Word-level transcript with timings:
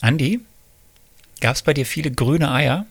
Andi, 0.00 0.40
gab 1.40 1.56
es 1.56 1.62
bei 1.62 1.74
dir 1.74 1.86
viele 1.86 2.10
grüne 2.10 2.50
Eier? 2.50 2.86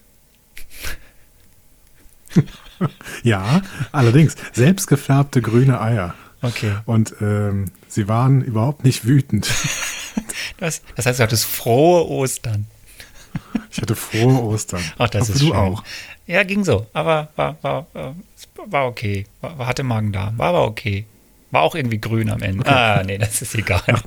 ja, 3.24 3.62
allerdings 3.92 4.36
selbstgefärbte 4.54 5.42
grüne 5.42 5.82
Eier. 5.82 6.14
Okay. 6.42 6.76
Und 6.86 7.16
ähm, 7.22 7.66
sie 7.88 8.08
waren 8.08 8.42
überhaupt 8.42 8.84
nicht 8.84 9.06
wütend. 9.06 9.50
Das, 10.58 10.82
das 10.96 11.06
heißt, 11.06 11.20
du 11.20 11.24
hattest 11.24 11.46
frohe 11.46 12.06
Ostern. 12.10 12.66
Ich 13.72 13.82
hatte 13.82 13.96
frohe 13.96 14.42
Ostern. 14.44 14.84
Ach, 14.98 15.10
das 15.10 15.22
Hoffe, 15.22 15.32
ist 15.32 15.42
du 15.42 15.46
schön. 15.48 15.56
auch. 15.56 15.84
Ja, 16.28 16.44
ging 16.44 16.66
so. 16.66 16.86
Aber 16.92 17.30
war, 17.38 17.58
war, 17.62 17.88
war, 17.94 18.16
war 18.66 18.88
okay. 18.88 19.26
War, 19.40 19.68
hatte 19.68 19.84
Magen 19.84 20.12
da. 20.12 20.34
War 20.36 20.50
aber 20.50 20.66
okay. 20.66 21.06
War 21.52 21.62
auch 21.62 21.76
irgendwie 21.76 22.00
grün 22.00 22.30
am 22.30 22.42
Ende. 22.42 22.66
Ah, 22.68 23.04
nee, 23.06 23.18
das 23.18 23.42
ist 23.42 23.56
egal. 23.56 24.02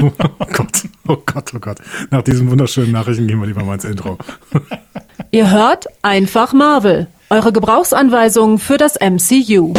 Oh 0.00 0.10
Gott, 0.52 0.84
oh 1.06 1.16
Gott, 1.26 1.52
oh 1.54 1.58
Gott. 1.58 1.78
Nach 2.10 2.22
diesen 2.22 2.50
wunderschönen 2.50 2.92
Nachrichten 2.92 3.26
gehen 3.26 3.40
wir 3.40 3.46
lieber 3.46 3.64
mal 3.64 3.74
ins 3.74 3.84
Intro. 3.84 4.18
Ihr 5.30 5.50
hört 5.50 5.86
einfach 6.02 6.52
Marvel. 6.52 7.08
Eure 7.30 7.52
Gebrauchsanweisung 7.52 8.58
für 8.58 8.78
das 8.78 8.94
MCU. 9.00 9.74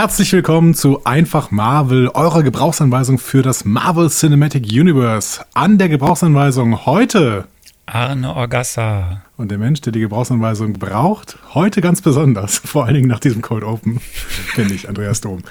Herzlich 0.00 0.32
willkommen 0.32 0.72
zu 0.72 1.04
Einfach 1.04 1.50
Marvel, 1.50 2.08
eurer 2.08 2.42
Gebrauchsanweisung 2.42 3.18
für 3.18 3.42
das 3.42 3.66
Marvel 3.66 4.08
Cinematic 4.08 4.64
Universe. 4.72 5.42
An 5.52 5.76
der 5.76 5.90
Gebrauchsanweisung 5.90 6.86
heute 6.86 7.44
Arne 7.84 8.34
Orgassa. 8.34 9.20
und 9.36 9.50
der 9.50 9.58
Mensch, 9.58 9.82
der 9.82 9.92
die 9.92 10.00
Gebrauchsanweisung 10.00 10.72
braucht, 10.72 11.36
heute 11.52 11.82
ganz 11.82 12.00
besonders, 12.00 12.56
vor 12.64 12.86
allen 12.86 12.94
Dingen 12.94 13.08
nach 13.08 13.20
diesem 13.20 13.42
Cold 13.42 13.62
Open, 13.62 14.00
finde 14.54 14.72
ich, 14.72 14.88
Andreas 14.88 15.20
Dom. 15.20 15.42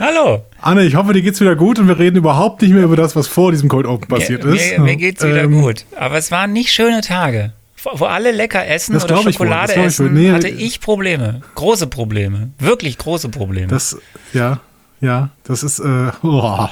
Hallo. 0.00 0.46
Anne, 0.60 0.82
ich 0.82 0.96
hoffe, 0.96 1.12
dir 1.12 1.22
geht's 1.22 1.40
wieder 1.40 1.54
gut 1.54 1.78
und 1.78 1.86
wir 1.86 2.00
reden 2.00 2.16
überhaupt 2.16 2.60
nicht 2.62 2.72
mehr 2.72 2.82
über 2.82 2.96
das, 2.96 3.14
was 3.14 3.28
vor 3.28 3.52
diesem 3.52 3.68
Cold 3.68 3.86
Open 3.86 4.08
passiert 4.08 4.44
mir, 4.44 4.56
ist. 4.56 4.78
Mir, 4.78 4.80
mir 4.80 4.96
geht's 4.96 5.22
wieder 5.22 5.44
Ähm, 5.44 5.60
gut. 5.60 5.84
Aber 5.96 6.16
es 6.16 6.32
waren 6.32 6.52
nicht 6.52 6.72
schöne 6.72 7.02
Tage. 7.02 7.52
Wo 7.82 8.00
wo 8.00 8.04
alle 8.04 8.30
lecker 8.30 8.66
essen 8.66 8.94
Das 8.94 9.04
oder 9.04 9.16
ich 9.18 9.24
wohl, 9.24 9.32
Schokolade 9.32 9.72
ich 9.72 9.78
wohl. 9.78 9.86
essen, 9.86 10.12
Nee, 10.14 10.30
hatte 10.32 10.48
ich 10.48 10.80
Probleme. 10.80 11.40
Große 11.54 11.86
Probleme. 11.86 12.50
Wirklich 12.58 12.98
große 12.98 13.28
Probleme. 13.28 13.68
Das, 13.68 13.96
ja, 14.32 14.60
ja, 15.00 15.30
das 15.44 15.62
ist, 15.62 15.80
äh, 15.80 16.12
oh. 16.22 16.68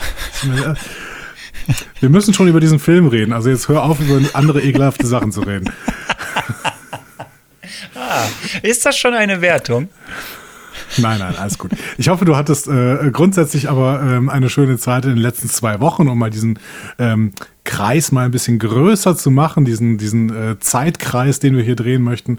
Wir 2.01 2.09
müssen 2.09 2.33
schon 2.33 2.49
über 2.49 2.61
diesen 2.61 2.79
Film 2.79 3.09
reden. 3.09 3.33
Also 3.33 3.51
jetzt 3.51 3.69
hör 3.69 3.83
auf, 3.85 4.01
über 4.01 4.21
andere 4.35 4.63
ekelhafte 4.63 5.07
Sachen 5.07 5.33
zu 5.33 5.41
reden. 5.43 5.73
ist 8.63 8.87
das 8.87 8.97
schon 8.97 9.15
eine 9.15 9.41
Wertung? 9.41 9.89
Nein, 10.99 11.19
nein, 11.19 11.35
alles 11.37 11.59
gut. 11.59 11.71
Ich 11.99 12.09
hoffe, 12.09 12.25
du 12.25 12.37
hattest 12.37 12.69
äh, 12.69 13.11
grundsätzlich 13.13 13.69
aber 13.69 14.03
ähm, 14.03 14.29
eine 14.29 14.49
schöne 14.51 14.79
Zeit 14.79 15.05
in 15.05 15.11
den 15.11 15.19
letzten 15.19 15.49
zwei 15.49 15.81
Wochen, 15.81 16.09
um 16.09 16.19
mal 16.19 16.31
diesen 16.31 16.59
ähm, 16.99 17.33
Kreis 17.65 18.11
mal 18.13 18.25
ein 18.25 18.31
bisschen 18.31 18.59
größer 18.59 19.17
zu 19.17 19.31
machen, 19.31 19.65
diesen, 19.65 19.99
diesen 19.99 20.35
äh, 20.35 20.59
Zeitkreis, 20.59 21.39
den 21.39 21.57
wir 21.57 21.63
hier 21.63 21.77
drehen 21.77 22.03
möchten. 22.03 22.39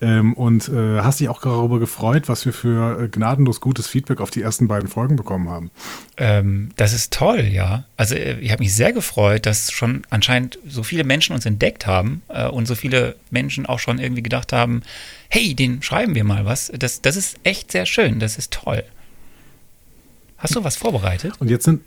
Ähm, 0.00 0.34
und 0.34 0.68
äh, 0.68 1.00
hast 1.00 1.20
dich 1.20 1.28
auch 1.28 1.40
darüber 1.40 1.78
gefreut, 1.78 2.28
was 2.28 2.44
wir 2.44 2.52
für 2.52 3.02
äh, 3.04 3.08
gnadenlos 3.08 3.60
gutes 3.60 3.86
Feedback 3.86 4.20
auf 4.20 4.30
die 4.30 4.42
ersten 4.42 4.68
beiden 4.68 4.88
Folgen 4.88 5.16
bekommen 5.16 5.48
haben. 5.48 5.70
Ähm, 6.16 6.70
das 6.76 6.92
ist 6.92 7.12
toll, 7.12 7.44
ja. 7.44 7.84
Also 7.96 8.14
äh, 8.14 8.38
ich 8.40 8.52
habe 8.52 8.62
mich 8.62 8.74
sehr 8.74 8.92
gefreut, 8.92 9.46
dass 9.46 9.70
schon 9.70 10.02
anscheinend 10.10 10.58
so 10.66 10.82
viele 10.82 11.04
Menschen 11.04 11.34
uns 11.34 11.46
entdeckt 11.46 11.86
haben 11.86 12.22
äh, 12.28 12.46
und 12.46 12.66
so 12.66 12.74
viele 12.74 13.16
Menschen 13.30 13.66
auch 13.66 13.78
schon 13.78 13.98
irgendwie 13.98 14.22
gedacht 14.22 14.52
haben, 14.52 14.82
hey, 15.28 15.54
den 15.54 15.82
schreiben 15.82 16.14
wir 16.14 16.24
mal 16.24 16.44
was. 16.44 16.72
Das, 16.78 17.02
das 17.02 17.16
ist 17.16 17.38
echt 17.44 17.72
sehr 17.72 17.86
schön, 17.86 18.20
das 18.20 18.38
ist 18.38 18.52
toll. 18.52 18.84
Hast 20.38 20.56
du 20.56 20.62
was 20.62 20.76
vorbereitet? 20.76 21.32
Und 21.40 21.48
jetzt 21.48 21.64
sind. 21.64 21.80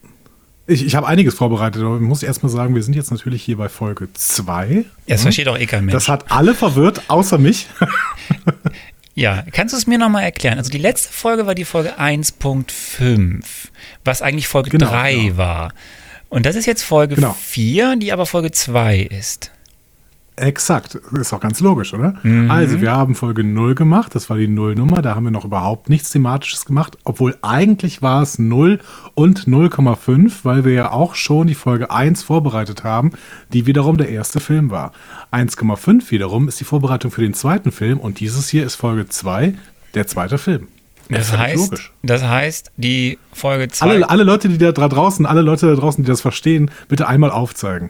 Ich, 0.70 0.86
ich 0.86 0.96
habe 0.96 1.08
einiges 1.08 1.34
vorbereitet, 1.36 1.82
aber 1.82 1.96
ich 1.96 2.02
muss 2.02 2.24
erst 2.24 2.44
mal 2.44 2.50
sagen, 2.50 2.76
wir 2.76 2.84
sind 2.84 2.94
jetzt 2.96 3.10
natürlich 3.10 3.42
hier 3.42 3.56
bei 3.58 3.70
Folge 3.70 4.10
2. 4.14 4.84
Das 5.08 5.22
versteht 5.22 5.48
auch 5.48 5.58
eh 5.58 5.66
kein 5.66 5.86
Mensch. 5.86 5.94
Das 5.94 6.10
hat 6.10 6.30
alle 6.30 6.54
verwirrt, 6.54 7.02
außer 7.08 7.38
mich. 7.38 7.68
Ja, 9.16 9.44
kannst 9.52 9.74
du 9.74 9.78
es 9.80 9.88
mir 9.88 9.98
nochmal 9.98 10.26
erklären? 10.26 10.60
Also 10.60 10.70
die 10.70 10.78
letzte 10.78 11.12
Folge 11.12 11.48
war 11.48 11.56
die 11.56 11.66
Folge 11.66 11.98
1.5, 12.00 13.44
was 14.06 14.22
eigentlich 14.22 14.48
Folge 14.48 14.70
Genau, 14.70 14.92
3 14.92 15.16
genau. 15.16 15.38
war. 15.38 15.74
Und 16.30 16.46
das 16.46 16.56
ist 16.56 16.68
jetzt 16.68 16.84
Folge 16.84 17.16
Genau. 17.16 17.36
4, 17.42 17.96
die 17.96 18.14
aber 18.14 18.28
Folge 18.28 18.52
2 18.52 19.00
ist. 19.00 19.50
Exakt, 20.40 20.94
ist 20.94 21.34
auch 21.34 21.40
ganz 21.40 21.60
logisch, 21.62 21.96
oder? 21.96 22.14
Mhm. 22.22 22.52
Also, 22.52 22.80
wir 22.80 22.92
haben 22.92 23.16
Folge 23.16 23.44
0 23.44 23.74
gemacht, 23.74 24.14
das 24.14 24.30
war 24.30 24.38
die 24.38 24.48
Nullnummer, 24.48 25.02
da 25.02 25.16
haben 25.16 25.24
wir 25.24 25.32
noch 25.32 25.46
überhaupt 25.46 25.90
nichts 25.90 26.12
Thematisches 26.12 26.66
gemacht, 26.66 26.96
obwohl 27.06 27.36
eigentlich 27.42 28.04
war 28.04 28.22
es 28.22 28.38
0 28.38 28.80
und 29.16 29.48
0,5, 29.48 30.32
weil 30.44 30.64
wir 30.64 30.74
ja 30.74 30.92
auch 30.92 31.16
schon 31.16 31.48
die 31.48 31.56
Folge 31.56 31.90
1 31.90 32.22
vorbereitet 32.22 32.84
haben, 32.84 33.14
die 33.52 33.66
wiederum 33.66 33.98
der 33.98 34.10
erste 34.10 34.40
Film 34.40 34.70
war. 34.70 34.92
1,5 35.32 36.12
wiederum 36.12 36.48
ist 36.48 36.60
die 36.60 36.66
Vorbereitung 36.66 37.10
für 37.10 37.22
den 37.22 37.34
zweiten 37.34 37.72
Film 37.72 37.98
und 38.00 38.20
dieses 38.20 38.48
hier 38.48 38.64
ist 38.64 38.76
Folge 38.76 39.08
2, 39.10 39.56
der 39.96 40.06
zweite 40.06 40.38
Film. 40.38 40.68
Das 41.10 41.30
völlig 41.30 41.42
heißt, 41.46 41.58
logisch. 41.72 41.94
das 42.04 42.22
heißt, 42.24 42.72
die 42.78 43.18
Folge 43.34 43.70
2. 43.70 43.86
Alle, 43.90 44.10
alle 44.10 44.24
Leute, 44.24 44.50
die 44.50 44.58
da 44.60 44.70
dra- 44.70 44.90
draußen, 44.90 45.26
alle 45.26 45.42
Leute 45.42 45.66
da 45.66 45.74
draußen, 45.74 46.04
die 46.04 46.08
das 46.10 46.22
verstehen, 46.22 46.70
bitte 46.90 47.08
einmal 47.08 47.32
aufzeigen. 47.32 47.90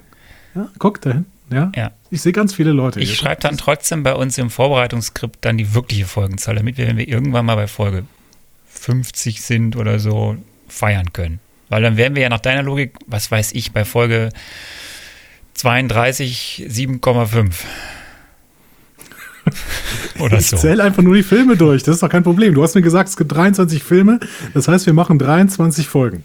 Ja, 0.55 0.67
guck 0.79 1.01
da 1.01 1.11
hinten. 1.11 1.31
Ja? 1.51 1.71
Ja. 1.75 1.91
Ich 2.09 2.21
sehe 2.21 2.31
ganz 2.31 2.53
viele 2.53 2.71
Leute. 2.71 2.99
Ich 2.99 3.15
schreibe 3.15 3.41
dann 3.41 3.57
trotzdem 3.57 4.03
bei 4.03 4.13
uns 4.13 4.37
im 4.37 4.49
Vorbereitungsskript 4.49 5.37
dann 5.41 5.57
die 5.57 5.73
wirkliche 5.73 6.05
Folgenzahl, 6.05 6.55
damit 6.55 6.77
wir, 6.77 6.87
wenn 6.87 6.97
wir 6.97 7.07
irgendwann 7.07 7.45
mal 7.45 7.55
bei 7.55 7.67
Folge 7.67 8.03
50 8.67 9.41
sind 9.41 9.75
oder 9.75 9.99
so, 9.99 10.37
feiern 10.67 11.13
können. 11.13 11.39
Weil 11.69 11.81
dann 11.81 11.97
wären 11.97 12.15
wir 12.15 12.23
ja 12.23 12.29
nach 12.29 12.39
deiner 12.39 12.63
Logik, 12.63 12.93
was 13.07 13.29
weiß 13.29 13.51
ich, 13.53 13.71
bei 13.71 13.83
Folge 13.85 14.29
32 15.53 16.65
7,5. 16.69 17.53
oder 20.19 20.37
Ich 20.37 20.47
so. 20.47 20.57
zähle 20.57 20.83
einfach 20.83 21.03
nur 21.03 21.15
die 21.15 21.23
Filme 21.23 21.57
durch. 21.57 21.83
Das 21.83 21.95
ist 21.95 22.03
doch 22.03 22.09
kein 22.09 22.23
Problem. 22.23 22.53
Du 22.53 22.63
hast 22.63 22.75
mir 22.75 22.81
gesagt, 22.81 23.09
es 23.09 23.17
gibt 23.17 23.31
23 23.31 23.83
Filme. 23.83 24.19
Das 24.53 24.67
heißt, 24.67 24.85
wir 24.85 24.93
machen 24.93 25.19
23 25.19 25.87
Folgen. 25.87 26.23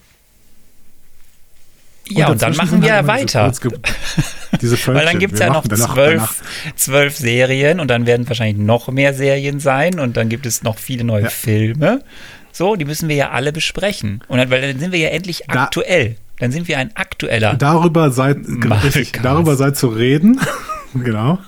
Ja, 2.18 2.28
und 2.28 2.42
dann 2.42 2.52
dazwischen 2.52 2.80
machen 2.80 2.82
wir 2.88 2.88
ja 2.88 3.06
weiter. 3.06 3.50
Diese, 3.50 4.76
diese 4.76 4.86
Weil 4.94 5.06
dann 5.06 5.18
gibt 5.18 5.34
es 5.34 5.40
ja 5.40 5.50
noch 5.52 5.66
zwölf, 5.66 6.42
zwölf 6.76 7.16
Serien 7.16 7.80
und 7.80 7.88
dann 7.88 8.06
werden 8.06 8.28
wahrscheinlich 8.28 8.58
noch 8.64 8.88
mehr 8.88 9.14
Serien 9.14 9.60
sein 9.60 9.98
und 9.98 10.16
dann 10.16 10.28
gibt 10.28 10.46
es 10.46 10.62
noch 10.62 10.78
viele 10.78 11.04
neue 11.04 11.24
Ja. 11.24 11.28
Filme. 11.30 12.02
So, 12.52 12.76
die 12.76 12.84
müssen 12.84 13.08
wir 13.08 13.16
ja 13.16 13.30
alle 13.30 13.50
besprechen. 13.52 14.22
Und 14.28 14.36
dann, 14.38 14.50
weil 14.50 14.60
dann 14.60 14.78
sind 14.78 14.92
wir 14.92 14.98
ja 14.98 15.08
endlich 15.08 15.42
Da- 15.48 15.64
aktuell. 15.64 16.16
Dann 16.38 16.50
sind 16.52 16.66
wir 16.68 16.76
ein 16.78 16.90
aktueller. 16.96 17.54
Darüber 17.54 18.10
seid, 18.10 18.46
Marvelcast. 18.48 18.84
richtig, 18.96 19.22
darüber 19.22 19.54
seid 19.56 19.76
zu 19.76 19.88
reden. 19.88 20.40
genau. 20.94 21.38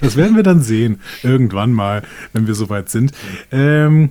Das 0.00 0.16
werden 0.16 0.36
wir 0.36 0.42
dann 0.42 0.62
sehen. 0.62 1.00
Irgendwann 1.22 1.72
mal, 1.72 2.02
wenn 2.32 2.46
wir 2.46 2.54
soweit 2.54 2.88
sind. 2.90 3.12
Ähm, 3.50 4.10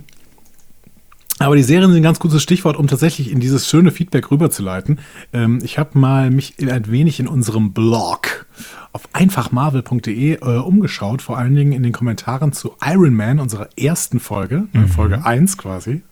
aber 1.42 1.56
die 1.56 1.62
Serien 1.62 1.90
sind 1.90 2.00
ein 2.00 2.02
ganz 2.02 2.18
gutes 2.18 2.42
Stichwort, 2.42 2.76
um 2.76 2.86
tatsächlich 2.86 3.30
in 3.30 3.40
dieses 3.40 3.68
schöne 3.68 3.90
Feedback 3.90 4.30
rüberzuleiten. 4.30 4.98
Ähm, 5.32 5.60
ich 5.62 5.78
habe 5.78 5.98
mal 5.98 6.30
mich 6.30 6.54
ein 6.60 6.90
wenig 6.90 7.20
in 7.20 7.28
unserem 7.28 7.72
Blog 7.72 8.46
auf 8.92 9.02
einfachmarvel.de 9.12 10.34
äh, 10.34 10.38
umgeschaut, 10.58 11.22
vor 11.22 11.38
allen 11.38 11.54
Dingen 11.54 11.72
in 11.72 11.82
den 11.82 11.92
Kommentaren 11.92 12.52
zu 12.52 12.72
Iron 12.84 13.14
Man, 13.14 13.38
unserer 13.40 13.68
ersten 13.78 14.20
Folge, 14.20 14.64
Mhm. 14.72 14.84
äh, 14.84 14.86
Folge 14.88 15.24
1 15.24 15.56
quasi. 15.56 16.02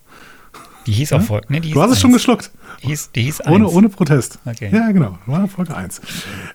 Die 0.86 0.92
hieß 0.92 1.12
auch 1.12 1.20
Folge. 1.22 1.46
Ne, 1.52 1.60
hieß 1.60 1.74
Du 1.74 1.82
hast 1.82 1.90
es 1.92 2.00
schon 2.00 2.12
geschluckt. 2.12 2.50
Die 2.82 2.86
hieß, 2.88 3.10
die 3.14 3.22
hieß 3.22 3.46
Ohne, 3.46 3.68
ohne 3.68 3.90
Protest. 3.90 4.38
Okay. 4.46 4.70
Ja, 4.72 4.90
genau. 4.92 5.18
War 5.26 5.46
Folge 5.46 5.76
1. 5.76 6.00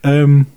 Ähm, 0.01 0.47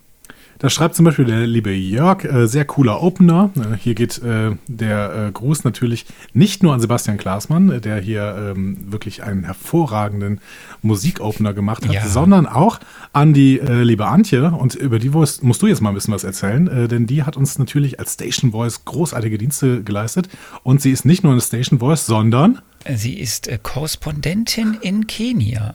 da 0.59 0.69
schreibt 0.71 0.95
zum 0.97 1.05
Beispiel 1.05 1.25
der 1.25 1.47
liebe 1.47 1.71
Jörg, 1.73 2.25
äh, 2.25 2.47
sehr 2.47 2.65
cooler 2.65 3.03
Opener. 3.03 3.51
Äh, 3.57 3.77
hier 3.79 3.95
geht 3.95 4.19
äh, 4.23 4.57
der 4.67 5.27
äh, 5.29 5.33
Gruß 5.33 5.65
natürlich 5.65 6.05
nicht 6.33 6.63
nur 6.63 6.75
an 6.75 6.81
Sebastian 6.81 7.17
Klaasmann, 7.17 7.71
äh, 7.71 7.81
der 7.81 8.01
hier 8.01 8.53
ähm, 8.57 8.77
wirklich 8.93 9.23
einen 9.23 9.45
hervorragenden 9.45 10.41
Musikopener 10.83 11.55
gemacht 11.55 11.87
hat, 11.87 11.93
Ja. 11.95 12.07
sondern 12.07 12.47
auch 12.47 12.81
an 13.13 13.33
die 13.35 13.61
äh, 13.61 13.83
liebe 13.83 14.07
Antje. 14.07 14.51
Und 14.51 14.75
über 14.75 14.99
die 14.99 15.11
musst, 15.11 15.43
musst 15.45 15.63
du 15.63 15.67
jetzt 15.67 15.81
mal 15.81 15.91
ein 15.91 15.95
bisschen 15.95 16.15
was 16.15 16.25
erzählen, 16.25 16.67
äh, 16.69 16.89
denn 16.89 17.07
die 17.07 17.23
hat 17.23 17.37
uns 17.37 17.59
natürlich 17.59 17.99
als 18.01 18.15
Station 18.15 18.51
Voice 18.53 18.85
großartige 18.85 19.39
Dienste 19.39 19.83
geleistet. 19.85 20.29
Und 20.65 20.81
sie 20.83 20.91
ist 20.91 21.05
nicht 21.05 21.23
nur 21.23 21.33
eine 21.33 21.41
Station 21.41 21.79
Voice, 21.79 22.07
sondern 22.07 22.61
Sie 22.95 23.19
ist 23.19 23.51
Korrespondentin 23.65 24.79
in 24.81 25.07
Kenia. 25.07 25.75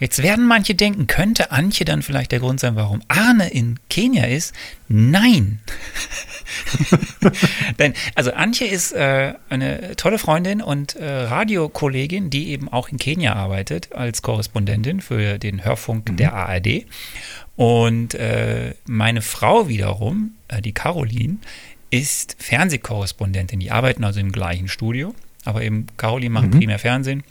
Jetzt 0.00 0.22
werden 0.22 0.46
manche 0.46 0.74
denken, 0.74 1.06
könnte 1.06 1.52
Antje 1.52 1.84
dann 1.84 2.02
vielleicht 2.02 2.32
der 2.32 2.40
Grund 2.40 2.58
sein, 2.58 2.74
warum 2.74 3.02
Arne 3.08 3.48
in 3.50 3.78
Kenia 3.88 4.24
ist? 4.24 4.52
Nein. 4.88 5.60
Denn, 7.78 7.94
also 8.14 8.32
Antje 8.32 8.66
ist 8.66 8.92
äh, 8.92 9.34
eine 9.48 9.94
tolle 9.96 10.18
Freundin 10.18 10.60
und 10.60 10.96
äh, 10.96 11.04
Radiokollegin, 11.04 12.28
die 12.28 12.48
eben 12.48 12.68
auch 12.68 12.88
in 12.88 12.98
Kenia 12.98 13.34
arbeitet 13.34 13.92
als 13.92 14.22
Korrespondentin 14.22 15.00
für 15.00 15.38
den 15.38 15.64
Hörfunk 15.64 16.10
mhm. 16.10 16.16
der 16.16 16.34
ARD. 16.34 16.86
Und 17.56 18.14
äh, 18.14 18.74
meine 18.86 19.22
Frau 19.22 19.68
wiederum, 19.68 20.34
äh, 20.48 20.60
die 20.60 20.72
Caroline, 20.72 21.36
ist 21.90 22.34
Fernsehkorrespondentin. 22.40 23.60
Die 23.60 23.70
arbeiten 23.70 24.02
also 24.02 24.18
im 24.18 24.32
gleichen 24.32 24.66
Studio, 24.66 25.14
aber 25.44 25.62
eben 25.62 25.86
Caroline 25.96 26.30
macht 26.30 26.46
mhm. 26.48 26.58
primär 26.58 26.80
Fernsehen 26.80 27.22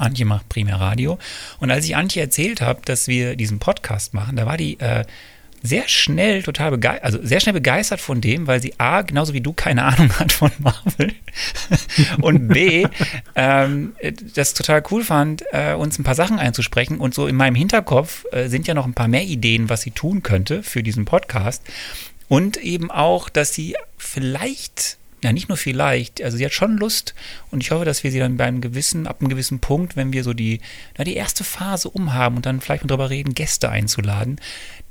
Antje 0.00 0.24
macht 0.24 0.48
primär 0.48 0.76
Radio. 0.76 1.18
Und 1.58 1.70
als 1.70 1.84
ich 1.84 1.96
Antje 1.96 2.22
erzählt 2.22 2.60
habe, 2.60 2.80
dass 2.84 3.08
wir 3.08 3.36
diesen 3.36 3.58
Podcast 3.58 4.14
machen, 4.14 4.36
da 4.36 4.46
war 4.46 4.56
die 4.56 4.78
äh, 4.80 5.04
sehr 5.62 5.88
schnell 5.88 6.42
total 6.42 6.70
begeistert, 6.70 7.04
also 7.04 7.18
sehr 7.22 7.40
schnell 7.40 7.52
begeistert 7.52 8.00
von 8.00 8.20
dem, 8.20 8.46
weil 8.46 8.62
sie 8.62 8.74
A, 8.78 9.02
genauso 9.02 9.34
wie 9.34 9.40
du 9.40 9.52
keine 9.52 9.84
Ahnung 9.84 10.10
hat 10.18 10.32
von 10.32 10.50
Marvel 10.58 11.12
und 12.22 12.48
B, 12.48 12.86
ähm, 13.34 13.92
das 14.34 14.54
total 14.54 14.82
cool 14.90 15.04
fand, 15.04 15.44
äh, 15.52 15.74
uns 15.74 15.98
ein 15.98 16.04
paar 16.04 16.14
Sachen 16.14 16.38
einzusprechen 16.38 16.98
und 16.98 17.14
so 17.14 17.26
in 17.26 17.36
meinem 17.36 17.54
Hinterkopf 17.54 18.24
äh, 18.32 18.48
sind 18.48 18.66
ja 18.66 18.74
noch 18.74 18.86
ein 18.86 18.94
paar 18.94 19.08
mehr 19.08 19.24
Ideen, 19.24 19.68
was 19.68 19.82
sie 19.82 19.90
tun 19.90 20.22
könnte 20.22 20.62
für 20.62 20.82
diesen 20.82 21.04
Podcast 21.04 21.62
und 22.28 22.56
eben 22.56 22.90
auch, 22.90 23.28
dass 23.28 23.52
sie 23.52 23.76
vielleicht 23.98 24.99
ja, 25.22 25.32
nicht 25.32 25.48
nur 25.48 25.58
vielleicht, 25.58 26.22
also 26.22 26.36
sie 26.36 26.44
hat 26.44 26.52
schon 26.52 26.76
Lust 26.76 27.14
und 27.50 27.62
ich 27.62 27.70
hoffe, 27.70 27.84
dass 27.84 28.04
wir 28.04 28.10
sie 28.10 28.18
dann 28.18 28.36
beim 28.36 28.60
gewissen, 28.60 29.06
ab 29.06 29.20
einem 29.20 29.28
gewissen 29.28 29.60
Punkt, 29.60 29.96
wenn 29.96 30.12
wir 30.12 30.24
so 30.24 30.32
die, 30.32 30.60
na, 30.96 31.04
die 31.04 31.14
erste 31.14 31.44
Phase 31.44 31.90
umhaben 31.90 32.36
und 32.36 32.46
dann 32.46 32.60
vielleicht 32.60 32.84
mal 32.84 32.88
drüber 32.88 33.10
reden, 33.10 33.34
Gäste 33.34 33.68
einzuladen, 33.68 34.40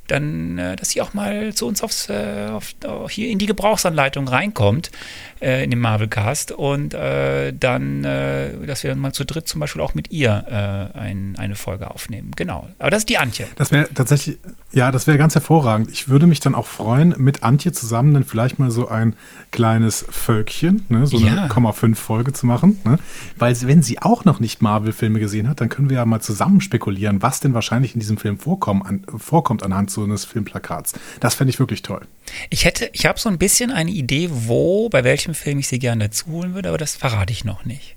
dann, 0.06 0.58
äh, 0.58 0.76
dass 0.76 0.90
sie 0.90 1.02
auch 1.02 1.14
mal 1.14 1.54
zu 1.54 1.66
uns 1.66 1.82
aufs, 1.82 2.08
äh, 2.08 2.48
auf, 2.50 3.10
hier 3.10 3.28
in 3.28 3.38
die 3.38 3.46
Gebrauchsanleitung 3.46 4.28
reinkommt, 4.28 4.90
äh, 5.40 5.64
in 5.64 5.70
den 5.70 5.78
Marvelcast 5.78 6.52
und 6.52 6.94
äh, 6.94 7.52
dann, 7.52 8.04
äh, 8.04 8.66
dass 8.66 8.82
wir 8.82 8.90
dann 8.90 8.98
mal 8.98 9.12
zu 9.12 9.24
dritt 9.24 9.48
zum 9.48 9.60
Beispiel 9.60 9.82
auch 9.82 9.94
mit 9.94 10.10
ihr 10.10 10.44
äh, 10.48 10.98
ein, 10.98 11.36
eine 11.38 11.54
Folge 11.54 11.90
aufnehmen. 11.90 12.32
Genau. 12.36 12.68
Aber 12.78 12.90
das 12.90 13.00
ist 13.00 13.08
die 13.08 13.18
Antje. 13.18 13.46
Das 13.56 13.72
wäre 13.72 13.88
tatsächlich, 13.94 14.38
ja, 14.72 14.90
das 14.92 15.06
wäre 15.06 15.18
ganz 15.18 15.34
hervorragend. 15.34 15.90
Ich 15.90 16.08
würde 16.08 16.26
mich 16.26 16.40
dann 16.40 16.54
auch 16.54 16.66
freuen, 16.66 17.14
mit 17.18 17.42
Antje 17.42 17.72
zusammen 17.72 18.14
dann 18.14 18.24
vielleicht 18.24 18.58
mal 18.58 18.70
so 18.70 18.88
ein 18.88 19.14
kleines 19.50 20.04
Völkchen, 20.08 20.84
ne, 20.88 21.06
so 21.06 21.16
eine 21.18 21.48
ja. 21.48 21.72
5 21.72 21.98
Folge 21.98 22.32
zu 22.32 22.46
machen. 22.46 22.78
Ne? 22.84 22.98
Weil 23.36 23.56
wenn 23.62 23.82
sie 23.82 24.00
auch 24.00 24.24
noch 24.24 24.40
nicht 24.40 24.62
Marvel-Filme 24.62 25.18
gesehen 25.20 25.48
hat, 25.48 25.60
dann 25.60 25.68
können 25.68 25.90
wir 25.90 25.96
ja 25.98 26.04
mal 26.04 26.20
zusammen 26.20 26.60
spekulieren, 26.60 27.22
was 27.22 27.40
denn 27.40 27.54
wahrscheinlich 27.54 27.94
in 27.94 28.00
diesem 28.00 28.16
Film 28.16 28.38
vorkommen, 28.38 28.82
an, 28.82 29.04
vorkommt 29.16 29.62
anhand 29.62 29.90
so 29.90 30.04
eines 30.04 30.24
Filmplakats. 30.24 30.94
Das 31.20 31.34
fände 31.34 31.50
ich 31.50 31.58
wirklich 31.58 31.82
toll. 31.82 32.02
Ich 32.48 32.64
hätte, 32.64 32.90
ich 32.92 33.06
habe 33.06 33.18
so 33.18 33.28
ein 33.28 33.38
bisschen 33.38 33.70
eine 33.70 33.90
Idee, 33.90 34.28
wo, 34.30 34.88
bei 34.88 35.04
welchem 35.04 35.29
welchem 35.30 35.34
Film 35.34 35.58
ich 35.58 35.68
sie 35.68 35.78
gerne 35.78 36.04
dazu 36.04 36.26
holen 36.26 36.54
würde, 36.54 36.68
aber 36.68 36.78
das 36.78 36.96
verrate 36.96 37.32
ich 37.32 37.44
noch 37.44 37.64
nicht. 37.64 37.96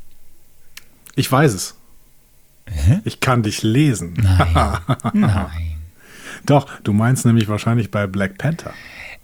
Ich 1.15 1.31
weiß 1.31 1.53
es. 1.53 1.75
Hä? 2.67 2.99
Ich 3.03 3.19
kann 3.19 3.43
dich 3.43 3.63
lesen. 3.63 4.13
Nein. 4.15 4.77
Nein. 5.13 5.75
Doch, 6.45 6.67
du 6.83 6.93
meinst 6.93 7.25
nämlich 7.25 7.47
wahrscheinlich 7.47 7.91
bei 7.91 8.07
Black 8.07 8.37
Panther. 8.37 8.73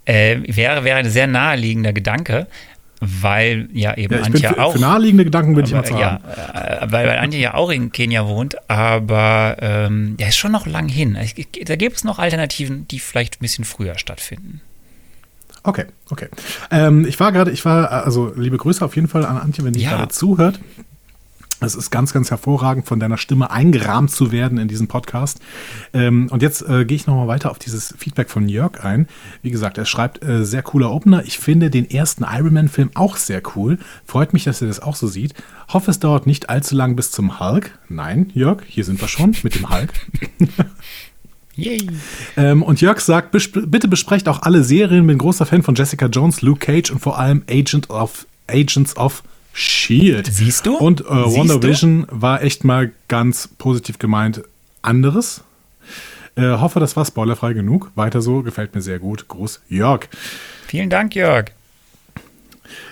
Äh, 0.06 0.40
wäre, 0.56 0.84
wäre 0.84 0.98
ein 0.98 1.10
sehr 1.10 1.28
naheliegender 1.28 1.94
Gedanke, 1.94 2.48
weil 3.00 3.70
ja 3.74 3.96
eben 3.96 4.16
ja, 4.16 4.22
Antje 4.22 4.50
für, 4.50 4.62
auch. 4.62 4.74
Für 4.74 4.80
naheliegende 4.80 5.26
Gedanken 5.26 5.56
bin 5.56 5.66
ich 5.66 5.72
mal 5.72 5.86
zu 5.86 5.94
ja, 5.94 6.18
äh, 6.18 6.92
weil, 6.92 7.08
weil 7.08 7.20
Antje 7.20 7.40
ja 7.40 7.54
auch 7.54 7.70
in 7.70 7.92
Kenia 7.92 8.28
wohnt, 8.28 8.58
aber 8.70 9.58
ähm, 9.62 10.18
der 10.18 10.30
ist 10.30 10.38
schon 10.38 10.52
noch 10.52 10.66
lang 10.66 10.90
hin. 10.90 11.18
Da 11.66 11.76
gibt 11.76 11.98
es 11.98 12.04
noch 12.04 12.20
Alternativen, 12.20 12.88
die 12.88 13.00
vielleicht 13.00 13.36
ein 13.36 13.42
bisschen 13.42 13.66
früher 13.66 13.98
stattfinden. 13.98 14.62
Okay, 15.64 15.86
okay. 16.10 16.30
Ähm, 16.72 17.06
ich 17.06 17.20
war 17.20 17.32
gerade, 17.32 17.52
ich 17.52 17.66
war, 17.66 17.92
also 17.92 18.32
liebe 18.36 18.58
Grüße 18.58 18.84
auf 18.84 18.96
jeden 18.96 19.08
Fall 19.08 19.26
an 19.26 19.38
Antje, 19.38 19.64
wenn 19.64 19.74
die 19.74 19.82
ja. 19.82 19.92
gerade 19.92 20.10
zuhört. 20.10 20.60
Es 21.62 21.76
ist 21.76 21.92
ganz, 21.92 22.14
ganz 22.14 22.32
hervorragend, 22.32 22.88
von 22.88 23.02
deiner 23.02 23.18
Stimme 23.18 23.52
eingerahmt 23.52 24.12
zu 24.12 24.32
werden 24.32 24.58
in 24.58 24.70
diesem 24.70 24.88
Podcast. 24.88 25.42
Ähm, 25.94 26.30
und 26.32 26.42
jetzt 26.42 26.62
äh, 26.62 26.86
gehe 26.86 26.96
ich 26.96 27.06
nochmal 27.06 27.28
weiter 27.28 27.52
auf 27.52 27.60
dieses 27.60 27.94
Feedback 27.98 28.30
von 28.30 28.48
Jörg 28.48 28.84
ein. 28.84 29.08
Wie 29.42 29.52
gesagt, 29.52 29.78
er 29.78 29.84
schreibt, 29.84 30.24
äh, 30.24 30.46
sehr 30.46 30.64
cooler 30.64 30.92
Opener. 30.92 31.26
Ich 31.26 31.38
finde 31.38 31.70
den 31.70 31.90
ersten 31.90 32.24
Iron 32.24 32.54
Man-Film 32.54 32.92
auch 32.94 33.18
sehr 33.18 33.42
cool. 33.56 33.78
Freut 34.06 34.32
mich, 34.32 34.46
dass 34.46 34.62
er 34.62 34.70
das 34.70 34.80
auch 34.80 34.96
so 34.96 35.08
sieht. 35.08 35.34
Hoffe, 35.68 35.92
es 35.92 36.00
dauert 36.00 36.28
nicht 36.28 36.50
allzu 36.50 36.76
lang 36.76 36.96
bis 36.96 37.12
zum 37.12 37.42
Hulk. 37.42 37.78
Nein, 37.90 38.32
Jörg, 38.34 38.64
hier 38.66 38.86
sind 38.86 39.02
wir 39.02 39.10
schon 39.10 39.36
mit 39.44 39.56
dem 39.56 39.70
Hulk. 39.70 39.92
Ähm, 42.38 42.64
und 42.64 42.82
Jörg 42.82 43.00
sagt, 43.00 43.32
bes 43.32 43.50
bitte 43.52 43.88
besprecht 43.88 44.28
auch 44.28 44.42
alle 44.42 44.64
Serien. 44.64 45.08
Bin 45.08 45.18
großer 45.18 45.46
Fan 45.46 45.64
von 45.64 45.76
Jessica 45.76 46.08
Jones, 46.08 46.42
Luke 46.42 46.60
Cage 46.60 46.92
und 46.92 47.00
vor 47.00 47.20
allem 47.20 47.44
Agent 47.50 47.90
of, 47.90 48.26
Agents 48.48 48.98
of 48.98 49.24
Shield. 49.54 50.28
Siehst 50.32 50.66
du? 50.66 50.78
Und 50.78 51.02
äh, 51.02 51.06
Wonder 51.10 51.62
Vision 51.62 52.06
war 52.10 52.44
echt 52.44 52.64
mal 52.64 52.92
ganz 53.08 53.48
positiv 53.48 54.00
gemeint. 54.00 54.44
Anderes. 54.82 55.44
Äh, 56.36 56.58
hoffe, 56.58 56.80
das 56.80 56.96
war 56.96 57.06
spoilerfrei 57.06 57.54
genug. 57.54 57.92
Weiter 57.96 58.22
so, 58.22 58.44
gefällt 58.44 58.74
mir 58.76 58.82
sehr 58.82 59.00
gut. 59.00 59.28
Gruß, 59.28 59.62
Jörg. 59.68 60.08
Vielen 60.68 60.90
Dank, 60.90 61.16
Jörg. 61.16 61.52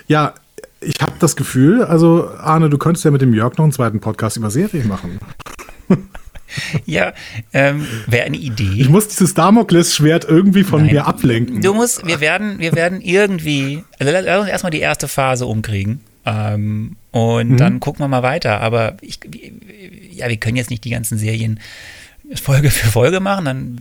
Ja, 0.06 0.34
ich 0.80 1.00
habe 1.00 1.12
das 1.18 1.36
Gefühl, 1.36 1.82
also 1.84 2.30
Arne, 2.38 2.70
du 2.70 2.78
könntest 2.78 3.04
ja 3.04 3.10
mit 3.10 3.22
dem 3.22 3.34
Jörg 3.34 3.56
noch 3.56 3.64
einen 3.64 3.72
zweiten 3.72 4.00
Podcast 4.00 4.36
über 4.36 4.50
Serien 4.50 4.88
machen. 4.88 5.18
ja, 6.86 7.12
ähm, 7.52 7.86
wäre 8.06 8.26
eine 8.26 8.36
Idee. 8.36 8.74
Ich 8.76 8.88
muss 8.88 9.08
dieses 9.08 9.34
Damoklesschwert 9.34 10.24
irgendwie 10.24 10.64
von 10.64 10.82
Nein. 10.82 10.94
mir 10.94 11.06
ablenken. 11.06 11.60
Du 11.60 11.74
musst, 11.74 12.06
wir 12.06 12.20
werden, 12.20 12.58
wir 12.58 12.74
werden 12.74 13.00
irgendwie, 13.00 13.84
also 13.98 14.12
lass 14.12 14.40
uns 14.40 14.48
erstmal 14.48 14.70
die 14.70 14.80
erste 14.80 15.08
Phase 15.08 15.46
umkriegen. 15.46 16.00
Ähm, 16.24 16.96
und 17.10 17.50
mhm. 17.50 17.56
dann 17.56 17.80
gucken 17.80 18.04
wir 18.04 18.08
mal 18.08 18.22
weiter. 18.22 18.60
Aber 18.60 18.96
ich, 19.00 19.20
ja, 20.12 20.28
wir 20.28 20.36
können 20.36 20.56
jetzt 20.56 20.70
nicht 20.70 20.84
die 20.84 20.90
ganzen 20.90 21.18
Serien 21.18 21.60
Folge 22.34 22.70
für 22.70 22.88
Folge 22.88 23.20
machen, 23.20 23.44
dann 23.44 23.78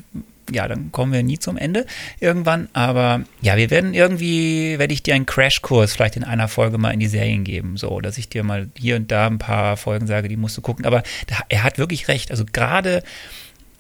ja, 0.52 0.68
dann 0.68 0.92
kommen 0.92 1.14
wir 1.14 1.24
nie 1.24 1.40
zum 1.40 1.58
Ende 1.58 1.86
irgendwann. 2.20 2.70
Aber 2.74 3.24
ja, 3.42 3.58
wir 3.58 3.70
werden 3.70 3.94
irgendwie, 3.94 4.80
werde 4.80 4.94
ich 4.94 5.04
dir 5.04 5.16
einen 5.16 5.26
Crashkurs 5.26 5.94
vielleicht 5.94 6.16
in 6.16 6.24
einer 6.24 6.48
Folge 6.48 6.78
mal 6.78 6.92
in 6.92 7.00
die 7.00 7.08
Serien 7.08 7.44
geben, 7.44 7.78
so, 7.78 8.00
dass 8.02 8.18
ich 8.18 8.30
dir 8.30 8.44
mal 8.44 8.70
hier 8.78 8.96
und 8.96 9.12
da 9.12 9.28
ein 9.28 9.40
paar 9.40 9.78
Folgen 9.78 10.08
sage, 10.08 10.28
die 10.28 10.38
musst 10.38 10.58
du 10.58 10.62
gucken. 10.62 10.86
Aber 10.86 11.04
da, 11.28 11.38
er 11.50 11.64
hat 11.64 11.78
wirklich 11.78 12.08
recht. 12.08 12.32
Also 12.32 12.46
gerade 12.52 13.04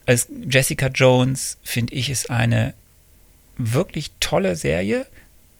als 0.05 0.27
Jessica 0.49 0.87
Jones 0.87 1.57
finde 1.63 1.93
ich 1.93 2.09
ist 2.09 2.29
eine 2.29 2.73
wirklich 3.57 4.11
tolle 4.19 4.55
Serie, 4.55 5.05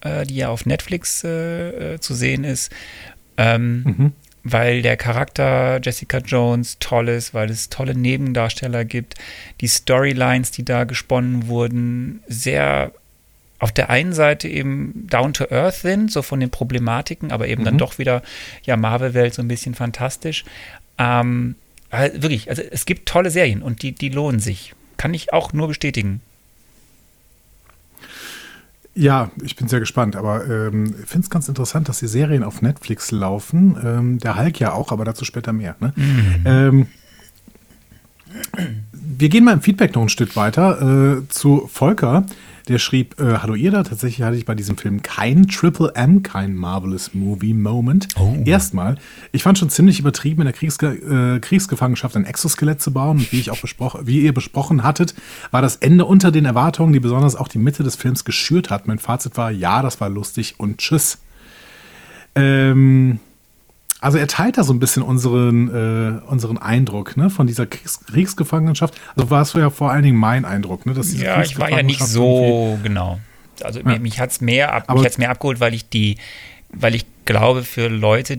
äh, 0.01 0.25
die 0.25 0.36
ja 0.36 0.50
auf 0.50 0.65
Netflix 0.65 1.24
äh, 1.24 1.96
äh 1.96 2.00
zu 2.00 2.13
sehen 2.13 2.43
ist. 2.43 2.72
Ähm, 3.38 3.84
mhm 3.84 4.13
weil 4.51 4.82
der 4.82 4.98
Charakter 4.98 5.80
Jessica 5.82 6.20
Jones 6.20 6.77
toll 6.80 7.10
ist, 7.10 7.34
weil 7.34 7.50
es 7.50 7.70
tolle 7.70 7.96
Nebendarsteller 7.96 8.86
gibt, 8.86 9.16
die 9.62 9.68
Storylines, 9.68 10.51
die 10.51 10.66
da 10.66 10.84
gesponnen 10.84 11.48
wurden, 11.48 12.22
sehr 12.27 12.92
auf 13.60 13.72
der 13.72 13.89
einen 13.89 14.13
Seite 14.13 14.48
eben 14.48 15.08
down 15.10 15.34
to 15.34 15.46
earth 15.50 15.75
sind, 15.75 16.12
so 16.12 16.22
von 16.22 16.39
den 16.39 16.51
Problematiken, 16.51 17.32
aber 17.32 17.48
eben 17.48 17.62
mhm. 17.62 17.66
dann 17.66 17.77
doch 17.77 17.98
wieder, 17.98 18.22
ja, 18.63 18.77
Marvel-Welt 18.77 19.34
so 19.34 19.42
ein 19.42 19.48
bisschen 19.48 19.74
fantastisch. 19.74 20.46
Ähm, 20.98 21.56
also 21.89 22.22
wirklich, 22.22 22.50
also 22.50 22.62
es 22.62 22.86
gibt 22.86 23.08
tolle 23.08 23.32
Serien 23.32 23.62
und 23.62 23.82
die, 23.82 23.94
die 23.94 24.10
lohnen 24.10 24.39
sich. 24.39 24.74
Kann 24.98 25.13
ich 25.13 25.34
auch 25.34 25.54
nur 25.54 25.68
bestätigen. 25.68 26.22
Ja, 28.98 29.30
ich 29.44 29.56
bin 29.56 29.68
sehr 29.68 29.80
gespannt, 29.80 30.16
aber 30.16 30.48
ähm, 30.48 30.96
ich 31.04 31.08
finde 31.08 31.25
es 31.25 31.30
ganz 31.30 31.48
interessant, 31.48 31.88
dass 31.88 32.00
die 32.00 32.08
Serien 32.08 32.44
auf 32.44 32.63
Netflix 32.63 33.12
laufen. 33.12 33.77
Ähm, 33.84 34.18
der 34.18 34.38
Hulk 34.38 34.60
ja 34.60 34.74
auch, 34.74 34.92
aber 34.92 35.06
dazu 35.06 35.24
später 35.24 35.54
mehr. 35.54 35.75
Ne? 35.80 35.94
Mhm. 35.96 36.44
Ähm, 36.46 36.88
wir 38.92 39.30
gehen 39.30 39.44
mal 39.44 39.54
im 39.54 39.62
Feedback 39.62 39.94
noch 39.94 40.01
ein 40.01 40.10
Stück 40.10 40.36
weiter 40.36 41.20
äh, 41.20 41.27
zu 41.30 41.70
Volker. 41.72 42.25
Der 42.67 42.79
schrieb, 42.79 43.17
äh, 43.21 43.38
hallo 43.38 43.55
ihr 43.55 43.71
da, 43.71 43.83
tatsächlich 43.83 44.25
hatte 44.25 44.36
ich 44.36 44.43
bei 44.43 44.53
diesem 44.53 44.77
Film 44.77 45.01
kein 45.01 45.47
Triple 45.47 45.93
M, 45.95 46.21
kein 46.21 46.53
Marvelous 46.53 47.13
Movie 47.13 47.53
Moment. 47.53 48.09
Oh. 48.19 48.36
Erstmal, 48.43 48.97
ich 49.31 49.43
fand 49.43 49.57
schon 49.57 49.69
ziemlich 49.69 50.00
übertrieben, 50.00 50.41
in 50.41 50.47
der 50.47 50.53
Kriegsge 50.53 51.36
äh, 51.36 51.39
Kriegsgefangenschaft 51.39 52.17
ein 52.17 52.25
Exoskelett 52.25 52.81
zu 52.81 52.91
bauen. 52.91 53.19
Und 53.19 53.31
wie 53.31 53.39
ich 53.39 53.51
auch 53.51 53.62
besprochen, 53.62 54.05
wie 54.05 54.19
ihr 54.19 54.33
besprochen 54.33 54.83
hattet, 54.83 55.15
war 55.51 55.62
das 55.62 55.77
Ende 55.77 56.03
unter 56.03 56.29
den 56.29 56.43
Erwartungen, 56.43 56.91
die 56.91 57.00
besonders 57.00 57.38
auch 57.38 57.47
die 57.47 57.59
Mitte 57.59 57.83
des 57.83 57.95
Films 57.95 58.25
geschürt 58.25 58.69
hat. 58.69 58.86
Mein 58.86 59.00
Fazit 59.00 59.38
war, 59.38 59.50
ja, 59.50 59.81
das 59.81 60.01
war 60.01 60.09
lustig 60.09 60.55
und 60.57 60.79
tschüss. 60.79 61.19
Ähm, 62.36 63.21
also 64.00 64.18
er 64.18 64.27
teilt 64.27 64.58
da 64.58 64.63
so 64.63 64.74
ein 64.74 64.80
bisschen 64.80 65.01
unseren, 65.01 65.70
äh, 65.70 66.22
unseren 66.25 66.58
Eindruck 66.58 67.18
ne, 67.18 67.30
von 67.30 67.48
dieser 67.48 67.66
Kriegs 67.66 68.06
Kriegsgefangenschaft. 68.06 68.96
Also 69.16 69.30
war 69.30 69.42
es 69.42 69.54
ja 69.54 69.70
vor 69.70 69.92
allen 69.92 70.04
Dingen 70.04 70.18
mein 70.18 70.46
Eindruck. 70.46 70.86
Ne, 70.86 70.94
dass 70.94 71.10
diese 71.10 71.25
ja, 71.25 71.42
ich 71.42 71.58
war 71.58 71.70
ja 71.70 71.82
nicht 71.82 72.04
so 72.04 72.77
genau. 72.84 73.20
Also 73.63 73.80
ja. 73.80 73.98
mich 73.98 74.20
hat 74.20 74.32
es 74.32 74.42
mehr, 74.42 74.74
ab, 74.74 75.18
mehr 75.18 75.32
abgeholt, 75.32 75.60
weil 75.60 75.74
ich 75.74 75.89
die, 75.89 76.18
weil 76.70 76.94
ich 76.94 77.06
glaube, 77.25 77.63
für 77.63 77.88
Leute, 77.88 78.38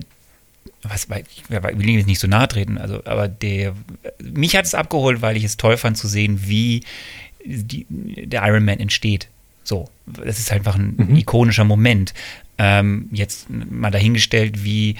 was 0.83 1.07
ich 1.09 1.49
will 1.49 1.89
jetzt 1.89 2.07
nicht 2.07 2.19
so 2.19 2.27
nahe 2.27 2.47
treten, 2.47 2.77
also, 2.77 3.01
aber 3.03 3.27
der, 3.27 3.73
mich 4.21 4.55
hat 4.55 4.63
es 4.65 4.73
abgeholt, 4.73 5.21
weil 5.21 5.35
ich 5.35 5.43
es 5.43 5.57
toll 5.57 5.75
fand 5.75 5.97
zu 5.97 6.07
sehen, 6.07 6.39
wie 6.45 6.83
die, 7.43 7.85
der 7.89 8.47
Iron 8.47 8.63
Man 8.63 8.79
entsteht. 8.79 9.27
So, 9.63 9.89
das 10.05 10.39
ist 10.39 10.51
einfach 10.51 10.75
ein 10.75 10.95
mhm. 10.97 11.15
ikonischer 11.17 11.65
Moment. 11.65 12.13
Ähm, 12.59 13.09
jetzt 13.11 13.47
mal 13.49 13.89
dahingestellt, 13.89 14.63
wie 14.63 14.95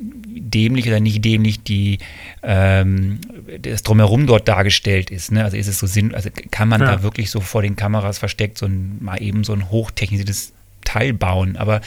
dämlich 0.00 0.86
oder 0.86 1.00
nicht 1.00 1.24
dämlich 1.24 1.62
die 1.62 1.98
ähm, 2.42 3.18
das 3.62 3.82
drumherum 3.82 4.26
dort 4.26 4.46
dargestellt 4.46 5.10
ist. 5.10 5.32
Ne? 5.32 5.42
Also 5.42 5.56
ist 5.56 5.66
es 5.66 5.78
so 5.78 5.86
Sinn, 5.86 6.14
also 6.14 6.30
kann 6.50 6.68
man 6.68 6.80
ja. 6.80 6.86
da 6.86 7.02
wirklich 7.02 7.30
so 7.30 7.40
vor 7.40 7.62
den 7.62 7.74
Kameras 7.76 8.18
versteckt 8.18 8.58
so 8.58 8.66
ein, 8.66 8.98
mal 9.00 9.20
eben 9.20 9.42
so 9.42 9.52
ein 9.52 9.70
hochtechnisches 9.70 10.52
Teil 10.84 11.12
bauen. 11.12 11.56
Aber 11.56 11.80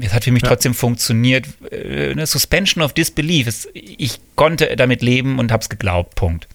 es 0.00 0.12
hat 0.12 0.24
für 0.24 0.32
mich 0.32 0.42
ja. 0.42 0.48
trotzdem 0.48 0.74
funktioniert. 0.74 1.46
Äh, 1.70 2.10
eine 2.12 2.26
Suspension 2.26 2.82
of 2.82 2.92
Disbelief. 2.92 3.46
Es, 3.46 3.68
ich 3.74 4.20
konnte 4.36 4.74
damit 4.76 5.02
leben 5.02 5.38
und 5.38 5.52
habe 5.52 5.62
es 5.62 5.68
geglaubt. 5.68 6.14
Punkt. 6.14 6.48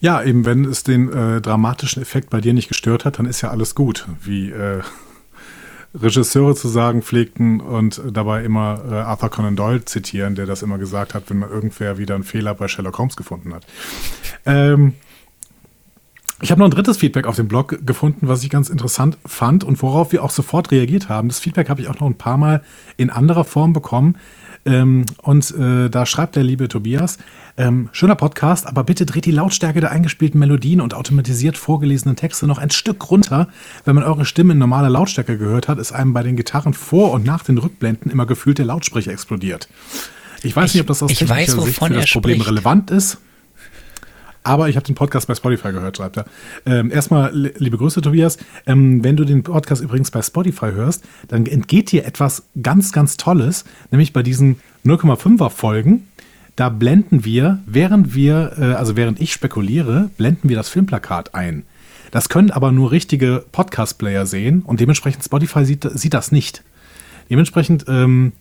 Ja, 0.00 0.22
eben 0.22 0.44
wenn 0.44 0.64
es 0.66 0.82
den 0.82 1.10
äh, 1.10 1.40
dramatischen 1.40 2.02
Effekt 2.02 2.28
bei 2.28 2.40
dir 2.40 2.52
nicht 2.52 2.68
gestört 2.68 3.06
hat, 3.06 3.18
dann 3.18 3.26
ist 3.26 3.40
ja 3.40 3.50
alles 3.50 3.74
gut, 3.74 4.06
wie 4.22 4.50
äh, 4.50 4.82
Regisseure 5.94 6.54
zu 6.54 6.68
sagen 6.68 7.02
pflegten 7.02 7.60
und 7.60 8.02
dabei 8.12 8.44
immer 8.44 8.82
äh, 8.90 8.94
Arthur 8.94 9.30
Conan 9.30 9.56
Doyle 9.56 9.84
zitieren, 9.84 10.34
der 10.34 10.46
das 10.46 10.62
immer 10.62 10.78
gesagt 10.78 11.14
hat, 11.14 11.30
wenn 11.30 11.38
man 11.38 11.50
irgendwer 11.50 11.98
wieder 11.98 12.14
einen 12.14 12.24
Fehler 12.24 12.54
bei 12.54 12.68
Sherlock 12.68 12.98
Holmes 12.98 13.16
gefunden 13.16 13.54
hat. 13.54 13.64
Ähm, 14.44 14.94
ich 16.40 16.50
habe 16.50 16.58
noch 16.58 16.66
ein 16.66 16.72
drittes 16.72 16.96
Feedback 16.96 17.26
auf 17.26 17.36
dem 17.36 17.48
Blog 17.48 17.86
gefunden, 17.86 18.28
was 18.28 18.42
ich 18.42 18.50
ganz 18.50 18.68
interessant 18.68 19.16
fand 19.24 19.62
und 19.62 19.80
worauf 19.82 20.12
wir 20.12 20.24
auch 20.24 20.30
sofort 20.30 20.72
reagiert 20.72 21.08
haben. 21.08 21.28
Das 21.28 21.38
Feedback 21.38 21.70
habe 21.70 21.80
ich 21.80 21.88
auch 21.88 22.00
noch 22.00 22.08
ein 22.08 22.18
paar 22.18 22.36
Mal 22.36 22.62
in 22.96 23.08
anderer 23.08 23.44
Form 23.44 23.72
bekommen. 23.72 24.16
Ähm, 24.66 25.04
und 25.22 25.50
äh, 25.56 25.90
da 25.90 26.06
schreibt 26.06 26.36
der 26.36 26.42
liebe 26.42 26.68
Tobias, 26.68 27.18
ähm, 27.56 27.88
schöner 27.92 28.16
Podcast, 28.16 28.66
aber 28.66 28.82
bitte 28.82 29.06
dreht 29.06 29.26
die 29.26 29.30
Lautstärke 29.30 29.80
der 29.80 29.90
eingespielten 29.90 30.40
Melodien 30.40 30.80
und 30.80 30.94
automatisiert 30.94 31.56
vorgelesenen 31.56 32.16
Texte 32.16 32.46
noch 32.46 32.58
ein 32.58 32.70
Stück 32.70 33.10
runter. 33.10 33.48
Wenn 33.84 33.94
man 33.94 34.04
eure 34.04 34.24
Stimme 34.24 34.54
in 34.54 34.58
normaler 34.58 34.90
Lautstärke 34.90 35.38
gehört 35.38 35.68
hat, 35.68 35.78
ist 35.78 35.92
einem 35.92 36.12
bei 36.12 36.22
den 36.22 36.36
Gitarren 36.36 36.74
vor 36.74 37.12
und 37.12 37.24
nach 37.24 37.44
den 37.44 37.58
Rückblenden 37.58 38.10
immer 38.10 38.26
gefühlt 38.26 38.58
der 38.58 38.66
Lautsprecher 38.66 39.12
explodiert. 39.12 39.68
Ich 40.42 40.54
weiß 40.56 40.70
ich, 40.70 40.74
nicht, 40.74 40.80
ob 40.82 40.88
das 40.88 41.02
aus 41.02 41.10
technischer 41.10 41.34
weiß, 41.34 41.52
Sicht 41.52 41.78
für 41.78 41.94
das 41.94 42.10
Problem 42.10 42.36
spricht. 42.36 42.50
relevant 42.50 42.90
ist. 42.90 43.18
Aber 44.44 44.68
ich 44.68 44.76
habe 44.76 44.84
den 44.84 44.94
Podcast 44.94 45.26
bei 45.26 45.34
Spotify 45.34 45.72
gehört, 45.72 45.96
schreibt 45.96 46.18
er. 46.18 46.26
Ähm, 46.66 46.90
erstmal, 46.90 47.34
liebe 47.34 47.78
Grüße, 47.78 48.02
Tobias. 48.02 48.36
Ähm, 48.66 49.02
wenn 49.02 49.16
du 49.16 49.24
den 49.24 49.42
Podcast 49.42 49.82
übrigens 49.82 50.10
bei 50.10 50.20
Spotify 50.20 50.70
hörst, 50.72 51.02
dann 51.28 51.46
entgeht 51.46 51.90
dir 51.90 52.04
etwas 52.04 52.44
ganz, 52.62 52.92
ganz 52.92 53.16
Tolles, 53.16 53.64
nämlich 53.90 54.12
bei 54.12 54.22
diesen 54.22 54.60
0,5er 54.84 55.48
Folgen. 55.48 56.08
Da 56.56 56.68
blenden 56.68 57.24
wir, 57.24 57.60
während 57.64 58.14
wir, 58.14 58.52
äh, 58.58 58.64
also 58.74 58.96
während 58.96 59.18
ich 59.18 59.32
spekuliere, 59.32 60.10
blenden 60.18 60.50
wir 60.50 60.56
das 60.56 60.68
Filmplakat 60.68 61.34
ein. 61.34 61.64
Das 62.10 62.28
können 62.28 62.50
aber 62.50 62.70
nur 62.70 62.92
richtige 62.92 63.44
Podcast-Player 63.50 64.26
sehen 64.26 64.60
und 64.60 64.78
dementsprechend 64.78 65.24
Spotify 65.24 65.64
sieht, 65.64 65.88
sieht 65.94 66.12
das 66.12 66.32
nicht. 66.32 66.62
Dementsprechend, 67.30 67.86
ähm, 67.88 68.32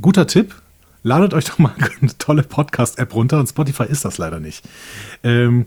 guter 0.00 0.26
Tipp, 0.26 0.61
ladet 1.02 1.34
euch 1.34 1.44
doch 1.44 1.58
mal 1.58 1.74
eine 2.00 2.16
tolle 2.18 2.42
Podcast-App 2.42 3.14
runter 3.14 3.38
und 3.38 3.48
Spotify 3.48 3.84
ist 3.84 4.04
das 4.04 4.18
leider 4.18 4.40
nicht. 4.40 4.64
Ähm, 5.22 5.66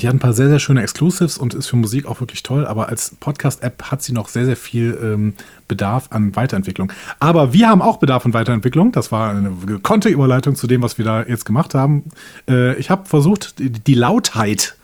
die 0.00 0.06
hat 0.06 0.14
ein 0.14 0.20
paar 0.20 0.32
sehr, 0.32 0.48
sehr 0.48 0.58
schöne 0.58 0.82
Exclusives 0.82 1.38
und 1.38 1.54
ist 1.54 1.66
für 1.66 1.76
Musik 1.76 2.06
auch 2.06 2.20
wirklich 2.20 2.42
toll, 2.42 2.66
aber 2.66 2.88
als 2.88 3.16
Podcast-App 3.18 3.90
hat 3.90 4.02
sie 4.02 4.12
noch 4.12 4.28
sehr, 4.28 4.44
sehr 4.44 4.56
viel 4.56 4.96
ähm, 5.02 5.34
Bedarf 5.66 6.08
an 6.10 6.36
Weiterentwicklung. 6.36 6.92
Aber 7.18 7.52
wir 7.52 7.68
haben 7.68 7.82
auch 7.82 7.98
Bedarf 7.98 8.24
an 8.24 8.32
Weiterentwicklung. 8.32 8.92
Das 8.92 9.10
war 9.10 9.30
eine 9.30 9.50
gekonnte 9.66 10.08
Überleitung 10.08 10.54
zu 10.54 10.66
dem, 10.66 10.82
was 10.82 10.98
wir 10.98 11.04
da 11.04 11.24
jetzt 11.24 11.44
gemacht 11.44 11.74
haben. 11.74 12.04
Äh, 12.48 12.76
ich 12.76 12.90
habe 12.90 13.06
versucht, 13.06 13.58
die, 13.58 13.70
die, 13.70 13.94
Lautheit 13.94 14.76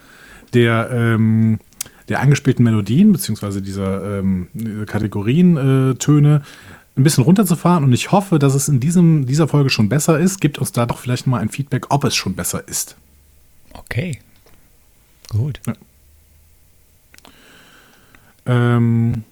der, 0.53 0.91
ähm, 0.91 1.61
der 2.09 2.21
eingespielten 2.21 2.65
Melodien, 2.65 3.13
beziehungsweise 3.13 3.63
dieser 3.63 4.19
ähm, 4.19 4.49
Kategorientöne, 4.87 6.43
äh, 6.43 6.74
ein 6.97 7.03
bisschen 7.03 7.25
runterzufahren 7.25 7.85
und 7.85 7.93
ich 7.93 8.13
hoffe, 8.13 8.39
dass 8.39 8.55
es 8.55 8.69
in 8.69 8.81
diesem, 8.81 9.27
dieser 9.27 9.49
Folge 9.49 9.71
schon 9.71 9.89
besser 9.89 10.19
ist. 10.19 10.41
Gibt 10.41 10.59
uns 10.59 10.73
da 10.73 10.87
doch 10.87 10.99
vielleicht 10.99 11.27
mal 11.27 11.41
ein 11.41 11.49
Feedback, 11.49 11.87
ob 11.91 12.05
es 12.05 12.15
schon 12.15 12.35
besser 12.35 12.67
ist. 12.69 12.97
Okay. 13.73 14.21
Gut. 15.31 15.61
Ja, 15.67 15.75
ähm, 18.47 19.25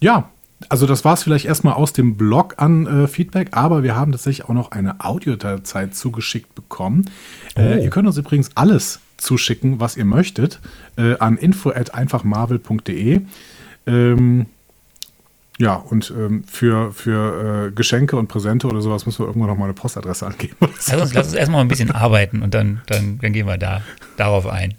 ja 0.00 0.30
also 0.68 0.86
das 0.86 1.04
war 1.04 1.14
es 1.14 1.22
vielleicht 1.22 1.44
erstmal 1.44 1.74
aus 1.74 1.92
dem 1.92 2.16
Blog 2.16 2.54
an 2.58 2.86
äh, 2.86 3.06
Feedback, 3.08 3.48
aber 3.52 3.82
wir 3.82 3.96
haben 3.96 4.12
tatsächlich 4.12 4.48
auch 4.48 4.54
noch 4.54 4.70
eine 4.70 5.00
Audiodatei 5.04 5.88
zugeschickt 5.88 6.54
bekommen. 6.54 7.10
Äh, 7.54 7.60
oh. 7.60 7.62
Äh, 7.62 7.84
ihr 7.84 7.90
könnt 7.90 8.06
uns 8.06 8.16
übrigens 8.16 8.50
alles 8.54 9.00
zuschicken, 9.16 9.80
was 9.80 9.96
ihr 9.96 10.04
möchtet, 10.04 10.60
äh, 10.96 11.16
an 11.18 11.36
info@einfachmarvel.de. 11.36 13.20
Ähm, 13.86 14.46
ja, 15.58 15.74
und 15.74 16.12
ähm, 16.16 16.44
für, 16.44 16.92
für 16.92 17.68
äh, 17.68 17.70
Geschenke 17.70 18.16
und 18.16 18.26
Präsente 18.26 18.66
oder 18.66 18.80
sowas 18.80 19.06
müssen 19.06 19.20
wir 19.20 19.26
irgendwann 19.26 19.50
noch 19.50 19.56
mal 19.56 19.66
eine 19.66 19.74
Postadresse 19.74 20.26
angeben. 20.26 20.56
Lass 20.60 20.92
uns, 21.00 21.14
lass 21.14 21.26
uns 21.28 21.34
erstmal 21.34 21.60
ein 21.60 21.68
bisschen 21.68 21.92
arbeiten 21.92 22.42
und 22.42 22.54
dann, 22.54 22.82
dann, 22.86 23.18
dann 23.18 23.32
gehen 23.32 23.46
wir 23.46 23.58
da 23.58 23.82
darauf 24.16 24.46
ein. 24.46 24.74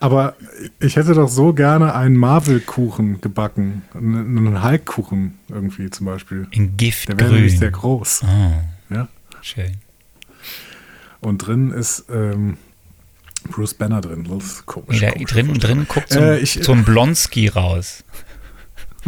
Aber 0.00 0.34
ich 0.80 0.96
hätte 0.96 1.14
doch 1.14 1.28
so 1.28 1.52
gerne 1.52 1.94
einen 1.94 2.16
Marvel-Kuchen 2.16 3.20
gebacken. 3.20 3.82
Einen 3.94 4.62
Hulk-Kuchen 4.62 5.38
irgendwie 5.48 5.90
zum 5.90 6.06
Beispiel. 6.06 6.46
In 6.50 6.76
Gift. 6.76 7.08
Der 7.08 7.18
wäre 7.18 7.32
nämlich 7.32 7.58
sehr 7.58 7.70
groß. 7.70 8.24
Oh, 8.24 8.94
ja. 8.94 9.08
Schön. 9.40 9.78
Und 11.20 11.38
drin 11.38 11.70
ist 11.70 12.04
ähm, 12.10 12.58
Bruce 13.50 13.74
Banner 13.74 14.00
drin. 14.00 14.26
Das 14.28 14.44
ist 14.44 14.66
komisch. 14.66 15.00
Nee, 15.00 15.12
da, 15.18 15.24
drin, 15.24 15.54
drin 15.54 15.86
guckt 15.88 16.12
so, 16.12 16.20
äh, 16.20 16.38
ich, 16.40 16.58
so 16.62 16.72
ein 16.72 16.84
Blonski 16.84 17.48
raus. 17.48 18.04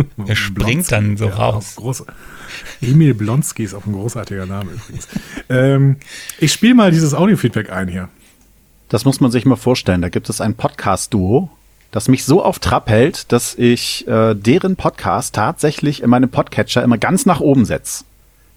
Er 0.26 0.36
springt 0.36 0.90
dann 0.92 1.16
so 1.16 1.26
ja, 1.26 1.34
raus. 1.34 1.74
Groß, 1.76 2.04
Emil 2.80 3.14
Blonski 3.14 3.64
ist 3.64 3.74
auch 3.74 3.86
ein 3.86 3.92
großartiger 3.92 4.46
Name 4.46 4.72
übrigens. 4.72 5.08
ähm, 5.48 5.96
ich 6.38 6.52
spiele 6.52 6.74
mal 6.74 6.90
dieses 6.90 7.14
Audio-Feedback 7.14 7.70
ein 7.70 7.88
hier. 7.88 8.08
Das 8.88 9.04
muss 9.04 9.20
man 9.20 9.30
sich 9.30 9.44
mal 9.44 9.56
vorstellen. 9.56 10.00
Da 10.00 10.08
gibt 10.08 10.30
es 10.30 10.40
ein 10.40 10.54
Podcast-Duo, 10.54 11.50
das 11.90 12.08
mich 12.08 12.24
so 12.24 12.42
auf 12.42 12.58
Trab 12.58 12.88
hält, 12.88 13.32
dass 13.32 13.54
ich 13.54 14.06
äh, 14.08 14.34
deren 14.34 14.76
Podcast 14.76 15.34
tatsächlich 15.34 16.02
in 16.02 16.10
meinem 16.10 16.30
Podcatcher 16.30 16.82
immer 16.82 16.98
ganz 16.98 17.26
nach 17.26 17.40
oben 17.40 17.64
setze. 17.64 18.04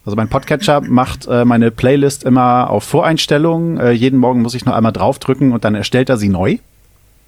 Also 0.06 0.16
mein 0.16 0.30
Podcatcher 0.30 0.82
macht 0.88 1.28
äh, 1.28 1.46
meine 1.46 1.72
Playlist 1.72 2.24
immer 2.24 2.70
auf 2.70 2.84
Voreinstellungen. 2.84 3.78
Äh, 3.78 3.92
jeden 3.92 4.20
Morgen 4.20 4.42
muss 4.42 4.56
ich 4.56 4.66
noch 4.66 4.74
einmal 4.74 4.94
draufdrücken 4.94 5.52
und 5.52 5.66
dann 5.66 5.76
erstellt 5.76 6.10
er 6.10 6.18
sie 6.18 6.30
neu. 6.30 6.58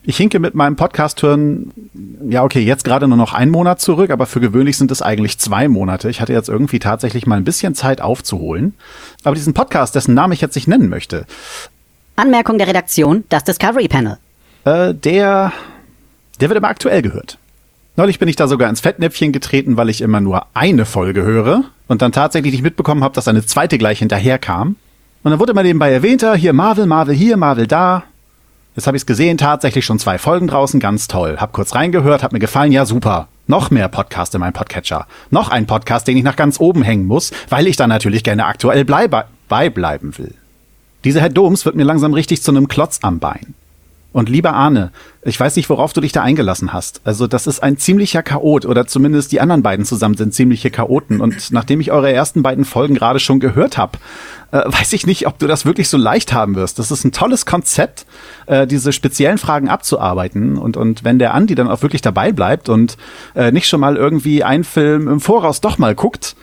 Ich 0.06 0.18
hinke 0.18 0.40
mit 0.40 0.54
meinem 0.54 0.76
Podcast-Hören, 0.76 1.72
ja, 2.28 2.44
okay, 2.44 2.60
jetzt 2.60 2.84
gerade 2.84 3.08
nur 3.08 3.18
noch 3.18 3.34
einen 3.34 3.52
Monat 3.52 3.80
zurück, 3.80 4.10
aber 4.12 4.26
für 4.26 4.42
gewöhnlich 4.42 4.78
sind 4.78 4.92
es 4.92 5.02
eigentlich 5.02 5.40
zwei 5.40 5.70
Monate. 5.70 6.10
Ich 6.10 6.20
hatte 6.20 6.34
jetzt 6.34 6.50
irgendwie 6.50 6.80
tatsächlich 6.80 7.26
mal 7.26 7.38
ein 7.38 7.46
bisschen 7.46 7.74
Zeit 7.74 8.02
aufzuholen. 8.02 8.74
Aber 9.24 9.36
diesen 9.36 9.54
Podcast, 9.54 9.96
dessen 9.96 10.14
Namen 10.14 10.34
ich 10.34 10.42
jetzt 10.42 10.56
nicht 10.56 10.68
nennen 10.68 10.90
möchte. 10.90 11.26
Anmerkung 12.18 12.58
der 12.58 12.68
Redaktion, 12.68 13.24
das 13.30 13.46
Discovery 13.46 13.88
Panel. 13.88 14.18
Äh, 14.66 14.94
der, 14.94 15.54
der 16.42 16.50
wird 16.50 16.58
immer 16.58 16.68
aktuell 16.68 17.02
gehört. 17.02 17.38
Neulich 17.96 18.20
bin 18.20 18.28
ich 18.28 18.36
da 18.36 18.48
sogar 18.48 18.70
ins 18.70 18.82
Fettnäpfchen 18.82 19.32
getreten, 19.32 19.78
weil 19.78 19.90
ich 19.90 20.02
immer 20.02 20.20
nur 20.20 20.48
eine 20.54 20.86
Folge 20.86 21.24
höre 21.24 21.64
und 21.88 22.02
dann 22.02 22.12
tatsächlich 22.12 22.52
nicht 22.52 22.64
mitbekommen 22.64 23.06
habe, 23.06 23.16
dass 23.16 23.30
eine 23.30 23.46
zweite 23.46 23.78
gleich 23.78 24.00
hinterher 24.00 24.38
kam. 24.38 24.76
Und 25.24 25.32
dann 25.32 25.40
wurde 25.40 25.54
immer 25.54 25.64
nebenbei 25.64 25.94
erwähnt, 25.94 26.26
hier 26.36 26.52
Marvel, 26.52 26.88
Marvel 26.88 27.16
hier, 27.16 27.38
Marvel 27.38 27.68
da. 27.68 28.04
Jetzt 28.76 28.88
habe 28.88 28.98
ich 28.98 29.04
es 29.04 29.06
gesehen, 29.06 29.38
tatsächlich 29.38 29.86
schon 29.86 30.00
zwei 30.00 30.18
Folgen 30.18 30.48
draußen, 30.48 30.80
ganz 30.80 31.08
toll. 31.08 31.38
Hab 31.40 31.54
kurz 31.54 31.76
reingehört, 31.76 32.24
hat 32.24 32.34
mir 32.34 32.40
gefallen, 32.40 32.72
ja 32.72 32.86
super. 32.86 33.28
Noch 33.46 33.70
mehr 33.70 33.88
Podcast 33.88 34.34
in 34.34 34.40
meinem 34.40 34.54
Podcatcher. 34.54 35.06
Noch 35.30 35.50
ein 35.50 35.68
Podcast, 35.68 36.08
den 36.08 36.18
ich 36.18 36.24
nach 36.24 36.36
ganz 36.36 36.60
oben 36.60 36.82
hängen 36.82 37.06
muss, 37.06 37.32
weil 37.50 37.68
ich 37.68 37.76
dann 37.76 37.90
natürlich 37.90 38.24
gerne 38.24 38.46
aktuell 38.46 38.84
beibleiben 38.84 40.18
will. 40.18 40.34
Dieser 41.04 41.22
Herr 41.22 41.30
Doms 41.30 41.66
wird 41.66 41.76
mir 41.76 41.84
langsam 41.84 42.14
richtig 42.14 42.42
zu 42.42 42.50
einem 42.50 42.68
Klotz 42.68 43.00
am 43.04 43.20
Bein. 43.20 43.54
Und 44.14 44.30
lieber 44.30 44.54
Arne, 44.54 44.92
ich 45.24 45.40
weiß 45.40 45.56
nicht, 45.56 45.70
worauf 45.70 45.92
du 45.92 46.00
dich 46.00 46.12
da 46.12 46.22
eingelassen 46.22 46.72
hast. 46.72 47.02
Also 47.04 47.26
das 47.26 47.48
ist 47.48 47.64
ein 47.64 47.78
ziemlicher 47.78 48.22
Chaot 48.22 48.66
oder 48.66 48.86
zumindest 48.86 49.32
die 49.32 49.42
anderen 49.42 49.64
beiden 49.64 49.86
zusammen 49.86 50.16
sind 50.16 50.36
ziemliche 50.36 50.70
Chaoten. 50.70 51.20
Und 51.20 51.52
nachdem 51.52 51.82
ich 51.82 51.92
eure 51.92 52.14
ersten 52.14 52.44
beiden 52.44 52.64
Folgen 52.64 52.94
gerade 52.94 53.20
schon 53.20 53.40
gehört 53.40 53.78
habe, 53.80 53.98
äh, 54.52 54.62
weiß 54.66 54.94
ich 54.94 55.08
nicht, 55.08 55.26
ob 55.26 55.40
du 55.40 55.48
das 55.48 55.66
wirklich 55.66 55.90
so 55.90 55.98
leicht 55.98 56.32
haben 56.32 56.56
wirst. 56.56 56.78
Das 56.78 56.92
ist 56.92 57.04
ein 57.04 57.12
tolles 57.12 57.48
Konzept, 57.48 58.06
äh, 58.46 58.68
diese 58.68 58.94
speziellen 58.94 59.40
Fragen 59.40 59.68
abzuarbeiten. 59.68 60.60
Und, 60.60 60.78
und 60.78 61.04
wenn 61.04 61.18
der 61.18 61.34
Andi 61.34 61.56
dann 61.56 61.68
auch 61.68 61.82
wirklich 61.82 62.04
dabei 62.04 62.32
bleibt 62.32 62.70
und 62.70 62.98
äh, 63.34 63.52
nicht 63.52 63.68
schon 63.68 63.80
mal 63.80 63.98
irgendwie 63.98 64.44
einen 64.44 64.64
Film 64.64 65.08
im 65.08 65.20
Voraus 65.20 65.60
doch 65.60 65.80
mal 65.80 65.96
guckt, 65.96 66.36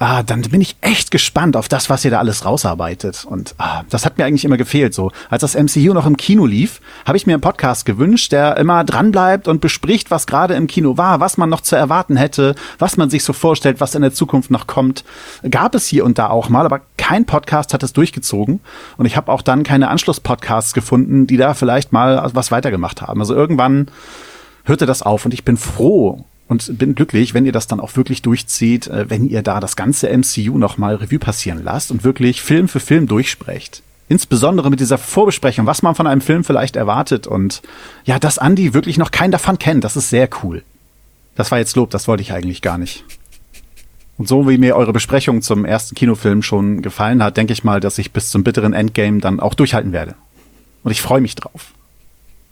ah, 0.00 0.22
dann 0.22 0.40
bin 0.40 0.62
ich 0.62 0.76
echt 0.80 1.10
gespannt 1.10 1.56
auf 1.56 1.68
das, 1.68 1.90
was 1.90 2.04
ihr 2.04 2.10
da 2.10 2.18
alles 2.18 2.46
rausarbeitet. 2.46 3.26
Und 3.26 3.54
ah, 3.58 3.82
das 3.90 4.06
hat 4.06 4.16
mir 4.16 4.24
eigentlich 4.24 4.46
immer 4.46 4.56
gefehlt. 4.56 4.94
So, 4.94 5.12
als 5.28 5.42
das 5.42 5.54
MCU 5.54 5.92
noch 5.92 6.06
im 6.06 6.16
Kino 6.16 6.46
lief, 6.46 6.80
habe 7.04 7.18
ich 7.18 7.26
mir 7.26 7.34
einen 7.34 7.42
Podcast 7.42 7.84
gewünscht, 7.84 8.32
der 8.32 8.56
immer 8.56 8.82
dranbleibt 8.82 9.46
und 9.46 9.60
bespricht, 9.60 10.10
was 10.10 10.26
gerade 10.26 10.54
im 10.54 10.66
Kino 10.66 10.96
war, 10.96 11.20
was 11.20 11.36
man 11.36 11.50
noch 11.50 11.60
zu 11.60 11.76
erwarten 11.76 12.16
hätte, 12.16 12.54
was 12.78 12.96
man 12.96 13.10
sich 13.10 13.22
so 13.22 13.34
vorstellt, 13.34 13.80
was 13.80 13.94
in 13.94 14.00
der 14.00 14.14
Zukunft 14.14 14.50
noch 14.50 14.66
kommt. 14.66 15.04
Gab 15.48 15.74
es 15.74 15.86
hier 15.86 16.06
und 16.06 16.18
da 16.18 16.30
auch 16.30 16.48
mal, 16.48 16.64
aber 16.64 16.80
kein 16.96 17.26
Podcast 17.26 17.74
hat 17.74 17.82
es 17.82 17.92
durchgezogen. 17.92 18.60
Und 18.96 19.04
ich 19.04 19.18
habe 19.18 19.30
auch 19.30 19.42
dann 19.42 19.64
keine 19.64 19.88
Anschlusspodcasts 19.88 20.72
gefunden, 20.72 21.26
die 21.26 21.36
da 21.36 21.52
vielleicht 21.52 21.92
mal 21.92 22.30
was 22.32 22.50
weitergemacht 22.50 23.02
haben. 23.02 23.20
Also 23.20 23.34
irgendwann 23.34 23.88
hörte 24.64 24.86
das 24.86 25.02
auf 25.02 25.26
und 25.26 25.34
ich 25.34 25.44
bin 25.44 25.58
froh, 25.58 26.24
und 26.50 26.78
bin 26.78 26.96
glücklich, 26.96 27.32
wenn 27.32 27.46
ihr 27.46 27.52
das 27.52 27.68
dann 27.68 27.78
auch 27.78 27.94
wirklich 27.94 28.22
durchzieht, 28.22 28.88
äh, 28.88 29.08
wenn 29.08 29.28
ihr 29.28 29.40
da 29.42 29.60
das 29.60 29.76
ganze 29.76 30.08
MCU 30.08 30.58
nochmal 30.58 30.96
Revue 30.96 31.20
passieren 31.20 31.62
lasst 31.62 31.92
und 31.92 32.02
wirklich 32.02 32.42
Film 32.42 32.66
für 32.66 32.80
Film 32.80 33.06
durchsprecht. 33.06 33.84
Insbesondere 34.08 34.68
mit 34.68 34.80
dieser 34.80 34.98
Vorbesprechung, 34.98 35.66
was 35.66 35.82
man 35.82 35.94
von 35.94 36.08
einem 36.08 36.20
Film 36.20 36.42
vielleicht 36.42 36.74
erwartet 36.74 37.28
und 37.28 37.62
ja, 38.04 38.18
dass 38.18 38.38
Andy 38.38 38.74
wirklich 38.74 38.98
noch 38.98 39.12
keinen 39.12 39.30
davon 39.30 39.60
kennt, 39.60 39.84
das 39.84 39.96
ist 39.96 40.10
sehr 40.10 40.28
cool. 40.42 40.64
Das 41.36 41.52
war 41.52 41.58
jetzt 41.58 41.76
Lob, 41.76 41.90
das 41.90 42.08
wollte 42.08 42.22
ich 42.22 42.32
eigentlich 42.32 42.62
gar 42.62 42.78
nicht. 42.78 43.04
Und 44.18 44.26
so 44.26 44.48
wie 44.48 44.58
mir 44.58 44.74
eure 44.74 44.92
Besprechung 44.92 45.42
zum 45.42 45.64
ersten 45.64 45.94
Kinofilm 45.94 46.42
schon 46.42 46.82
gefallen 46.82 47.22
hat, 47.22 47.36
denke 47.36 47.52
ich 47.52 47.62
mal, 47.62 47.78
dass 47.78 47.96
ich 47.96 48.10
bis 48.10 48.28
zum 48.28 48.42
bitteren 48.42 48.72
Endgame 48.72 49.20
dann 49.20 49.38
auch 49.38 49.54
durchhalten 49.54 49.92
werde. 49.92 50.16
Und 50.82 50.90
ich 50.90 51.00
freue 51.00 51.20
mich 51.20 51.36
drauf. 51.36 51.74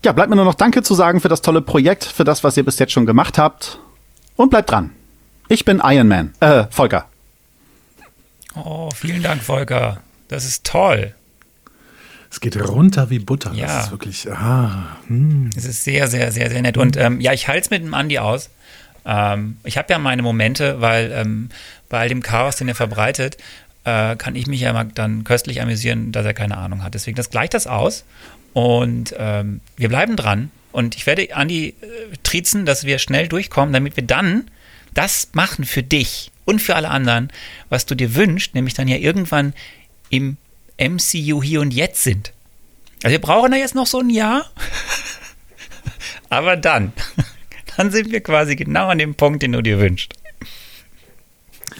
Ja, 0.04 0.12
bleibt 0.12 0.30
mir 0.30 0.36
nur 0.36 0.44
noch 0.44 0.54
Danke 0.54 0.84
zu 0.84 0.94
sagen 0.94 1.20
für 1.20 1.28
das 1.28 1.42
tolle 1.42 1.62
Projekt, 1.62 2.04
für 2.04 2.22
das, 2.22 2.44
was 2.44 2.56
ihr 2.56 2.64
bis 2.64 2.78
jetzt 2.78 2.92
schon 2.92 3.04
gemacht 3.04 3.38
habt. 3.38 3.80
Und 4.38 4.50
bleibt 4.50 4.70
dran. 4.70 4.92
Ich 5.48 5.64
bin 5.64 5.82
Iron 5.84 6.06
Man. 6.06 6.32
Äh, 6.38 6.66
Volker. 6.70 7.06
Oh, 8.54 8.88
vielen 8.94 9.20
Dank, 9.20 9.42
Volker. 9.42 10.00
Das 10.28 10.44
ist 10.44 10.64
toll. 10.64 11.12
Es 12.30 12.38
geht 12.38 12.56
runter 12.56 13.10
wie 13.10 13.18
Butter. 13.18 13.52
Ja. 13.52 13.66
Das 13.66 13.86
ist 13.86 13.90
wirklich, 13.90 14.30
ah, 14.30 14.96
hm. 15.08 15.50
Es 15.56 15.64
ist 15.64 15.82
sehr, 15.82 16.06
sehr, 16.06 16.30
sehr, 16.30 16.50
sehr 16.50 16.62
nett. 16.62 16.76
Und 16.76 16.96
ähm, 16.96 17.20
ja, 17.20 17.32
ich 17.32 17.48
halte 17.48 17.62
es 17.62 17.70
mit 17.70 17.82
dem 17.82 17.94
Andi 17.94 18.20
aus. 18.20 18.50
Ähm, 19.04 19.56
ich 19.64 19.76
habe 19.76 19.92
ja 19.92 19.98
meine 19.98 20.22
Momente, 20.22 20.80
weil 20.80 21.10
ähm, 21.12 21.48
bei 21.88 21.98
all 21.98 22.08
dem 22.08 22.22
Chaos, 22.22 22.54
den 22.54 22.68
er 22.68 22.76
verbreitet, 22.76 23.38
äh, 23.82 24.14
kann 24.14 24.36
ich 24.36 24.46
mich 24.46 24.60
ja 24.60 24.72
mal 24.72 24.86
dann 24.94 25.24
köstlich 25.24 25.60
amüsieren, 25.60 26.12
dass 26.12 26.24
er 26.24 26.34
keine 26.34 26.58
Ahnung 26.58 26.84
hat. 26.84 26.94
Deswegen, 26.94 27.16
das 27.16 27.30
gleicht 27.30 27.54
das 27.54 27.66
aus. 27.66 28.04
Und 28.52 29.16
ähm, 29.18 29.62
wir 29.76 29.88
bleiben 29.88 30.14
dran. 30.14 30.52
Und 30.72 30.96
ich 30.96 31.06
werde 31.06 31.34
Andi 31.34 31.68
äh, 31.68 31.74
triezen, 32.22 32.66
dass 32.66 32.84
wir 32.84 32.98
schnell 32.98 33.28
durchkommen, 33.28 33.72
damit 33.72 33.96
wir 33.96 34.04
dann 34.04 34.50
das 34.94 35.28
machen 35.32 35.64
für 35.64 35.82
dich 35.82 36.30
und 36.44 36.60
für 36.60 36.76
alle 36.76 36.90
anderen, 36.90 37.30
was 37.68 37.86
du 37.86 37.94
dir 37.94 38.14
wünschst, 38.14 38.54
nämlich 38.54 38.74
dann 38.74 38.88
ja 38.88 38.96
irgendwann 38.96 39.54
im 40.10 40.36
MCU 40.78 41.42
hier 41.42 41.60
und 41.60 41.72
jetzt 41.72 42.02
sind. 42.02 42.32
Also 43.02 43.12
wir 43.12 43.20
brauchen 43.20 43.50
da 43.50 43.56
jetzt 43.56 43.74
noch 43.74 43.86
so 43.86 44.00
ein 44.00 44.10
Jahr, 44.10 44.50
aber 46.30 46.56
dann, 46.56 46.92
dann 47.76 47.90
sind 47.90 48.10
wir 48.10 48.20
quasi 48.20 48.56
genau 48.56 48.88
an 48.88 48.98
dem 48.98 49.14
Punkt, 49.14 49.42
den 49.42 49.52
du 49.52 49.62
dir 49.62 49.78
wünschst. 49.78 50.14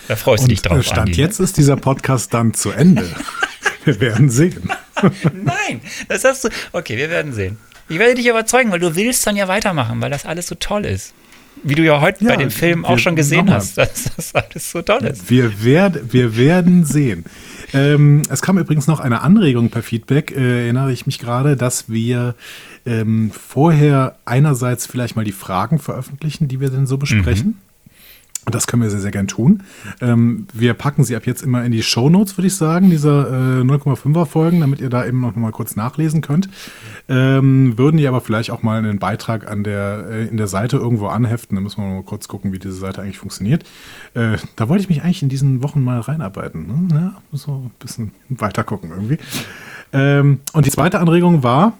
Da 0.06 0.16
freust 0.16 0.44
du 0.44 0.48
dich 0.48 0.62
drauf. 0.62 0.82
Stand 0.84 0.98
Andi, 0.98 1.12
ne? 1.12 1.16
jetzt 1.18 1.38
ist 1.38 1.56
dieser 1.56 1.76
Podcast 1.76 2.32
dann 2.32 2.54
zu 2.54 2.70
Ende. 2.70 3.14
Wir 3.84 4.00
werden 4.00 4.28
sehen. 4.28 4.70
Nein, 5.32 5.80
das 6.08 6.24
hast 6.24 6.44
du. 6.44 6.50
Okay, 6.72 6.98
wir 6.98 7.08
werden 7.08 7.32
sehen. 7.32 7.56
Ich 7.88 7.98
werde 7.98 8.14
dich 8.14 8.26
überzeugen, 8.26 8.70
weil 8.70 8.80
du 8.80 8.94
willst 8.96 9.26
dann 9.26 9.36
ja 9.36 9.48
weitermachen, 9.48 10.00
weil 10.00 10.10
das 10.10 10.26
alles 10.26 10.46
so 10.46 10.54
toll 10.54 10.84
ist. 10.84 11.14
Wie 11.64 11.74
du 11.74 11.82
ja 11.82 12.00
heute 12.00 12.24
Ja, 12.24 12.30
bei 12.30 12.36
dem 12.36 12.50
Film 12.50 12.84
auch 12.84 12.98
schon 12.98 13.16
gesehen 13.16 13.50
hast, 13.50 13.76
dass 13.78 14.04
das 14.16 14.34
alles 14.34 14.70
so 14.70 14.82
toll 14.82 15.04
ist. 15.04 15.28
Wir, 15.28 15.64
werd, 15.64 16.12
wir 16.12 16.36
werden 16.36 16.84
sehen. 16.84 17.24
Ähm, 17.72 18.22
es 18.30 18.42
kam 18.42 18.58
übrigens 18.58 18.86
noch 18.86 19.00
eine 19.00 19.22
Anregung 19.22 19.70
per 19.70 19.82
Feedback, 19.82 20.30
äh, 20.30 20.64
erinnere 20.64 20.92
ich 20.92 21.06
mich 21.06 21.18
gerade, 21.18 21.56
dass 21.56 21.90
wir 21.90 22.34
ähm, 22.86 23.30
vorher 23.30 24.16
einerseits 24.24 24.86
vielleicht 24.86 25.16
mal 25.16 25.24
die 25.24 25.32
Fragen 25.32 25.78
veröffentlichen, 25.78 26.48
die 26.48 26.60
wir 26.60 26.70
denn 26.70 26.86
so 26.86 26.96
besprechen. 26.96 27.46
Und 27.46 27.67
das 28.46 28.66
können 28.66 28.82
wir 28.82 28.90
sehr, 28.90 29.00
sehr 29.00 29.10
gern 29.10 29.26
tun. 29.26 29.62
Ähm, 30.00 30.46
wir 30.52 30.74
packen 30.74 31.04
sie 31.04 31.16
ab 31.16 31.26
jetzt 31.26 31.42
immer 31.42 31.64
in 31.64 31.72
die 31.72 31.82
Shownotes, 31.82 32.36
würde 32.36 32.46
ich 32.46 32.56
sagen, 32.56 32.90
dieser 32.90 33.60
äh, 33.60 33.62
0,5er 33.62 34.26
Folgen, 34.26 34.60
damit 34.60 34.80
ihr 34.80 34.90
da 34.90 35.04
eben 35.04 35.20
noch 35.20 35.34
mal 35.36 35.52
kurz 35.52 35.76
nachlesen 35.76 36.20
könnt. 36.20 36.48
Ähm, 37.08 37.76
würden 37.76 37.96
die 37.96 38.06
aber 38.06 38.20
vielleicht 38.20 38.50
auch 38.50 38.62
mal 38.62 38.78
einen 38.78 38.98
Beitrag 38.98 39.50
an 39.50 39.64
der, 39.64 40.06
äh, 40.10 40.26
in 40.26 40.36
der 40.36 40.46
Seite 40.46 40.76
irgendwo 40.76 41.08
anheften. 41.08 41.56
Da 41.56 41.60
müssen 41.60 41.82
wir 41.82 41.88
mal 41.88 42.02
kurz 42.02 42.28
gucken, 42.28 42.52
wie 42.52 42.58
diese 42.58 42.74
Seite 42.74 43.02
eigentlich 43.02 43.18
funktioniert. 43.18 43.64
Äh, 44.14 44.38
da 44.56 44.68
wollte 44.68 44.82
ich 44.82 44.88
mich 44.88 45.02
eigentlich 45.02 45.22
in 45.22 45.28
diesen 45.28 45.62
Wochen 45.62 45.82
mal 45.82 46.00
reinarbeiten. 46.00 46.66
Ne? 46.66 46.94
Ja, 46.94 47.22
so 47.32 47.52
ein 47.52 47.70
bisschen 47.78 48.12
weiter 48.28 48.64
gucken 48.64 48.90
irgendwie. 48.90 49.18
Ähm, 49.92 50.40
und 50.52 50.66
die 50.66 50.70
zweite 50.70 51.00
Anregung 51.00 51.42
war, 51.42 51.74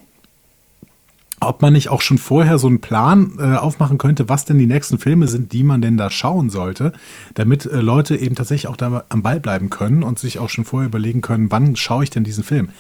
ob 1.41 1.63
man 1.63 1.73
nicht 1.73 1.89
auch 1.89 2.01
schon 2.01 2.19
vorher 2.19 2.59
so 2.59 2.67
einen 2.67 2.81
Plan 2.81 3.33
äh, 3.39 3.57
aufmachen 3.57 3.99
könnte, 3.99 4.29
was 4.29 4.45
denn 4.45 4.59
die 4.59 4.67
nächsten 4.67 4.99
Filme 4.99 5.29
sind, 5.29 5.53
die 5.53 5.63
man 5.63 5.81
denn 5.81 5.97
da 5.97 6.11
schauen 6.11 6.51
sollte, 6.51 6.93
damit 7.35 7.67
äh, 7.67 7.77
Leute 7.81 8.17
eben 8.17 8.35
tatsächlich 8.35 8.69
auch 8.69 8.77
da 8.77 9.05
am 9.09 9.23
Ball 9.23 9.41
bleiben 9.41 9.71
können 9.71 10.03
und 10.03 10.19
sich 10.19 10.39
auch 10.39 10.49
schon 10.49 10.65
vorher 10.65 10.89
überlegen 10.89 11.21
können, 11.21 11.51
wann 11.51 11.77
schaue 11.77 12.05
ich 12.05 12.11
denn 12.11 12.25
diesen 12.25 12.45
Film. 12.45 12.71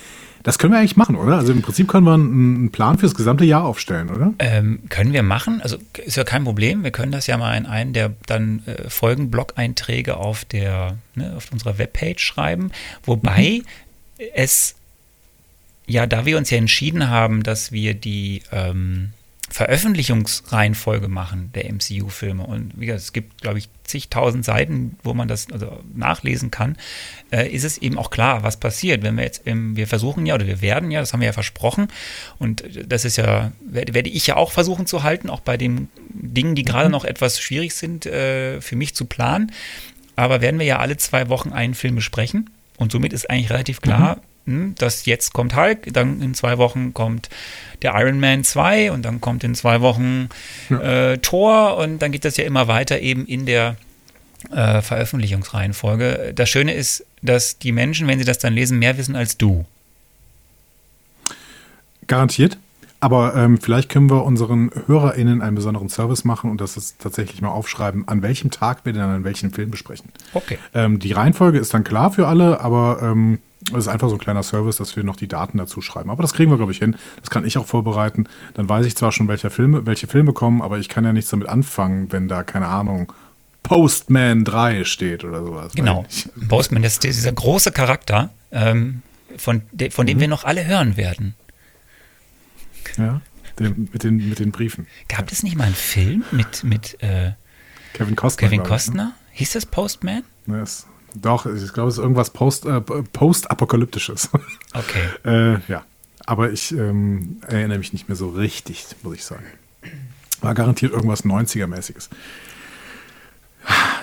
Das 0.43 0.59
können 0.59 0.73
wir 0.73 0.79
eigentlich 0.79 0.97
machen, 0.97 1.17
oder? 1.17 1.37
Also 1.37 1.53
im 1.53 1.63
Prinzip 1.63 1.89
können 1.89 2.07
wir 2.07 2.15
einen, 2.15 2.71
Plan 2.71 2.97
fürs 2.99 3.15
gesamte 3.15 3.45
Jahr 3.45 3.65
aufstellen, 3.65 4.09
oder? 4.09 4.33
Ähm, 4.39 4.81
können 4.89 5.13
wir 5.13 5.23
machen, 5.23 5.61
also 5.61 5.79
ist 6.05 6.17
ja 6.17 6.25
kein 6.25 6.45
Problem. 6.45 6.85
Wir 6.85 6.91
können 6.91 7.13
das 7.13 7.27
ja 7.27 7.37
mal 7.37 7.57
in 7.57 7.67
einen 7.67 7.93
der 7.93 8.15
dann 8.27 8.63
äh, 8.67 8.89
Folgen-Blog-Einträge 8.89 10.17
auf 10.17 10.45
der, 10.45 10.97
ne, 11.15 11.35
auf 11.37 11.51
unserer 11.53 11.79
Webpage 11.79 12.23
schreiben. 12.23 12.71
Wobei 13.05 13.63
es, 14.35 14.77
ja, 15.89 16.07
da 16.07 16.27
wir 16.27 16.37
uns 16.37 16.51
ja 16.51 16.59
entschieden 16.59 17.09
haben, 17.09 17.43
dass 17.43 17.73
wir 17.73 17.95
die 17.95 18.43
ähm, 18.53 19.13
Veröffentlichungsreihenfolge 19.51 21.09
machen 21.09 21.51
der 21.55 21.73
MCU-Filme 21.73 22.47
und 22.47 22.73
wie 22.77 22.87
gesagt, 22.87 23.05
es 23.05 23.13
gibt, 23.15 23.41
glaube 23.41 23.59
ich, 23.59 23.71
zigtausend 23.85 24.45
Seiten, 24.45 24.99
wo 25.03 25.15
man 25.15 25.27
das 25.27 25.51
also 25.51 25.83
nachlesen 25.95 26.51
kann, 26.51 26.77
äh, 27.33 27.49
ist 27.49 27.65
es 27.65 27.79
eben 27.79 27.97
auch 27.97 28.11
klar, 28.11 28.43
was 28.43 28.59
passiert, 28.59 29.03
wenn 29.03 29.17
wir 29.17 29.25
jetzt, 29.25 29.47
im, 29.47 29.75
wir 29.75 29.87
versuchen 29.87 30.27
ja 30.27 30.35
oder 30.35 30.47
wir 30.47 30.61
werden 30.61 30.91
ja, 30.91 31.01
das 31.01 31.15
haben 31.15 31.21
wir 31.21 31.27
ja 31.27 31.33
versprochen 31.33 31.89
und 32.39 32.63
das 32.87 33.07
ist 33.07 33.17
ja, 33.17 33.53
werde, 33.63 33.95
werde 33.95 34.11
ich 34.11 34.27
ja 34.27 34.37
auch 34.37 34.53
versuchen 34.53 34.85
zu 34.85 35.03
halten, 35.03 35.31
auch 35.31 35.41
bei 35.41 35.57
den 35.57 35.89
Dingen, 36.11 36.55
die 36.55 36.65
gerade 36.65 36.91
noch 36.91 37.07
etwas 37.07 37.41
schwierig 37.41 37.75
sind, 37.75 38.05
äh, 38.05 38.61
für 38.61 38.77
mich 38.77 38.95
zu 38.95 39.07
planen, 39.07 39.53
aber 40.15 40.43
werden 40.43 40.61
wir 40.61 40.67
ja 40.67 40.79
alle 40.79 40.99
zwei 40.99 41.31
Wochen 41.31 41.53
einen 41.53 41.75
Film 41.75 41.95
besprechen 41.95 42.51
und 42.77 42.93
somit 42.93 43.15
ist 43.15 43.31
eigentlich 43.31 43.51
relativ 43.51 43.81
klar, 43.81 44.21
hm, 44.49 44.75
dass 44.79 45.05
jetzt 45.05 45.35
kommt 45.35 45.55
Hulk, 45.55 45.93
dann 45.93 46.23
in 46.23 46.33
zwei 46.33 46.57
Wochen 46.57 46.95
kommt 46.95 47.29
der 47.83 47.95
Iron 47.95 48.19
Man 48.19 48.45
2 48.45 48.91
und 48.93 49.05
dann 49.05 49.21
kommt 49.21 49.45
in 49.45 49.55
zwei 49.55 49.83
Wochen 49.83 50.31
äh, 50.71 51.19
Thor 51.19 51.77
und 51.77 52.01
dann 52.01 52.13
geht 52.13 52.25
das 52.25 52.39
ja 52.39 52.45
immer 52.45 52.67
weiter 52.67 53.01
eben 53.01 53.27
in 53.27 53.45
der 53.45 53.77
äh, 54.51 54.81
Veröffentlichungsreihenfolge. 54.81 56.33
Das 56.35 56.49
Schöne 56.49 56.73
ist, 56.73 57.05
dass 57.21 57.59
die 57.59 57.73
Menschen, 57.73 58.09
wenn 58.09 58.19
sie 58.19 58.25
das 58.25 58.39
dann 58.39 58.55
lesen, 58.55 58.79
mehr 58.79 58.97
wissen 58.97 59.17
als 59.17 59.37
du. 59.37 59.67
Garantiert. 62.07 62.57
Aber 63.01 63.37
ähm, 63.37 63.61
vielleicht 63.61 63.91
können 63.91 64.11
wir 64.11 64.25
unseren 64.25 64.71
HörerInnen 64.87 65.41
einen 65.41 65.55
besonderen 65.55 65.89
Service 65.89 66.25
machen 66.25 66.51
und 66.51 66.61
das 66.61 66.77
ist 66.77 66.99
tatsächlich 66.99 67.41
mal 67.41 67.51
aufschreiben, 67.51 68.09
an 68.09 68.23
welchem 68.23 68.51
Tag 68.51 68.85
wir 68.85 68.93
denn 68.93 69.03
an 69.03 69.23
welchen 69.23 69.53
Film 69.53 69.71
besprechen. 69.71 70.11
Okay. 70.33 70.59
Ähm, 70.75 70.99
die 70.99 71.13
Reihenfolge 71.13 71.59
ist 71.59 71.73
dann 71.75 71.85
klar 71.85 72.11
für 72.11 72.27
alle, 72.27 72.61
aber 72.61 72.99
ähm, 73.03 73.39
es 73.73 73.79
ist 73.85 73.89
einfach 73.89 74.09
so 74.09 74.17
ein 74.17 74.21
kleiner 74.21 74.43
Service, 74.43 74.77
dass 74.77 74.97
wir 74.97 75.05
noch 75.05 75.17
die 75.17 75.29
Daten 75.29 75.59
dazu 75.59 75.81
schreiben. 75.81 76.11
Aber 76.11 76.23
das 76.23 76.33
kriegen 76.33 76.51
wir, 76.51 76.57
glaube 76.57 76.73
ich, 76.73 76.79
hin. 76.79 76.97
Das 77.21 77.31
kann 77.31 77.45
ich 77.45 77.59
auch 77.59 77.67
vorbereiten. 77.67 78.27
Dann 78.55 78.69
weiß 78.69 78.87
ich 78.87 78.97
zwar 78.97 79.13
schon, 79.13 79.29
welche 79.29 79.51
Filme, 79.51 79.87
welche 79.87 80.07
Filme 80.07 80.33
kommen, 80.33 80.63
aber 80.63 80.79
ich 80.79 80.89
kann 80.89 81.05
ja 81.05 81.13
nichts 81.13 81.31
damit 81.31 81.49
anfangen, 81.49 82.11
wenn 82.13 82.29
da, 82.29 82.43
keine 82.43 82.67
Ahnung, 82.67 83.13
Postman 83.63 84.45
3 84.45 84.85
steht 84.85 85.25
oder 85.25 85.45
sowas. 85.45 85.73
Genau. 85.75 86.07
Postman, 86.49 86.83
das 86.83 86.95
ist 86.95 87.05
dieser 87.05 87.33
große 87.33 87.73
Charakter, 87.73 88.31
ähm, 88.51 89.03
von, 89.37 89.63
de, 89.73 89.91
von 89.91 90.07
dem 90.07 90.21
wir 90.21 90.29
noch 90.29 90.45
alle 90.45 90.65
hören 90.67 90.97
werden. 90.97 91.35
Ja, 92.97 93.21
den, 93.59 93.89
mit, 93.93 94.03
den, 94.03 94.29
mit 94.29 94.39
den 94.39 94.53
Briefen. 94.53 94.87
Gab 95.09 95.31
es 95.31 95.43
nicht 95.43 95.57
mal 95.57 95.65
einen 95.65 95.75
Film 95.75 96.25
mit, 96.31 96.65
mit 96.65 97.03
äh, 97.03 97.33
Kevin 97.93 98.17
Costner. 98.17 98.49
Kevin 98.49 98.63
glaub 98.63 98.79
ich, 98.79 98.87
ne? 98.87 98.93
Costner? 98.95 99.13
Hieß 99.33 99.53
das 99.53 99.67
Postman? 99.67 100.25
Ne, 100.47 100.63
ist, 100.63 100.87
doch, 101.21 101.47
ich 101.47 101.73
glaube, 101.73 101.89
es 101.89 101.97
ist 101.97 102.03
irgendwas 102.03 102.31
Post, 102.31 102.67
äh, 102.67 102.81
Post-Apokalyptisches. 102.81 104.31
Okay. 104.75 105.09
äh, 105.25 105.61
ja, 105.71 105.85
aber 106.27 106.51
ich 106.51 106.73
ähm, 106.73 107.39
erinnere 107.47 107.79
mich 107.79 107.93
nicht 107.93 108.09
mehr 108.09 108.17
so 108.17 108.31
richtig, 108.31 108.87
muss 109.03 109.15
ich 109.15 109.25
sagen. 109.25 109.45
War 110.41 110.55
garantiert 110.55 110.93
irgendwas 110.93 111.25
90er-mäßiges. 111.25 112.09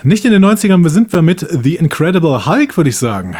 Nicht 0.02 0.24
in 0.24 0.32
den 0.32 0.44
90ern 0.44 0.88
sind 0.88 1.12
wir 1.12 1.22
mit 1.22 1.46
The 1.50 1.76
Incredible 1.76 2.46
Hulk, 2.46 2.76
würde 2.76 2.90
ich 2.90 2.98
sagen. 2.98 3.36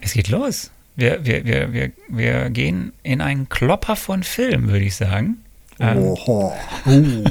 Es 0.00 0.12
geht 0.12 0.28
los. 0.28 0.70
Wir, 0.96 1.24
wir, 1.24 1.44
wir, 1.44 1.72
wir, 1.72 1.92
wir 2.08 2.50
gehen 2.50 2.92
in 3.02 3.20
einen 3.20 3.48
Klopper 3.48 3.94
von 3.94 4.22
Film, 4.22 4.68
würde 4.68 4.84
ich 4.84 4.96
sagen. 4.96 5.44
Ähm, 5.78 5.98
Oho. 5.98 6.52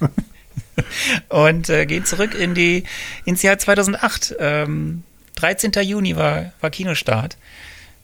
und 1.28 1.68
äh, 1.68 1.86
gehen 1.86 2.04
zurück 2.04 2.34
in 2.34 2.54
die, 2.54 2.84
ins 3.24 3.42
Jahr 3.42 3.58
2008. 3.58 4.36
Ähm, 4.38 5.02
13. 5.36 5.72
Juni 5.82 6.16
war, 6.16 6.52
war 6.60 6.70
Kinostart. 6.70 7.36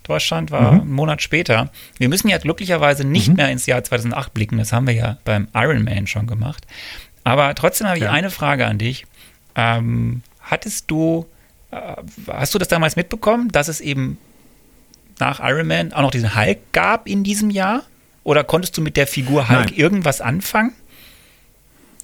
Deutschland 0.02 0.50
war 0.50 0.72
mhm. 0.72 0.80
einen 0.80 0.92
Monat 0.92 1.22
später. 1.22 1.70
Wir 1.98 2.08
müssen 2.08 2.28
ja 2.28 2.38
glücklicherweise 2.38 3.04
nicht 3.04 3.28
mhm. 3.28 3.36
mehr 3.36 3.50
ins 3.50 3.66
Jahr 3.66 3.84
2008 3.84 4.32
blicken. 4.32 4.58
Das 4.58 4.72
haben 4.72 4.86
wir 4.86 4.94
ja 4.94 5.18
beim 5.24 5.48
Iron 5.54 5.84
Man 5.84 6.06
schon 6.06 6.26
gemacht. 6.26 6.66
Aber 7.24 7.54
trotzdem 7.54 7.86
habe 7.86 7.98
ich 7.98 8.04
ja. 8.04 8.10
eine 8.10 8.30
Frage 8.30 8.66
an 8.66 8.78
dich. 8.78 9.06
Ähm, 9.54 10.22
hattest 10.40 10.90
du, 10.90 11.26
äh, 11.70 11.96
hast 12.28 12.54
du 12.54 12.58
das 12.58 12.68
damals 12.68 12.96
mitbekommen, 12.96 13.50
dass 13.52 13.68
es 13.68 13.80
eben 13.80 14.16
nach 15.18 15.40
Iron 15.40 15.66
Man 15.66 15.92
auch 15.92 16.02
noch 16.02 16.10
diesen 16.10 16.34
Hulk 16.34 16.58
gab 16.72 17.06
in 17.06 17.22
diesem 17.22 17.50
Jahr? 17.50 17.82
Oder 18.24 18.44
konntest 18.44 18.76
du 18.76 18.82
mit 18.82 18.96
der 18.96 19.06
Figur 19.06 19.48
Hulk 19.48 19.66
Nein. 19.66 19.74
irgendwas 19.74 20.20
anfangen? 20.20 20.72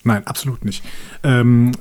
Nein, 0.05 0.27
absolut 0.27 0.64
nicht. 0.64 0.85
Ähm, 1.23 1.73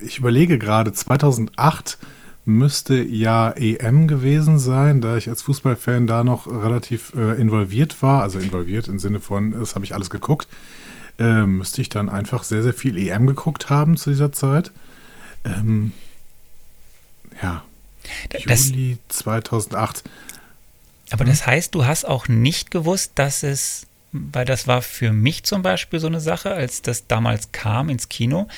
ich 0.00 0.18
überlege 0.18 0.58
gerade, 0.58 0.92
2008 0.92 1.98
müsste 2.44 3.02
ja 3.02 3.50
EM 3.50 4.06
gewesen 4.06 4.58
sein, 4.58 5.00
da 5.00 5.16
ich 5.16 5.28
als 5.28 5.42
Fußballfan 5.42 6.06
da 6.06 6.22
noch 6.22 6.46
relativ 6.46 7.12
äh, 7.16 7.40
involviert 7.40 8.00
war, 8.02 8.22
also 8.22 8.38
involviert 8.38 8.86
im 8.86 9.00
Sinne 9.00 9.18
von, 9.20 9.50
das 9.50 9.74
habe 9.74 9.84
ich 9.84 9.94
alles 9.94 10.10
geguckt, 10.10 10.46
äh, 11.18 11.44
müsste 11.44 11.82
ich 11.82 11.88
dann 11.88 12.08
einfach 12.08 12.44
sehr, 12.44 12.62
sehr 12.62 12.74
viel 12.74 12.96
EM 12.96 13.26
geguckt 13.26 13.68
haben 13.68 13.96
zu 13.96 14.10
dieser 14.10 14.30
Zeit. 14.30 14.70
Ähm, 15.44 15.92
ja, 17.42 17.64
das, 18.46 18.70
Juli 18.70 18.98
2008. 19.08 20.04
Aber 21.10 21.24
das 21.24 21.46
heißt, 21.46 21.74
du 21.74 21.84
hast 21.84 22.06
auch 22.06 22.28
nicht 22.28 22.70
gewusst, 22.70 23.12
dass 23.16 23.42
es, 23.42 23.86
weil 24.12 24.44
das 24.44 24.66
war 24.66 24.82
für 24.82 25.12
mich 25.12 25.42
zum 25.44 25.62
Beispiel 25.62 26.00
so 26.00 26.06
eine 26.06 26.20
Sache, 26.20 26.52
als 26.52 26.82
das 26.82 27.06
damals 27.06 27.52
kam 27.52 27.88
ins 27.88 28.08
Kino, 28.08 28.48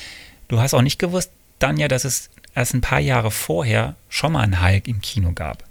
du 0.49 0.61
hast 0.61 0.75
auch 0.75 0.83
nicht 0.83 0.99
gewusst 0.99 1.31
dann 1.59 1.77
ja, 1.77 1.89
dass 1.89 2.05
es 2.05 2.31
erst 2.55 2.75
ein 2.75 2.81
paar 2.81 3.01
Jahre 3.01 3.31
vorher 3.31 3.97
schon 4.09 4.33
mal 4.33 4.41
einen 4.41 4.63
Hulk 4.63 4.89
im 4.89 5.01
Kino 5.01 5.33
gab. 5.33 5.65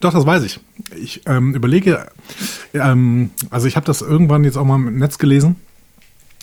Doch, 0.00 0.12
das 0.12 0.24
weiß 0.24 0.44
ich. 0.44 0.60
Ich 0.96 1.22
ähm, 1.26 1.54
überlege, 1.54 2.10
ähm, 2.72 3.30
also 3.50 3.66
ich 3.66 3.76
habe 3.76 3.86
das 3.86 4.00
irgendwann 4.00 4.44
jetzt 4.44 4.56
auch 4.56 4.64
mal 4.64 4.76
im 4.76 4.98
Netz 4.98 5.18
gelesen. 5.18 5.56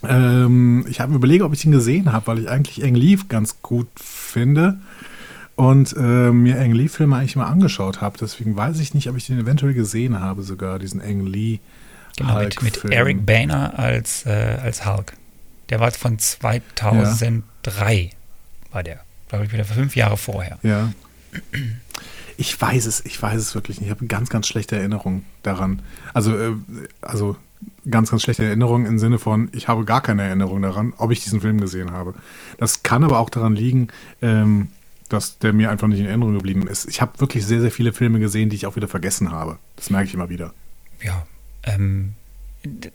Ähm, 0.03 0.85
ich 0.87 0.99
habe 0.99 1.15
überlege, 1.15 1.43
ob 1.43 1.53
ich 1.53 1.65
ihn 1.65 1.71
gesehen 1.71 2.11
habe, 2.11 2.27
weil 2.27 2.39
ich 2.39 2.49
eigentlich 2.49 2.83
Ang 2.83 2.93
Lee 2.93 3.17
ganz 3.27 3.63
gut 3.63 3.87
finde 3.95 4.77
und 5.55 5.95
äh, 5.97 6.31
mir 6.31 6.59
Ang 6.59 6.73
Lee 6.73 6.87
Filme 6.87 7.15
eigentlich 7.15 7.35
mal 7.35 7.47
angeschaut 7.47 7.99
habe. 7.99 8.15
Deswegen 8.19 8.55
weiß 8.55 8.79
ich 8.79 8.93
nicht, 8.93 9.09
ob 9.09 9.17
ich 9.17 9.25
den 9.25 9.39
eventuell 9.39 9.73
gesehen 9.73 10.19
habe, 10.19 10.43
sogar 10.43 10.77
diesen 10.77 11.01
Ang 11.01 11.25
Lee. 11.25 11.59
Genau, 12.17 12.39
mit, 12.39 12.61
mit 12.61 12.83
Eric 12.85 13.25
Boehner 13.25 13.77
als, 13.79 14.25
äh, 14.25 14.57
als 14.61 14.85
Hulk. 14.85 15.13
Der 15.69 15.79
war 15.79 15.91
von 15.91 16.19
2003, 16.19 17.95
ja. 17.95 18.09
war 18.71 18.83
der 18.83 19.07
glaube 19.27 19.45
ich, 19.45 19.53
wieder 19.53 19.65
fünf 19.65 19.95
Jahre 19.95 20.17
vorher. 20.17 20.57
Ja. 20.63 20.91
Ich 22.37 22.59
weiß 22.59 22.85
es, 22.85 23.05
ich 23.05 23.21
weiß 23.21 23.39
es 23.39 23.55
wirklich 23.55 23.79
nicht. 23.79 23.89
Ich 23.89 23.95
habe 23.95 24.05
ganz, 24.07 24.29
ganz 24.29 24.47
schlechte 24.47 24.77
Erinnerungen 24.77 25.25
daran. 25.43 25.81
Also, 26.13 26.37
äh, 26.37 26.53
also 27.01 27.35
ganz, 27.89 28.11
ganz 28.11 28.23
schlechte 28.23 28.45
Erinnerungen 28.45 28.85
im 28.85 28.99
Sinne 28.99 29.19
von, 29.19 29.49
ich 29.53 29.67
habe 29.67 29.85
gar 29.85 30.01
keine 30.01 30.23
Erinnerung 30.23 30.61
daran, 30.61 30.93
ob 30.97 31.11
ich 31.11 31.23
diesen 31.23 31.41
Film 31.41 31.59
gesehen 31.59 31.91
habe. 31.91 32.13
Das 32.57 32.83
kann 32.83 33.03
aber 33.03 33.19
auch 33.19 33.29
daran 33.29 33.55
liegen, 33.55 33.87
ähm, 34.21 34.69
dass 35.09 35.39
der 35.39 35.53
mir 35.53 35.71
einfach 35.71 35.87
nicht 35.87 35.99
in 35.99 36.05
Erinnerung 36.05 36.33
geblieben 36.33 36.67
ist. 36.67 36.87
Ich 36.89 37.01
habe 37.01 37.19
wirklich 37.19 37.45
sehr, 37.45 37.61
sehr 37.61 37.71
viele 37.71 37.93
Filme 37.93 38.19
gesehen, 38.19 38.49
die 38.49 38.55
ich 38.55 38.65
auch 38.65 38.75
wieder 38.75 38.87
vergessen 38.87 39.31
habe. 39.31 39.57
Das 39.75 39.89
merke 39.89 40.07
ich 40.07 40.13
immer 40.13 40.29
wieder. 40.29 40.53
Ja, 41.01 41.25
ähm, 41.67 42.13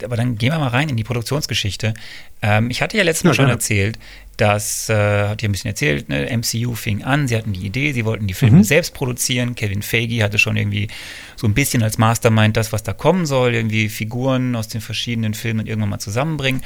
aber 0.04 0.16
dann 0.16 0.36
gehen 0.36 0.52
wir 0.52 0.58
mal 0.58 0.68
rein 0.68 0.88
in 0.88 0.96
die 0.96 1.04
Produktionsgeschichte. 1.04 1.94
Ähm, 2.42 2.70
ich 2.70 2.82
hatte 2.82 2.96
ja 2.96 3.04
letztes 3.04 3.24
Mal 3.24 3.30
ja, 3.30 3.34
schon 3.34 3.44
gerne. 3.46 3.54
erzählt, 3.54 3.98
dass, 4.36 4.88
äh, 4.88 5.28
hat 5.28 5.42
ihr 5.42 5.48
ein 5.48 5.52
bisschen 5.52 5.70
erzählt, 5.70 6.08
ne, 6.08 6.36
MCU 6.36 6.74
fing 6.74 7.02
an, 7.04 7.28
sie 7.28 7.36
hatten 7.36 7.52
die 7.52 7.66
Idee, 7.66 7.92
sie 7.92 8.04
wollten 8.04 8.26
die 8.26 8.34
Filme 8.34 8.58
mhm. 8.58 8.64
selbst 8.64 8.94
produzieren. 8.94 9.54
Kevin 9.54 9.82
Feige 9.82 10.22
hatte 10.22 10.38
schon 10.38 10.56
irgendwie 10.56 10.88
so 11.36 11.46
ein 11.46 11.54
bisschen 11.54 11.82
als 11.82 11.98
Mastermind 11.98 12.56
das, 12.56 12.72
was 12.72 12.82
da 12.82 12.92
kommen 12.92 13.26
soll, 13.26 13.54
irgendwie 13.54 13.88
Figuren 13.88 14.56
aus 14.56 14.68
den 14.68 14.80
verschiedenen 14.80 15.34
Filmen 15.34 15.66
irgendwann 15.66 15.90
mal 15.90 15.98
zusammenbringen, 15.98 16.62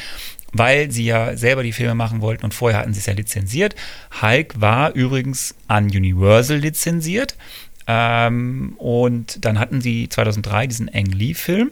weil 0.52 0.90
sie 0.90 1.04
ja 1.04 1.36
selber 1.36 1.62
die 1.62 1.72
Filme 1.72 1.94
machen 1.94 2.20
wollten 2.20 2.44
und 2.44 2.54
vorher 2.54 2.80
hatten 2.80 2.94
sie 2.94 3.00
es 3.00 3.06
ja 3.06 3.12
lizenziert. 3.12 3.74
Hulk 4.22 4.60
war 4.60 4.94
übrigens 4.94 5.54
an 5.68 5.86
Universal 5.86 6.58
lizenziert. 6.58 7.36
Ähm, 7.88 8.74
und 8.78 9.44
dann 9.44 9.60
hatten 9.60 9.80
sie 9.80 10.08
2003 10.08 10.66
diesen 10.66 10.92
Ang 10.92 11.06
Lee-Film 11.06 11.70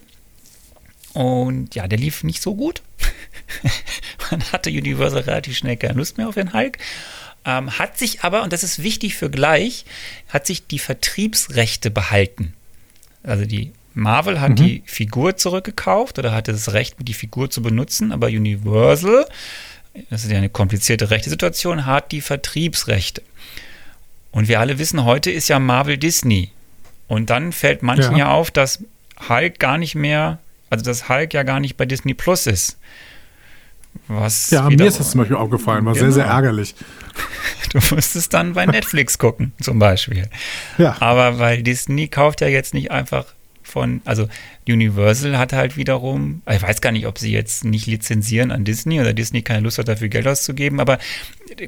und 1.15 1.75
ja, 1.75 1.89
der 1.89 1.99
lief 1.99 2.25
nicht 2.25 2.43
so 2.43 2.55
gut. 2.55 2.83
Man 4.31 4.43
hatte 4.53 4.71
Universal 4.71 5.23
relativ 5.23 5.57
schnell 5.57 5.77
keine 5.77 5.95
Lust 5.95 6.19
mehr 6.19 6.29
auf 6.29 6.35
den 6.35 6.53
Hulk. 6.53 6.79
Ähm, 7.45 7.79
hat 7.79 7.99
sich 7.99 8.23
aber, 8.23 8.43
und 8.43 8.53
das 8.53 8.63
ist 8.63 8.83
wichtig 8.83 9.15
für 9.15 9.31
gleich, 9.31 9.85
hat 10.29 10.47
sich 10.47 10.67
die 10.67 10.79
Vertriebsrechte 10.79 11.91
behalten. 11.91 12.55
Also 13.23 13.45
die 13.45 13.73
Marvel 13.95 14.41
hat 14.41 14.51
mhm. 14.51 14.57
die 14.57 14.83
Figur 14.87 15.37
zurückgekauft 15.37 16.19
oder 16.19 16.33
hatte 16.33 16.53
das 16.53 16.73
Recht, 16.73 16.97
die 17.01 17.15
Figur 17.15 17.51
zu 17.51 17.63
benutzen, 17.63 18.13
aber 18.13 18.27
Universal, 18.27 19.27
das 20.11 20.25
ist 20.25 20.31
ja 20.31 20.39
eine 20.39 20.49
komplizierte 20.49 21.11
rechte 21.11 21.31
Situation, 21.31 21.87
hat 21.87 22.11
die 22.13 22.21
Vertriebsrechte. 22.21 23.23
Und 24.33 24.49
wir 24.49 24.59
alle 24.59 24.81
wissen, 24.81 25.05
heute 25.05 25.31
ist 25.31 25.49
ja 25.49 25.61
Marvel 25.61 25.97
Disney. 25.97 26.51
Und 27.07 27.31
dann 27.31 27.53
fällt 27.53 27.83
manchen 27.83 28.13
ja, 28.13 28.27
ja 28.27 28.31
auf, 28.33 28.51
dass 28.51 28.83
Hulk 29.29 29.61
gar 29.61 29.79
nicht 29.79 29.95
mehr 29.95 30.41
also 30.71 30.85
dass 30.85 31.09
Hulk 31.09 31.35
ja 31.35 31.43
gar 31.43 31.61
nicht 31.61 31.77
bei 31.77 31.87
Disney 31.87 32.15
Plus 32.15 32.47
ist. 32.47 32.79
Was 34.09 34.51
ja, 34.51 34.69
mir 34.69 34.87
ist 34.87 34.99
das 34.99 35.13
zum 35.13 35.21
Beispiel 35.21 35.37
aufgefallen, 35.37 35.85
war 35.85 35.95
genau. 35.95 36.05
sehr, 36.05 36.13
sehr 36.13 36.27
ärgerlich. 36.27 36.75
Du 37.73 37.81
musstest 37.93 38.33
dann 38.33 38.53
bei 38.53 38.67
Netflix 38.67 39.19
gucken, 39.19 39.53
zum 39.61 39.81
Beispiel. 39.81 40.29
Ja. 40.79 40.97
Aber 41.01 41.41
weil 41.41 41.65
Disney 41.65 42.07
kauft 42.07 42.41
ja 42.41 42.47
jetzt 42.47 42.73
nicht 42.73 42.93
einfach 42.93 43.27
von, 43.65 44.01
also 44.05 44.29
Universal 44.69 45.37
hat 45.39 45.53
halt 45.53 45.77
wiederum, 45.77 46.43
ich 46.49 46.63
weiß 46.63 46.81
gar 46.81 46.93
nicht, 46.93 47.07
ob 47.07 47.19
sie 47.19 47.33
jetzt 47.33 47.65
nicht 47.65 47.87
lizenzieren 47.87 48.53
an 48.53 48.65
Disney 48.65 49.01
oder 49.01 49.13
Disney 49.13 49.43
keine 49.43 49.61
Lust 49.61 49.79
hat, 49.79 49.89
dafür 49.89 50.09
Geld 50.09 50.29
auszugeben, 50.29 50.79
aber 50.79 50.99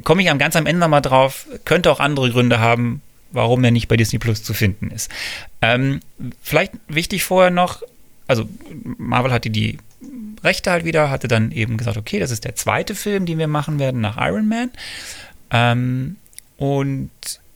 komme 0.05 0.23
ich 0.23 0.31
am 0.31 0.39
ganz 0.39 0.55
am 0.55 0.67
Ende 0.67 0.81
nochmal 0.81 1.03
drauf, 1.03 1.47
könnte 1.65 1.91
auch 1.91 1.99
andere 1.99 2.31
Gründe 2.31 2.61
haben, 2.61 3.03
warum 3.33 3.65
er 3.65 3.73
nicht 3.73 3.89
bei 3.89 3.97
Disney 3.97 4.21
Plus 4.21 4.45
zu 4.45 4.55
finden 4.55 4.93
ist. 4.93 5.11
Ähm, 5.61 6.01
vielleicht 6.41 6.75
wichtig 6.87 7.25
vorher 7.25 7.51
noch, 7.51 7.83
also 8.27 8.49
Marvel 8.99 9.33
hatte 9.33 9.51
die 9.51 9.79
Rechte 10.43 10.71
halt 10.71 10.85
wieder, 10.85 11.11
hatte 11.11 11.29
dann 11.29 11.51
eben 11.51 11.77
gesagt, 11.77 11.97
okay, 11.97 12.19
das 12.19 12.31
ist 12.31 12.45
der 12.45 12.55
zweite 12.55 12.95
Film, 12.95 13.27
den 13.27 13.39
wir 13.39 13.49
machen 13.49 13.79
werden 13.79 14.01
nach 14.01 14.17
Iron 14.19 14.49
Man. 14.49 14.71
Ähm, 15.51 16.17
und 16.57 17.11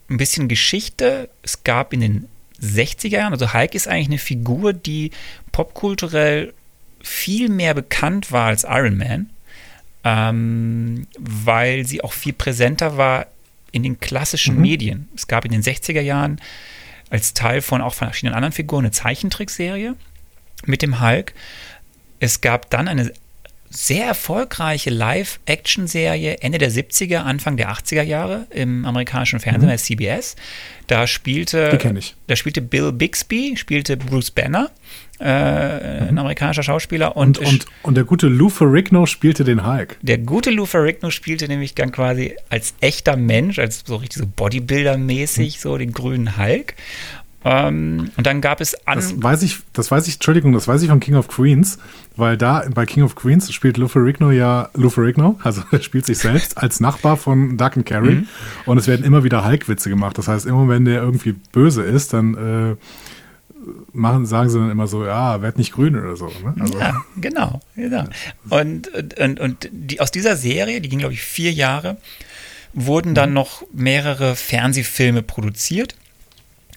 ein 0.09 0.17
bisschen 0.17 0.49
Geschichte. 0.49 1.29
Es 1.43 1.65
gab 1.65 1.93
in 1.93 2.01
den 2.01 2.29
60er 2.63 3.09
Jahren, 3.09 3.33
also 3.33 3.55
Hulk 3.55 3.75
ist 3.75 3.89
eigentlich 3.89 4.09
eine 4.09 4.19
Figur, 4.19 4.73
die 4.73 5.13
popkulturell 5.53 6.53
viel 7.03 7.49
mehr 7.49 7.75
bekannt 7.75 8.33
war 8.33 8.49
als 8.49 8.65
Iron 8.65 8.99
Man, 8.99 9.31
ähm, 10.05 11.07
weil 11.19 11.87
sie 11.87 12.03
auch 12.03 12.13
viel 12.13 12.33
präsenter 12.33 12.97
war 12.97 13.27
in 13.73 13.83
den 13.83 14.01
klassischen 14.01 14.57
mhm. 14.57 14.63
Medien. 14.63 15.09
Es 15.15 15.27
gab 15.27 15.45
in 15.45 15.53
den 15.53 15.63
60er 15.63 16.01
Jahren 16.01 16.41
als 17.09 17.35
Teil 17.35 17.63
von 17.63 17.81
auch 17.81 17.95
von 17.95 18.09
verschiedenen 18.09 18.35
anderen 18.35 18.53
Figuren 18.53 18.85
eine 18.85 18.93
Zeichentrickserie 18.93 19.97
mit 20.67 20.83
dem 20.83 21.01
Hulk. 21.01 21.33
Es 22.19 22.41
gab 22.41 22.71
dann 22.71 22.89
eine 22.89 23.13
sehr 23.71 24.07
erfolgreiche 24.07 24.91
Live-Action-Serie 24.91 26.39
Ende 26.41 26.59
der 26.59 26.73
70er, 26.73 27.19
Anfang 27.19 27.57
der 27.57 27.71
80er 27.71 28.03
Jahre 28.03 28.49
im 28.51 28.85
amerikanischen 28.85 29.39
Fernsehen 29.39 29.69
mhm. 29.69 29.73
bei 29.73 29.77
CBS. 29.77 30.35
Da 30.89 31.07
spielte, 31.07 31.79
da 32.27 32.37
spielte 32.37 32.63
Bill 32.63 32.91
Bixby, 32.91 33.57
spielte 33.57 33.97
Bruce 33.97 34.33
Banner, 34.33 34.71
äh, 35.21 36.01
mhm. 36.03 36.09
ein 36.09 36.19
amerikanischer 36.19 36.65
Schauspieler. 36.65 37.17
Und, 37.17 37.39
und, 37.39 37.47
und, 37.47 37.67
und, 37.85 37.95
der 37.95 38.03
gute 38.03 38.27
Lou 38.27 38.49
Ferrigno 38.49 39.07
spielte 39.07 39.45
den 39.45 39.65
Hulk. 39.65 39.99
Der 40.03 40.19
gute 40.19 40.51
Lou 40.51 40.67
Ferrigno 40.67 41.11
spielte 41.11 41.47
nämlich 41.47 41.77
dann 41.77 41.93
quasi 41.93 42.35
als 42.49 42.75
echter 42.81 43.17
Mensch, 43.17 43.61
als 43.61 43.85
so 43.87 43.97
richtig 43.97 44.23
so 44.23 44.27
Bodybuilder-mäßig, 44.27 45.57
mhm. 45.57 45.61
so 45.61 45.79
den 45.79 45.93
grünen 45.93 46.37
Hulk. 46.37 46.75
Ähm, 47.45 48.11
und 48.17 48.27
dann 48.27 48.41
gab 48.41 48.61
es 48.61 48.87
an. 48.87 48.97
Das 48.97 49.23
weiß 49.23 49.43
ich, 49.43 49.61
das 49.73 49.91
weiß 49.91 50.07
ich, 50.09 50.15
Entschuldigung, 50.15 50.53
das 50.53 50.69
weiß 50.69 50.83
ich 50.83 50.91
von 50.91 51.01
King 51.01 51.15
of 51.15 51.29
Queens, 51.29 51.79
weil 52.17 52.37
da 52.37 52.65
bei 52.75 52.85
King 52.85 53.03
of 53.03 53.15
Queens 53.15 53.51
spielt 53.53 53.79
Lou 53.79 53.89
Ferrigno 53.89 54.31
ja 54.31 54.69
Lou 54.75 54.91
Ferrigno, 54.91 55.39
also 55.43 55.63
er 55.71 55.81
spielt 55.81 56.05
sich 56.05 56.19
selbst 56.19 56.59
als 56.59 56.81
Nachbar 56.81 57.17
von 57.17 57.57
Duck 57.57 57.77
and 57.77 57.87
Carrie 57.87 58.17
mhm. 58.17 58.29
und 58.67 58.77
es 58.77 58.87
werden 58.87 59.05
immer 59.05 59.25
wieder 59.25 59.45
Hulk-Witze 59.45 59.89
gemacht. 59.89 60.19
Das 60.19 60.29
heißt, 60.29 60.45
immer 60.45 60.69
wenn 60.69 60.85
der 60.85 61.01
irgendwie 61.01 61.35
böse 61.53 61.83
ist, 61.83 62.13
dann 62.13 62.35
äh, 62.35 62.77
machen, 63.93 64.27
sagen 64.27 64.51
sie 64.51 64.59
dann 64.59 64.71
immer 64.71 64.87
so, 64.87 65.07
ja, 65.07 65.41
werd 65.41 65.57
nicht 65.57 65.73
grün 65.73 65.99
oder 65.99 66.17
so. 66.17 66.27
Ne? 66.27 66.55
Also. 66.61 66.79
Ja, 66.79 66.95
genau, 67.17 67.61
genau. 67.75 68.05
Und, 68.51 68.89
und, 69.19 69.41
und 69.41 69.69
die, 69.73 70.01
aus 70.01 70.11
dieser 70.11 70.37
Serie, 70.37 70.83
die 70.83 70.89
ging, 70.91 70.99
glaube 70.99 71.15
ich, 71.15 71.23
vier 71.23 71.53
Jahre, 71.53 71.97
wurden 72.75 73.15
dann 73.15 73.31
mhm. 73.31 73.35
noch 73.35 73.63
mehrere 73.73 74.37
Fernsehfilme 74.37 75.23
produziert 75.23 75.95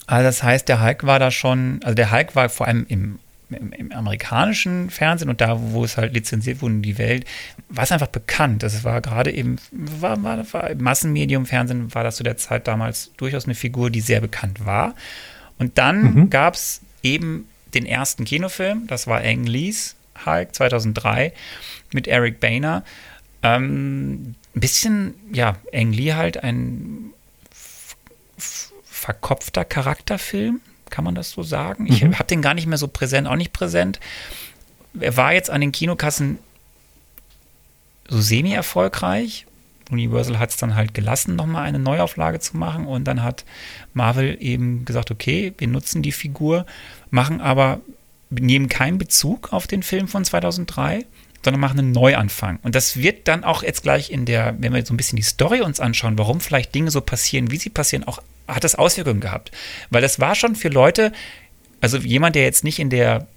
also 0.05 0.23
das 0.23 0.43
heißt, 0.43 0.67
der 0.67 0.83
Hulk 0.83 1.05
war 1.05 1.19
da 1.19 1.31
schon, 1.31 1.79
also 1.83 1.95
der 1.95 2.11
Hulk 2.11 2.35
war 2.35 2.49
vor 2.49 2.67
allem 2.67 2.85
im 2.87 3.19
im, 3.49 3.71
im, 3.71 3.91
amerikanischen 3.91 4.89
Fernsehen 4.89 5.29
und 5.29 5.41
da, 5.41 5.57
wo 5.59 5.83
es 5.83 5.97
halt 5.97 6.13
lizenziert 6.13 6.61
wurde 6.61 6.75
in 6.75 6.81
die 6.81 6.97
Welt, 6.97 7.25
war 7.69 7.83
es 7.83 7.91
einfach 7.91 8.07
bekannt. 8.07 8.63
Das 8.63 8.83
war 8.83 9.01
gerade 9.01 9.31
eben, 9.31 9.57
war, 9.71 10.21
war, 10.23 10.53
war 10.53 10.69
im 10.69 10.81
Massenmedium, 10.81 11.45
Fernsehen 11.45 11.93
war 11.93 12.03
das 12.03 12.17
zu 12.17 12.23
der 12.23 12.37
Zeit 12.37 12.67
damals 12.67 13.11
durchaus 13.17 13.45
eine 13.45 13.55
Figur, 13.55 13.89
die 13.89 14.01
sehr 14.01 14.21
bekannt 14.21 14.65
war. 14.65 14.95
Und 15.59 15.77
dann 15.77 16.15
mhm. 16.15 16.29
gab 16.29 16.55
es 16.55 16.81
eben 17.01 17.47
den 17.73 17.85
ersten 17.85 18.25
Kinofilm, 18.25 18.87
das 18.87 19.07
war 19.07 19.21
Ang 19.21 19.45
Lees 19.45 19.95
Hulk 20.25 20.53
2003 20.53 21.33
mit 21.91 22.07
Eric 22.07 22.39
Boehner. 22.39 22.83
Ähm, 23.41 24.35
ein 24.55 24.59
bisschen, 24.59 25.15
ja, 25.31 25.57
Ang 25.73 25.91
Lee 25.91 26.13
halt 26.13 26.43
ein 26.43 27.11
verkopfter 29.03 29.65
Charakterfilm, 29.65 30.61
kann 30.89 31.03
man 31.03 31.13
das 31.13 31.31
so 31.31 31.43
sagen? 31.43 31.87
Ich 31.87 32.03
mhm. 32.03 32.13
habe 32.13 32.27
den 32.27 32.41
gar 32.41 32.53
nicht 32.53 32.67
mehr 32.67 32.77
so 32.77 32.87
präsent, 32.87 33.27
auch 33.27 33.35
nicht 33.35 33.51
präsent. 33.51 33.99
Er 34.97 35.17
war 35.17 35.33
jetzt 35.33 35.49
an 35.49 35.59
den 35.59 35.71
Kinokassen 35.73 36.39
so 38.07 38.21
semi-erfolgreich. 38.21 39.45
Universal 39.91 40.39
hat 40.39 40.51
es 40.51 40.57
dann 40.57 40.75
halt 40.75 40.93
gelassen, 40.93 41.35
nochmal 41.35 41.63
eine 41.63 41.79
Neuauflage 41.79 42.39
zu 42.39 42.55
machen. 42.55 42.87
Und 42.87 43.03
dann 43.03 43.23
hat 43.23 43.43
Marvel 43.93 44.37
eben 44.39 44.85
gesagt, 44.85 45.11
okay, 45.11 45.53
wir 45.57 45.67
nutzen 45.67 46.01
die 46.01 46.13
Figur, 46.13 46.65
machen 47.09 47.41
aber, 47.41 47.81
nehmen 48.29 48.69
keinen 48.69 48.97
Bezug 48.97 49.51
auf 49.51 49.67
den 49.67 49.83
Film 49.83 50.07
von 50.07 50.23
2003, 50.23 51.05
sondern 51.43 51.59
machen 51.59 51.79
einen 51.79 51.91
Neuanfang. 51.91 52.59
Und 52.63 52.73
das 52.75 52.95
wird 52.95 53.27
dann 53.27 53.43
auch 53.43 53.63
jetzt 53.63 53.83
gleich 53.83 54.11
in 54.11 54.25
der, 54.25 54.55
wenn 54.59 54.73
wir 54.73 54.85
so 54.85 54.93
ein 54.93 54.97
bisschen 54.97 55.17
die 55.17 55.23
Story 55.23 55.61
uns 55.61 55.81
anschauen, 55.81 56.17
warum 56.17 56.39
vielleicht 56.39 56.73
Dinge 56.73 56.89
so 56.89 57.01
passieren, 57.01 57.51
wie 57.51 57.57
sie 57.57 57.69
passieren, 57.69 58.05
auch 58.05 58.21
hat 58.47 58.63
das 58.63 58.75
Auswirkungen 58.75 59.21
gehabt. 59.21 59.51
Weil 59.89 60.01
das 60.01 60.19
war 60.19 60.35
schon 60.35 60.55
für 60.55 60.69
Leute, 60.69 61.11
also 61.81 61.97
jemand, 61.97 62.35
der 62.35 62.43
jetzt 62.43 62.63
nicht 62.63 62.79
in 62.79 62.89
der 62.89 63.27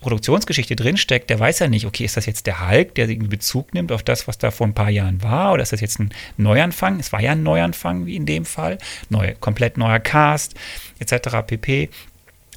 Produktionsgeschichte 0.00 0.76
drinsteckt, 0.76 1.30
der 1.30 1.38
weiß 1.38 1.60
ja 1.60 1.68
nicht, 1.68 1.86
okay, 1.86 2.04
ist 2.04 2.16
das 2.16 2.26
jetzt 2.26 2.46
der 2.46 2.68
Hulk, 2.68 2.94
der 2.96 3.08
irgendwie 3.08 3.28
Bezug 3.28 3.72
nimmt 3.72 3.92
auf 3.92 4.02
das, 4.02 4.28
was 4.28 4.36
da 4.36 4.50
vor 4.50 4.66
ein 4.66 4.74
paar 4.74 4.90
Jahren 4.90 5.22
war, 5.22 5.52
oder 5.52 5.62
ist 5.62 5.72
das 5.72 5.80
jetzt 5.80 6.00
ein 6.00 6.10
Neuanfang? 6.36 6.98
Es 6.98 7.12
war 7.12 7.22
ja 7.22 7.32
ein 7.32 7.42
Neuanfang, 7.42 8.04
wie 8.04 8.16
in 8.16 8.26
dem 8.26 8.44
Fall. 8.44 8.78
Neu, 9.08 9.34
komplett 9.40 9.78
neuer 9.78 10.00
Cast, 10.00 10.54
etc. 10.98 11.46
pp. 11.46 11.88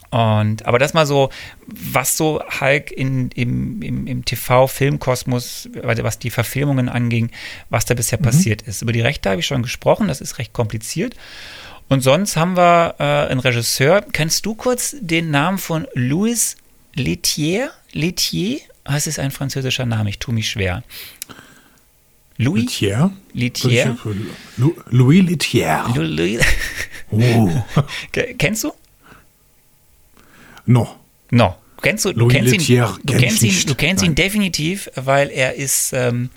Und, 0.10 0.66
aber 0.66 0.80
das 0.80 0.94
mal 0.94 1.06
so, 1.06 1.30
was 1.68 2.16
so 2.16 2.42
Hulk 2.62 2.92
in, 2.92 3.30
im, 3.32 3.82
im, 3.82 4.08
im 4.08 4.26
TV-Filmkosmos, 4.26 5.70
was 5.82 6.20
die 6.20 6.30
Verfilmungen 6.30 6.90
anging, 6.90 7.32
was 7.70 7.86
da 7.86 7.96
bisher 7.96 8.20
mhm. 8.20 8.24
passiert 8.24 8.62
ist. 8.62 8.82
Über 8.82 8.92
die 8.94 9.02
Rechte 9.02 9.30
habe 9.30 9.42
ich 9.42 9.46
schon 9.46 9.62
gesprochen, 9.62 10.08
das 10.08 10.22
ist 10.22 10.38
recht 10.40 10.54
kompliziert. 10.54 11.16
Und 11.88 12.02
sonst 12.02 12.36
haben 12.36 12.58
wir 12.58 12.96
äh, 13.00 13.04
einen 13.32 13.40
Regisseur. 13.40 14.02
Kennst 14.12 14.46
du 14.46 14.56
kurz 14.56 14.96
den 15.00 15.30
Namen 15.32 15.58
von 15.58 15.88
Louis 15.94 16.58
Letier? 16.96 17.72
Letier? 17.92 18.60
Das 18.84 19.08
ist 19.08 19.20
ein 19.20 19.32
französischer 19.32 19.86
Name, 19.86 20.10
ich 20.10 20.20
tue 20.20 20.34
mich 20.34 20.50
schwer. 20.50 20.84
Louis 22.38 22.64
Letier? 22.64 23.12
Letier? 23.34 23.98
Louis 24.90 25.22
Letier. 25.22 25.86
Louis. 25.96 26.42
Oh. 27.12 27.50
Kennst 28.38 28.64
du? 28.64 28.74
No. 30.66 30.96
No. 31.30 31.56
Kennst 31.82 32.06
du, 32.06 32.14
du 32.14 32.28
kennst 32.28 32.68
ihn, 32.68 32.86
du 33.04 33.14
kennst 33.14 33.44
ihn, 33.44 33.54
du 33.68 33.76
kennst 33.76 34.04
ihn 34.04 34.16
definitiv, 34.16 34.90
weil 34.96 35.30
er 35.30 35.54
ist, 35.54 35.94
ähm, 35.94 36.32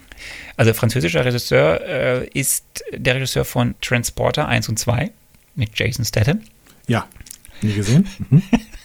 also 0.59 0.75
französischer 0.75 1.25
Regisseur, 1.25 1.81
äh, 1.81 2.29
ist 2.35 2.65
der 2.93 3.15
Regisseur 3.15 3.47
von 3.47 3.75
Transporter 3.81 4.47
1 4.47 4.69
und 4.69 4.79
2 4.79 5.11
mit 5.59 5.79
Jason 5.79 6.05
Statham. 6.05 6.41
Ja, 6.87 7.07
nie 7.61 7.75
gesehen. 7.75 8.07
Mhm. 8.31 8.43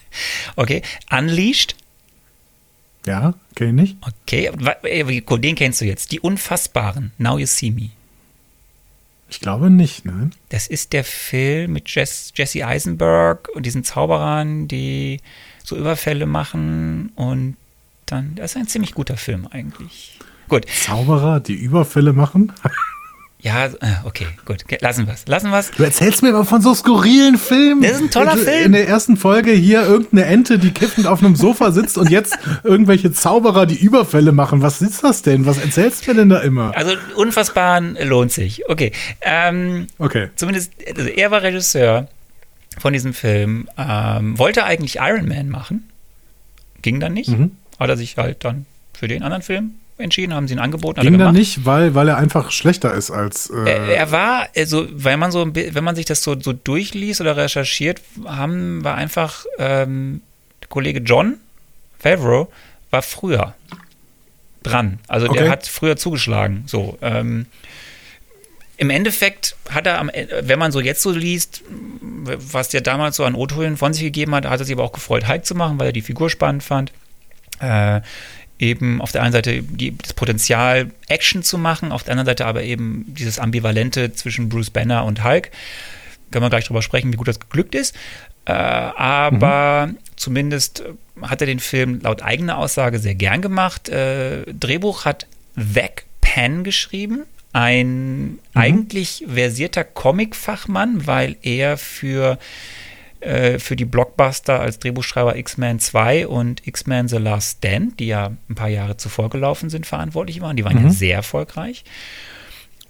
okay, 0.55 0.81
Unleashed. 1.11 1.75
Ja, 3.05 3.33
kenne 3.55 3.83
ich 3.83 3.95
nicht. 3.95 3.97
Okay, 4.01 4.51
den 5.39 5.55
kennst 5.55 5.81
du 5.81 5.85
jetzt. 5.85 6.11
Die 6.11 6.19
Unfassbaren. 6.19 7.11
Now 7.17 7.37
You 7.37 7.45
See 7.45 7.71
Me. 7.71 7.89
Ich 9.29 9.39
glaube 9.39 9.69
nicht, 9.69 10.05
nein. 10.05 10.31
Das 10.49 10.67
ist 10.67 10.93
der 10.93 11.03
Film 11.03 11.73
mit 11.73 11.89
Jess, 11.89 12.31
Jesse 12.35 12.65
Eisenberg 12.65 13.49
und 13.55 13.65
diesen 13.65 13.83
Zauberern, 13.83 14.67
die 14.67 15.21
so 15.63 15.75
Überfälle 15.75 16.25
machen 16.25 17.11
und 17.15 17.57
dann, 18.05 18.35
das 18.35 18.51
ist 18.51 18.57
ein 18.57 18.67
ziemlich 18.67 18.93
guter 18.93 19.17
Film 19.17 19.47
eigentlich. 19.47 20.19
Gut. 20.49 20.65
Zauberer, 20.69 21.39
die 21.39 21.55
Überfälle 21.55 22.13
machen? 22.13 22.53
Ja, 23.43 23.65
äh, 23.65 23.71
okay, 24.05 24.25
gut. 24.45 24.63
Lassen 24.79 25.05
wir 25.05 25.13
es. 25.13 25.27
Lassen 25.27 25.51
wir 25.51 25.61
Du 25.75 25.83
erzählst 25.83 26.23
mir 26.23 26.29
immer 26.29 26.45
von 26.45 26.61
so 26.61 26.73
skurrilen 26.73 27.37
Filmen. 27.37 27.81
Das 27.81 27.91
ist 27.91 28.01
ein 28.01 28.09
toller 28.09 28.37
Film. 28.37 28.67
In 28.67 28.71
der 28.71 28.87
ersten 28.87 29.17
Folge 29.17 29.51
hier 29.51 29.83
irgendeine 29.83 30.25
Ente, 30.25 30.57
die 30.57 30.71
kiffend 30.71 31.07
auf 31.07 31.21
einem 31.21 31.35
Sofa 31.35 31.71
sitzt 31.71 31.97
und 31.97 32.09
jetzt 32.09 32.39
irgendwelche 32.63 33.11
Zauberer, 33.11 33.65
die 33.65 33.75
Überfälle 33.75 34.31
machen. 34.31 34.61
Was 34.61 34.81
ist 34.81 35.03
das 35.03 35.23
denn? 35.23 35.45
Was 35.45 35.57
erzählst 35.57 36.07
du 36.07 36.11
mir 36.11 36.21
denn 36.21 36.29
da 36.29 36.39
immer? 36.39 36.71
Also 36.77 36.93
unfassbaren 37.17 37.97
lohnt 38.01 38.31
sich. 38.31 38.69
Okay. 38.69 38.93
Ähm, 39.19 39.87
okay. 39.97 40.29
Zumindest, 40.37 40.71
also 40.95 41.09
er 41.09 41.29
war 41.29 41.41
Regisseur 41.41 42.07
von 42.77 42.93
diesem 42.93 43.13
Film. 43.13 43.67
Ähm, 43.77 44.39
wollte 44.39 44.63
eigentlich 44.63 44.99
Iron 45.01 45.27
Man 45.27 45.49
machen. 45.49 45.89
Ging 46.81 47.01
dann 47.01 47.11
nicht. 47.11 47.29
Mhm. 47.29 47.57
Hat 47.77 47.89
er 47.89 47.97
sich 47.97 48.15
halt 48.15 48.45
dann 48.45 48.65
für 48.93 49.09
den 49.09 49.21
anderen 49.21 49.43
Film 49.43 49.73
entschieden, 50.03 50.33
haben 50.33 50.47
sie 50.47 50.53
ihn 50.53 50.59
angeboten. 50.59 51.01
Ging 51.01 51.17
dann 51.17 51.33
nicht, 51.33 51.65
weil, 51.65 51.95
weil 51.95 52.07
er 52.09 52.17
einfach 52.17 52.51
schlechter 52.51 52.93
ist 52.93 53.09
als. 53.09 53.49
Äh 53.49 53.69
er, 53.69 53.87
er, 53.87 54.11
war, 54.11 54.47
also, 54.55 54.87
weil 54.91 55.17
man 55.17 55.31
so, 55.31 55.47
wenn 55.53 55.83
man 55.83 55.95
sich 55.95 56.05
das 56.05 56.21
so, 56.21 56.39
so 56.39 56.53
durchliest 56.53 57.21
oder 57.21 57.37
recherchiert, 57.37 58.01
haben 58.25 58.83
wir 58.83 58.93
einfach 58.93 59.45
ähm, 59.57 60.21
der 60.61 60.69
Kollege 60.69 60.99
John 60.99 61.37
Favreau 61.99 62.51
war 62.91 63.01
früher 63.01 63.55
dran. 64.63 64.99
Also 65.07 65.29
okay. 65.29 65.39
der 65.39 65.49
hat 65.49 65.67
früher 65.67 65.97
zugeschlagen. 65.97 66.63
So. 66.67 66.97
Ähm, 67.01 67.47
Im 68.77 68.89
Endeffekt 68.89 69.55
hat 69.69 69.87
er, 69.87 69.99
am, 69.99 70.09
wenn 70.41 70.59
man 70.59 70.71
so 70.71 70.79
jetzt 70.79 71.01
so 71.01 71.11
liest, 71.11 71.63
was 72.01 72.69
der 72.69 72.81
damals 72.81 73.17
so 73.17 73.25
an 73.25 73.35
O-Tönen 73.35 73.77
von 73.77 73.93
sich 73.93 74.03
gegeben 74.03 74.33
hat, 74.35 74.45
hat 74.45 74.59
er 74.59 74.65
sich 74.65 74.75
aber 74.75 74.83
auch 74.83 74.93
gefreut, 74.93 75.27
Hulk 75.27 75.45
zu 75.45 75.55
machen, 75.55 75.79
weil 75.79 75.87
er 75.87 75.93
die 75.93 76.01
Figur 76.01 76.29
spannend 76.29 76.63
fand. 76.63 76.91
Äh, 77.59 78.01
eben 78.63 79.01
auf 79.01 79.11
der 79.11 79.21
einen 79.23 79.33
Seite 79.33 79.61
die, 79.61 79.97
das 79.97 80.13
Potenzial, 80.13 80.91
Action 81.07 81.43
zu 81.43 81.57
machen, 81.57 81.91
auf 81.91 82.03
der 82.03 82.13
anderen 82.13 82.27
Seite 82.27 82.45
aber 82.45 82.63
eben 82.63 83.05
dieses 83.07 83.39
Ambivalente 83.39 84.13
zwischen 84.13 84.49
Bruce 84.49 84.69
Banner 84.69 85.03
und 85.05 85.23
Hulk. 85.23 85.51
Können 86.31 86.45
wir 86.45 86.49
gleich 86.49 86.65
drüber 86.65 86.81
sprechen, 86.81 87.11
wie 87.11 87.17
gut 87.17 87.27
das 87.27 87.39
geglückt 87.39 87.75
ist. 87.75 87.95
Äh, 88.45 88.53
aber 88.53 89.87
mhm. 89.87 89.97
zumindest 90.15 90.83
hat 91.21 91.41
er 91.41 91.47
den 91.47 91.59
Film 91.59 91.99
laut 92.01 92.21
eigener 92.21 92.57
Aussage 92.57 92.99
sehr 92.99 93.15
gern 93.15 93.41
gemacht. 93.41 93.89
Äh, 93.89 94.45
Drehbuch 94.51 95.05
hat 95.05 95.27
Zack 95.55 96.05
Penn 96.21 96.63
geschrieben, 96.63 97.23
ein 97.51 98.23
mhm. 98.23 98.39
eigentlich 98.53 99.25
versierter 99.31 99.83
Comic-Fachmann, 99.83 101.05
weil 101.05 101.35
er 101.41 101.77
für 101.77 102.39
äh, 103.23 103.59
für 103.59 103.75
die 103.75 103.85
Blockbuster 103.85 104.59
als 104.59 104.79
Drehbuchschreiber 104.79 105.35
X-Men 105.35 105.79
2 105.79 106.27
und 106.27 106.65
X-Men 106.67 107.07
The 107.07 107.17
Last 107.17 107.57
Stand, 107.59 107.99
die 107.99 108.07
ja 108.07 108.31
ein 108.49 108.55
paar 108.55 108.69
Jahre 108.69 108.97
zuvor 108.97 109.29
gelaufen 109.29 109.69
sind, 109.69 109.85
verantwortlich 109.85 110.41
waren. 110.41 110.55
Die 110.57 110.65
waren 110.65 110.77
mhm. 110.77 110.85
ja 110.85 110.91
sehr 110.91 111.15
erfolgreich. 111.15 111.83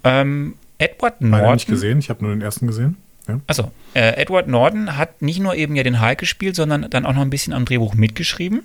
Ähm, 0.03 0.55
Edward 0.77 1.21
Norton. 1.21 1.29
Meine 1.29 1.53
nicht 1.53 1.67
gesehen, 1.67 1.99
ich 1.99 2.09
habe 2.09 2.23
nur 2.23 2.33
den 2.33 2.41
ersten 2.41 2.67
gesehen. 2.67 2.97
Ja. 3.27 3.39
Also, 3.47 3.71
äh, 3.93 4.21
Edward 4.21 4.47
Norton 4.47 4.97
hat 4.97 5.21
nicht 5.21 5.39
nur 5.39 5.55
eben 5.55 5.75
ja 5.75 5.83
den 5.83 6.01
Hulk 6.01 6.17
gespielt, 6.17 6.55
sondern 6.55 6.89
dann 6.89 7.05
auch 7.05 7.13
noch 7.13 7.21
ein 7.21 7.29
bisschen 7.29 7.53
am 7.53 7.65
Drehbuch 7.65 7.93
mitgeschrieben. 7.93 8.63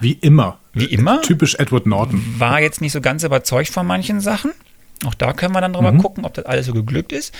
Wie 0.00 0.12
immer. 0.12 0.58
Wie 0.72 0.86
immer. 0.86 1.20
Typisch 1.22 1.56
Edward 1.56 1.86
Norton. 1.86 2.24
War 2.38 2.60
jetzt 2.60 2.80
nicht 2.80 2.92
so 2.92 3.00
ganz 3.00 3.22
überzeugt 3.22 3.68
von 3.68 3.86
manchen 3.86 4.20
Sachen. 4.20 4.52
Auch 5.04 5.14
da 5.14 5.32
können 5.32 5.54
wir 5.54 5.60
dann 5.60 5.72
drüber 5.72 5.92
mhm. 5.92 5.98
gucken, 5.98 6.24
ob 6.24 6.34
das 6.34 6.46
alles 6.46 6.66
so 6.66 6.72
geglückt 6.72 7.12
ist. 7.12 7.34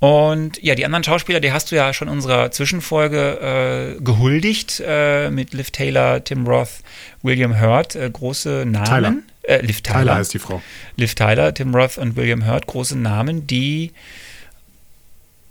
Und 0.00 0.62
ja, 0.62 0.74
die 0.74 0.86
anderen 0.86 1.04
Schauspieler, 1.04 1.40
die 1.40 1.52
hast 1.52 1.70
du 1.70 1.76
ja 1.76 1.92
schon 1.92 2.08
in 2.08 2.14
unserer 2.14 2.50
Zwischenfolge 2.50 3.96
äh, 3.98 4.02
gehuldigt 4.02 4.82
äh, 4.84 5.30
mit 5.30 5.52
Liv 5.52 5.70
Taylor, 5.70 6.24
Tim 6.24 6.46
Roth, 6.46 6.80
William 7.22 7.60
Hurt, 7.60 7.96
äh, 7.96 8.08
große 8.10 8.64
Namen. 8.66 8.86
Tyler. 8.86 9.14
Äh, 9.42 9.60
Liv 9.60 9.82
Tyler. 9.82 9.98
Tyler 9.98 10.14
heißt 10.14 10.32
die 10.32 10.38
Frau. 10.38 10.62
Liv 10.96 11.14
Tyler, 11.14 11.52
Tim 11.52 11.74
Roth 11.74 11.98
und 11.98 12.16
William 12.16 12.46
Hurt, 12.46 12.66
große 12.66 12.98
Namen, 12.98 13.46
die 13.46 13.92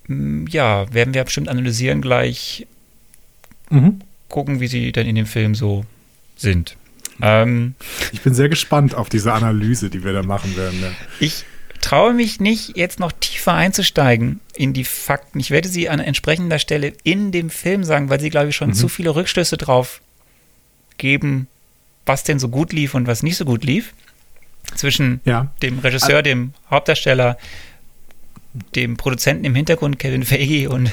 mh, 0.08 0.16
mm, 0.16 0.48
ja, 0.48 0.92
werden 0.92 1.14
wir 1.14 1.24
bestimmt 1.24 1.48
analysieren 1.48 2.02
gleich. 2.02 2.66
Mhm. 3.70 4.00
Gucken, 4.30 4.60
wie 4.60 4.68
sie 4.68 4.92
dann 4.92 5.06
in 5.06 5.16
dem 5.16 5.28
Film 5.28 5.54
so 5.54 5.86
sind. 6.36 6.76
Ähm, 7.22 7.76
ich 8.12 8.22
bin 8.22 8.34
sehr 8.34 8.50
gespannt 8.50 8.96
auf 8.96 9.10
diese 9.10 9.32
Analyse, 9.32 9.92
die 9.92 10.04
wir 10.04 10.14
da 10.14 10.24
machen 10.24 10.58
werden. 10.58 10.80
Ne? 10.80 10.92
Ich 11.20 11.46
traue 11.82 12.13
mich 12.13 12.39
nicht, 12.39 12.78
jetzt 12.78 13.00
noch 13.00 13.12
tiefer 13.12 13.54
einzusteigen 13.54 14.39
in 14.56 14.74
die 14.74 14.84
Fakten. 14.84 15.39
Ich 15.39 15.52
werde 15.52 15.68
sie 15.68 15.89
an 15.89 16.00
entsprechender 16.00 16.60
Stelle 16.60 16.94
in 17.04 17.32
dem 17.32 17.50
Film 17.50 17.84
sagen, 17.84 18.10
weil 18.10 18.20
sie, 18.20 18.30
glaube 18.30 18.50
ich, 18.50 18.56
schon 18.56 18.70
mhm. 18.70 18.74
zu 18.74 18.89
viele 18.89 19.15
Rückschlüsse 19.15 19.58
drauf 19.58 20.02
geben, 20.98 21.48
was 22.06 22.24
denn 22.24 22.39
so 22.39 22.50
gut 22.50 22.74
lief 22.74 22.94
und 22.94 23.08
was 23.08 23.24
nicht 23.24 23.38
so 23.38 23.46
gut 23.46 23.63
lief. 23.63 23.94
Zwischen 24.76 25.22
ja. 25.26 25.48
dem 25.62 25.80
Regisseur, 25.80 26.22
dem 26.22 26.54
Hauptdarsteller 26.70 27.38
dem 28.76 28.98
Produzenten 28.98 29.46
im 29.46 29.56
Hintergrund, 29.56 30.00
Kevin 30.00 30.24
Feige 30.24 30.70
und 30.70 30.92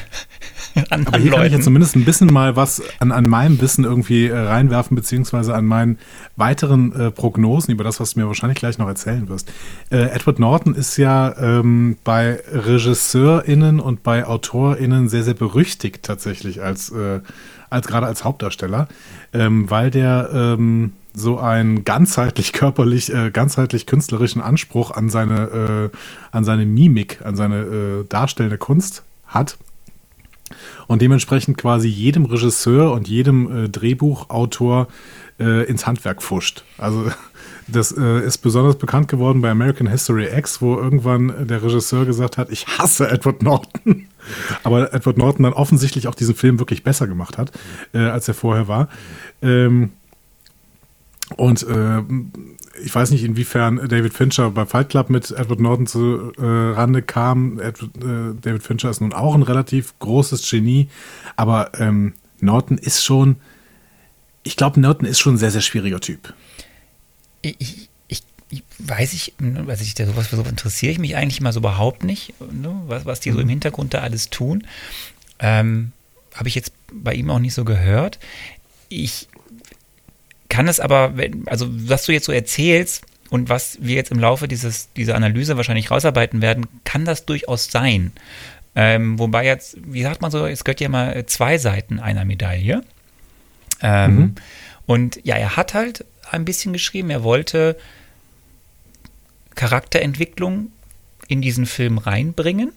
anderen 0.90 1.06
Aber 1.06 1.18
hier 1.18 1.30
kann 1.30 1.40
ich 1.40 1.50
Leuten. 1.50 1.54
ja 1.54 1.60
zumindest 1.60 1.96
ein 1.96 2.04
bisschen 2.04 2.32
mal 2.32 2.56
was 2.56 2.82
an, 3.00 3.12
an 3.12 3.28
meinem 3.28 3.60
Wissen 3.60 3.84
irgendwie 3.84 4.26
äh, 4.26 4.36
reinwerfen, 4.36 4.94
beziehungsweise 4.94 5.54
an 5.54 5.64
meinen 5.64 5.98
weiteren 6.36 6.92
äh, 6.92 7.10
Prognosen 7.10 7.72
über 7.72 7.84
das, 7.84 8.00
was 8.00 8.14
du 8.14 8.20
mir 8.20 8.26
wahrscheinlich 8.26 8.58
gleich 8.58 8.78
noch 8.78 8.88
erzählen 8.88 9.28
wirst. 9.28 9.50
Äh, 9.90 10.10
Edward 10.10 10.38
Norton 10.38 10.74
ist 10.74 10.96
ja 10.96 11.34
ähm, 11.38 11.96
bei 12.04 12.40
RegisseurInnen 12.52 13.80
und 13.80 14.02
bei 14.02 14.26
AutorInnen 14.26 15.08
sehr, 15.08 15.22
sehr 15.22 15.34
berüchtigt 15.34 16.02
tatsächlich 16.02 16.62
als, 16.62 16.90
äh, 16.90 17.20
als 17.70 17.86
gerade 17.86 18.06
als 18.06 18.24
Hauptdarsteller, 18.24 18.88
ähm, 19.32 19.70
weil 19.70 19.90
der 19.90 20.30
ähm, 20.32 20.92
so 21.14 21.38
einen 21.38 21.84
ganzheitlich 21.84 22.52
körperlich, 22.52 23.12
äh, 23.12 23.30
ganzheitlich 23.30 23.86
künstlerischen 23.86 24.42
Anspruch 24.42 24.90
an 24.90 25.08
seine, 25.08 25.90
äh, 25.92 25.96
an 26.30 26.44
seine 26.44 26.66
Mimik, 26.66 27.20
an 27.24 27.36
seine 27.36 27.60
äh, 27.60 28.04
darstellende 28.06 28.58
Kunst 28.58 29.02
hat 29.26 29.56
und 30.86 31.02
dementsprechend 31.02 31.58
quasi 31.58 31.88
jedem 31.88 32.24
Regisseur 32.24 32.92
und 32.92 33.08
jedem 33.08 33.64
äh, 33.64 33.68
Drehbuchautor 33.68 34.88
äh, 35.38 35.64
ins 35.68 35.86
Handwerk 35.86 36.22
fuscht. 36.22 36.64
Also 36.78 37.10
das 37.68 37.92
äh, 37.96 38.20
ist 38.24 38.38
besonders 38.38 38.76
bekannt 38.76 39.08
geworden 39.08 39.42
bei 39.42 39.50
American 39.50 39.88
History 39.88 40.28
X, 40.36 40.62
wo 40.62 40.76
irgendwann 40.76 41.46
der 41.46 41.62
Regisseur 41.62 42.04
gesagt 42.06 42.38
hat, 42.38 42.50
ich 42.50 42.66
hasse 42.66 43.08
Edward 43.08 43.42
Norton. 43.42 44.06
Aber 44.64 44.92
Edward 44.92 45.18
Norton 45.18 45.44
dann 45.44 45.52
offensichtlich 45.52 46.08
auch 46.08 46.14
diesen 46.14 46.34
Film 46.34 46.58
wirklich 46.58 46.82
besser 46.82 47.06
gemacht 47.06 47.38
hat, 47.38 47.52
äh, 47.92 47.98
als 47.98 48.28
er 48.28 48.34
vorher 48.34 48.68
war. 48.68 48.88
Ähm, 49.42 49.92
und 51.36 51.62
äh, 51.64 52.02
ich 52.84 52.94
weiß 52.94 53.10
nicht, 53.10 53.24
inwiefern 53.24 53.88
David 53.88 54.14
Fincher 54.14 54.50
bei 54.50 54.66
Fight 54.66 54.90
Club 54.90 55.10
mit 55.10 55.30
Edward 55.30 55.60
Norton 55.60 55.86
zu 55.86 56.32
äh, 56.38 56.42
Rande 56.42 57.02
kam. 57.02 57.60
Edward, 57.60 57.96
äh, 57.96 58.40
David 58.40 58.62
Fincher 58.62 58.90
ist 58.90 59.00
nun 59.00 59.12
auch 59.12 59.34
ein 59.34 59.42
relativ 59.42 59.98
großes 59.98 60.48
Genie, 60.48 60.88
aber 61.36 61.72
ähm, 61.78 62.14
Norton 62.40 62.78
ist 62.78 63.04
schon, 63.04 63.36
ich 64.42 64.56
glaube, 64.56 64.80
Norton 64.80 65.06
ist 65.06 65.18
schon 65.20 65.34
ein 65.34 65.38
sehr, 65.38 65.50
sehr 65.50 65.60
schwieriger 65.60 66.00
Typ. 66.00 66.34
Ich, 67.42 67.88
ich, 68.08 68.22
ich, 68.50 68.62
weiß 68.78 69.12
ich, 69.12 69.34
weiß 69.38 69.80
ich, 69.80 69.94
der 69.94 70.06
sowas 70.06 70.28
für 70.28 70.36
sowas 70.36 70.50
interessiere 70.50 70.92
ich 70.92 70.98
mich 70.98 71.16
eigentlich 71.16 71.40
immer 71.40 71.52
so 71.52 71.60
überhaupt 71.60 72.04
nicht, 72.04 72.34
ne, 72.40 72.80
was, 72.86 73.04
was 73.06 73.20
die 73.20 73.30
so 73.30 73.40
im 73.40 73.48
Hintergrund 73.48 73.94
da 73.94 74.00
alles 74.00 74.30
tun. 74.30 74.66
Ähm, 75.38 75.92
Habe 76.34 76.48
ich 76.48 76.54
jetzt 76.54 76.72
bei 76.92 77.14
ihm 77.14 77.30
auch 77.30 77.38
nicht 77.38 77.54
so 77.54 77.64
gehört. 77.64 78.18
Ich 78.88 79.28
kann 80.56 80.68
es 80.68 80.80
aber, 80.80 81.12
also 81.44 81.66
was 81.70 82.06
du 82.06 82.12
jetzt 82.12 82.24
so 82.24 82.32
erzählst 82.32 83.04
und 83.28 83.50
was 83.50 83.76
wir 83.82 83.94
jetzt 83.94 84.10
im 84.10 84.18
Laufe 84.18 84.48
dieses, 84.48 84.90
dieser 84.94 85.14
Analyse 85.14 85.58
wahrscheinlich 85.58 85.90
rausarbeiten 85.90 86.40
werden, 86.40 86.66
kann 86.84 87.04
das 87.04 87.26
durchaus 87.26 87.70
sein. 87.70 88.12
Ähm, 88.74 89.18
wobei 89.18 89.44
jetzt, 89.44 89.76
wie 89.84 90.00
sagt 90.00 90.22
man 90.22 90.30
so, 90.30 90.46
es 90.46 90.64
gehört 90.64 90.80
ja 90.80 90.86
immer 90.86 91.26
zwei 91.26 91.58
Seiten 91.58 92.00
einer 92.00 92.24
Medaille. 92.24 92.80
Ähm, 93.82 94.16
Mhm. 94.16 94.34
Und 94.86 95.20
ja, 95.24 95.34
er 95.36 95.56
hat 95.56 95.74
halt 95.74 96.06
ein 96.30 96.46
bisschen 96.46 96.72
geschrieben, 96.72 97.10
er 97.10 97.22
wollte 97.22 97.76
Charakterentwicklung 99.56 100.70
in 101.28 101.42
diesen 101.42 101.66
Film 101.66 101.98
reinbringen. 101.98 102.72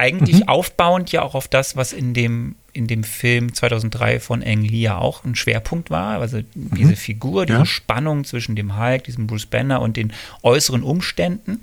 Eigentlich 0.00 0.48
aufbauend 0.48 1.12
ja 1.12 1.22
auch 1.22 1.34
auf 1.34 1.46
das, 1.48 1.76
was 1.76 1.92
in 1.92 2.14
dem, 2.14 2.56
in 2.72 2.86
dem 2.86 3.04
Film 3.04 3.52
2003 3.54 4.20
von 4.20 4.42
Ang 4.42 4.62
Lee 4.62 4.80
ja 4.82 4.96
auch 4.98 5.24
ein 5.24 5.34
Schwerpunkt 5.34 5.90
war. 5.90 6.20
Also 6.20 6.40
diese 6.54 6.96
Figur, 6.96 7.46
diese 7.46 7.58
Ja. 7.60 7.66
Spannung 7.66 8.24
zwischen 8.24 8.56
dem 8.56 8.78
Hulk, 8.78 9.04
diesem 9.04 9.26
Bruce 9.26 9.46
Banner 9.46 9.80
und 9.82 9.96
den 9.96 10.12
äußeren 10.42 10.82
Umständen. 10.82 11.62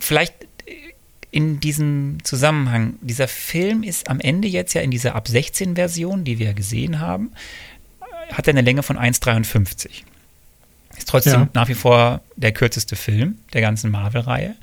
Vielleicht 0.00 0.34
in 1.30 1.60
diesem 1.60 2.18
Zusammenhang, 2.24 2.94
dieser 3.02 3.28
Film 3.28 3.82
ist 3.82 4.08
am 4.08 4.18
Ende 4.20 4.48
jetzt 4.48 4.72
ja 4.74 4.80
in 4.80 4.90
dieser 4.90 5.14
ab 5.14 5.28
16 5.28 5.74
Version, 5.76 6.24
die 6.24 6.38
wir 6.38 6.54
gesehen 6.54 7.00
haben, 7.00 7.32
hat 8.32 8.46
er 8.46 8.52
eine 8.54 8.62
Länge 8.62 8.82
von 8.82 8.96
1,53. 8.98 9.88
Ist 10.96 11.08
trotzdem 11.08 11.32
Ja. 11.32 11.48
nach 11.52 11.68
wie 11.68 11.74
vor 11.74 12.22
der 12.36 12.52
kürzeste 12.52 12.96
Film 12.96 13.38
der 13.52 13.60
ganzen 13.60 13.90
Marvel-Reihe. 13.90 14.54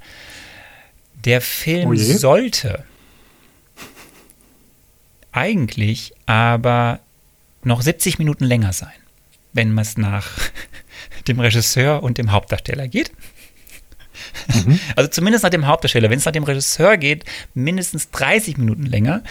Der 1.25 1.41
Film 1.41 1.89
Oh 1.89 1.95
sollte 1.95 2.83
eigentlich 5.31 6.13
aber 6.25 6.99
noch 7.63 7.81
70 7.81 8.19
Minuten 8.19 8.45
länger 8.45 8.71
sein, 8.73 8.93
wenn 9.53 9.73
man 9.73 9.81
es 9.81 9.97
nach 9.97 10.29
dem 11.27 11.39
Regisseur 11.39 12.03
und 12.03 12.17
dem 12.17 12.31
Hauptdarsteller 12.31 12.87
geht. 12.87 13.11
Also 14.95 15.09
zumindest 15.09 15.43
nach 15.43 15.49
dem 15.49 15.67
Hauptdarsteller. 15.67 16.09
Wenn 16.09 16.19
es 16.19 16.25
nach 16.25 16.31
dem 16.31 16.45
Regisseur 16.45 16.95
geht, 16.95 17.25
mindestens 17.53 18.11
30 18.11 18.57
Minuten 18.57 18.85
länger. 18.85 19.23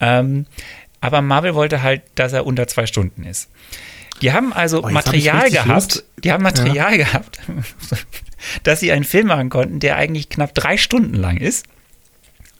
Ähm, 0.00 0.44
aber 1.00 1.22
Marvel 1.22 1.54
wollte 1.54 1.82
halt, 1.82 2.02
dass 2.14 2.34
er 2.34 2.44
unter 2.44 2.66
zwei 2.66 2.84
Stunden 2.86 3.24
ist. 3.24 3.48
Die 4.20 4.32
haben 4.32 4.52
also 4.52 4.80
Oh, 4.80 4.86
hab 4.86 4.92
Material 4.92 5.42
richtig 5.44 5.62
gehabt. 5.62 5.68
Lust. 5.94 6.04
Die 6.24 6.32
haben 6.32 6.42
Material 6.42 6.98
gehabt, 6.98 7.38
dass 8.62 8.80
sie 8.80 8.92
einen 8.92 9.04
Film 9.04 9.28
machen 9.28 9.50
konnten, 9.50 9.80
der 9.80 9.96
eigentlich 9.96 10.28
knapp 10.28 10.54
drei 10.54 10.76
Stunden 10.76 11.14
lang 11.14 11.36
ist. 11.36 11.66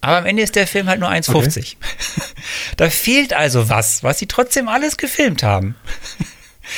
Aber 0.01 0.17
am 0.17 0.25
Ende 0.25 0.43
ist 0.43 0.55
der 0.55 0.67
Film 0.67 0.87
halt 0.87 0.99
nur 0.99 1.09
1,50. 1.09 1.75
Da 2.77 2.89
fehlt 2.89 3.33
also 3.33 3.69
was, 3.69 4.03
was 4.03 4.19
sie 4.19 4.27
trotzdem 4.27 4.69
alles 4.69 4.97
gefilmt 4.97 5.43
haben. 5.43 5.75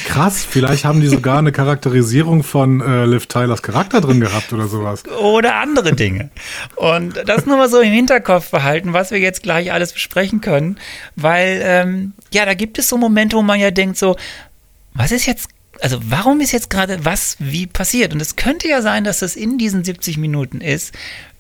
Krass, 0.06 0.46
vielleicht 0.50 0.86
haben 0.86 1.02
die 1.02 1.08
sogar 1.08 1.40
eine 1.40 1.52
Charakterisierung 1.52 2.44
von 2.44 2.82
äh, 2.82 3.06
Liv 3.06 3.28
Tylers 3.28 3.62
Charakter 3.62 4.00
drin 4.00 4.22
gehabt 4.22 4.52
oder 4.54 4.68
sowas. 4.68 5.06
oder 5.08 5.56
andere 5.56 5.94
Dinge. 5.94 6.30
Und 6.76 7.22
das 7.26 7.46
nur 7.46 7.58
mal 7.58 7.70
so 7.70 7.80
im 7.82 7.92
Hinterkopf 7.92 8.52
behalten, 8.52 8.94
was 8.94 9.12
wir 9.12 9.20
jetzt 9.20 9.44
gleich 9.44 9.72
alles 9.72 9.92
besprechen 9.92 10.40
können, 10.40 10.80
weil 11.16 11.62
ähm, 11.64 12.14
ja, 12.32 12.46
da 12.46 12.54
gibt 12.54 12.80
es 12.80 12.88
so 12.88 12.98
Momente, 12.98 13.36
wo 13.36 13.42
man 13.42 13.60
ja 13.60 13.70
denkt 13.70 13.98
so, 13.98 14.16
was 14.94 15.12
ist 15.12 15.26
jetzt, 15.26 15.50
also 15.82 16.00
warum 16.04 16.40
ist 16.42 16.52
jetzt 16.52 16.70
gerade 16.70 17.04
was 17.04 17.38
wie 17.40 17.68
passiert? 17.68 18.14
Und 18.14 18.22
es 18.22 18.36
könnte 18.36 18.68
ja 18.68 18.82
sein, 18.82 19.04
dass 19.04 19.20
das 19.20 19.36
in 19.36 19.58
diesen 19.58 19.84
70 19.84 20.18
Minuten 20.18 20.62
ist. 20.62 20.94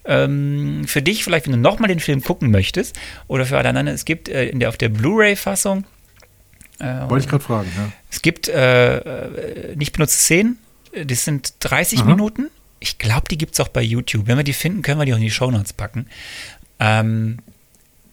Ähm, 0.04 0.84
für 0.88 1.04
dich 1.04 1.24
vielleicht, 1.24 1.46
wenn 1.46 1.54
du 1.54 1.60
nochmal 1.60 1.88
den 1.88 2.00
Film 2.00 2.24
gucken 2.24 2.50
möchtest, 2.50 2.98
oder 3.28 3.46
für 3.46 3.58
alle 3.58 3.70
anderen, 3.70 3.88
es 3.88 4.04
gibt 4.04 4.30
äh, 4.30 4.48
in 4.48 4.60
der, 4.60 4.70
auf 4.70 4.78
der 4.78 4.90
Blu-ray-Fassung 4.90 5.86
äh, 6.82 7.10
Wollte 7.10 7.26
ich 7.26 7.30
gerade 7.30 7.44
fragen, 7.44 7.72
ja. 7.78 7.92
es 8.10 8.22
gibt 8.24 8.48
äh, 8.48 8.98
äh, 8.98 9.76
nicht 9.76 9.94
benutzte 9.94 10.18
Szenen, 10.18 10.58
das 11.06 11.24
sind 11.24 11.54
30 11.60 12.00
Aha. 12.00 12.10
Minuten. 12.10 12.50
Ich 12.80 12.98
glaube, 12.98 13.28
die 13.30 13.38
gibt 13.38 13.54
es 13.54 13.60
auch 13.60 13.68
bei 13.68 13.84
YouTube. 13.84 14.26
Wenn 14.26 14.38
wir 14.38 14.44
die 14.44 14.54
finden, 14.54 14.82
können 14.82 15.00
wir 15.00 15.06
die 15.06 15.14
auch 15.14 15.18
in 15.18 15.24
die 15.24 15.30
Shownotes 15.30 15.74
packen. 15.74 16.08
Ähm, 16.80 17.38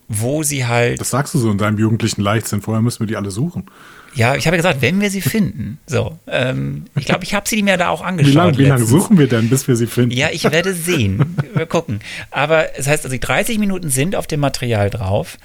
wo 0.08 0.42
sie 0.42 0.66
halt, 0.66 1.00
Das 1.00 1.10
sagst 1.10 1.34
du 1.34 1.38
so 1.38 1.50
in 1.50 1.56
deinem 1.56 1.78
jugendlichen 1.78 2.20
Leichtsinn. 2.20 2.60
Vorher 2.60 2.82
müssen 2.82 3.00
wir 3.00 3.06
die 3.06 3.16
alle 3.16 3.30
suchen. 3.30 3.66
Ja, 4.18 4.34
ich 4.36 4.46
habe 4.46 4.56
ja 4.56 4.62
gesagt, 4.62 4.82
wenn 4.82 5.00
wir 5.00 5.10
sie 5.10 5.20
finden. 5.22 5.78
So, 5.86 6.18
ähm, 6.26 6.84
ich 6.96 7.06
glaube, 7.06 7.24
ich 7.24 7.34
habe 7.34 7.48
sie 7.48 7.62
mir 7.62 7.76
da 7.76 7.88
auch 7.88 8.02
Wie 8.02 8.06
angeschaut. 8.06 8.34
lange 8.34 8.58
wie 8.58 8.64
lang 8.66 8.84
suchen 8.84 9.16
wir 9.18 9.28
denn, 9.28 9.48
bis 9.48 9.66
wir 9.68 9.76
sie 9.76 9.86
finden? 9.86 10.10
Ja, 10.10 10.28
ich 10.32 10.44
werde 10.44 10.74
sehen. 10.74 11.36
Wir 11.54 11.66
gucken. 11.66 12.00
Aber 12.30 12.76
es 12.78 12.86
heißt, 12.86 13.04
also 13.04 13.14
die 13.14 13.20
30 13.20 13.58
Minuten 13.58 13.88
sind 13.90 14.14
auf 14.16 14.26
dem 14.26 14.40
Material 14.40 14.90
drauf. 14.90 15.38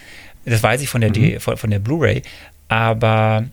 Das 0.45 0.61
weiß 0.61 0.81
ich 0.81 0.89
von 0.89 0.99
der, 1.01 1.11
D- 1.11 1.39
von, 1.39 1.55
von 1.55 1.69
der 1.69 1.79
Blu-ray. 1.79 2.21
Aber 2.67 3.45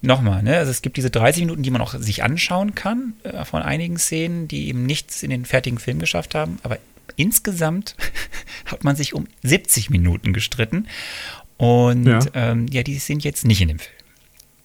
nochmal, 0.00 0.42
ne? 0.42 0.56
Also 0.56 0.70
es 0.70 0.82
gibt 0.82 0.96
diese 0.96 1.10
30 1.10 1.42
Minuten, 1.42 1.62
die 1.62 1.70
man 1.70 1.80
auch 1.80 1.94
sich 1.94 2.22
anschauen 2.24 2.74
kann 2.74 3.12
äh, 3.22 3.44
von 3.44 3.62
einigen 3.62 3.98
Szenen, 3.98 4.48
die 4.48 4.68
eben 4.68 4.84
nichts 4.86 5.22
in 5.22 5.30
den 5.30 5.44
fertigen 5.44 5.78
Film 5.78 5.98
geschafft 5.98 6.34
haben. 6.34 6.58
Aber 6.62 6.78
insgesamt 7.16 7.94
hat 8.66 8.82
man 8.84 8.96
sich 8.96 9.14
um 9.14 9.26
70 9.42 9.90
Minuten 9.90 10.32
gestritten. 10.32 10.88
Und 11.58 12.06
Ja. 12.06 12.18
ähm, 12.34 12.66
ja, 12.70 12.82
die 12.82 12.98
sind 12.98 13.22
jetzt 13.22 13.44
nicht 13.44 13.60
in 13.60 13.68
dem 13.68 13.78
Film. 13.78 13.94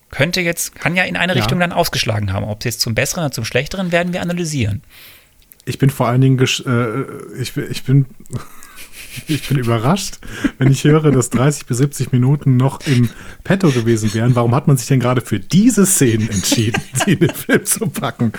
Könnte 0.09 0.41
jetzt, 0.41 0.75
kann 0.75 0.95
ja 0.95 1.03
in 1.03 1.17
eine 1.17 1.33
Ja. 1.33 1.39
Richtung 1.39 1.59
dann 1.59 1.71
ausgeschlagen 1.73 2.31
haben. 2.33 2.45
Ob 2.45 2.59
es 2.59 2.65
jetzt 2.65 2.81
zum 2.81 2.95
Besseren 2.95 3.25
oder 3.25 3.31
zum 3.31 3.45
Schlechteren, 3.45 3.91
werden 3.91 4.13
wir 4.13 4.21
analysieren. 4.21 4.81
Ich 5.65 5.77
bin 5.79 5.89
vor 5.89 6.07
allen 6.07 6.21
Dingen, 6.21 6.39
gesch- 6.39 6.65
äh, 6.65 7.41
ich, 7.41 7.53
bin- 7.53 7.67
ich 7.69 7.83
bin, 7.83 8.05
ich 9.27 9.47
bin 9.47 9.57
überrascht, 9.57 10.15
wenn 10.57 10.71
ich 10.71 10.83
höre, 10.83 11.11
dass 11.11 11.29
30 11.29 11.65
bis 11.65 11.77
70 11.77 12.11
Minuten 12.11 12.57
noch 12.57 12.79
im 12.87 13.09
Petto 13.43 13.69
gewesen 13.71 14.13
wären. 14.13 14.35
Warum 14.35 14.53
hat 14.55 14.67
man 14.67 14.77
sich 14.77 14.87
denn 14.87 14.99
gerade 14.99 15.21
für 15.21 15.39
diese 15.39 15.85
Szenen 15.85 16.29
entschieden, 16.29 16.81
sie 17.05 17.13
in 17.13 17.19
den 17.19 17.29
Film 17.33 17.65
zu 17.65 17.87
packen? 17.87 18.31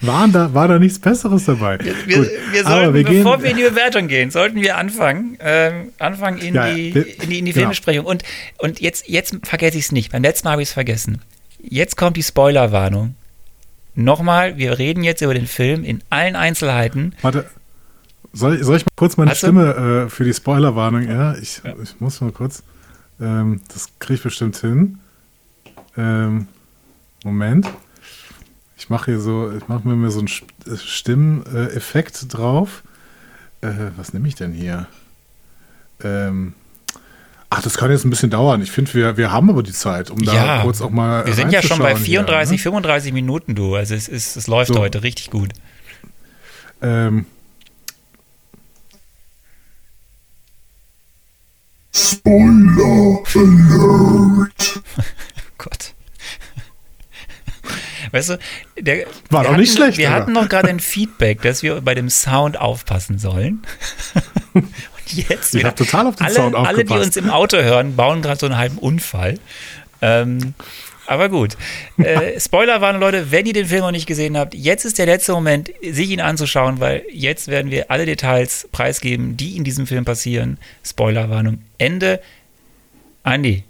Waren 0.00 0.32
da, 0.32 0.52
war 0.54 0.68
da 0.68 0.78
nichts 0.78 0.98
Besseres 0.98 1.44
dabei? 1.46 1.78
Wir, 2.06 2.22
wir 2.52 2.66
aber 2.66 2.70
sollten, 2.76 2.94
wir 2.94 3.04
gehen- 3.04 3.22
bevor 3.24 3.42
wir 3.42 3.50
in 3.50 3.56
die 3.56 3.62
Bewertung 3.64 4.08
gehen, 4.08 4.30
sollten 4.30 4.60
wir 4.60 4.76
anfangen, 4.76 5.36
ähm, 5.40 5.92
anfangen 5.98 6.38
in, 6.38 6.54
Ja, 6.54 6.72
die, 6.72 6.94
wir- 6.94 7.22
in 7.22 7.30
die, 7.30 7.38
in 7.38 7.44
die 7.44 7.52
genau. 7.52 7.62
Filmbesprechung. 7.62 8.06
Und, 8.06 8.22
und 8.58 8.80
jetzt, 8.80 9.08
jetzt 9.08 9.36
vergesse 9.44 9.78
ich 9.78 9.84
es 9.84 9.92
nicht. 9.92 10.12
Beim 10.12 10.22
letzten 10.22 10.46
Mal 10.48 10.52
habe 10.52 10.62
ich 10.62 10.68
es 10.68 10.74
vergessen. 10.74 11.20
Jetzt 11.62 11.96
kommt 11.96 12.16
die 12.16 12.22
Spoilerwarnung. 12.22 13.14
Nochmal, 13.94 14.56
wir 14.56 14.78
reden 14.78 15.02
jetzt 15.02 15.20
über 15.20 15.34
den 15.34 15.46
Film 15.46 15.84
in 15.84 16.00
allen 16.10 16.36
Einzelheiten. 16.36 17.14
Warte, 17.22 17.46
soll, 18.32 18.56
ich- 18.56 18.64
soll 18.64 18.76
ich 18.76 18.84
mal 18.84 18.90
kurz 18.96 19.16
meine 19.16 19.30
du? 19.30 19.36
Stimme 19.36 20.04
äh, 20.06 20.10
für 20.10 20.24
die 20.24 20.34
Spoilerwarnung? 20.34 21.02
Ja, 21.08 21.34
ich, 21.36 21.62
ich 21.82 22.00
muss 22.00 22.20
mal 22.20 22.32
kurz. 22.32 22.62
Ähm, 23.20 23.60
das 23.72 23.88
kriege 23.98 24.14
ich 24.14 24.22
bestimmt 24.22 24.56
hin. 24.56 24.98
Ähm, 25.96 26.46
Moment. 27.24 27.66
Ich 28.76 28.88
mache 28.88 29.10
hier 29.10 29.20
so, 29.20 29.52
ich 29.56 29.68
mache 29.68 29.86
mir 29.86 30.10
so 30.10 30.20
einen 30.20 30.28
St- 30.28 30.44
Stimmeffekt 30.78 32.32
drauf. 32.32 32.82
Äh, 33.60 33.72
was 33.96 34.14
nehme 34.14 34.26
ich 34.26 34.36
denn 34.36 34.52
hier? 34.52 34.86
Ähm, 36.02 36.54
ach, 37.50 37.60
das 37.62 37.76
kann 37.76 37.90
jetzt 37.90 38.04
ein 38.06 38.10
bisschen 38.10 38.30
dauern. 38.30 38.62
Ich 38.62 38.70
finde, 38.70 38.94
wir, 38.94 39.16
wir 39.18 39.30
haben 39.32 39.50
aber 39.50 39.62
die 39.62 39.72
Zeit, 39.72 40.08
um 40.10 40.18
da 40.24 40.32
ja, 40.34 40.62
kurz 40.62 40.80
auch 40.80 40.88
mal. 40.88 41.26
wir 41.26 41.34
sind 41.34 41.52
ja 41.52 41.60
schon 41.60 41.78
bei 41.78 41.88
reinzuschauen 41.88 42.04
34, 42.06 42.48
Hier, 42.62 42.70
ne? 42.70 42.72
35 42.76 43.12
Minuten, 43.12 43.54
du. 43.54 43.74
Also 43.74 43.94
es, 43.94 44.08
ist, 44.08 44.36
es 44.36 44.46
läuft 44.46 44.72
So. 44.72 44.80
heute 44.80 45.02
richtig 45.02 45.28
gut. 45.30 45.50
ähm, 46.80 47.26
Gott. 55.58 55.94
Weißt 58.12 58.30
du, 58.30 58.38
der, 58.78 59.06
War 59.28 59.44
wir 59.44 59.50
doch 59.50 59.56
nicht 59.56 59.70
hatten, 59.70 59.76
schlecht, 59.76 59.98
Wir 59.98 60.08
oder? 60.08 60.16
hatten 60.16 60.32
noch 60.32 60.48
gerade 60.48 60.68
ein 60.68 60.80
Feedback, 60.80 61.42
dass 61.42 61.62
wir 61.62 61.80
bei 61.80 61.94
dem 61.94 62.10
Sound 62.10 62.58
aufpassen 62.58 63.18
sollen. 63.18 63.62
Und 64.54 64.66
jetzt 65.12 65.54
Ich 65.54 65.60
wieder 65.60 65.68
hab 65.68 65.76
total 65.76 66.06
auf 66.08 66.16
den 66.16 66.26
alle, 66.26 66.34
Sound 66.34 66.54
Alle, 66.56 66.84
die 66.84 66.92
aufgepasst. 66.92 67.06
uns 67.06 67.16
im 67.16 67.30
Auto 67.30 67.58
hören, 67.58 67.94
bauen 67.96 68.22
gerade 68.22 68.40
so 68.40 68.46
einen 68.46 68.56
halben 68.56 68.78
Unfall. 68.78 69.38
Ähm, 70.02 70.54
aber 71.10 71.28
gut. 71.28 71.56
Äh, 71.98 72.38
Spoilerwarnung, 72.38 73.00
Leute, 73.00 73.32
wenn 73.32 73.44
ihr 73.44 73.52
den 73.52 73.66
Film 73.66 73.80
noch 73.80 73.90
nicht 73.90 74.06
gesehen 74.06 74.38
habt, 74.38 74.54
jetzt 74.54 74.84
ist 74.84 74.96
der 74.96 75.06
letzte 75.06 75.32
Moment, 75.32 75.70
sich 75.82 76.10
ihn 76.10 76.20
anzuschauen, 76.20 76.78
weil 76.78 77.04
jetzt 77.12 77.48
werden 77.48 77.70
wir 77.70 77.90
alle 77.90 78.06
Details 78.06 78.68
preisgeben, 78.70 79.36
die 79.36 79.56
in 79.56 79.64
diesem 79.64 79.88
Film 79.88 80.04
passieren. 80.04 80.56
Spoilerwarnung. 80.84 81.62
Ende. 81.78 82.20
Andi, 83.24 83.64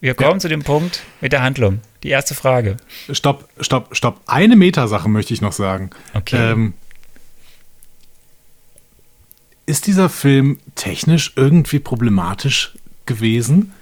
wir 0.00 0.14
kommen 0.14 0.40
zu 0.40 0.48
dem 0.48 0.62
Punkt 0.62 1.02
mit 1.22 1.32
der 1.32 1.42
Handlung. 1.42 1.80
Die 2.02 2.10
erste 2.10 2.34
Frage. 2.34 2.76
stopp, 3.10 3.48
stopp, 3.60 3.96
stopp. 3.96 4.20
Eine 4.26 4.54
Metasache 4.54 5.08
möchte 5.08 5.32
ich 5.32 5.40
noch 5.40 5.52
sagen. 5.52 5.88
Okay. 6.12 6.52
Ähm, 6.52 6.74
ist 9.64 9.86
dieser 9.86 10.10
Film 10.10 10.58
technisch 10.74 11.32
irgendwie 11.36 11.78
problematisch 11.78 12.74
gewesen? 13.06 13.72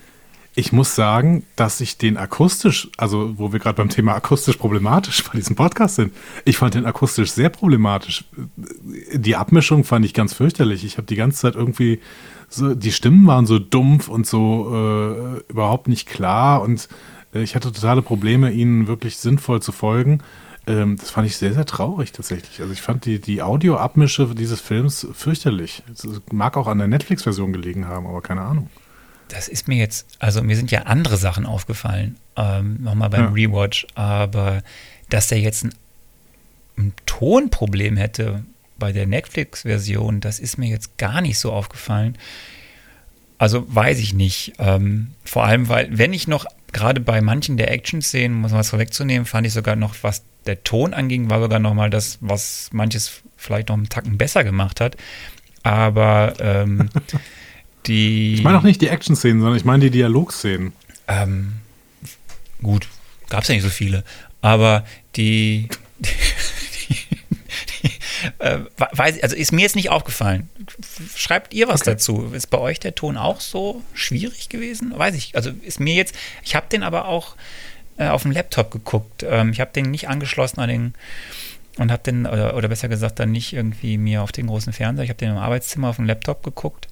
Ich 0.54 0.70
muss 0.70 0.94
sagen, 0.94 1.44
dass 1.56 1.80
ich 1.80 1.96
den 1.96 2.18
akustisch, 2.18 2.90
also 2.98 3.38
wo 3.38 3.52
wir 3.54 3.58
gerade 3.58 3.76
beim 3.76 3.88
Thema 3.88 4.14
akustisch 4.14 4.56
problematisch 4.56 5.24
bei 5.24 5.38
diesem 5.38 5.56
Podcast 5.56 5.94
sind, 5.94 6.12
ich 6.44 6.58
fand 6.58 6.74
den 6.74 6.84
akustisch 6.84 7.32
sehr 7.32 7.48
problematisch. 7.48 8.24
Die 9.14 9.36
Abmischung 9.36 9.84
fand 9.84 10.04
ich 10.04 10.12
ganz 10.12 10.34
fürchterlich. 10.34 10.84
Ich 10.84 10.98
habe 10.98 11.06
die 11.06 11.16
ganze 11.16 11.40
Zeit 11.40 11.54
irgendwie 11.54 12.00
so, 12.50 12.74
die 12.74 12.92
Stimmen 12.92 13.26
waren 13.26 13.46
so 13.46 13.58
dumpf 13.58 14.08
und 14.08 14.26
so 14.26 14.70
äh, 14.74 15.50
überhaupt 15.50 15.88
nicht 15.88 16.06
klar 16.06 16.60
und 16.60 16.86
äh, 17.34 17.42
ich 17.42 17.54
hatte 17.54 17.72
totale 17.72 18.02
Probleme, 18.02 18.52
ihnen 18.52 18.88
wirklich 18.88 19.16
sinnvoll 19.16 19.62
zu 19.62 19.72
folgen. 19.72 20.20
Ähm, 20.66 20.98
das 20.98 21.10
fand 21.10 21.26
ich 21.26 21.38
sehr, 21.38 21.54
sehr 21.54 21.64
traurig 21.64 22.12
tatsächlich. 22.12 22.60
Also 22.60 22.74
ich 22.74 22.82
fand 22.82 23.06
die, 23.06 23.20
die 23.20 23.42
Audioabmische 23.42 24.34
dieses 24.34 24.60
Films 24.60 25.06
fürchterlich. 25.14 25.82
Es 25.90 26.06
mag 26.30 26.58
auch 26.58 26.66
an 26.66 26.76
der 26.76 26.88
Netflix-Version 26.88 27.54
gelegen 27.54 27.88
haben, 27.88 28.06
aber 28.06 28.20
keine 28.20 28.42
Ahnung. 28.42 28.68
Das 29.32 29.48
ist 29.48 29.66
mir 29.66 29.76
jetzt, 29.78 30.06
also 30.18 30.42
mir 30.42 30.56
sind 30.56 30.70
ja 30.70 30.82
andere 30.82 31.16
Sachen 31.16 31.46
aufgefallen, 31.46 32.16
ähm, 32.36 32.82
nochmal 32.82 33.08
beim 33.08 33.24
Ja. 33.24 33.30
Rewatch, 33.30 33.86
aber 33.94 34.62
dass 35.08 35.28
der 35.28 35.40
jetzt 35.40 35.64
ein, 35.64 35.74
ein 36.76 36.92
Tonproblem 37.06 37.96
hätte 37.96 38.44
bei 38.78 38.92
der 38.92 39.06
Netflix-Version, 39.06 40.20
das 40.20 40.38
ist 40.38 40.58
mir 40.58 40.68
jetzt 40.68 40.98
gar 40.98 41.22
nicht 41.22 41.38
so 41.38 41.50
aufgefallen. 41.50 42.18
Also 43.38 43.64
weiß 43.74 43.98
ich 44.00 44.12
nicht. 44.12 44.52
Ähm, 44.58 45.12
vor 45.24 45.44
allem, 45.44 45.68
weil, 45.68 45.88
wenn 45.96 46.12
ich 46.12 46.28
noch, 46.28 46.44
gerade 46.72 47.00
bei 47.00 47.20
manchen 47.22 47.56
der 47.56 47.70
Action-Szenen, 47.70 48.36
muss 48.36 48.50
man 48.50 48.60
was 48.60 48.70
vorwegzunehmen, 48.70 49.24
fand 49.24 49.46
ich 49.46 49.52
sogar 49.52 49.76
noch, 49.76 49.94
was 50.02 50.24
der 50.46 50.62
Ton 50.62 50.92
anging, 50.92 51.30
war 51.30 51.40
sogar 51.40 51.58
noch 51.58 51.74
mal 51.74 51.88
das, 51.90 52.18
was 52.20 52.68
manches 52.72 53.22
vielleicht 53.36 53.68
noch 53.68 53.76
einen 53.76 53.88
Tacken 53.88 54.18
besser 54.18 54.44
gemacht 54.44 54.80
hat. 54.80 54.96
Aber 55.62 56.34
ähm, 56.40 56.90
die. 57.86 58.34
Ich 58.34 58.42
meine 58.42 58.58
auch 58.58 58.62
nicht 58.62 58.80
die 58.80 58.88
Action-Szenen, 58.88 59.40
sondern 59.40 59.56
ich 59.56 59.64
meine 59.64 59.84
die 59.84 59.90
Dialogszenen. 59.90 60.72
Ähm, 61.08 61.54
gut, 62.62 62.88
gab 63.28 63.42
es 63.42 63.48
ja 63.48 63.54
nicht 63.54 63.64
so 63.64 63.70
viele, 63.70 64.04
aber 64.40 64.84
die, 65.16 65.68
die, 65.98 67.06
die, 67.82 67.90
äh, 68.38 68.60
weiß, 68.76 69.22
also 69.22 69.36
ist 69.36 69.52
mir 69.52 69.62
jetzt 69.62 69.76
nicht 69.76 69.90
aufgefallen. 69.90 70.48
Schreibt 71.16 71.54
ihr 71.54 71.68
was 71.68 71.82
Okay. 71.82 71.90
dazu? 71.92 72.30
Ist 72.32 72.50
bei 72.50 72.58
euch 72.58 72.80
der 72.80 72.94
Ton 72.94 73.16
auch 73.16 73.40
so 73.40 73.82
schwierig 73.94 74.48
gewesen? 74.48 74.92
Weiß 74.96 75.14
ich. 75.14 75.34
Also 75.34 75.50
ist 75.62 75.80
mir 75.80 75.94
jetzt, 75.94 76.14
ich 76.44 76.54
habe 76.54 76.66
den 76.70 76.82
aber 76.82 77.08
auch 77.08 77.36
äh, 77.98 78.08
auf 78.08 78.22
dem 78.22 78.30
Laptop 78.30 78.70
geguckt. 78.70 79.24
Ähm, 79.28 79.50
ich 79.52 79.60
habe 79.60 79.72
den 79.72 79.90
nicht 79.90 80.08
angeschlossen 80.08 80.60
an 80.60 80.68
den 80.68 80.94
und 81.78 81.90
habe 81.90 82.02
den, 82.02 82.26
oder, 82.26 82.56
oder 82.56 82.68
besser 82.68 82.88
gesagt, 82.88 83.18
dann 83.18 83.32
nicht 83.32 83.52
irgendwie 83.52 83.98
mir 83.98 84.22
auf 84.22 84.30
den 84.32 84.46
großen 84.46 84.72
Fernseher. 84.72 85.04
Ich 85.04 85.10
habe 85.10 85.18
den 85.18 85.30
im 85.30 85.38
Arbeitszimmer 85.38 85.88
auf 85.88 85.96
dem 85.96 86.04
Laptop 86.04 86.42
geguckt 86.42 86.88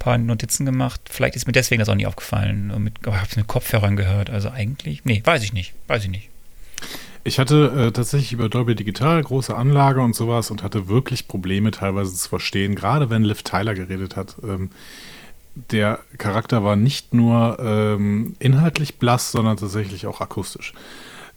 paar 0.00 0.18
Notizen 0.18 0.66
gemacht. 0.66 1.00
Vielleicht 1.08 1.36
ist 1.36 1.46
mir 1.46 1.52
deswegen 1.52 1.78
das 1.78 1.88
auch 1.88 1.94
nicht 1.94 2.08
aufgefallen. 2.08 2.72
Mit, 2.82 2.94
oh, 3.06 3.10
ich 3.10 3.14
habe 3.16 3.28
es 3.30 3.36
mit 3.36 3.46
Kopfhörern 3.46 3.94
gehört. 3.96 4.30
Also 4.30 4.50
eigentlich, 4.50 5.04
nee, 5.04 5.22
weiß 5.24 5.44
ich 5.44 5.52
nicht. 5.52 5.72
Weiß 5.86 6.02
ich 6.02 6.10
nicht. 6.10 6.28
Ich 7.22 7.38
hatte 7.38 7.88
äh, 7.88 7.92
tatsächlich 7.92 8.32
über 8.32 8.48
Dolby 8.48 8.74
Digital 8.74 9.22
große 9.22 9.54
Anlage 9.54 10.00
und 10.00 10.16
sowas 10.16 10.50
und 10.50 10.62
hatte 10.62 10.88
wirklich 10.88 11.28
Probleme 11.28 11.70
teilweise 11.70 12.12
zu 12.14 12.28
verstehen, 12.28 12.74
gerade 12.74 13.10
wenn 13.10 13.22
Liv 13.22 13.42
Tyler 13.44 13.74
geredet 13.74 14.16
hat. 14.16 14.36
Ähm, 14.42 14.70
der 15.70 15.98
Charakter 16.16 16.64
war 16.64 16.76
nicht 16.76 17.12
nur 17.12 17.58
ähm, 17.60 18.36
inhaltlich 18.38 18.96
blass, 18.96 19.32
sondern 19.32 19.56
tatsächlich 19.58 20.06
auch 20.06 20.20
akustisch. 20.22 20.72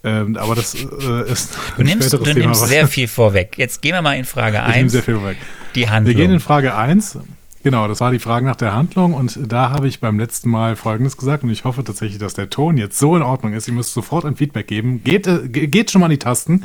Ähm, 0.04 0.36
aber 0.36 0.54
das 0.54 0.74
äh, 0.74 1.30
ist 1.30 1.56
Du 1.76 1.82
nimmst, 1.82 2.12
du 2.12 2.18
nimmst 2.18 2.62
was- 2.62 2.68
sehr 2.68 2.86
viel 2.88 3.08
vorweg. 3.08 3.58
Jetzt 3.58 3.82
gehen 3.82 3.92
wir 3.92 4.02
mal 4.02 4.14
in 4.16 4.24
Frage 4.24 4.58
Ich 4.68 4.74
nehme 4.74 4.84
1. 4.84 4.92
sehr 4.92 5.02
viel 5.02 5.22
weg. 5.24 5.36
Die 5.74 5.80
Wir 5.80 5.90
Handlung. 5.90 6.16
gehen 6.16 6.30
in 6.30 6.40
Frage 6.40 6.74
1. 6.74 7.18
Genau, 7.64 7.88
das 7.88 8.00
war 8.00 8.10
die 8.10 8.18
Frage 8.18 8.44
nach 8.44 8.56
der 8.56 8.74
Handlung 8.74 9.14
und 9.14 9.38
da 9.50 9.70
habe 9.70 9.88
ich 9.88 9.98
beim 9.98 10.18
letzten 10.18 10.50
Mal 10.50 10.76
Folgendes 10.76 11.16
gesagt 11.16 11.44
und 11.44 11.50
ich 11.50 11.64
hoffe 11.64 11.82
tatsächlich, 11.82 12.18
dass 12.18 12.34
der 12.34 12.50
Ton 12.50 12.76
jetzt 12.76 12.98
so 12.98 13.16
in 13.16 13.22
Ordnung 13.22 13.54
ist. 13.54 13.66
Ihr 13.66 13.72
müsst 13.72 13.94
sofort 13.94 14.26
ein 14.26 14.36
Feedback 14.36 14.66
geben. 14.66 15.02
Geht, 15.02 15.26
äh, 15.26 15.48
ge- 15.48 15.66
geht 15.66 15.90
schon 15.90 16.00
mal 16.00 16.06
an 16.06 16.10
die 16.10 16.18
Tasten. 16.18 16.64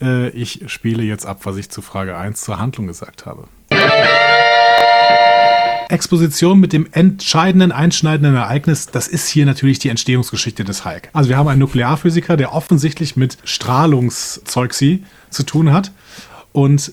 Äh, 0.00 0.28
ich 0.28 0.62
spiele 0.68 1.02
jetzt 1.02 1.26
ab, 1.26 1.40
was 1.44 1.56
ich 1.56 1.68
zu 1.68 1.82
Frage 1.82 2.16
1 2.16 2.40
zur 2.42 2.60
Handlung 2.60 2.86
gesagt 2.86 3.26
habe. 3.26 3.48
Exposition 5.88 6.60
mit 6.60 6.72
dem 6.72 6.86
entscheidenden, 6.92 7.72
einschneidenden 7.72 8.36
Ereignis, 8.36 8.86
das 8.86 9.08
ist 9.08 9.26
hier 9.28 9.46
natürlich 9.46 9.80
die 9.80 9.88
Entstehungsgeschichte 9.88 10.62
des 10.62 10.84
Hulk. 10.84 11.08
Also 11.12 11.28
wir 11.28 11.38
haben 11.38 11.48
einen 11.48 11.58
Nuklearphysiker, 11.60 12.36
der 12.36 12.52
offensichtlich 12.52 13.16
mit 13.16 13.36
Strahlungszeugsy 13.42 15.02
zu 15.30 15.42
tun 15.42 15.72
hat 15.72 15.90
und 16.52 16.92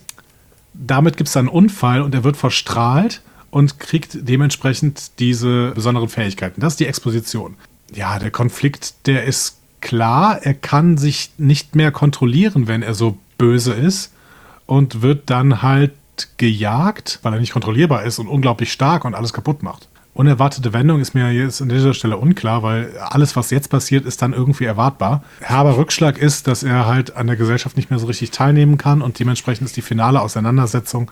damit 0.73 1.17
gibt 1.17 1.29
es 1.29 1.37
einen 1.37 1.49
Unfall 1.49 2.01
und 2.01 2.15
er 2.15 2.23
wird 2.23 2.35
verstrahlt 2.35 3.21
und 3.53 3.79
kriegt 3.79 4.27
dementsprechend 4.27 5.19
diese 5.19 5.73
besonderen 5.75 6.09
Fähigkeiten. 6.09 6.59
Das 6.59 6.73
ist 6.73 6.79
die 6.79 6.87
Exposition. 6.87 7.53
Ja, 7.93 8.17
der 8.17 8.31
Konflikt, 8.31 9.05
der 9.05 9.25
ist 9.25 9.59
klar. 9.79 10.39
Er 10.41 10.55
kann 10.55 10.97
sich 10.97 11.29
nicht 11.37 11.75
mehr 11.75 11.91
kontrollieren, 11.91 12.67
wenn 12.67 12.81
er 12.81 12.95
so 12.95 13.19
böse 13.37 13.73
ist 13.73 14.11
und 14.65 15.03
wird 15.03 15.29
dann 15.29 15.61
halt 15.61 15.93
gejagt, 16.37 17.19
weil 17.21 17.33
er 17.33 17.39
nicht 17.39 17.53
kontrollierbar 17.53 18.03
ist 18.03 18.17
und 18.17 18.27
unglaublich 18.27 18.71
stark 18.71 19.05
und 19.05 19.13
alles 19.13 19.33
kaputt 19.33 19.61
macht. 19.61 19.87
Unerwartete 20.15 20.73
Wendung 20.73 20.99
ist 20.99 21.13
mir 21.13 21.31
jetzt 21.31 21.61
an 21.61 21.69
dieser 21.69 21.93
Stelle 21.93 22.17
unklar, 22.17 22.63
weil 22.63 22.97
alles, 22.99 23.35
was 23.35 23.51
jetzt 23.51 23.69
passiert, 23.69 24.05
ist 24.05 24.21
dann 24.21 24.33
irgendwie 24.33 24.65
erwartbar. 24.65 25.23
Herber 25.41 25.77
Rückschlag 25.77 26.17
ist, 26.17 26.47
dass 26.47 26.63
er 26.63 26.87
halt 26.87 27.15
an 27.15 27.27
der 27.27 27.35
Gesellschaft 27.35 27.77
nicht 27.77 27.91
mehr 27.91 27.99
so 27.99 28.07
richtig 28.07 28.31
teilnehmen 28.31 28.77
kann 28.77 29.03
und 29.03 29.19
dementsprechend 29.19 29.67
ist 29.67 29.77
die 29.77 29.81
finale 29.81 30.21
Auseinandersetzung, 30.21 31.11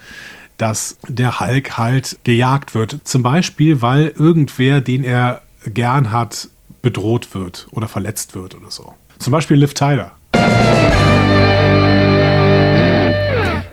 dass 0.61 0.97
der 1.07 1.39
Hulk 1.39 1.77
halt 1.77 2.19
gejagt 2.23 2.75
wird. 2.75 2.99
Zum 3.03 3.23
Beispiel, 3.23 3.81
weil 3.81 4.09
irgendwer, 4.09 4.79
den 4.79 5.03
er 5.03 5.41
gern 5.65 6.11
hat, 6.11 6.49
bedroht 6.83 7.33
wird 7.33 7.67
oder 7.71 7.87
verletzt 7.87 8.35
wird 8.35 8.53
oder 8.53 8.69
so. 8.69 8.93
Zum 9.17 9.31
Beispiel 9.31 9.57
Liv 9.57 9.73
Tyler. 9.73 10.11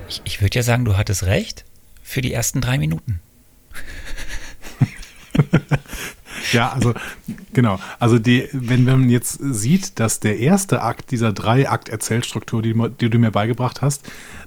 Ich, 0.08 0.22
ich 0.24 0.40
würde 0.40 0.56
ja 0.56 0.62
sagen, 0.62 0.86
du 0.86 0.96
hattest 0.96 1.24
recht 1.24 1.66
für 2.02 2.22
die 2.22 2.32
ersten 2.32 2.62
drei 2.62 2.78
Minuten. 2.78 3.20
Ja, 6.52 6.70
also 6.72 6.94
genau. 7.52 7.78
Also 7.98 8.18
die, 8.18 8.48
wenn 8.52 8.84
man 8.84 9.10
jetzt 9.10 9.38
sieht, 9.40 9.98
dass 10.00 10.20
der 10.20 10.38
erste 10.38 10.82
Akt 10.82 11.10
dieser 11.10 11.32
Drei-Akt-Erzählstruktur, 11.32 12.62
die, 12.62 12.72
du- 12.74 12.88
die 12.88 13.10
du 13.10 13.18
mir 13.18 13.30
beigebracht 13.30 13.82
hast, 13.82 14.04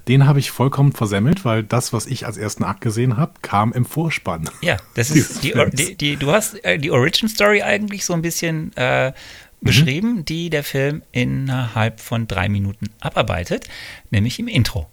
den 0.08 0.26
habe 0.26 0.38
ich 0.40 0.50
vollkommen 0.50 0.92
versemmelt, 0.92 1.44
weil 1.44 1.62
das, 1.62 1.92
was 1.92 2.06
ich 2.06 2.26
als 2.26 2.36
ersten 2.36 2.64
Akt 2.64 2.80
gesehen 2.80 3.16
habe, 3.16 3.32
kam 3.42 3.72
im 3.72 3.84
Vorspann. 3.84 4.48
Ja, 4.60 4.76
das 4.94 5.10
ist 5.10 5.42
die, 5.44 5.54
die, 5.74 5.94
die 5.96 6.16
du 6.16 6.32
hast 6.32 6.62
äh, 6.64 6.78
die 6.78 6.90
Origin 6.90 7.28
Story 7.28 7.62
eigentlich 7.62 8.04
so 8.04 8.12
ein 8.12 8.22
bisschen 8.22 8.76
äh, 8.76 9.12
beschrieben, 9.60 10.24
die 10.24 10.50
der 10.50 10.64
Film 10.64 11.02
innerhalb 11.12 12.00
von 12.00 12.26
drei 12.26 12.48
Minuten 12.48 12.86
abarbeitet, 13.00 13.68
nämlich 14.10 14.38
im 14.40 14.48
Intro. 14.48 14.88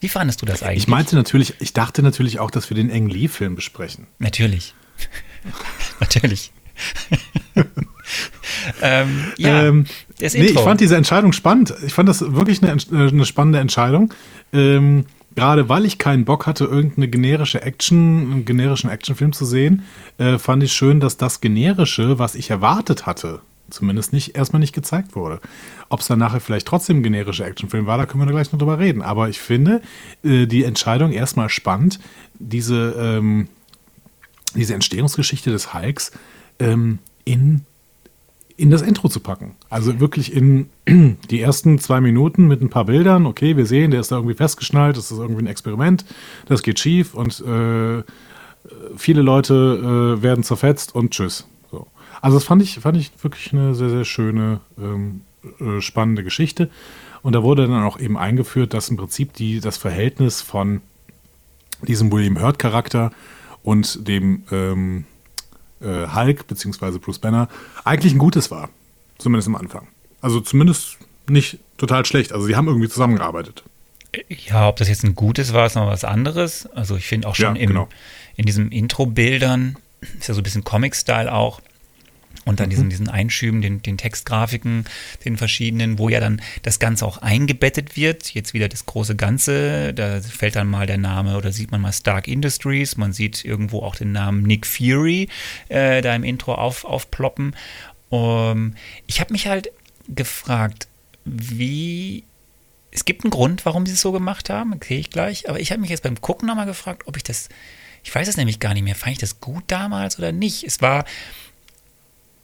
Wie 0.00 0.08
fandest 0.08 0.42
du 0.42 0.46
das 0.46 0.62
eigentlich? 0.62 0.78
Ich 0.84 0.88
meinte 0.88 1.14
natürlich, 1.14 1.54
ich 1.60 1.74
dachte 1.74 2.02
natürlich 2.02 2.40
auch, 2.40 2.50
dass 2.50 2.70
wir 2.70 2.74
den 2.74 2.90
Eng 2.90 3.08
Lee-Film 3.08 3.54
besprechen. 3.54 4.06
Natürlich. 4.18 4.74
Natürlich. 6.00 6.52
ähm, 8.82 9.24
ja, 9.36 9.64
ähm, 9.64 9.86
das 10.18 10.34
nee, 10.34 10.40
Intro. 10.40 10.60
ich 10.60 10.64
fand 10.64 10.80
diese 10.80 10.96
Entscheidung 10.96 11.32
spannend. 11.32 11.74
Ich 11.84 11.92
fand 11.92 12.08
das 12.08 12.20
wirklich 12.34 12.62
eine, 12.62 12.72
äh, 12.72 13.08
eine 13.08 13.26
spannende 13.26 13.58
Entscheidung. 13.58 14.12
Ähm, 14.52 15.06
gerade 15.34 15.68
weil 15.68 15.84
ich 15.84 15.98
keinen 15.98 16.24
Bock 16.24 16.46
hatte, 16.46 16.64
irgendeine 16.64 17.08
generische 17.08 17.62
Action, 17.62 18.32
einen 18.32 18.44
generischen 18.44 18.90
Actionfilm 18.90 19.32
zu 19.32 19.44
sehen, 19.44 19.84
äh, 20.18 20.38
fand 20.38 20.62
ich 20.62 20.72
schön, 20.72 21.00
dass 21.00 21.16
das 21.16 21.40
generische, 21.40 22.18
was 22.18 22.34
ich 22.34 22.50
erwartet 22.50 23.06
hatte, 23.06 23.40
zumindest 23.70 24.12
nicht 24.12 24.36
erstmal 24.36 24.60
nicht 24.60 24.74
gezeigt 24.74 25.14
wurde. 25.14 25.40
Ob 25.88 26.00
es 26.00 26.06
dann 26.06 26.18
nachher 26.18 26.40
vielleicht 26.40 26.66
trotzdem 26.66 26.98
ein 26.98 27.02
generischer 27.02 27.46
Actionfilm 27.46 27.86
war, 27.86 27.98
da 27.98 28.06
können 28.06 28.24
wir 28.24 28.30
gleich 28.30 28.52
noch 28.52 28.58
drüber 28.58 28.78
reden. 28.78 29.02
Aber 29.02 29.28
ich 29.28 29.38
finde 29.38 29.82
äh, 30.24 30.46
die 30.46 30.64
Entscheidung 30.64 31.12
erstmal 31.12 31.48
spannend, 31.48 32.00
diese, 32.38 32.94
ähm, 32.98 33.48
diese 34.54 34.74
Entstehungsgeschichte 34.74 35.50
des 35.50 35.74
Hulks 35.74 36.12
ähm, 36.58 36.98
in 37.24 37.64
in 38.60 38.70
das 38.70 38.82
Intro 38.82 39.08
zu 39.08 39.20
packen. 39.20 39.56
Also 39.70 40.00
wirklich 40.00 40.34
in 40.34 40.68
die 40.86 41.40
ersten 41.40 41.78
zwei 41.78 42.02
Minuten 42.02 42.46
mit 42.46 42.60
ein 42.60 42.68
paar 42.68 42.84
Bildern. 42.84 43.24
Okay, 43.24 43.56
wir 43.56 43.64
sehen, 43.64 43.90
der 43.90 44.00
ist 44.00 44.12
da 44.12 44.16
irgendwie 44.16 44.34
festgeschnallt, 44.34 44.98
das 44.98 45.10
ist 45.10 45.18
irgendwie 45.18 45.42
ein 45.42 45.46
Experiment, 45.46 46.04
das 46.44 46.62
geht 46.62 46.78
schief 46.78 47.14
und 47.14 47.40
äh, 47.40 48.02
viele 48.96 49.22
Leute 49.22 50.18
äh, 50.18 50.22
werden 50.22 50.44
zerfetzt 50.44 50.94
und 50.94 51.12
tschüss. 51.12 51.46
So. 51.70 51.86
Also 52.20 52.36
das 52.36 52.44
fand 52.44 52.60
ich, 52.60 52.80
fand 52.80 52.98
ich 52.98 53.10
wirklich 53.22 53.50
eine 53.54 53.74
sehr, 53.74 53.88
sehr 53.88 54.04
schöne, 54.04 54.60
ähm, 54.78 55.22
äh, 55.58 55.80
spannende 55.80 56.22
Geschichte. 56.22 56.68
Und 57.22 57.34
da 57.34 57.42
wurde 57.42 57.66
dann 57.66 57.82
auch 57.82 57.98
eben 57.98 58.18
eingeführt, 58.18 58.74
dass 58.74 58.90
im 58.90 58.98
Prinzip 58.98 59.32
die, 59.32 59.60
das 59.60 59.78
Verhältnis 59.78 60.42
von 60.42 60.82
diesem 61.80 62.12
William 62.12 62.38
Hurt-Charakter 62.38 63.10
und 63.62 64.06
dem 64.08 64.44
ähm, 64.50 65.04
äh, 65.80 66.06
Hulk 66.14 66.46
bzw. 66.46 66.98
Bruce 66.98 67.18
Banner 67.18 67.48
eigentlich 67.84 68.12
ein 68.12 68.18
gutes 68.18 68.50
war. 68.50 68.68
Zumindest 69.18 69.48
am 69.48 69.56
Anfang. 69.56 69.86
Also 70.20 70.40
zumindest 70.40 70.98
nicht 71.28 71.58
total 71.76 72.04
schlecht. 72.04 72.32
Also 72.32 72.46
sie 72.46 72.56
haben 72.56 72.66
irgendwie 72.68 72.88
zusammengearbeitet. 72.88 73.62
Ja, 74.28 74.68
ob 74.68 74.76
das 74.76 74.88
jetzt 74.88 75.04
ein 75.04 75.14
gutes 75.14 75.52
war, 75.52 75.66
ist 75.66 75.76
noch 75.76 75.86
was 75.86 76.04
anderes. 76.04 76.66
Also 76.74 76.96
ich 76.96 77.06
finde 77.06 77.28
auch 77.28 77.34
schon 77.36 77.54
Ja, 77.56 77.62
im, 77.62 77.68
genau. 77.68 77.88
in 78.36 78.44
diesen 78.46 78.72
Intro-Bildern, 78.72 79.76
ist 80.18 80.28
ja 80.28 80.34
so 80.34 80.40
ein 80.40 80.42
bisschen 80.42 80.64
Comic-Style 80.64 81.32
auch, 81.32 81.60
und 82.50 82.60
dann 82.60 82.68
diesen, 82.68 82.90
diesen 82.90 83.08
Einschüben, 83.08 83.62
den, 83.62 83.80
den 83.80 83.96
Textgrafiken, 83.96 84.84
den 85.24 85.36
verschiedenen, 85.36 85.98
wo 85.98 86.08
ja 86.08 86.20
dann 86.20 86.42
das 86.62 86.78
Ganze 86.78 87.06
auch 87.06 87.18
eingebettet 87.18 87.96
wird. 87.96 88.34
Jetzt 88.34 88.52
wieder 88.52 88.68
das 88.68 88.86
große 88.86 89.16
Ganze, 89.16 89.94
da 89.94 90.20
fällt 90.20 90.56
dann 90.56 90.68
mal 90.68 90.86
der 90.86 90.98
Name 90.98 91.36
oder 91.36 91.52
sieht 91.52 91.70
man 91.70 91.80
mal 91.80 91.92
Stark 91.92 92.28
Industries, 92.28 92.96
man 92.96 93.12
sieht 93.12 93.44
irgendwo 93.44 93.82
auch 93.82 93.94
den 93.94 94.12
Namen 94.12 94.42
Nick 94.42 94.66
Fury 94.66 95.28
äh, 95.68 96.02
da 96.02 96.14
im 96.14 96.24
Intro 96.24 96.54
auf, 96.54 96.84
aufploppen. 96.84 97.54
Um, 98.10 98.74
ich 99.06 99.20
habe 99.20 99.32
mich 99.32 99.46
halt 99.46 99.70
gefragt, 100.08 100.88
wie 101.24 102.24
es 102.90 103.04
gibt 103.04 103.24
einen 103.24 103.30
Grund, 103.30 103.64
warum 103.64 103.86
sie 103.86 103.92
es 103.92 104.00
so 104.00 104.10
gemacht 104.10 104.50
haben, 104.50 104.74
sehe 104.82 104.98
ich 104.98 105.10
gleich, 105.10 105.48
aber 105.48 105.60
ich 105.60 105.70
habe 105.70 105.80
mich 105.80 105.90
jetzt 105.90 106.02
beim 106.02 106.20
Gucken 106.20 106.48
nochmal 106.48 106.66
gefragt, 106.66 107.04
ob 107.06 107.16
ich 107.16 107.22
das, 107.22 107.48
ich 108.02 108.12
weiß 108.12 108.26
es 108.26 108.36
nämlich 108.36 108.58
gar 108.58 108.74
nicht 108.74 108.82
mehr, 108.82 108.96
fand 108.96 109.12
ich 109.12 109.18
das 109.18 109.40
gut 109.40 109.62
damals 109.68 110.18
oder 110.18 110.32
nicht? 110.32 110.64
Es 110.64 110.82
war, 110.82 111.04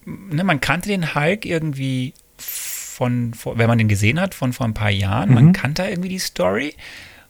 ne, 0.07 0.45
man 0.45 0.61
kannte 0.61 0.89
den 0.89 1.15
Hulk 1.15 1.45
irgendwie 1.45 2.15
von, 2.39 3.35
von, 3.35 3.59
wenn 3.59 3.69
man 3.69 3.79
den 3.79 3.89
gesehen 3.89 4.21
hat, 4.21 4.35
von 4.35 4.53
vor 4.53 4.67
ein 4.67 4.75
paar 4.75 4.91
Jahren, 4.91 5.35
man 5.35 5.53
kannte 5.53 5.85
irgendwie 5.85 6.09
die 6.09 6.19
Story. 6.19 6.75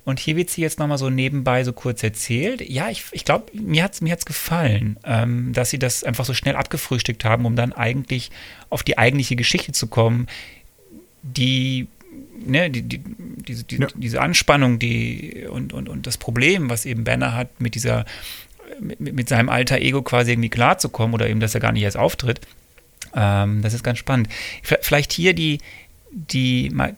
Und 0.05 0.21
hier 0.21 0.37
wird 0.37 0.51
sie 0.51 0.61
jetzt 0.63 0.79
nochmal 0.79 0.99
so 0.99 1.11
nebenbei 1.11 1.65
so 1.65 1.73
kurz 1.73 2.01
erzählt. 2.05 2.61
Ja, 2.61 2.89
ich, 2.91 3.07
ich 3.11 3.25
glaube, 3.25 3.47
mir 3.53 3.83
hat 3.83 3.95
es 3.95 4.01
mir 4.01 4.13
hat's 4.13 4.25
gefallen, 4.25 4.99
ähm, 5.05 5.53
dass 5.53 5.71
sie 5.71 5.81
das 5.81 6.05
einfach 6.05 6.25
so 6.25 6.33
schnell 6.33 6.55
abgefrühstückt 6.55 7.25
haben, 7.25 7.45
um 7.45 7.57
dann 7.57 7.73
eigentlich 7.73 8.31
auf 8.71 8.85
die 8.85 8.99
eigentliche 8.99 9.35
Geschichte 9.35 9.73
zu 9.73 9.89
kommen, 9.89 10.29
die 11.23 11.89
ne, 12.45 12.71
die, 12.71 12.83
die, 12.83 13.03
diese, 13.49 13.65
die, 13.65 13.79
Ja. 13.79 13.89
diese 13.97 14.21
Anspannung 14.21 14.79
die, 14.79 15.47
und, 15.51 15.73
und, 15.73 15.89
und 15.89 16.07
das 16.07 16.19
Problem, 16.19 16.71
was 16.71 16.87
eben 16.87 17.03
Banner 17.03 17.35
hat, 17.35 17.61
mit 17.61 17.75
dieser, 17.75 18.05
mit, 18.81 19.01
mit 19.01 19.29
seinem 19.29 19.49
alter 19.49 19.79
Ego 19.79 20.03
quasi 20.03 20.33
irgendwie 20.33 20.51
klarzukommen 20.51 21.15
oder 21.15 21.29
eben, 21.29 21.41
dass 21.41 21.55
er 21.55 21.61
gar 21.61 21.73
nicht 21.73 21.83
erst 21.83 21.97
auftritt. 21.97 22.41
Ähm, 23.17 23.63
das 23.63 23.75
ist 23.75 23.83
ganz 23.83 23.99
spannend. 23.99 24.29
Vielleicht 24.63 25.13
hier 25.13 25.35
die, 25.35 25.59
die 26.11 26.71
mal 26.71 26.95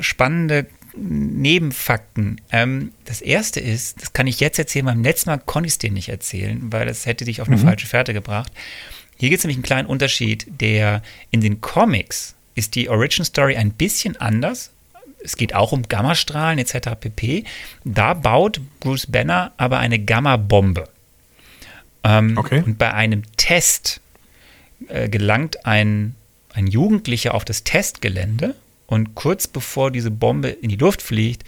spannende 0.00 0.66
Nebenfakten. 0.96 2.40
Ähm, 2.52 2.92
das 3.04 3.20
erste 3.20 3.60
ist, 3.60 4.02
das 4.02 4.12
kann 4.12 4.26
ich 4.26 4.40
jetzt 4.40 4.58
erzählen, 4.58 4.86
beim 4.86 5.02
letzten 5.02 5.30
Mal 5.30 5.38
konnte 5.38 5.66
ich 5.66 5.74
es 5.74 5.78
dir 5.78 5.90
nicht 5.90 6.08
erzählen, 6.08 6.60
weil 6.72 6.86
das 6.86 7.06
hätte 7.06 7.24
dich 7.24 7.40
auf 7.40 7.48
eine 7.48 7.58
falsche 7.58 7.86
Fährte 7.86 8.14
gebracht. 8.14 8.52
Hier 9.18 9.30
gibt 9.30 9.38
es 9.40 9.44
nämlich 9.44 9.56
einen 9.56 9.62
kleinen 9.62 9.88
Unterschied, 9.88 10.46
der 10.60 11.02
in 11.30 11.40
den 11.40 11.60
Comics 11.60 12.34
ist 12.54 12.74
die 12.74 12.88
Origin 12.88 13.24
Story 13.24 13.56
ein 13.56 13.72
bisschen 13.72 14.16
anders. 14.16 14.70
Es 15.22 15.36
geht 15.36 15.54
auch 15.54 15.72
um 15.72 15.82
Gammastrahlen 15.82 16.58
etc. 16.58 16.90
pp. 17.00 17.44
Da 17.84 18.14
baut 18.14 18.60
Bruce 18.80 19.06
Banner 19.06 19.52
aber 19.56 19.78
eine 19.78 19.98
Gamma-Bombe. 19.98 20.88
Ähm, 22.04 22.38
Okay. 22.38 22.62
Und 22.64 22.78
bei 22.78 22.94
einem 22.94 23.22
Test 23.36 24.00
äh, 24.88 25.08
gelangt 25.08 25.64
ein, 25.66 26.14
ein 26.52 26.66
Jugendlicher 26.66 27.34
auf 27.34 27.44
das 27.44 27.64
Testgelände 27.64 28.54
und 28.86 29.14
kurz 29.14 29.46
bevor 29.46 29.90
diese 29.90 30.10
Bombe 30.10 30.48
in 30.48 30.68
die 30.68 30.76
Luft 30.76 31.02
fliegt, 31.02 31.44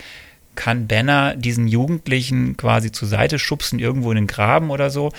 kann 0.55 0.89
Banner 0.89 1.37
diesen 1.37 1.69
Jugendlichen 1.69 2.57
quasi 2.57 2.91
zur 2.91 3.07
Seite 3.07 3.39
schubsen, 3.39 3.79
irgendwo 3.79 4.11
in 4.11 4.17
den 4.17 4.27
Graben 4.27 4.71
oder 4.71 4.91
so. 4.91 5.13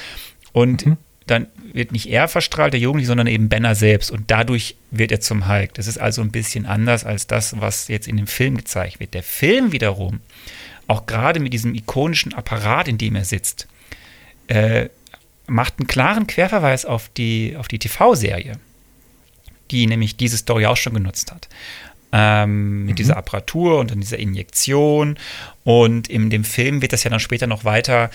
Und 0.51 0.85
dann 1.27 1.47
wird 1.73 1.91
nicht 1.91 2.09
er 2.09 2.27
verstrahlt, 2.27 2.73
der 2.73 2.79
Jugendliche, 2.81 3.07
sondern 3.07 3.27
eben 3.27 3.49
Banner 3.49 3.75
selbst. 3.75 4.11
Und 4.11 4.31
dadurch 4.31 4.75
wird 4.91 5.11
er 5.11 5.21
zum 5.21 5.47
Hulk. 5.47 5.75
Das 5.75 5.87
ist 5.87 5.97
also 5.97 6.21
ein 6.21 6.31
bisschen 6.31 6.65
anders 6.65 7.05
als 7.05 7.27
das, 7.27 7.59
was 7.61 7.87
jetzt 7.87 8.07
in 8.07 8.17
dem 8.17 8.27
Film 8.27 8.57
gezeigt 8.57 8.99
wird. 8.99 9.13
Der 9.13 9.23
Film 9.23 9.71
wiederum, 9.71 10.19
auch 10.87 11.05
gerade 11.05 11.39
mit 11.39 11.53
diesem 11.53 11.75
ikonischen 11.75 12.33
Apparat, 12.33 12.87
in 12.87 12.97
dem 12.97 13.15
er 13.15 13.25
sitzt, 13.25 13.67
äh, 14.47 14.89
macht 15.49 15.75
einen 15.79 15.87
klaren 15.87 16.27
Querverweis 16.27 16.85
auf 16.85 17.09
die, 17.09 17.55
auf 17.57 17.67
die 17.67 17.79
TV-Serie, 17.79 18.53
die 19.71 19.87
nämlich 19.87 20.17
diese 20.17 20.37
Story 20.37 20.65
auch 20.65 20.77
schon 20.77 20.93
genutzt 20.93 21.31
hat. 21.31 21.49
Ähm, 22.11 22.85
mit 22.85 22.97
dieser 22.97 23.17
Apparatur 23.17 23.79
und 23.79 23.91
dann 23.91 23.99
dieser 23.99 24.17
Injektion. 24.17 25.17
Und 25.63 26.07
in 26.07 26.29
dem 26.31 26.43
Film 26.43 26.81
wird 26.81 26.91
das 26.91 27.03
ja 27.03 27.11
dann 27.11 27.19
später 27.19 27.45
noch 27.45 27.65
weiter 27.65 28.09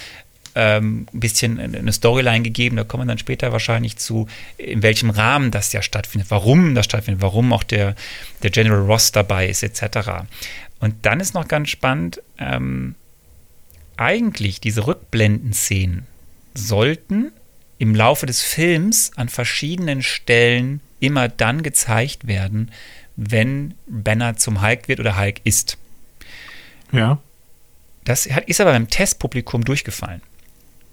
ähm, 0.57 1.07
ein 1.13 1.21
bisschen 1.21 1.61
eine 1.61 1.93
Storyline 1.93 2.43
gegeben. 2.43 2.77
Da 2.77 2.85
kommen 2.85 3.05
wir 3.05 3.09
dann 3.09 3.19
später 3.19 3.53
wahrscheinlich 3.53 3.97
zu, 3.97 4.27
in 4.57 4.83
welchem 4.83 5.11
Rahmen 5.11 5.51
das 5.51 5.73
ja 5.73 5.83
stattfindet, 5.83 6.31
warum 6.31 6.75
das 6.75 6.87
stattfindet, 6.87 7.23
warum 7.23 7.53
auch 7.53 7.63
der, 7.63 7.95
der 8.43 8.51
General 8.51 8.81
Ross 8.81 9.13
dabei 9.13 9.49
ist, 9.49 9.63
etc. 9.63 10.27
Und 10.81 10.95
dann 11.03 11.21
ist 11.21 11.35
noch 11.35 11.49
ganz 11.49 11.71
spannend, 11.71 12.21
ähm, 12.39 12.95
eigentlich 13.97 14.61
diese 14.61 14.87
Rückblendenszenen 14.87 16.07
sollten 16.55 17.33
im 17.79 17.95
Laufe 17.95 18.27
des 18.27 18.41
Films 18.43 19.13
an 19.17 19.29
verschiedenen 19.29 20.03
Stellen 20.03 20.81
immer 21.01 21.29
dann 21.29 21.63
gezeigt 21.63 22.27
werden, 22.27 22.71
wenn 23.17 23.75
Banner 23.87 24.37
zum 24.37 24.63
Hulk 24.63 24.89
wird 24.89 25.01
oder 25.01 25.19
Hulk 25.19 25.41
ist. 25.45 25.77
Ja. 26.93 27.19
Das 28.05 28.27
ist 28.27 28.61
aber 28.61 28.73
beim 28.73 28.89
Testpublikum 28.89 29.65
durchgefallen. 29.65 30.23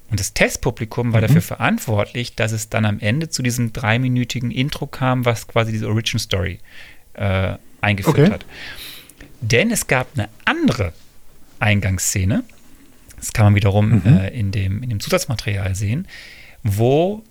Und 0.09 0.19
das 0.19 0.33
Testpublikum 0.33 1.13
war 1.13 1.21
dafür 1.21 1.41
verantwortlich, 1.41 2.35
dass 2.35 2.51
es 2.51 2.67
dann 2.69 2.83
am 2.85 2.99
Ende 2.99 3.29
zu 3.29 3.41
diesem 3.41 3.71
dreiminütigen 3.71 4.51
Intro 4.51 4.85
kam, 4.87 5.23
was 5.25 5.47
quasi 5.47 5.71
diese 5.71 5.87
Origin 5.87 6.19
Story 6.19 6.59
äh, 7.13 7.53
eingeführt 7.79 8.17
Okay. 8.17 8.31
hat. 8.31 8.45
Denn 9.39 9.71
es 9.71 9.87
gab 9.87 10.07
eine 10.15 10.27
andere 10.43 10.93
Eingangsszene, 11.59 12.43
das 13.21 13.31
kann 13.33 13.45
man 13.45 13.55
wiederum 13.55 14.05
äh, 14.05 14.27
in, 14.29 14.51
dem, 14.51 14.83
in 14.83 14.89
dem 14.89 14.99
Zusatzmaterial 14.99 15.73
sehen, 15.75 16.07
wo 16.63 17.23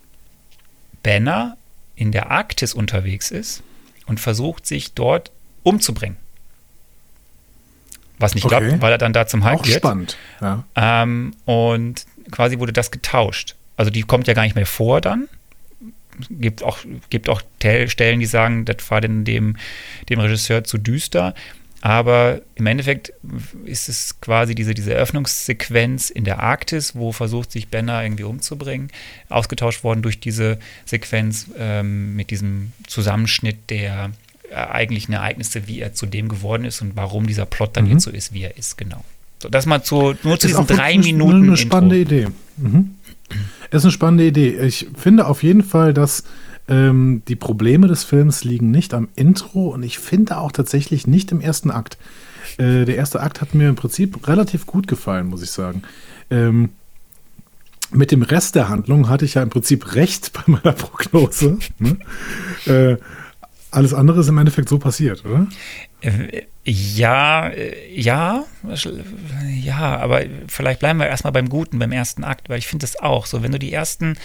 Banner 1.03 1.57
in 1.97 2.13
der 2.13 2.31
Arktis 2.31 2.73
unterwegs 2.73 3.31
ist 3.31 3.63
und 4.07 4.21
versucht, 4.21 4.67
sich 4.67 4.95
dort 4.95 5.31
umzubringen. 5.63 6.17
Was 8.19 8.35
nicht 8.35 8.45
Okay. 8.45 8.59
klappt, 8.67 8.83
weil 8.83 8.93
er 8.93 8.99
dann 8.99 9.13
da 9.13 9.27
zum 9.27 9.45
Hulk 9.45 9.61
Auch 9.61 9.67
wird. 9.67 9.79
spannend. 9.79 10.17
Ja. 10.41 10.65
Ähm, 10.77 11.35
und 11.45 12.07
quasi 12.31 12.59
wurde 12.59 12.73
das 12.73 12.91
getauscht. 12.91 13.57
Also 13.77 13.91
die 13.91 14.03
kommt 14.03 14.27
ja 14.27 14.35
gar 14.35 14.43
nicht 14.43 14.55
mehr 14.57 14.67
vor 14.67 15.01
dann. 15.01 15.29
Gibt 16.29 16.63
auch, 16.63 16.79
gibt 17.09 17.31
auch 17.31 17.41
Tel- 17.61 17.89
Stellen, 17.89 18.21
die 18.21 18.27
sagen, 18.27 18.67
das 18.67 18.77
war 18.91 19.01
denn 19.01 19.25
dem, 19.25 19.57
dem 20.11 20.21
Regisseur 20.21 20.65
zu 20.65 20.77
düster. 20.77 21.35
Aber 21.83 22.43
im 22.57 22.67
Endeffekt 22.67 23.13
ist 23.65 23.89
es 23.89 24.21
quasi 24.21 24.55
diese, 24.55 24.75
diese 24.75 24.93
Eröffnungssequenz 24.93 26.11
in 26.11 26.25
der 26.25 26.41
Arktis, 26.41 26.95
wo 26.95 27.13
versucht 27.13 27.51
sich 27.53 27.69
Banner 27.69 28.03
irgendwie 28.03 28.25
umzubringen, 28.25 28.89
ausgetauscht 29.31 29.83
worden 29.83 30.03
durch 30.03 30.21
diese 30.21 30.59
Sequenz 30.85 31.47
ähm, 31.59 32.17
mit 32.17 32.31
diesem 32.31 32.73
Zusammenschnitt 32.87 33.71
der 33.71 34.11
eigentlichen 34.55 35.15
Ereignisse, 35.15 35.69
wie 35.69 35.81
er 35.81 35.95
zu 35.95 36.07
dem 36.07 36.29
geworden 36.29 36.65
ist 36.65 36.83
und 36.83 36.97
warum 36.97 37.27
dieser 37.27 37.47
Plot 37.47 37.77
dann 37.77 37.87
jetzt 37.87 38.03
so 38.03 38.11
ist, 38.11 38.33
wie 38.35 38.43
er 38.43 38.59
ist, 38.59 38.77
genau. 38.77 39.05
So, 39.43 39.49
das 39.49 39.65
mal 39.65 39.83
zu, 39.83 40.15
nur 40.23 40.39
zu 40.39 40.49
Ist 40.49 40.59
diesen 40.59 40.67
drei 40.67 40.83
eine- 40.95 41.03
Minuten. 41.05 41.45
Eine 41.45 41.57
spannende 41.57 41.99
Intro. 42.01 42.15
Idee. 42.15 42.29
Mhm. 42.59 42.95
Ist 43.71 43.85
eine 43.85 43.93
spannende 43.93 44.27
Idee. 44.27 44.59
Ich 44.59 44.89
finde 44.97 45.27
auf 45.27 45.43
jeden 45.45 45.63
Fall, 45.63 45.95
dass 45.95 46.25
ähm, 46.71 47.23
die 47.29 47.37
Probleme 47.37 47.89
des 47.89 48.05
Films 48.05 48.45
liegen 48.45 48.71
nicht 48.71 48.95
am 48.95 49.09
Intro 49.17 49.69
und 49.69 49.83
ich 49.83 49.99
finde 49.99 50.39
auch 50.39 50.53
tatsächlich 50.53 51.07
nicht 51.07 51.33
im 51.33 51.41
ersten 51.41 51.71
Akt. 51.71 51.99
äh, 52.59 52.85
der 52.85 52.97
erste 52.97 53.21
Akt 53.21 53.41
hat 53.41 53.55
mir 53.55 53.69
im 53.69 53.77
Prinzip 53.77 54.27
relativ 54.29 54.67
gut 54.67 54.87
gefallen, 54.87 55.27
muss 55.27 55.43
ich 55.43 55.51
sagen. 55.51 55.83
Ähm, 56.31 56.71
mit 57.91 58.13
dem 58.13 58.23
Rest 58.23 58.55
der 58.55 58.69
Handlung 58.69 59.09
hatte 59.09 59.25
ich 59.25 59.35
ja 59.35 59.43
im 59.43 59.51
Prinzip 59.51 59.95
recht 59.95 60.33
bei 60.33 60.43
meiner 60.47 60.73
Prognose. 60.73 61.59
Ne? 61.79 61.99
Äh, 62.67 62.97
alles 63.73 63.95
andere 63.95 64.21
ist 64.21 64.29
im 64.29 64.39
Endeffekt 64.39 64.69
so 64.69 64.79
passiert, 64.79 65.25
oder? 65.25 65.47
Äh, 66.01 66.43
ja, 66.65 67.49
äh, 67.49 67.93
ja, 67.93 68.45
ja, 69.49 69.97
aber 69.99 70.23
vielleicht 70.47 70.81
bleiben 70.81 70.99
wir 70.99 71.07
erstmal 71.07 71.33
beim 71.33 71.49
Guten, 71.49 71.79
beim 71.79 71.93
ersten 71.93 72.23
Akt, 72.23 72.49
weil 72.49 72.59
ich 72.59 72.67
finde 72.67 72.87
es 72.87 72.99
auch 72.99 73.27
so, 73.27 73.43
wenn 73.43 73.53
du 73.53 73.59
die 73.59 73.73
ersten 73.73 74.17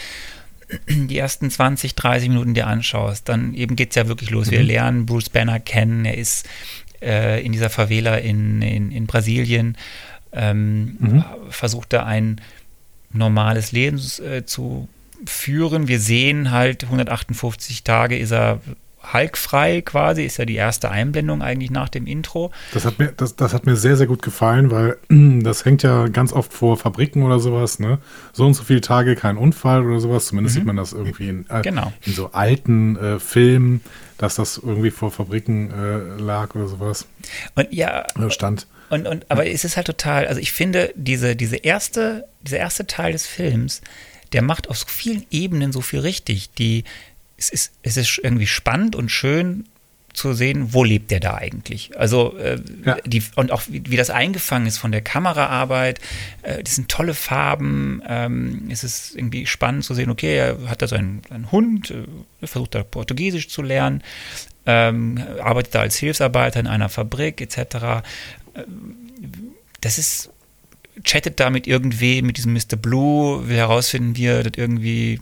die 0.90 1.18
ersten 1.18 1.50
20, 1.50 1.96
30 1.96 2.30
Minuten 2.30 2.54
dir 2.54 2.68
anschaust, 2.68 3.28
dann 3.30 3.54
eben 3.54 3.76
geht 3.76 3.90
es 3.92 3.96
ja 3.96 4.08
wirklich 4.08 4.30
los. 4.30 4.52
Wir 4.52 4.62
Mhm. 4.62 4.66
lernen 4.68 5.06
Bruce 5.06 5.30
Banner 5.30 5.60
kennen, 5.60 6.06
er 6.06 6.18
ist 6.18 6.48
äh, 7.02 7.44
in 7.46 7.52
dieser 7.52 7.70
Favela 7.70 8.16
in, 8.18 8.62
in, 8.62 8.92
in 8.92 9.06
Brasilien, 9.08 9.78
ähm, 10.32 10.98
Mhm. 11.00 11.24
versucht 11.50 11.94
da 11.94 12.04
ein 12.06 12.42
normales 13.12 13.72
Leben 13.72 14.02
äh, 14.24 14.44
zu 14.46 14.88
führen. 15.26 15.88
Wir 15.88 16.00
sehen 16.00 16.52
halt 16.52 16.84
158 16.86 17.84
Tage 17.84 18.18
ist 18.18 18.32
er 18.32 18.60
halkfrei 19.14 19.82
quasi, 19.82 20.24
ist 20.24 20.38
ja 20.38 20.46
die 20.46 20.56
erste 20.56 20.92
Einblendung 20.92 21.42
eigentlich 21.42 21.72
nach 21.72 21.90
dem 21.90 22.08
Intro. 22.08 22.52
Das 22.74 22.86
hat 22.86 23.00
mir, 23.00 23.14
das, 23.16 23.36
das 23.36 23.54
hat 23.54 23.66
mir 23.66 23.76
sehr, 23.76 23.98
sehr 23.98 24.08
gut 24.08 24.22
gefallen, 24.22 24.72
weil 24.72 24.98
das 25.10 25.66
hängt 25.66 25.84
ja 25.84 26.08
ganz 26.08 26.34
oft 26.34 26.54
vor 26.54 26.78
Fabriken 26.78 27.24
oder 27.24 27.40
sowas, 27.40 27.80
ne? 27.80 28.00
So 28.34 28.46
und 28.46 28.54
so 28.54 28.64
viele 28.64 28.82
Tage 28.82 29.16
kein 29.16 29.38
Unfall 29.38 29.86
oder 29.86 30.00
sowas. 30.00 30.28
Zumindest 30.28 30.56
sieht 30.56 30.66
man 30.66 30.76
das 30.78 30.94
irgendwie 30.94 31.30
in, 31.30 31.46
äh, 31.50 31.62
Genau. 31.62 31.92
in 32.06 32.14
so 32.14 32.32
alten 32.32 32.96
äh, 32.98 33.20
Filmen, 33.20 33.82
dass 34.18 34.36
das 34.36 34.58
irgendwie 34.58 34.92
vor 34.92 35.12
Fabriken 35.12 35.72
äh, 35.72 36.22
lag 36.22 36.56
oder 36.56 36.68
sowas. 36.68 37.08
Und 37.56 37.72
ja, 37.74 38.06
stand. 38.30 38.68
Und, 38.90 39.08
und, 39.08 39.30
aber 39.30 39.48
es 39.48 39.64
ist 39.66 39.78
halt 39.78 39.88
total, 39.88 40.28
also 40.28 40.40
ich 40.40 40.52
finde, 40.52 40.94
diese, 40.96 41.36
diese 41.36 41.58
erste, 41.58 42.28
dieser 42.42 42.58
erste 42.58 42.86
Teil 42.86 43.14
des 43.14 43.26
Films, 43.26 43.82
der 44.32 44.42
macht 44.42 44.70
auf 44.70 44.78
so 44.78 44.86
vielen 44.88 45.26
Ebenen 45.32 45.72
so 45.72 45.82
viel 45.82 46.00
richtig. 46.00 46.52
Die, 46.54 46.84
es, 47.38 47.50
ist, 47.50 47.74
es 47.84 47.98
ist 47.98 48.20
irgendwie 48.24 48.48
spannend 48.48 48.96
und 48.96 49.10
schön 49.10 49.66
zu 50.14 50.34
sehen, 50.34 50.74
wo 50.74 50.86
lebt 50.86 51.12
der 51.12 51.20
da 51.20 51.36
eigentlich. 51.36 51.98
Also 52.00 52.38
äh, 52.38 52.58
Ja. 52.86 52.98
die, 53.06 53.22
und 53.36 53.52
auch 53.52 53.64
wie, 53.68 53.84
wie 53.88 53.98
das 53.98 54.10
eingefangen 54.10 54.66
ist 54.66 54.78
von 54.78 54.94
der 54.94 55.02
Kameraarbeit. 55.02 56.00
Äh, 56.42 56.64
das 56.64 56.76
sind 56.76 56.88
tolle 56.88 57.14
Farben. 57.14 58.02
Ähm, 58.08 58.70
es 58.70 58.86
ist 58.86 59.16
irgendwie 59.16 59.46
spannend 59.46 59.84
zu 59.84 59.94
sehen, 59.94 60.10
okay, 60.10 60.38
er 60.38 60.70
hat 60.70 60.82
da 60.82 60.88
so 60.88 60.96
einen, 60.96 61.22
einen 61.30 61.52
Hund, 61.52 61.92
äh, 61.92 62.06
er 62.40 62.48
versucht 62.48 62.76
da 62.76 62.84
Portugiesisch 62.84 63.50
zu 63.50 63.62
lernen, 63.62 64.04
ähm, 64.66 65.22
arbeitet 65.44 65.76
da 65.76 65.82
als 65.82 65.98
Hilfsarbeiter 65.98 66.62
in 66.62 66.68
einer 66.68 66.88
Fabrik 66.90 67.42
etc 67.42 68.02
das 69.82 69.98
ist, 69.98 70.30
chattet 71.04 71.40
da 71.40 71.50
mit 71.50 71.68
irgendwem, 71.68 72.26
mit 72.26 72.38
diesem 72.38 72.54
Mr. 72.54 72.76
Blue, 72.76 73.48
will 73.48 73.58
herausfinden, 73.58 74.16
wie 74.16 74.26
er 74.26 74.44
das 74.44 74.54
irgendwie, 74.58 75.22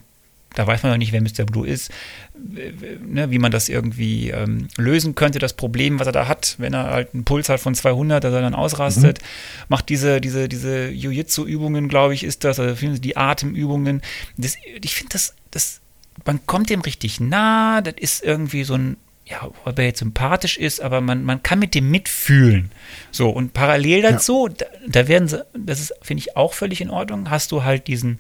da 0.56 0.68
weiß 0.68 0.84
man 0.84 0.92
noch 0.92 0.98
nicht, 0.98 1.12
wer 1.12 1.22
Mr. 1.22 1.46
Blue 1.46 1.68
ist, 1.68 1.92
ne, 2.36 3.32
wie 3.32 3.40
man 3.40 3.52
das 3.52 3.70
irgendwie 3.70 4.30
ähm, 4.30 4.68
lösen 4.78 5.16
könnte, 5.16 5.40
das 5.40 5.54
Problem, 5.54 6.00
was 6.00 6.08
er 6.08 6.14
da 6.14 6.28
hat, 6.28 6.56
wenn 6.58 6.74
er 6.74 6.92
halt 6.92 7.14
einen 7.14 7.24
Puls 7.24 7.50
hat 7.50 7.60
von 7.60 7.76
200, 7.76 8.24
dass 8.24 8.34
er 8.34 8.42
dann 8.42 8.56
ausrastet, 8.56 9.20
macht 9.68 9.90
diese, 9.90 10.22
diese, 10.22 10.48
diese 10.48 10.90
Jiu-Jitsu-Übungen, 10.90 11.90
glaube 11.90 12.14
ich, 12.14 12.24
ist 12.24 12.44
das, 12.44 12.60
also 12.60 12.76
die 12.98 13.18
Atemübungen, 13.18 14.02
das, 14.38 14.56
ich 14.82 14.96
finde 14.96 15.14
das, 15.14 15.36
das, 15.52 15.82
man 16.26 16.46
kommt 16.46 16.70
dem 16.70 16.82
richtig 16.82 17.20
nah, 17.20 17.82
das 17.82 17.96
ist 17.98 18.24
irgendwie 18.24 18.64
so 18.64 18.76
ein, 18.76 18.98
ja, 19.26 19.50
ob 19.64 19.80
er 19.80 19.86
jetzt 19.86 20.00
sympathisch 20.00 20.58
ist, 20.58 20.82
aber 20.82 21.00
man, 21.00 21.24
man 21.24 21.42
kann 21.44 21.60
mit 21.60 21.76
dem 21.76 21.90
mitfühlen. 21.90 22.72
So, 23.12 23.30
und 23.30 23.54
parallel 23.54 24.02
dazu, 24.02 24.50
da, 24.50 24.66
da 24.86 25.08
werden 25.08 25.30
sie, 25.30 25.46
das 25.58 25.80
ist, 25.80 25.94
finde 26.02 26.20
ich, 26.20 26.36
auch 26.36 26.54
völlig 26.54 26.82
in 26.82 26.90
Ordnung, 26.90 27.30
hast 27.30 27.52
du 27.54 27.64
halt 27.64 27.88
diesen, 27.88 28.20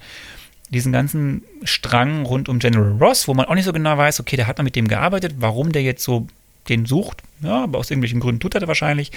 diesen 0.74 0.92
ganzen 0.92 1.44
Strang 1.64 2.26
rund 2.26 2.50
um 2.50 2.60
General 2.60 2.98
Ross, 3.00 3.28
wo 3.28 3.34
man 3.34 3.46
auch 3.46 3.56
nicht 3.56 3.66
so 3.66 3.74
genau 3.74 3.98
weiß, 3.98 4.20
okay, 4.20 4.36
der 4.36 4.48
hat 4.48 4.58
mal 4.58 4.64
mit 4.64 4.76
dem 4.76 4.88
gearbeitet, 4.88 5.36
warum 5.38 5.72
der 5.72 5.84
jetzt 5.84 6.04
so 6.04 6.28
den 6.70 6.86
sucht, 6.86 7.22
ja, 7.42 7.64
aber 7.64 7.80
aus 7.80 7.90
irgendwelchen 7.92 8.20
Gründen 8.20 8.40
tut 8.40 8.54
er 8.56 8.60
das 8.62 8.68
wahrscheinlich. 8.68 9.12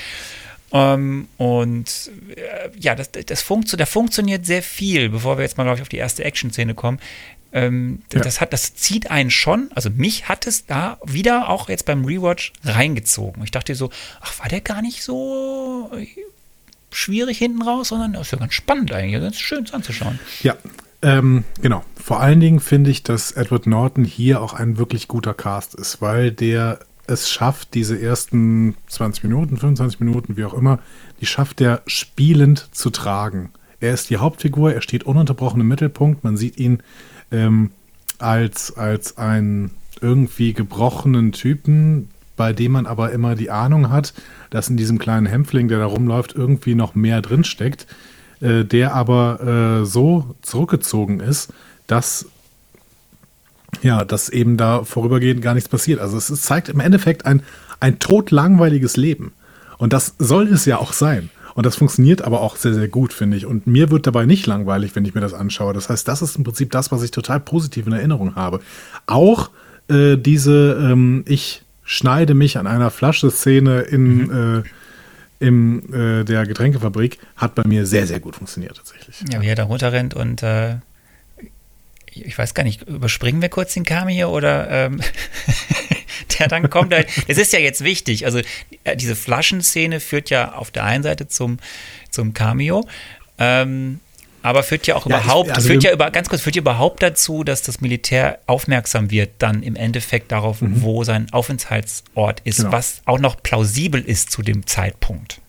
Ähm, 0.72 1.28
und 1.36 2.11
äh, 2.34 2.70
ja, 2.78 2.94
das, 2.94 3.11
das 3.12 3.42
funktio 3.42 3.76
da 3.76 3.86
funktioniert 3.86 4.44
sehr 4.46 4.62
viel, 4.62 5.09
bevor 5.09 5.38
wir 5.38 5.42
jetzt 5.42 5.57
mal, 5.57 5.64
glaube 5.64 5.76
ich, 5.76 5.82
auf 5.82 5.88
die 5.88 5.96
erste 5.96 6.24
Action-Szene 6.24 6.74
kommen. 6.74 6.98
Ähm, 7.52 8.02
Ja. 8.12 8.20
das, 8.20 8.40
hat, 8.40 8.52
das 8.52 8.74
zieht 8.74 9.11
einen 9.11 9.30
schon, 9.30 9.70
also 9.74 9.88
mich 9.90 10.28
hat 10.28 10.46
es 10.48 10.66
da 10.66 10.98
wieder 11.04 11.48
auch 11.48 11.68
jetzt 11.68 11.84
beim 11.86 12.04
Rewatch 12.04 12.52
reingezogen. 12.64 13.44
Ich 13.44 13.52
dachte 13.52 13.74
so, 13.76 13.90
ach, 14.20 14.40
war 14.40 14.48
der 14.48 14.61
gar 14.61 14.82
nicht 14.82 15.02
so 15.04 15.90
schwierig 16.90 17.38
hinten 17.38 17.62
raus, 17.62 17.88
sondern 17.88 18.14
das 18.14 18.22
ist 18.28 18.32
ja 18.32 18.38
ganz 18.38 18.54
spannend 18.54 18.92
eigentlich, 18.92 19.20
ganz 19.22 19.38
schön 19.38 19.68
anzuschauen. 19.70 20.18
Ja, 20.42 20.57
ähm, 21.03 21.44
genau. 21.61 21.84
Vor 21.94 22.20
allen 22.20 22.40
Dingen 22.40 22.61
finde 22.61 22.90
ich, 22.90 23.03
dass 23.03 23.32
Edward 23.32 23.66
Norton 23.66 24.05
hier 24.05 24.40
auch 24.40 24.55
ein 24.55 24.78
wirklich 24.78 25.09
guter 25.09 25.34
Cast 25.34 25.74
ist, 25.74 26.01
weil 26.01 26.30
der 26.30 26.78
es 27.07 27.30
schafft, 27.30 27.74
diese 27.74 28.01
ersten 28.01 28.74
20 28.88 29.24
Minuten, 29.24 29.57
25 29.57 30.01
Minuten, 30.01 30.36
wie 30.36 30.44
auch 30.44 30.55
immer, 30.55 30.80
die 31.20 31.26
schafft 31.26 31.61
er 31.61 31.82
spielend 31.86 32.68
zu 32.72 32.90
tragen. 32.90 33.51
Er 33.80 33.94
ist 33.94 34.11
die 34.11 34.16
Hauptfigur, 34.16 34.72
er 34.72 34.82
steht 34.82 35.05
ununterbrochen 35.05 35.61
im 35.61 35.68
Mittelpunkt, 35.68 36.24
man 36.24 36.36
sieht 36.36 36.59
ihn 36.59 36.82
ähm, 37.30 37.70
als, 38.18 38.76
als 38.76 39.18
einen 39.18 39.70
irgendwie 40.01 40.53
gebrochenen 40.53 41.32
Typen, 41.32 42.09
bei 42.36 42.53
dem 42.53 42.72
man 42.72 42.86
aber 42.86 43.12
immer 43.12 43.34
die 43.34 43.51
Ahnung 43.51 43.90
hat, 43.90 44.12
dass 44.51 44.68
in 44.68 44.76
diesem 44.76 44.99
kleinen 44.99 45.26
Hämpfling, 45.26 45.68
der 45.68 45.78
da 45.78 45.86
rumläuft, 45.86 46.34
irgendwie 46.34 46.74
noch 46.74 46.94
mehr 46.94 47.22
drinsteckt, 47.22 47.86
äh, 48.41 48.64
der 48.64 48.95
aber 48.95 49.80
äh, 49.82 49.87
so 49.87 50.34
zurückgezogen 50.43 51.20
ist, 51.20 51.53
dass 51.87 52.26
ja, 53.82 54.05
dass 54.05 54.28
eben 54.28 54.57
da 54.57 54.84
vorübergehend 54.84 55.43
gar 55.43 55.55
nichts 55.55 55.68
passiert. 55.68 56.01
Also 56.01 56.16
es 56.16 56.28
zeigt 56.43 56.68
im 56.68 56.80
Endeffekt 56.80 57.26
ein, 57.26 57.43
ein 57.80 57.99
totlangweiliges 57.99 58.97
Leben. 58.97 59.32
Und 59.78 59.93
das 59.93 60.14
soll 60.18 60.49
es 60.49 60.64
ja 60.64 60.78
auch 60.78 60.93
sein. 60.93 61.30
Und 61.55 61.64
das 61.64 61.76
funktioniert 61.76 62.22
aber 62.22 62.43
auch 62.43 62.57
sehr, 62.57 62.74
sehr 62.74 62.89
gut, 62.89 63.12
finde 63.12 63.37
ich. 63.37 63.47
Und 63.47 63.66
mir 63.66 63.91
wird 63.91 64.07
dabei 64.07 64.26
nicht 64.26 64.47
langweilig, 64.47 64.95
wenn 64.95 65.05
ich 65.05 65.14
mir 65.14 65.20
das 65.20 65.34
anschaue. 65.34 65.72
Das 65.72 65.89
heißt, 65.89 66.07
das 66.07 66.22
ist 66.22 66.37
im 66.37 66.45
Prinzip 66.45 66.70
das, 66.70 66.93
was 66.93 67.03
ich 67.03 67.11
total 67.11 67.41
positiv 67.41 67.87
in 67.87 67.93
Erinnerung 67.93 68.34
habe. 68.34 68.61
Auch 69.07 69.51
äh, 69.89 70.16
diese 70.16 70.78
ähm, 70.80 71.24
Ich 71.26 71.62
schneide 71.82 72.34
mich 72.34 72.59
an 72.59 72.66
einer 72.66 72.91
Flasche-Szene 72.91 73.80
in 73.82 74.30
äh, 74.30 74.62
im, 75.39 75.82
äh, 75.93 76.24
der 76.24 76.47
Getränkefabrik 76.47 77.18
hat 77.37 77.55
bei 77.55 77.62
mir 77.66 77.87
sehr, 77.87 78.07
sehr 78.07 78.20
gut 78.20 78.37
funktioniert 78.37 78.76
tatsächlich. 78.76 79.16
Ja, 79.30 79.41
wie 79.43 79.49
er 79.49 79.55
da 79.55 79.64
runterrennt 79.64 80.14
und 80.14 80.43
äh, 80.43 80.76
ich 82.12 82.37
weiß 82.39 82.55
gar 82.55 82.62
nicht, 82.64 82.82
überspringen 82.82 83.43
wir 83.43 83.51
kurz 83.51 83.74
den 83.74 83.84
Cameo 83.84 84.30
oder 84.34 84.70
ähm, 84.70 85.01
der 86.39 86.49
dann 86.49 86.70
kommt. 86.70 86.95
halt- 86.95 87.09
Das 87.28 87.37
ist 87.39 87.53
ja 87.53 87.59
jetzt 87.59 87.84
wichtig. 87.84 88.24
Also 88.24 88.41
äh, 88.84 88.97
diese 88.97 89.14
Flaschenszene 89.14 90.01
führt 90.01 90.30
ja 90.30 90.53
auf 90.55 90.70
der 90.70 90.84
einen 90.84 91.03
Seite 91.03 91.28
zum, 91.28 91.59
zum 92.11 92.32
Cameo, 92.32 92.89
ähm, 93.39 94.01
aber 94.47 94.62
führt 94.62 94.86
ja 94.86 94.94
auch 94.97 95.07
Ja, 95.07 95.18
ich- 95.18 95.24
überhaupt, 95.24 95.51
also 95.51 95.68
führt 95.68 95.82
ja 95.84 95.92
über, 95.92 96.11
ganz 96.11 96.28
kurz, 96.28 96.40
führt 96.42 96.57
ja 96.57 96.62
überhaupt 96.62 97.03
dazu, 97.03 97.44
dass 97.44 97.62
das 97.62 97.80
Militär 97.80 98.38
aufmerksam 98.47 99.11
wird 99.11 99.30
dann 99.38 99.62
im 99.62 99.76
Endeffekt 99.76 100.32
darauf, 100.32 100.59
wo 100.61 101.05
sein 101.05 101.26
Aufenthaltsort 101.32 102.40
ist, 102.44 102.59
Mhm. 102.59 102.62
Genau. 102.64 102.72
was 102.76 103.03
auch 103.05 103.18
noch 103.18 103.42
plausibel 103.42 104.01
ist 104.01 104.30
zu 104.30 104.42
dem 104.42 104.66
Zeitpunkt. 104.66 105.40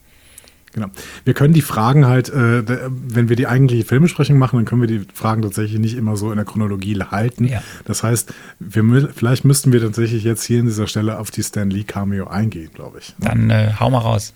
Genau. 0.73 0.87
Wir 1.25 1.33
können 1.33 1.53
die 1.55 1.61
Fragen 1.61 2.05
halt, 2.05 2.29
äh, 2.29 2.61
wenn 2.89 3.29
wir 3.29 3.35
die 3.35 3.47
eigentliche 3.47 3.83
Filmbesprechung 3.83 4.37
machen, 4.37 4.57
dann 4.57 4.65
können 4.65 4.81
wir 4.81 4.87
die 4.87 5.07
Fragen 5.11 5.41
tatsächlich 5.41 5.79
nicht 5.79 5.95
immer 5.97 6.17
so 6.17 6.29
in 6.29 6.35
der 6.37 6.45
Chronologie 6.45 6.95
halten. 7.09 7.45
Ja. 7.47 7.63
Das 7.85 8.03
heißt, 8.03 8.31
wir, 8.59 9.09
vielleicht 9.15 9.43
müssten 9.43 9.71
wir 9.71 9.81
tatsächlich 9.81 10.23
jetzt 10.23 10.43
hier 10.43 10.59
an 10.59 10.65
dieser 10.67 10.85
Stelle 10.87 11.17
auf 11.17 11.31
die 11.31 11.41
Stan 11.41 11.69
Lee 11.69 11.83
Cameo 11.83 12.27
eingehen, 12.27 12.69
glaube 12.75 12.99
ich. 12.99 13.15
Dann 13.17 13.49
äh, 13.49 13.71
hau 13.79 13.89
mal 13.89 13.99
raus. 13.99 14.33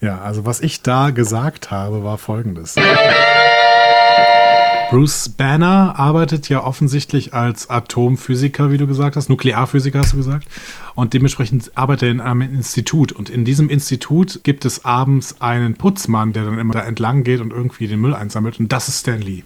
Ja, 0.00 0.22
also 0.22 0.46
was 0.46 0.60
ich 0.60 0.80
da 0.80 1.10
gesagt 1.10 1.70
habe, 1.70 2.02
war 2.02 2.16
folgendes. 2.16 2.74
Bruce 4.88 5.28
Banner 5.28 5.94
arbeitet 5.98 6.48
ja 6.48 6.64
offensichtlich 6.64 7.34
als 7.34 7.68
Atomphysiker, 7.70 8.72
wie 8.72 8.78
du 8.78 8.86
gesagt 8.86 9.14
hast, 9.14 9.28
Nuklearphysiker 9.28 10.00
hast 10.00 10.14
du 10.14 10.16
gesagt. 10.16 10.48
Und 10.94 11.12
dementsprechend 11.12 11.70
arbeitet 11.76 12.02
er 12.04 12.10
in 12.10 12.20
einem 12.20 12.40
Institut. 12.40 13.12
Und 13.12 13.30
in 13.30 13.44
diesem 13.44 13.68
Institut 13.68 14.40
gibt 14.42 14.64
es 14.64 14.84
abends 14.84 15.40
einen 15.40 15.74
Putzmann, 15.74 16.32
der 16.32 16.44
dann 16.44 16.58
immer 16.58 16.74
da 16.74 16.80
entlang 16.80 17.22
geht 17.22 17.40
und 17.40 17.52
irgendwie 17.52 17.86
den 17.86 18.00
Müll 18.00 18.14
einsammelt. 18.14 18.58
Und 18.58 18.72
das 18.72 18.88
ist 18.88 19.00
Stan 19.00 19.20
Lee. 19.20 19.44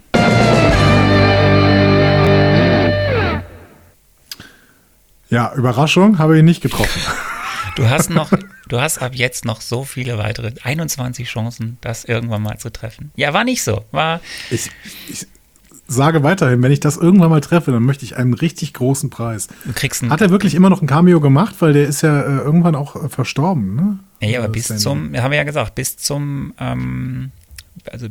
Ja, 5.29 5.53
Überraschung, 5.53 6.17
habe 6.17 6.37
ich 6.37 6.43
nicht 6.43 6.61
getroffen. 6.61 7.01
Du 7.75 7.89
hast 7.89 8.09
noch, 8.09 8.31
du 8.67 8.79
hast 8.79 8.99
ab 8.99 9.13
jetzt 9.15 9.45
noch 9.45 9.61
so 9.61 9.83
viele 9.83 10.17
weitere, 10.17 10.51
21 10.63 11.27
Chancen, 11.27 11.77
das 11.81 12.05
irgendwann 12.05 12.41
mal 12.41 12.57
zu 12.57 12.71
treffen. 12.71 13.11
Ja, 13.15 13.33
war 13.33 13.43
nicht 13.43 13.63
so. 13.63 13.85
War, 13.91 14.21
Ich, 14.49 14.69
ich, 15.09 15.27
sage 15.87 16.23
weiterhin, 16.23 16.63
wenn 16.63 16.71
ich 16.71 16.79
das 16.79 16.97
irgendwann 16.97 17.29
mal 17.29 17.41
treffe, 17.41 17.71
dann 17.71 17.83
möchte 17.83 18.05
ich 18.05 18.17
einen 18.17 18.33
richtig 18.33 18.73
großen 18.73 19.09
Preis. 19.09 19.47
Du 19.65 19.73
kriegst 19.73 20.01
einen 20.01 20.11
Hat 20.11 20.21
er 20.21 20.31
wirklich 20.31 20.55
immer 20.55 20.69
noch 20.69 20.81
ein 20.81 20.87
Cameo 20.87 21.19
gemacht, 21.19 21.55
weil 21.59 21.73
der 21.73 21.85
ist 21.87 22.01
ja 22.01 22.21
äh, 22.21 22.37
irgendwann 22.37 22.75
auch 22.75 22.95
äh, 22.95 23.09
verstorben, 23.09 23.75
ne? 23.75 23.99
Ja, 24.21 24.39
aber 24.39 24.47
Äh, 24.47 24.51
bis 24.51 24.67
zum, 24.77 25.15
haben 25.15 25.31
wir 25.31 25.37
ja 25.37 25.43
gesagt, 25.43 25.75
bis 25.75 25.97
zum, 25.97 26.53
ähm, 26.59 27.31
also 27.91 28.07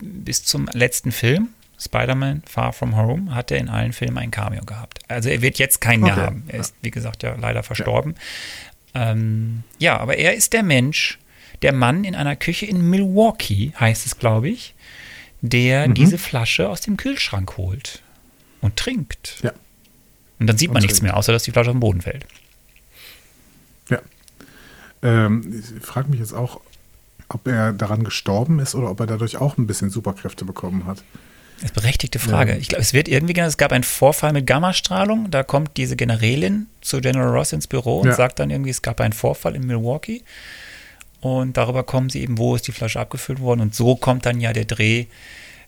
bis 0.00 0.44
zum 0.44 0.68
letzten 0.72 1.12
Film, 1.12 1.48
Spider-Man 1.78 2.42
Far 2.46 2.72
From 2.72 2.96
Home, 2.96 3.34
hat 3.34 3.50
er 3.50 3.58
in 3.58 3.68
allen 3.68 3.92
Filmen 3.92 4.18
ein 4.18 4.30
Cameo 4.30 4.64
gehabt. 4.64 5.00
Also 5.08 5.28
er 5.28 5.42
wird 5.42 5.58
jetzt 5.58 5.80
keinen 5.80 6.02
mehr 6.02 6.14
Okay. 6.14 6.22
haben. 6.22 6.44
Er 6.48 6.60
ist, 6.60 6.74
wie 6.82 6.90
gesagt, 6.90 7.22
ja 7.22 7.34
leider 7.38 7.62
verstorben. 7.62 8.14
Ja. 8.16 8.67
Ähm, 8.94 9.62
ja, 9.78 9.98
aber 9.98 10.16
er 10.16 10.34
ist 10.34 10.52
der 10.52 10.62
Mensch, 10.62 11.18
der 11.62 11.72
Mann 11.72 12.04
in 12.04 12.14
einer 12.14 12.36
Küche 12.36 12.66
in 12.66 12.88
Milwaukee, 12.88 13.72
heißt 13.78 14.06
es, 14.06 14.18
glaube 14.18 14.48
ich, 14.48 14.74
der 15.40 15.88
Mhm. 15.88 15.94
diese 15.94 16.18
Flasche 16.18 16.68
aus 16.68 16.80
dem 16.80 16.96
Kühlschrank 16.96 17.56
holt 17.56 18.02
und 18.60 18.76
trinkt. 18.76 19.38
Ja. 19.42 19.52
Und 20.40 20.46
dann 20.46 20.56
sieht 20.58 20.68
man 20.70 20.76
Und 20.76 20.82
nichts 20.82 20.98
trinkt. 20.98 21.12
mehr, 21.12 21.16
außer 21.16 21.32
dass 21.32 21.42
die 21.42 21.50
Flasche 21.52 21.70
auf 21.70 21.76
den 21.76 21.80
Boden 21.80 22.00
fällt. 22.00 22.26
Ja. 23.90 24.00
Ähm, 25.02 25.62
ich 25.78 25.84
frage 25.86 26.08
mich 26.10 26.20
jetzt 26.20 26.32
auch, 26.32 26.60
ob 27.28 27.46
er 27.46 27.72
daran 27.72 28.04
gestorben 28.04 28.58
ist 28.58 28.74
oder 28.74 28.90
ob 28.90 29.00
er 29.00 29.06
dadurch 29.06 29.36
auch 29.36 29.58
ein 29.58 29.66
bisschen 29.66 29.90
Superkräfte 29.90 30.44
bekommen 30.44 30.86
hat. 30.86 31.04
Das 31.60 31.70
ist 31.70 31.76
eine 31.76 31.82
berechtigte 31.82 32.18
Frage. 32.20 32.52
Ja. 32.52 32.58
Ich 32.58 32.68
glaube, 32.68 32.82
es 32.82 32.92
wird 32.92 33.08
irgendwie, 33.08 33.32
genannt, 33.32 33.50
es 33.50 33.56
gab 33.56 33.72
einen 33.72 33.82
Vorfall 33.84 34.32
mit 34.32 34.46
Gammastrahlung. 34.46 35.30
Da 35.30 35.42
kommt 35.42 35.76
diese 35.76 35.96
Generälin 35.96 36.66
zu 36.80 37.00
General 37.00 37.28
Ross 37.30 37.52
ins 37.52 37.66
Büro 37.66 37.98
und 38.00 38.08
Ja. 38.08 38.14
sagt 38.14 38.38
dann 38.38 38.50
irgendwie, 38.50 38.70
es 38.70 38.80
gab 38.82 39.00
einen 39.00 39.12
Vorfall 39.12 39.56
in 39.56 39.66
Milwaukee. 39.66 40.22
Und 41.20 41.56
darüber 41.56 41.82
kommen 41.82 42.10
sie 42.10 42.22
eben, 42.22 42.38
wo 42.38 42.54
ist 42.54 42.68
die 42.68 42.72
Flasche 42.72 43.00
abgefüllt 43.00 43.40
worden. 43.40 43.60
Und 43.60 43.74
so 43.74 43.96
kommt 43.96 44.24
dann 44.24 44.40
ja 44.40 44.52
der 44.52 44.66
Dreh. 44.66 45.06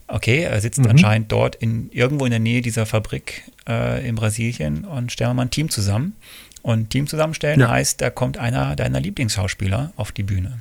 Okay, 0.06 0.42
er 0.44 0.60
sitzt 0.60 0.78
anscheinend 0.78 1.30
dort 1.32 1.56
in, 1.56 1.90
irgendwo 1.92 2.24
in 2.24 2.30
der 2.30 2.40
Nähe 2.40 2.62
dieser 2.62 2.86
Fabrik 2.86 3.42
äh, 3.68 4.06
in 4.08 4.14
Brasilien 4.14 4.84
und 4.84 5.10
stellen 5.12 5.30
wir 5.30 5.34
mal 5.34 5.42
ein 5.42 5.50
Team 5.50 5.70
zusammen. 5.70 6.14
Und 6.62 6.90
Team 6.90 7.06
zusammenstellen 7.08 7.58
Ja. 7.58 7.68
heißt, 7.70 8.00
da 8.00 8.10
kommt 8.10 8.38
einer 8.38 8.76
deiner 8.76 9.00
Lieblingsschauspieler 9.00 9.92
auf 9.96 10.12
die 10.12 10.22
Bühne. 10.22 10.60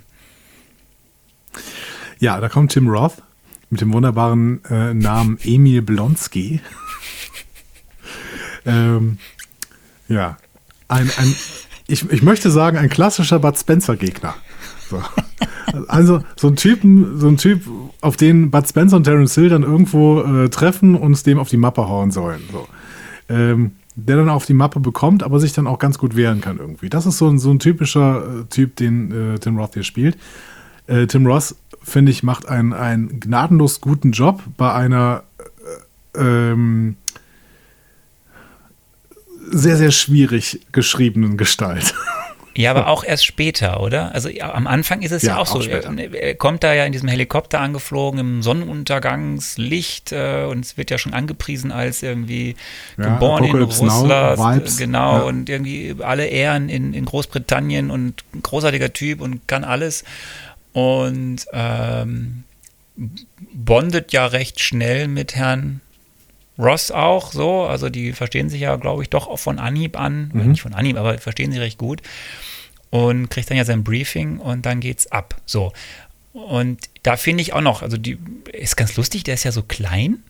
Ja, 2.20 2.40
da 2.40 2.50
kommt 2.50 2.72
Tim 2.72 2.88
Roth 2.88 3.22
mit 3.70 3.82
dem 3.82 3.94
wunderbaren 3.94 4.64
äh, 4.66 4.94
Namen 4.94 5.38
Emil 5.44 5.82
Blonsky. 5.82 6.62
ähm, 8.66 9.18
ja, 10.08 10.38
ein, 10.88 11.10
ein 11.18 11.36
ich, 11.88 12.10
ich 12.12 12.22
möchte 12.22 12.52
sagen, 12.52 12.78
ein 12.78 12.90
klassischer 12.90 13.40
Bud 13.40 13.58
Spencer-Gegner. 13.58 14.36
So. 14.90 15.02
Also 15.88 16.24
so 16.36 16.48
ein 16.48 16.56
Typen, 16.56 17.20
so 17.20 17.28
ein 17.28 17.38
Typ, 17.38 17.62
auf 18.02 18.18
den 18.18 18.50
Bud 18.50 18.68
Spencer 18.68 18.98
und 18.98 19.04
Terence 19.04 19.36
Hill 19.36 19.50
dann 19.50 19.62
irgendwo 19.62 20.22
äh, 20.22 20.50
treffen 20.50 20.96
und 20.96 21.12
es 21.12 21.22
dem 21.22 21.38
auf 21.38 21.50
die 21.50 21.58
Mappe 21.58 21.88
hauen 21.88 22.10
sollen. 22.10 22.42
So. 22.52 22.68
Ähm, 23.30 23.74
der 23.96 24.16
dann 24.16 24.30
auf 24.30 24.46
die 24.48 24.56
Mappe 24.56 24.80
bekommt, 24.80 25.22
aber 25.22 25.40
sich 25.40 25.54
dann 25.54 25.68
auch 25.68 25.78
ganz 25.78 26.00
gut 26.00 26.16
wehren 26.16 26.42
kann 26.42 26.58
irgendwie. 26.58 26.90
Das 26.90 27.06
ist 27.06 27.20
so 27.20 27.28
ein, 27.28 27.38
so 27.38 27.52
ein 27.52 27.60
typischer 27.60 28.24
äh, 28.24 28.44
Typ, 28.50 28.78
den 28.78 29.36
äh, 29.36 29.40
Tim 29.40 29.58
Roth 29.58 29.76
hier 29.76 29.84
spielt. 29.84 30.18
Äh, 30.88 31.06
Tim 31.06 31.28
Ross, 31.28 31.56
finde 31.90 32.12
ich, 32.12 32.24
macht 32.24 32.48
einen, 32.48 32.74
einen 32.74 33.20
gnadenlos 33.20 33.82
guten 33.82 34.12
Job 34.12 34.42
bei 34.58 34.74
einer 34.74 35.24
äh, 36.16 36.20
ähm, 36.20 36.96
sehr, 39.52 39.78
sehr 39.78 39.92
schwierig 39.92 40.62
geschriebenen 40.72 41.38
Gestalt. 41.38 41.94
Ja, 42.56 42.72
aber 42.72 42.88
auch 42.88 43.06
erst 43.06 43.26
später, 43.26 43.80
oder? 43.80 44.14
Also 44.14 44.28
ja, 44.28 44.54
am 44.54 44.68
Anfang 44.68 45.02
ist 45.02 45.12
es 45.12 45.22
ja, 45.22 45.36
Ja, 45.36 45.38
auch 45.38 45.46
so. 45.46 45.60
auch 45.60 45.64
später. 45.64 45.94
Er, 45.96 46.14
er 46.14 46.36
kommt 46.36 46.64
da 46.64 46.74
ja 46.74 46.84
in 46.84 46.92
diesem 46.92 47.08
Helikopter 47.08 47.62
angeflogen, 47.62 48.20
im 48.20 48.42
Sonnenuntergangslicht 48.44 50.12
äh, 50.12 50.44
und 50.44 50.66
es 50.66 50.76
wird 50.76 50.92
ja 50.92 50.98
schon 50.98 51.14
angepriesen 51.14 51.72
als 51.72 52.04
irgendwie 52.04 52.56
Ja, 52.98 53.14
geboren 53.14 53.46
in 53.46 53.50
Apocalypse 53.52 53.86
Now 53.86 54.32
Russland. 54.32 54.78
Genau, 54.78 55.28
und 55.28 55.48
irgendwie 55.48 55.96
alle 56.02 56.26
Ehren 56.26 56.68
in, 56.70 56.94
in 56.94 57.06
Großbritannien 57.06 57.92
und 57.92 58.26
großartiger 58.44 58.92
Typ 58.94 59.22
und 59.22 59.48
kann 59.48 59.64
alles. 59.64 60.04
Und 60.74 61.46
ähm, 61.54 62.44
bondet 63.54 64.12
ja 64.12 64.26
recht 64.28 64.60
schnell 64.60 65.08
mit 65.08 65.36
Herrn 65.36 65.82
Ross 66.58 66.92
auch 66.92 67.32
so, 67.32 67.64
also 67.64 67.90
die 67.90 68.12
verstehen 68.12 68.50
sich 68.50 68.62
ja, 68.62 68.76
glaube 68.76 69.02
ich, 69.02 69.10
doch 69.10 69.28
auch 69.28 69.40
von 69.40 69.60
Anhieb 69.60 69.98
an, 69.98 70.30
Mhm. 70.34 70.52
nicht 70.52 70.62
von 70.62 70.74
Anhieb, 70.74 70.98
aber 70.98 71.18
verstehen 71.18 71.52
sich 71.54 71.62
recht 71.62 71.78
gut 71.78 72.02
und 72.90 73.30
kriegt 73.30 73.50
dann 73.50 73.58
ja 73.58 73.64
sein 73.64 73.84
Briefing 73.86 74.40
und 74.40 74.66
dann 74.66 74.82
geht's 74.82 75.08
ab. 75.08 75.36
So. 75.46 75.72
Und 76.34 76.80
da 77.04 77.16
finde 77.16 77.42
ich 77.42 77.54
auch 77.54 77.62
noch, 77.62 77.82
also 77.82 77.98
die 77.98 78.18
ist 78.52 78.76
ganz 78.76 78.98
lustig, 78.98 79.24
der 79.24 79.36
ist 79.36 79.46
ja 79.46 79.52
so 79.54 79.64
klein. 79.64 80.22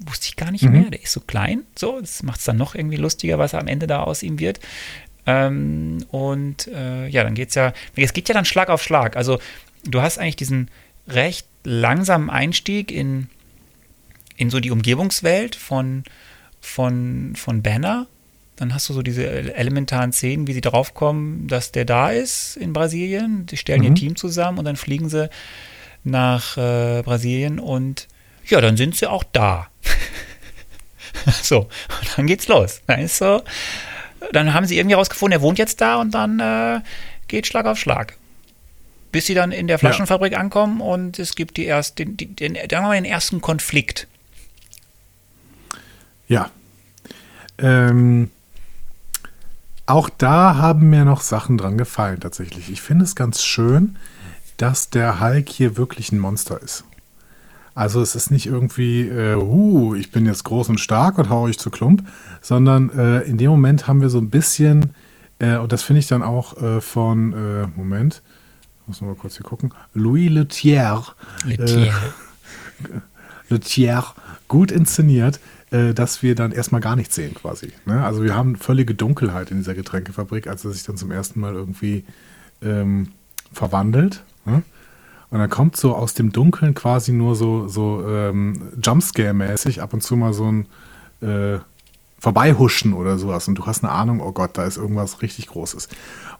Wusste 0.00 0.26
ich 0.28 0.36
gar 0.36 0.50
nicht 0.50 0.64
Mhm. 0.64 0.72
mehr, 0.72 0.90
der 0.90 1.02
ist 1.02 1.12
so 1.12 1.20
klein. 1.20 1.62
So, 1.76 1.98
das 2.00 2.22
macht 2.22 2.40
es 2.40 2.44
dann 2.44 2.56
noch 2.58 2.74
irgendwie 2.74 2.96
lustiger, 2.96 3.38
was 3.38 3.54
am 3.54 3.66
Ende 3.68 3.86
da 3.86 4.02
aus 4.02 4.22
ihm 4.22 4.38
wird. 4.38 4.60
Ähm, 5.26 6.04
und 6.10 6.66
äh, 6.68 7.06
ja, 7.08 7.22
dann 7.22 7.34
geht's 7.34 7.54
ja, 7.54 7.72
es 7.96 8.12
geht 8.12 8.28
ja 8.28 8.34
dann 8.34 8.44
Schlag 8.44 8.68
auf 8.68 8.82
Schlag. 8.82 9.16
Also 9.16 9.38
du 9.84 10.02
hast 10.02 10.18
eigentlich 10.18 10.36
diesen 10.36 10.68
recht 11.08 11.46
langsamen 11.64 12.30
Einstieg 12.30 12.90
in, 12.90 13.28
in 14.36 14.50
so 14.50 14.60
die 14.60 14.70
Umgebungswelt 14.70 15.54
von, 15.54 16.04
von, 16.60 17.34
von 17.36 17.62
Banner. 17.62 18.06
Dann 18.56 18.74
hast 18.74 18.88
du 18.88 18.92
so 18.92 19.02
diese 19.02 19.54
elementaren 19.54 20.12
Szenen, 20.12 20.46
wie 20.46 20.52
sie 20.52 20.60
draufkommen, 20.60 21.48
dass 21.48 21.72
der 21.72 21.84
da 21.84 22.10
ist 22.10 22.56
in 22.56 22.72
Brasilien. 22.72 23.46
Die 23.46 23.56
stellen 23.56 23.82
ihr 23.82 23.90
Mhm. 23.90 23.94
Team 23.96 24.16
zusammen 24.16 24.58
und 24.58 24.64
dann 24.64 24.76
fliegen 24.76 25.08
sie 25.08 25.30
nach 26.04 26.56
äh, 26.56 27.02
Brasilien 27.02 27.58
und 27.60 28.08
ja, 28.46 28.60
dann 28.60 28.76
sind 28.76 28.96
sie 28.96 29.08
auch 29.08 29.24
da. 29.32 29.68
so, 31.42 31.60
und 31.60 32.16
dann 32.18 32.26
geht's 32.26 32.48
los. 32.48 32.82
Dann 32.86 33.00
ist 33.00 33.18
so, 33.18 33.42
dann 34.32 34.54
haben 34.54 34.66
sie 34.66 34.78
irgendwie 34.78 34.94
rausgefunden, 34.94 35.38
er 35.38 35.42
wohnt 35.42 35.58
jetzt 35.58 35.80
da 35.80 35.96
und 35.96 36.12
dann 36.12 36.40
äh, 36.40 36.80
geht 37.28 37.46
Schlag 37.46 37.66
auf 37.66 37.78
Schlag. 37.78 38.16
Bis 39.10 39.26
sie 39.26 39.34
dann 39.34 39.52
in 39.52 39.66
der 39.66 39.78
Flaschenfabrik 39.78 40.38
ankommen 40.38 40.80
und 40.80 41.18
es 41.18 41.34
gibt 41.34 41.56
die 41.58 41.64
erst, 41.64 41.98
den, 41.98 42.16
den, 42.16 42.34
den, 42.36 42.54
sagen 42.54 42.70
wir 42.70 42.80
mal, 42.82 42.94
den 42.94 43.04
ersten 43.04 43.40
Konflikt. 43.42 44.06
Ja. 46.28 46.50
Ähm, 47.58 48.30
auch 49.84 50.08
da 50.08 50.56
haben 50.56 50.88
mir 50.88 51.04
noch 51.04 51.20
Sachen 51.20 51.58
dran 51.58 51.76
gefallen, 51.76 52.20
tatsächlich. 52.20 52.70
Ich 52.70 52.80
finde 52.80 53.04
es 53.04 53.14
ganz 53.14 53.42
schön, 53.42 53.96
dass 54.56 54.88
der 54.88 55.20
Hulk 55.20 55.48
hier 55.48 55.76
wirklich 55.76 56.12
ein 56.12 56.18
Monster 56.18 56.60
ist. 56.62 56.84
Also 57.74 58.02
es 58.02 58.14
ist 58.14 58.30
nicht 58.30 58.46
irgendwie, 58.46 59.08
äh, 59.08 59.34
uh, 59.34 59.94
ich 59.94 60.10
bin 60.10 60.26
jetzt 60.26 60.44
groß 60.44 60.68
und 60.68 60.78
stark 60.78 61.18
und 61.18 61.30
hau 61.30 61.42
euch 61.42 61.58
zu 61.58 61.70
Klump, 61.70 62.06
sondern 62.42 62.90
äh, 62.90 63.20
in 63.22 63.38
dem 63.38 63.50
Moment 63.50 63.86
haben 63.86 64.02
wir 64.02 64.10
so 64.10 64.18
ein 64.18 64.28
bisschen, 64.28 64.92
äh, 65.38 65.56
und 65.56 65.72
das 65.72 65.82
finde 65.82 66.00
ich 66.00 66.08
dann 66.08 66.22
auch 66.22 66.60
äh, 66.60 66.80
von, 66.82 67.32
äh, 67.32 67.66
Moment, 67.74 68.22
muss 68.86 69.00
noch 69.00 69.08
mal 69.08 69.14
kurz 69.14 69.36
hier 69.36 69.44
gucken, 69.44 69.72
Louis 69.94 70.28
Letier, 70.28 71.02
Letier. 71.44 71.94
Letier 73.48 74.04
gut 74.48 74.70
inszeniert, 74.70 75.40
äh, 75.70 75.94
dass 75.94 76.22
wir 76.22 76.34
dann 76.34 76.52
erstmal 76.52 76.80
gar 76.80 76.96
nichts 76.96 77.14
sehen 77.14 77.34
quasi. 77.34 77.72
Ne? 77.86 78.04
Also 78.04 78.22
wir 78.22 78.36
haben 78.36 78.56
völlige 78.56 78.94
Dunkelheit 78.94 79.50
in 79.50 79.58
dieser 79.58 79.74
Getränkefabrik, 79.74 80.46
als 80.46 80.64
er 80.64 80.72
sich 80.72 80.82
dann 80.82 80.96
zum 80.96 81.10
ersten 81.10 81.40
Mal 81.40 81.54
irgendwie 81.54 82.04
ähm, 82.60 83.08
verwandelt. 83.52 84.24
Ne? 84.44 84.62
Und 85.30 85.38
dann 85.38 85.48
kommt 85.48 85.76
so 85.76 85.94
aus 85.94 86.12
dem 86.12 86.32
Dunkeln 86.32 86.74
quasi 86.74 87.12
nur 87.12 87.36
so, 87.36 87.66
so 87.66 88.06
ähm, 88.06 88.72
Jumpscare-mäßig 88.82 89.80
ab 89.80 89.94
und 89.94 90.02
zu 90.02 90.16
mal 90.16 90.34
so 90.34 90.50
ein 90.50 90.66
äh, 91.22 91.58
Vorbeihuschen 92.22 92.92
oder 92.92 93.18
sowas. 93.18 93.48
Und 93.48 93.56
du 93.56 93.66
hast 93.66 93.82
eine 93.82 93.92
Ahnung, 93.92 94.20
oh 94.20 94.30
Gott, 94.30 94.56
da 94.56 94.64
ist 94.64 94.76
irgendwas 94.76 95.22
richtig 95.22 95.48
Großes. 95.48 95.88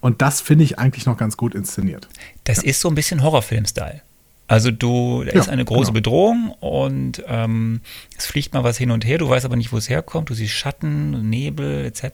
Und 0.00 0.22
das 0.22 0.40
finde 0.40 0.62
ich 0.62 0.78
eigentlich 0.78 1.06
noch 1.06 1.16
ganz 1.16 1.36
gut 1.36 1.56
inszeniert. 1.56 2.06
Das 2.44 2.62
ist 2.62 2.80
so 2.80 2.88
ein 2.88 2.94
bisschen 2.94 3.20
Horrorfilm-Style. 3.20 4.00
Also 4.46 4.70
du, 4.70 5.24
da 5.24 5.32
Ja, 5.32 5.40
ist 5.40 5.48
eine 5.48 5.64
große 5.64 5.86
genau. 5.86 5.92
Bedrohung 5.94 6.50
und 6.60 7.24
ähm, 7.26 7.80
es 8.16 8.26
fliegt 8.26 8.54
mal 8.54 8.62
was 8.62 8.78
hin 8.78 8.92
und 8.92 9.04
her, 9.04 9.18
du 9.18 9.28
weißt 9.28 9.44
aber 9.44 9.56
nicht, 9.56 9.72
wo 9.72 9.76
es 9.76 9.88
herkommt, 9.88 10.30
du 10.30 10.34
siehst 10.34 10.52
Schatten, 10.52 11.28
Nebel 11.28 11.84
etc. 11.84 12.04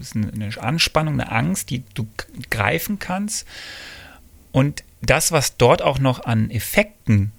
Es 0.00 0.12
ist 0.12 0.16
eine, 0.16 0.48
Anspannung, 0.62 1.20
eine 1.20 1.30
Angst, 1.30 1.68
die 1.68 1.82
du 1.92 2.06
greifen 2.50 2.98
kannst. 3.00 3.46
Und 4.50 4.82
das, 5.02 5.30
was 5.30 5.58
dort 5.58 5.82
auch 5.82 5.98
noch 5.98 6.24
an 6.24 6.50
Effekten 6.50 7.32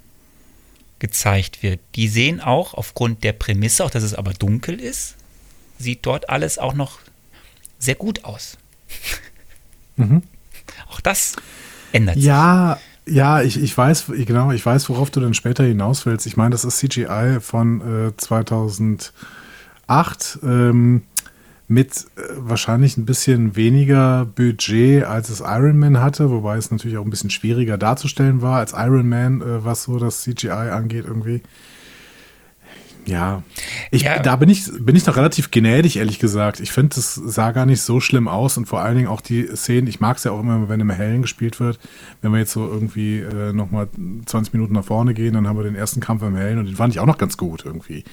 gezeigt 0.99 1.63
wird, 1.63 1.79
die 1.95 2.07
sehen 2.07 2.39
auch 2.39 2.75
aufgrund 2.75 3.23
der 3.23 3.33
Prämisse, 3.33 3.83
auch 3.83 3.89
dass 3.89 4.03
es 4.03 4.13
aber 4.13 4.33
dunkel 4.33 4.79
ist, 4.79 5.15
sieht 5.77 6.05
dort 6.05 6.29
alles 6.29 6.57
auch 6.57 6.73
noch 6.73 6.99
sehr 7.79 7.95
gut 7.95 8.23
aus. 8.25 8.57
Auch 10.89 10.99
das 11.01 11.35
ändert 11.91 12.15
sich. 12.15 12.25
Ja, 12.25 12.79
ja, 13.07 13.41
ich, 13.41 13.61
ich 13.61 13.77
weiß, 13.77 14.05
genau, 14.25 14.51
ich 14.51 14.65
weiß, 14.65 14.89
worauf 14.89 15.11
du 15.11 15.19
dann 15.19 15.33
später 15.33 15.63
hinaus 15.63 16.05
willst. 16.05 16.25
Ich 16.25 16.37
meine, 16.37 16.51
das 16.51 16.65
ist 16.65 16.77
CGI 16.79 17.37
von 17.39 18.07
äh, 18.07 18.17
2008 18.17 19.13
ähm, 20.43 21.03
mit 21.67 22.05
äh, 22.15 22.21
wahrscheinlich 22.37 22.97
ein 22.97 23.05
bisschen 23.05 23.55
weniger 23.55 24.25
Budget, 24.25 25.03
als 25.03 25.29
es 25.29 25.41
Iron 25.41 25.77
Man 25.77 25.99
hatte, 25.99 26.31
wobei 26.31 26.57
es 26.57 26.71
natürlich 26.71 26.97
auch 26.97 27.05
ein 27.05 27.09
bisschen 27.09 27.29
schwieriger 27.29 27.77
darzustellen 27.77 28.41
war 28.41 28.57
als 28.57 28.73
Iron 28.73 29.07
Man, 29.07 29.41
äh, 29.41 29.63
was 29.63 29.83
so 29.83 29.99
das 29.99 30.21
CGI 30.21 30.49
angeht 30.49 31.05
irgendwie. 31.07 31.41
Ja, 33.05 33.43
ich, 33.91 34.01
Ja. 34.03 34.19
da 34.19 34.35
bin 34.35 34.49
ich, 34.49 34.65
bin 34.79 34.95
ich 34.95 35.05
noch 35.05 35.15
relativ 35.17 35.51
gnädig, 35.51 35.97
ehrlich 35.97 36.19
gesagt. 36.19 36.59
Ich 36.59 36.71
finde, 36.71 36.99
es 36.99 37.13
sah 37.15 37.51
gar 37.51 37.65
nicht 37.65 37.81
so 37.81 37.99
schlimm 37.99 38.27
aus 38.27 38.57
und 38.57 38.65
vor 38.65 38.81
allen 38.81 38.95
Dingen 38.97 39.07
auch 39.07 39.21
die 39.21 39.47
Szenen, 39.55 39.87
ich 39.87 39.99
mag 39.99 40.17
es 40.17 40.23
ja 40.23 40.31
auch 40.31 40.39
immer, 40.39 40.67
wenn 40.69 40.79
im 40.79 40.89
Hellen 40.89 41.21
gespielt 41.21 41.59
wird. 41.59 41.79
Wenn 42.21 42.31
wir 42.31 42.39
jetzt 42.39 42.51
so 42.51 42.67
irgendwie 42.67 43.19
äh, 43.19 43.53
nochmal 43.53 43.87
20 44.25 44.53
Minuten 44.53 44.73
nach 44.73 44.85
vorne 44.85 45.13
gehen, 45.13 45.33
dann 45.33 45.47
haben 45.47 45.57
wir 45.57 45.63
den 45.63 45.75
ersten 45.75 45.99
Kampf 45.99 46.23
im 46.23 46.35
Hellen 46.35 46.57
und 46.59 46.65
den 46.65 46.75
fand 46.75 46.93
ich 46.93 46.99
auch 46.99 47.05
noch 47.05 47.17
ganz 47.17 47.37
gut 47.37 47.63
irgendwie. 47.65 48.03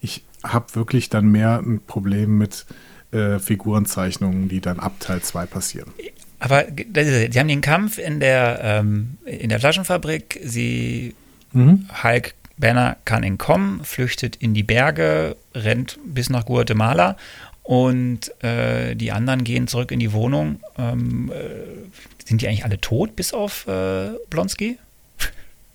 Ich 0.00 0.24
habe 0.42 0.66
wirklich 0.74 1.10
dann 1.10 1.30
mehr 1.30 1.58
ein 1.62 1.80
Problem 1.86 2.38
mit 2.38 2.64
äh, 3.12 3.38
Figurenzeichnungen, 3.38 4.48
die 4.48 4.60
dann 4.60 4.78
ab 4.80 4.94
Teil 5.00 5.20
2 5.20 5.46
passieren. 5.46 5.90
Aber 6.38 6.64
sie 6.94 7.38
haben 7.38 7.48
den 7.48 7.60
Kampf 7.60 7.98
in 7.98 8.18
der, 8.20 8.60
ähm, 8.62 9.18
in 9.26 9.50
der 9.50 9.60
Flaschenfabrik. 9.60 10.40
Sie, 10.42 11.14
Mhm. 11.52 11.88
Hulk 12.04 12.34
Banner 12.60 12.96
kann 13.04 13.22
entkommen, 13.22 13.84
flüchtet 13.84 14.36
in 14.36 14.54
die 14.54 14.62
Berge, 14.62 15.36
rennt 15.54 15.98
bis 16.04 16.30
nach 16.30 16.44
Guatemala 16.44 17.16
und 17.62 18.32
äh, 18.42 18.94
die 18.94 19.12
anderen 19.12 19.44
gehen 19.44 19.66
zurück 19.66 19.90
in 19.92 19.98
die 19.98 20.12
Wohnung. 20.12 20.60
Ähm, 20.78 21.32
äh, 21.32 22.26
sind 22.26 22.42
die 22.42 22.48
eigentlich 22.48 22.64
alle 22.64 22.80
tot, 22.80 23.16
bis 23.16 23.32
auf 23.32 23.66
äh, 23.66 24.10
Blonsky? 24.28 24.78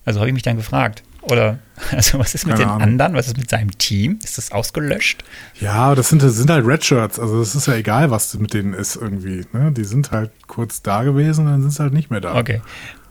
Also 0.04 0.20
habe 0.20 0.28
ich 0.28 0.34
mich 0.34 0.44
dann 0.44 0.56
gefragt. 0.56 1.02
Oder, 1.30 1.58
also 1.90 2.18
was 2.18 2.34
ist 2.34 2.46
mit 2.46 2.54
Keine 2.54 2.64
den 2.64 2.70
Ahnung. 2.70 2.82
anderen? 2.82 3.14
Was 3.14 3.26
ist 3.26 3.36
mit 3.36 3.50
seinem 3.50 3.76
Team? 3.78 4.18
Ist 4.22 4.38
das 4.38 4.52
ausgelöscht? 4.52 5.24
Ja, 5.60 5.94
das 5.94 6.08
sind, 6.08 6.22
das 6.22 6.34
sind 6.34 6.50
halt 6.50 6.66
Redshirts. 6.66 7.18
Also 7.18 7.40
es 7.40 7.54
ist 7.54 7.66
ja 7.66 7.74
egal, 7.74 8.10
was 8.10 8.34
mit 8.38 8.54
denen 8.54 8.74
ist 8.74 8.96
irgendwie. 8.96 9.44
Ne? 9.52 9.72
Die 9.72 9.84
sind 9.84 10.12
halt 10.12 10.30
kurz 10.46 10.82
da 10.82 11.02
gewesen, 11.02 11.46
dann 11.46 11.62
sind 11.62 11.72
sie 11.72 11.82
halt 11.82 11.92
nicht 11.92 12.10
mehr 12.10 12.20
da. 12.20 12.36
Okay. 12.36 12.60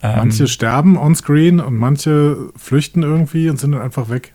Ähm, 0.01 0.15
Manche 0.17 0.47
sterben 0.47 0.97
on-screen 0.97 1.59
und 1.59 1.75
manche 1.75 2.37
flüchten 2.55 3.03
irgendwie 3.03 3.49
und 3.49 3.59
sind 3.59 3.73
dann 3.73 3.81
einfach 3.81 4.09
weg. 4.09 4.33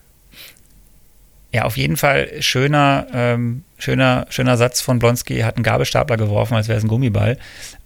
Ja, 1.53 1.63
auf 1.63 1.75
jeden 1.75 1.97
Fall 1.97 2.29
schöner, 2.41 3.07
ähm, 3.13 3.63
schöner, 3.77 4.25
schöner 4.29 4.57
Satz 4.57 4.79
von 4.79 4.99
Blonsky. 4.99 5.35
Er 5.35 5.47
hat 5.47 5.57
einen 5.57 5.63
Gabelstapler 5.63 6.17
geworfen, 6.17 6.55
als 6.55 6.67
wäre 6.67 6.77
es 6.77 6.83
ein 6.83 6.87
Gummiball 6.87 7.37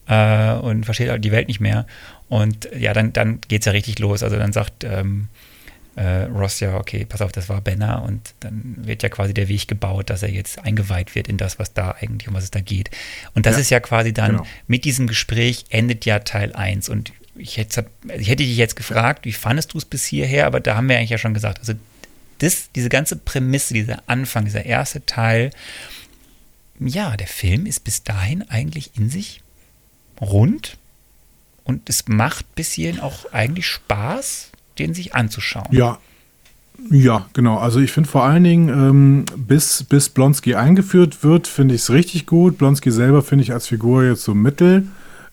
äh, 0.08 0.54
und 0.54 0.84
versteht 0.84 1.10
halt 1.10 1.24
die 1.24 1.32
Welt 1.32 1.48
nicht 1.48 1.62
mehr. 1.62 1.88
Und 2.28 2.70
ja, 2.78 2.94
dann, 2.94 3.14
dann 3.14 3.40
geht 3.48 3.62
es 3.62 3.66
ja 3.66 3.72
richtig 3.72 3.98
los. 4.00 4.24
Also 4.24 4.38
dann 4.38 4.52
sagt 4.54 4.84
ähm, 4.84 5.30
äh, 5.96 6.24
Ross 6.24 6.60
ja, 6.60 6.76
okay, 6.76 7.06
pass 7.06 7.22
auf, 7.22 7.32
das 7.32 7.48
war 7.50 7.62
Banner 7.62 8.04
und 8.04 8.34
dann 8.42 8.76
wird 8.80 9.04
ja 9.04 9.10
quasi 9.10 9.34
der 9.34 9.48
Weg 9.48 9.68
gebaut, 9.68 10.10
dass 10.10 10.24
er 10.24 10.30
jetzt 10.30 10.60
eingeweiht 10.60 11.16
wird 11.16 11.28
in 11.28 11.38
das, 11.38 11.58
was 11.58 11.74
da 11.74 11.92
eigentlich, 11.92 12.28
um 12.28 12.34
was 12.34 12.46
es 12.46 12.52
da 12.52 12.60
geht. 12.60 12.90
Und 13.34 13.46
das 13.46 13.56
Ja, 13.56 13.62
ist 13.62 13.70
ja 13.70 13.80
quasi 13.80 14.14
dann, 14.14 14.32
genau. 14.32 14.48
mit 14.68 14.84
diesem 14.86 15.08
Gespräch 15.08 15.66
endet 15.70 16.06
ja 16.06 16.20
Teil 16.20 16.54
1 16.54 16.90
und 16.90 17.14
ich 17.38 17.58
hätte, 17.58 17.86
ich 18.18 18.30
hätte 18.30 18.44
dich 18.44 18.58
jetzt 18.58 18.76
gefragt, 18.76 19.26
wie 19.26 19.34
fandest 19.34 19.74
du 19.74 19.78
es 19.78 19.86
bis 19.86 20.06
hierher, 20.06 20.46
aber 20.48 20.60
da 20.60 20.76
haben 20.76 20.88
wir 20.90 20.98
eigentlich 20.98 21.10
ja 21.10 21.18
schon 21.18 21.34
gesagt, 21.34 21.60
also 21.60 21.74
das, 22.40 22.70
diese 22.76 22.90
ganze 22.90 23.16
Prämisse, 23.16 23.74
dieser 23.74 24.04
Anfang, 24.08 24.46
dieser 24.46 24.66
erste 24.66 25.06
Teil, 25.06 25.52
ja, 26.80 27.16
der 27.16 27.28
Film 27.28 27.66
ist 27.66 27.84
bis 27.86 28.04
dahin 28.04 28.44
eigentlich 28.50 28.92
in 28.96 29.10
sich 29.10 29.42
rund 30.20 30.78
und 31.64 31.90
es 31.90 32.08
macht 32.08 32.54
bis 32.56 32.74
hierhin 32.74 33.00
auch 33.00 33.32
eigentlich 33.32 33.68
Spaß, 33.68 34.52
den 34.80 34.94
sich 34.94 35.16
anzuschauen. 35.16 35.68
Ja. 35.72 36.00
Ja, 36.92 37.26
genau. 37.34 37.58
Also 37.58 37.80
ich 37.80 37.92
finde 37.92 38.10
vor 38.10 38.26
allen 38.26 38.44
Dingen, 38.44 38.70
ähm, 38.70 39.26
bis, 39.38 39.84
bis 39.84 40.10
Blonsky 40.10 40.56
eingeführt 40.56 41.24
wird, 41.24 41.48
finde 41.48 41.74
ich 41.74 41.82
es 41.82 41.90
richtig 41.90 42.26
gut. 42.26 42.58
Blonsky 42.58 42.92
selber 42.92 43.24
finde 43.24 43.44
ich 43.44 43.54
als 43.54 43.68
Figur 43.68 44.04
jetzt 44.04 44.24
so 44.24 44.36
mittel, 44.36 44.88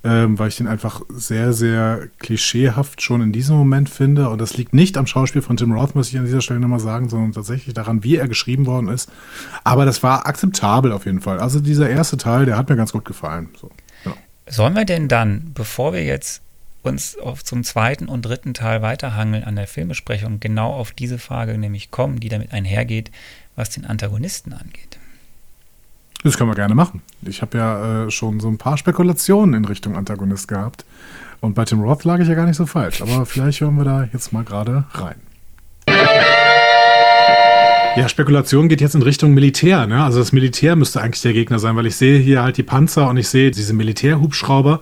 ähm, 0.04 0.38
weil 0.38 0.48
ich 0.48 0.56
den 0.56 0.68
einfach 0.68 1.02
sehr, 1.08 1.52
sehr 1.52 2.08
klischeehaft 2.20 3.02
schon 3.02 3.22
in 3.22 3.32
diesem 3.32 3.56
Moment 3.56 3.90
finde. 3.90 4.28
Und 4.28 4.40
das 4.40 4.56
liegt 4.56 4.72
nicht 4.72 4.96
am 4.96 5.06
Schauspiel 5.06 5.42
von 5.42 5.56
Tim 5.56 5.72
Roth, 5.72 5.94
muss 5.94 6.08
ich 6.08 6.18
an 6.18 6.24
dieser 6.24 6.40
Stelle 6.40 6.60
nochmal 6.60 6.80
sagen, 6.80 7.08
sondern 7.08 7.32
tatsächlich 7.32 7.74
daran, 7.74 8.04
wie 8.04 8.16
er 8.16 8.28
geschrieben 8.28 8.66
worden 8.66 8.88
ist. 8.88 9.10
Aber 9.64 9.84
das 9.84 10.02
war 10.02 10.26
akzeptabel 10.26 10.92
auf 10.92 11.06
jeden 11.06 11.20
Fall. 11.20 11.40
Also 11.40 11.60
dieser 11.60 11.90
erste 11.90 12.16
Teil, 12.16 12.46
der 12.46 12.56
hat 12.56 12.68
mir 12.68 12.76
ganz 12.76 12.92
gut 12.92 13.04
gefallen. 13.04 13.48
So. 13.60 13.68
Sollen 14.48 14.74
wir 14.74 14.84
denn 14.84 15.08
dann, 15.08 15.50
bevor 15.54 15.92
wir 15.92 16.04
jetzt 16.04 16.42
uns 16.82 17.16
auf 17.18 17.44
zum 17.44 17.64
zweiten 17.64 18.08
und 18.08 18.22
dritten 18.22 18.54
Teil 18.54 18.82
weiterhangeln 18.82 19.44
an 19.44 19.56
der 19.56 19.66
Filmbesprechung, 19.66 20.40
genau 20.40 20.72
auf 20.72 20.92
diese 20.92 21.18
Frage 21.18 21.56
nämlich 21.58 21.90
kommen, 21.90 22.20
die 22.20 22.28
damit 22.28 22.52
einhergeht, 22.52 23.10
was 23.56 23.70
den 23.70 23.84
Antagonisten 23.84 24.52
angeht? 24.52 24.98
Das 26.24 26.38
können 26.38 26.50
wir 26.50 26.54
gerne 26.54 26.74
machen. 26.74 27.02
Ich 27.22 27.42
habe 27.42 27.58
ja 27.58 28.04
äh, 28.04 28.10
schon 28.10 28.38
so 28.40 28.48
ein 28.48 28.58
paar 28.58 28.78
Spekulationen 28.78 29.54
in 29.54 29.64
Richtung 29.64 29.96
Antagonist 29.96 30.46
gehabt. 30.48 30.84
Und 31.40 31.54
bei 31.54 31.64
Tim 31.64 31.80
Roth 31.80 32.04
lag 32.04 32.20
ich 32.20 32.28
ja 32.28 32.34
gar 32.34 32.46
nicht 32.46 32.56
so 32.56 32.66
falsch. 32.66 33.02
Aber 33.02 33.26
vielleicht 33.26 33.60
hören 33.60 33.76
wir 33.76 33.84
da 33.84 34.08
jetzt 34.12 34.32
mal 34.32 34.44
gerade 34.44 34.84
rein. 34.92 35.16
Ja, 37.94 38.08
Spekulation 38.08 38.68
geht 38.68 38.80
jetzt 38.80 38.94
in 38.94 39.02
Richtung 39.02 39.34
Militär. 39.34 39.86
Ne? 39.86 40.02
Also 40.02 40.18
das 40.20 40.32
Militär 40.32 40.76
müsste 40.76 41.02
eigentlich 41.02 41.20
der 41.20 41.34
Gegner 41.34 41.58
sein, 41.58 41.76
weil 41.76 41.86
ich 41.86 41.96
sehe 41.96 42.18
hier 42.18 42.42
halt 42.42 42.56
die 42.56 42.62
Panzer 42.62 43.08
und 43.08 43.18
ich 43.18 43.28
sehe 43.28 43.50
diese 43.50 43.74
Militärhubschrauber. 43.74 44.80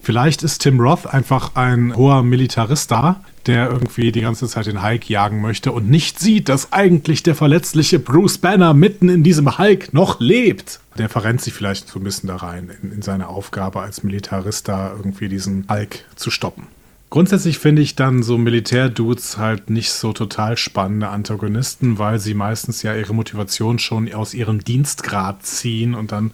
Vielleicht 0.00 0.42
ist 0.42 0.60
Tim 0.60 0.80
Roth 0.80 1.06
einfach 1.06 1.56
ein 1.56 1.96
hoher 1.96 2.22
Militarist 2.22 2.90
da, 2.90 3.20
der 3.46 3.70
irgendwie 3.70 4.12
die 4.12 4.20
ganze 4.20 4.46
Zeit 4.48 4.66
den 4.66 4.82
Hulk 4.82 5.08
jagen 5.08 5.40
möchte 5.40 5.72
und 5.72 5.88
nicht 5.88 6.18
sieht, 6.18 6.48
dass 6.48 6.72
eigentlich 6.72 7.22
der 7.22 7.34
verletzliche 7.34 7.98
Bruce 7.98 8.38
Banner 8.38 8.74
mitten 8.74 9.08
in 9.08 9.22
diesem 9.22 9.58
Hulk 9.58 9.92
noch 9.92 10.20
lebt. 10.20 10.80
Der 10.98 11.08
verrennt 11.08 11.40
sich 11.40 11.54
vielleicht 11.54 11.88
so 11.88 11.98
ein 11.98 12.04
bisschen 12.04 12.28
da 12.28 12.36
rein 12.36 12.70
in, 12.82 12.92
in 12.92 13.02
seine 13.02 13.28
Aufgabe 13.28 13.80
als 13.80 14.02
Militarist 14.02 14.68
da 14.68 14.92
irgendwie 14.96 15.28
diesen 15.28 15.66
Hulk 15.68 16.04
zu 16.16 16.30
stoppen. 16.30 16.68
Grundsätzlich 17.08 17.58
finde 17.58 17.82
ich 17.82 17.94
dann 17.94 18.24
so 18.24 18.36
Militärdudes 18.36 19.38
halt 19.38 19.70
nicht 19.70 19.92
so 19.92 20.12
total 20.12 20.56
spannende 20.56 21.08
Antagonisten, 21.08 21.98
weil 21.98 22.18
sie 22.18 22.34
meistens 22.34 22.82
ja 22.82 22.94
ihre 22.96 23.14
Motivation 23.14 23.78
schon 23.78 24.12
aus 24.12 24.34
ihrem 24.34 24.64
Dienstgrad 24.64 25.46
ziehen 25.46 25.94
und 25.94 26.10
dann 26.10 26.32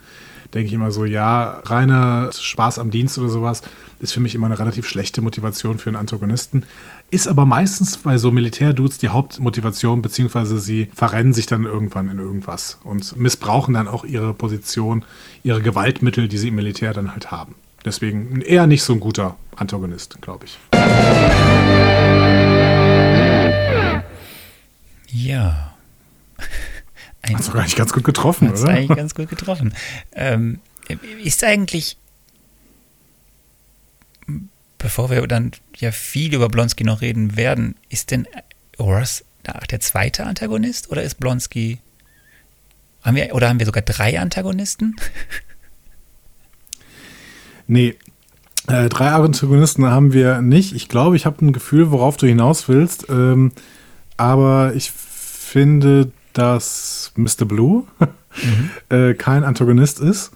denke 0.55 0.69
ich 0.69 0.73
immer 0.73 0.91
so, 0.91 1.05
ja, 1.05 1.61
reiner 1.65 2.31
Spaß 2.33 2.79
am 2.79 2.91
Dienst 2.91 3.19
oder 3.19 3.29
sowas 3.29 3.63
ist 4.01 4.13
für 4.13 4.21
mich 4.21 4.35
immer 4.35 4.47
eine 4.47 4.59
relativ 4.59 4.87
schlechte 4.87 5.23
Motivation 5.23 5.79
für 5.79 5.89
einen 5.89 5.97
Antagonisten. 5.97 6.65
Ist 7.11 7.29
aber 7.29 7.47
meistens 7.47 7.99
bei 7.99 8.19
so 8.19 8.33
Militärdudes 8.33 8.99
die 8.99 9.11
Hauptmotivation, 9.11 10.03
beziehungsweise 10.03 10.59
sie 10.59 10.89
verrennen 10.95 11.33
sich 11.33 11.47
dann 11.47 11.65
irgendwann 11.65 12.09
in 12.09 12.19
irgendwas 12.19 12.79
und 12.85 13.17
missbrauchen 13.17 13.75
dann 13.75 13.87
auch 13.87 14.05
ihre 14.05 14.35
Position, 14.35 15.05
ihre 15.43 15.63
Gewaltmittel, 15.63 16.27
die 16.29 16.39
sie 16.39 16.49
im 16.49 16.57
Militär 16.57 16.93
dann 16.93 17.13
halt 17.13 17.31
haben. 17.31 17.55
Deswegen 17.85 18.41
eher 18.41 18.67
nicht 18.67 18.83
so 18.83 18.93
ein 18.93 19.01
guter 19.01 19.37
Antagonist, 19.57 20.21
glaube 20.21 20.47
ich. 20.47 20.59
Ja. 25.09 25.75
Ein, 27.23 27.37
Hast 27.37 27.49
du 27.49 27.53
gar 27.53 27.63
nicht 27.63 27.77
ganz 27.77 27.93
gut 27.93 28.05
getroffen, 28.05 28.51
oder? 28.51 28.69
eigentlich 28.69 28.97
ganz 28.97 29.15
gut 29.15 29.29
getroffen. 29.29 29.75
Ähm, 30.13 30.61
ist 31.23 31.45
eigentlich, 31.45 31.97
bevor 34.79 35.11
wir 35.11 35.27
dann 35.29 35.53
ja 35.77 35.93
viel 35.93 36.35
über 36.35 36.49
Blonsky 36.49 36.85
noch 36.85 37.01
reden 37.01 37.37
werden, 37.37 37.77
ist 37.89 38.11
denn 38.11 38.27
Ross 38.79 39.25
der 39.71 39.81
zweite 39.81 40.25
Antagonist 40.25 40.91
oder 40.91 41.03
ist 41.03 41.19
Blonsky 41.19 41.79
haben 43.03 43.17
wir, 43.17 43.35
oder 43.35 43.49
haben 43.49 43.59
wir 43.59 43.67
sogar 43.67 43.83
drei 43.83 44.21
Antagonisten? 44.21 44.97
Nee. 47.69 47.97
Äh, 48.69 48.89
drei 48.89 49.09
Antagonisten 49.11 49.87
haben 49.87 50.13
wir 50.13 50.43
nicht. 50.43 50.75
Ich 50.75 50.89
glaube, 50.89 51.17
ich 51.17 51.25
habe 51.25 51.45
ein 51.45 51.53
Gefühl, 51.53 51.91
worauf 51.91 52.17
du 52.17 52.27
hinaus 52.27 52.69
willst. 52.69 53.07
Ähm, 53.09 53.53
aber 54.17 54.73
ich 54.75 54.91
finde, 54.91 56.11
dass 56.33 57.13
Mr. 57.17 57.45
Blue 57.45 57.85
äh, 58.89 59.15
kein 59.15 59.45
Antagonist 59.45 60.01
ist. 60.01 60.33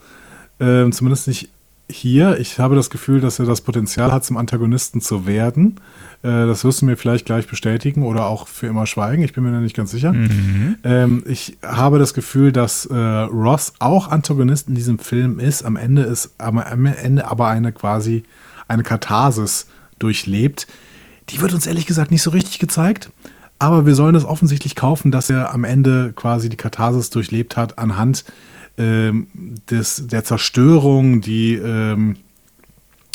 Ähm, 0.58 0.92
zumindest 0.92 1.28
nicht 1.28 1.50
hier. 1.88 2.38
Ich 2.40 2.58
habe 2.58 2.74
das 2.74 2.90
Gefühl, 2.90 3.20
dass 3.20 3.38
er 3.38 3.46
das 3.46 3.60
Potenzial 3.60 4.12
hat, 4.12 4.24
zum 4.24 4.36
Antagonisten 4.36 5.00
zu 5.00 5.26
werden. 5.26 5.76
Äh, 6.22 6.46
das 6.46 6.64
wirst 6.64 6.82
du 6.82 6.86
mir 6.86 6.96
vielleicht 6.96 7.26
gleich 7.26 7.46
bestätigen 7.46 8.02
oder 8.02 8.26
auch 8.26 8.48
für 8.48 8.66
immer 8.66 8.86
schweigen. 8.86 9.22
Ich 9.22 9.32
bin 9.32 9.44
mir 9.44 9.52
da 9.52 9.60
nicht 9.60 9.76
ganz 9.76 9.90
sicher. 9.90 10.12
Ähm, 10.84 11.22
ich 11.26 11.58
habe 11.62 11.98
das 11.98 12.14
Gefühl, 12.14 12.52
dass 12.52 12.86
äh, 12.86 12.94
Ross 12.94 13.74
auch 13.78 14.08
Antagonist 14.10 14.68
in 14.68 14.74
diesem 14.74 14.98
Film 14.98 15.38
ist. 15.38 15.64
Am 15.64 15.76
Ende 15.76 16.02
ist 16.02 16.34
am, 16.38 16.58
am 16.58 16.86
Ende 16.86 17.28
aber 17.28 17.48
eine 17.48 17.72
quasi 17.72 18.24
eine 18.68 18.82
Katharsis 18.82 19.66
durchlebt. 19.98 20.66
Die 21.28 21.40
wird 21.40 21.54
uns 21.54 21.66
ehrlich 21.66 21.86
gesagt 21.86 22.10
nicht 22.10 22.22
so 22.22 22.30
richtig 22.30 22.58
gezeigt. 22.58 23.10
Aber 23.58 23.86
wir 23.86 23.94
sollen 23.94 24.14
es 24.14 24.24
offensichtlich 24.24 24.74
kaufen, 24.74 25.10
dass 25.10 25.30
er 25.30 25.54
am 25.54 25.64
Ende 25.64 26.12
quasi 26.14 26.48
die 26.48 26.56
Katharsis 26.56 27.10
durchlebt 27.10 27.56
hat 27.56 27.78
anhand 27.78 28.24
ähm, 28.76 29.28
des, 29.70 30.06
der 30.06 30.24
Zerstörung, 30.24 31.20
die 31.22 31.54
ähm, 31.54 32.16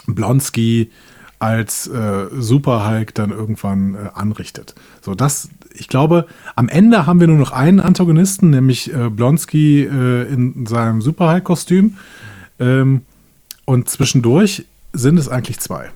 Blonsky 0.08 0.89
als 1.38 1.88
äh, 1.88 2.28
Super-Hulk 2.32 3.16
dann 3.16 3.32
irgendwann 3.32 3.96
äh, 3.96 4.10
anrichtet. 4.14 4.76
So, 5.02 5.16
das, 5.16 5.50
ich 5.74 5.88
glaube, 5.88 6.28
am 6.56 6.70
Ende 6.70 7.08
haben 7.08 7.20
wir 7.20 7.28
nur 7.28 7.38
noch 7.38 7.52
einen 7.52 7.80
Antagonisten, 7.80 8.52
nämlich 8.52 8.94
äh, 8.94 9.10
Blonsky 9.10 9.84
äh, 9.84 10.32
in 10.32 10.66
seinem 10.66 11.02
Super-Hulk-Kostüm. 11.02 11.98
Ähm, 12.60 13.02
und 13.66 13.89
zwischendurch 13.89 14.66
sind 14.94 15.18
es 15.18 15.30
eigentlich 15.30 15.60
zwei. 15.60 15.89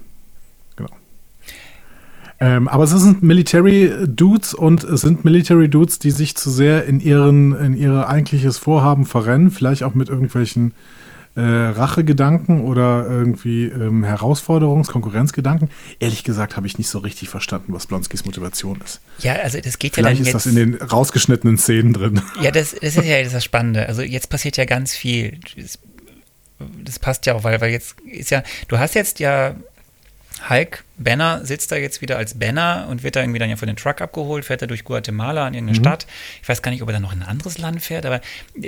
Ähm, 2.40 2.68
aber 2.68 2.84
es 2.84 2.92
sind 2.92 3.24
Military 3.24 3.92
Dudes 4.08 4.54
und 4.54 4.84
es 4.84 5.02
sind 5.02 5.24
Military 5.24 5.70
Dudes, 5.70 6.00
die 6.00 6.12
sich 6.12 6.36
zu 6.36 6.50
sehr 6.50 6.86
in 6.86 7.00
ihren, 7.00 7.58
in 7.58 7.78
ihre 7.78 8.08
eigentliches 8.08 8.58
Vorhaben 8.58 9.06
verrennen, 9.06 9.52
vielleicht 9.52 9.84
auch 9.84 9.94
mit 9.94 10.10
irgendwelchen 10.10 10.74
äh, 11.36 11.42
Rachegedanken 11.42 12.62
oder 12.62 13.06
irgendwie 13.10 13.66
ähm, 13.66 14.04
Herausforderungs-, 14.04 14.90
Konkurrenzgedanken. 14.90 15.70
Ehrlich 16.00 16.24
gesagt 16.24 16.56
habe 16.56 16.66
ich 16.68 16.78
nicht 16.78 16.88
so 16.90 17.00
richtig 17.00 17.30
verstanden, 17.30 17.74
was 17.74 17.88
Blonskis 17.88 18.26
Motivation 18.26 18.82
ist. 18.84 19.02
Ja, 19.20 19.34
also 19.34 19.60
das 19.60 19.78
geht 19.78 19.96
Vielleicht 19.96 20.22
ja 20.22 20.28
ist 20.28 20.28
dann 20.28 20.34
das 20.34 20.46
jetzt. 20.46 20.56
in 20.56 20.72
den 20.80 20.88
rausgeschnittenen 20.88 21.58
Szenen 21.58 21.94
drin. 21.94 22.22
Ja, 22.42 22.52
das, 22.52 22.72
das 22.72 22.96
ist 22.96 23.06
ja 23.06 23.22
das 23.30 23.44
Spannende. 23.44 23.88
Also 23.88 24.02
jetzt 24.02 24.30
passiert 24.30 24.56
ja 24.58 24.66
ganz 24.66 24.94
viel. 24.96 25.40
Das, 25.58 25.80
das 26.84 27.00
passt 27.00 27.26
ja 27.26 27.36
auch, 27.36 27.44
weil, 27.44 27.60
weil 27.60 27.72
jetzt 27.72 27.98
ist 28.10 28.32
ja, 28.32 28.44
du 28.70 28.80
hast 28.80 28.96
jetzt 28.96 29.20
ja 29.20 29.56
Hulk, 30.50 30.84
Banner 30.98 31.46
sitzt 31.46 31.72
da 31.72 31.78
jetzt 31.78 32.02
wieder 32.02 32.18
als 32.18 32.38
Banner 32.38 32.88
und 32.90 33.04
wird 33.04 33.16
da 33.16 33.22
irgendwie 33.22 33.40
dann 33.40 33.50
ja 33.50 33.56
von 33.56 33.68
den 33.68 33.78
Truck 33.78 34.02
abgeholt, 34.02 34.46
fährt 34.46 34.62
er 34.62 34.68
durch 34.68 34.84
Guatemala 34.84 35.48
in 35.48 35.54
irgendeine 35.54 35.80
Stadt. 35.80 36.08
Ich 36.42 36.50
weiß 36.50 36.62
gar 36.62 36.72
nicht, 36.72 36.82
ob 36.82 36.90
er 36.90 36.94
dann 36.94 37.02
noch 37.02 37.14
in 37.14 37.22
ein 37.22 37.28
anderes 37.28 37.58
Land 37.58 37.82
fährt, 37.82 38.06
aber 38.06 38.22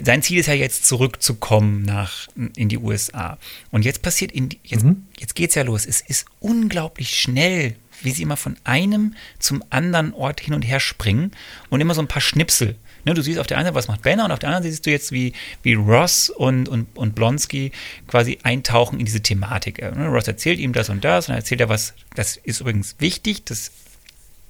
sein 0.03 0.21
Ziel 0.21 0.39
ist 0.39 0.47
ja 0.47 0.53
jetzt 0.53 0.85
zurückzukommen 0.85 1.83
nach 1.83 2.27
in 2.55 2.69
die 2.69 2.77
USA. 2.77 3.37
Und 3.71 3.85
jetzt 3.85 4.01
passiert 4.01 4.31
in 4.31 4.49
die, 4.49 4.59
jetzt, 4.63 4.85
jetzt 5.19 5.35
geht's 5.35 5.55
ja 5.55 5.63
los. 5.63 5.85
Es 5.85 6.01
ist 6.01 6.25
unglaublich 6.39 7.19
schnell, 7.19 7.75
wie 8.01 8.11
sie 8.11 8.23
immer 8.23 8.37
von 8.37 8.55
einem 8.63 9.15
zum 9.39 9.63
anderen 9.69 10.13
Ort 10.13 10.39
hin 10.39 10.53
und 10.53 10.61
her 10.61 10.79
springen 10.79 11.31
und 11.69 11.81
immer 11.81 11.93
so 11.93 12.01
ein 12.01 12.07
paar 12.07 12.21
Schnipsel. 12.21 12.75
Ne, 13.07 13.13
du 13.13 13.21
siehst 13.21 13.39
auf 13.39 13.47
der 13.47 13.55
einen 13.55 13.67
Seite, 13.67 13.75
was 13.75 13.87
macht 13.87 14.01
Banner 14.01 14.25
und 14.25 14.31
auf 14.31 14.39
der 14.39 14.49
anderen 14.49 14.63
Seite 14.63 14.73
siehst 14.73 14.85
du 14.85 14.89
jetzt, 14.91 15.13
wie, 15.13 15.31
wie 15.63 15.75
Ross 15.75 16.29
und, 16.29 16.67
und, 16.67 16.87
und 16.97 17.15
Blonsky 17.15 17.71
quasi 18.05 18.37
eintauchen 18.43 18.99
in 18.99 19.05
diese 19.05 19.21
Thematik. 19.21 19.79
Äh, 19.79 19.91
ne, 19.91 20.07
Ross 20.09 20.27
erzählt 20.27 20.59
ihm 20.59 20.73
das 20.73 20.89
und 20.89 21.05
das 21.05 21.25
und 21.25 21.29
dann 21.29 21.37
erzählt 21.37 21.61
er 21.61 21.69
was, 21.69 21.93
das 22.15 22.35
ist 22.35 22.59
übrigens 22.59 22.97
wichtig, 22.99 23.45
das 23.45 23.71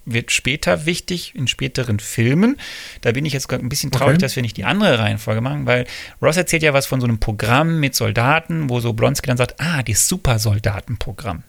wird 0.06 0.32
später 0.32 0.88
wichtig 0.88 1.36
in 1.36 1.48
späteren 1.48 2.00
Filmen. 2.00 2.58
Da 3.02 3.12
bin 3.12 3.26
ich 3.26 3.34
jetzt 3.34 3.54
ein 3.54 3.70
bisschen 3.70 3.92
traurig, 3.92 4.16
Okay. 4.16 4.22
dass 4.22 4.36
wir 4.36 4.42
nicht 4.42 4.58
die 4.58 4.66
andere 4.66 4.98
Reihenfolge 4.98 5.42
machen, 5.42 5.68
weil 5.68 5.86
Ross 6.20 6.38
erzählt 6.38 6.64
ja 6.64 6.74
was 6.74 6.88
von 6.88 7.00
so 7.00 7.06
einem 7.06 7.20
Programm 7.20 7.80
mit 7.80 7.94
Soldaten, 7.94 8.72
wo 8.72 8.80
so 8.80 8.94
Blonsky 8.94 9.28
dann 9.28 9.38
sagt, 9.38 9.60
ah, 9.60 9.84
das 9.84 10.08
Supersoldatenprogramm. 10.08 11.44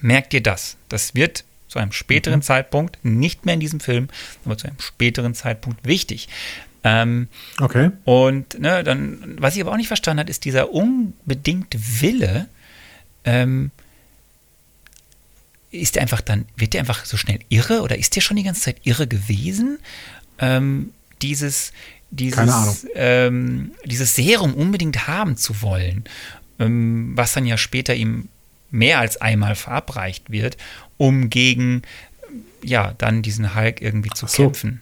Merkt 0.00 0.32
ihr 0.32 0.42
das? 0.44 0.76
Das 0.88 1.16
wird 1.16 1.42
zu 1.74 1.80
einem 1.80 1.90
späteren 1.90 2.40
Zeitpunkt, 2.40 3.04
nicht 3.04 3.44
mehr 3.44 3.54
in 3.54 3.60
diesem 3.60 3.80
Film, 3.80 4.06
aber 4.44 4.56
zu 4.56 4.68
einem 4.68 4.78
späteren 4.78 5.34
Zeitpunkt 5.34 5.84
wichtig. 5.84 6.28
Ähm, 6.84 7.26
Okay. 7.60 7.90
und 8.04 8.60
ne, 8.60 8.84
dann, 8.84 9.34
was 9.40 9.56
ich 9.56 9.60
aber 9.60 9.72
auch 9.72 9.76
nicht 9.76 9.88
verstanden 9.88 10.20
habe, 10.20 10.30
ist 10.30 10.44
dieser 10.44 10.70
unbedingte 10.72 11.80
Wille, 12.00 12.46
ähm, 13.24 13.72
ist 15.72 15.96
der 15.96 16.02
einfach 16.02 16.20
dann, 16.20 16.44
wird 16.54 16.74
der 16.74 16.80
einfach 16.80 17.04
so 17.04 17.16
schnell 17.16 17.40
irre 17.48 17.82
oder 17.82 17.98
ist 17.98 18.14
der 18.14 18.20
schon 18.20 18.36
die 18.36 18.44
ganze 18.44 18.60
Zeit 18.60 18.76
irre 18.84 19.08
gewesen? 19.08 19.78
Ähm, 20.38 20.92
dieses, 21.22 21.72
dieses. 22.12 22.86
Ähm, 22.94 23.72
dieses 23.84 24.14
Serum 24.14 24.54
unbedingt 24.54 25.08
haben 25.08 25.36
zu 25.36 25.60
wollen, 25.60 26.04
ähm, 26.60 27.16
was 27.16 27.32
dann 27.32 27.46
ja 27.46 27.56
später 27.56 27.96
ihm 27.96 28.28
mehr 28.74 28.98
als 28.98 29.20
einmal 29.20 29.54
verabreicht 29.54 30.30
wird, 30.30 30.56
um 30.96 31.30
gegen 31.30 31.82
ja 32.62 32.92
dann 32.98 33.22
diesen 33.22 33.54
Hulk 33.54 33.80
irgendwie 33.80 34.10
zu 34.10 34.26
so. 34.26 34.42
kämpfen. 34.42 34.80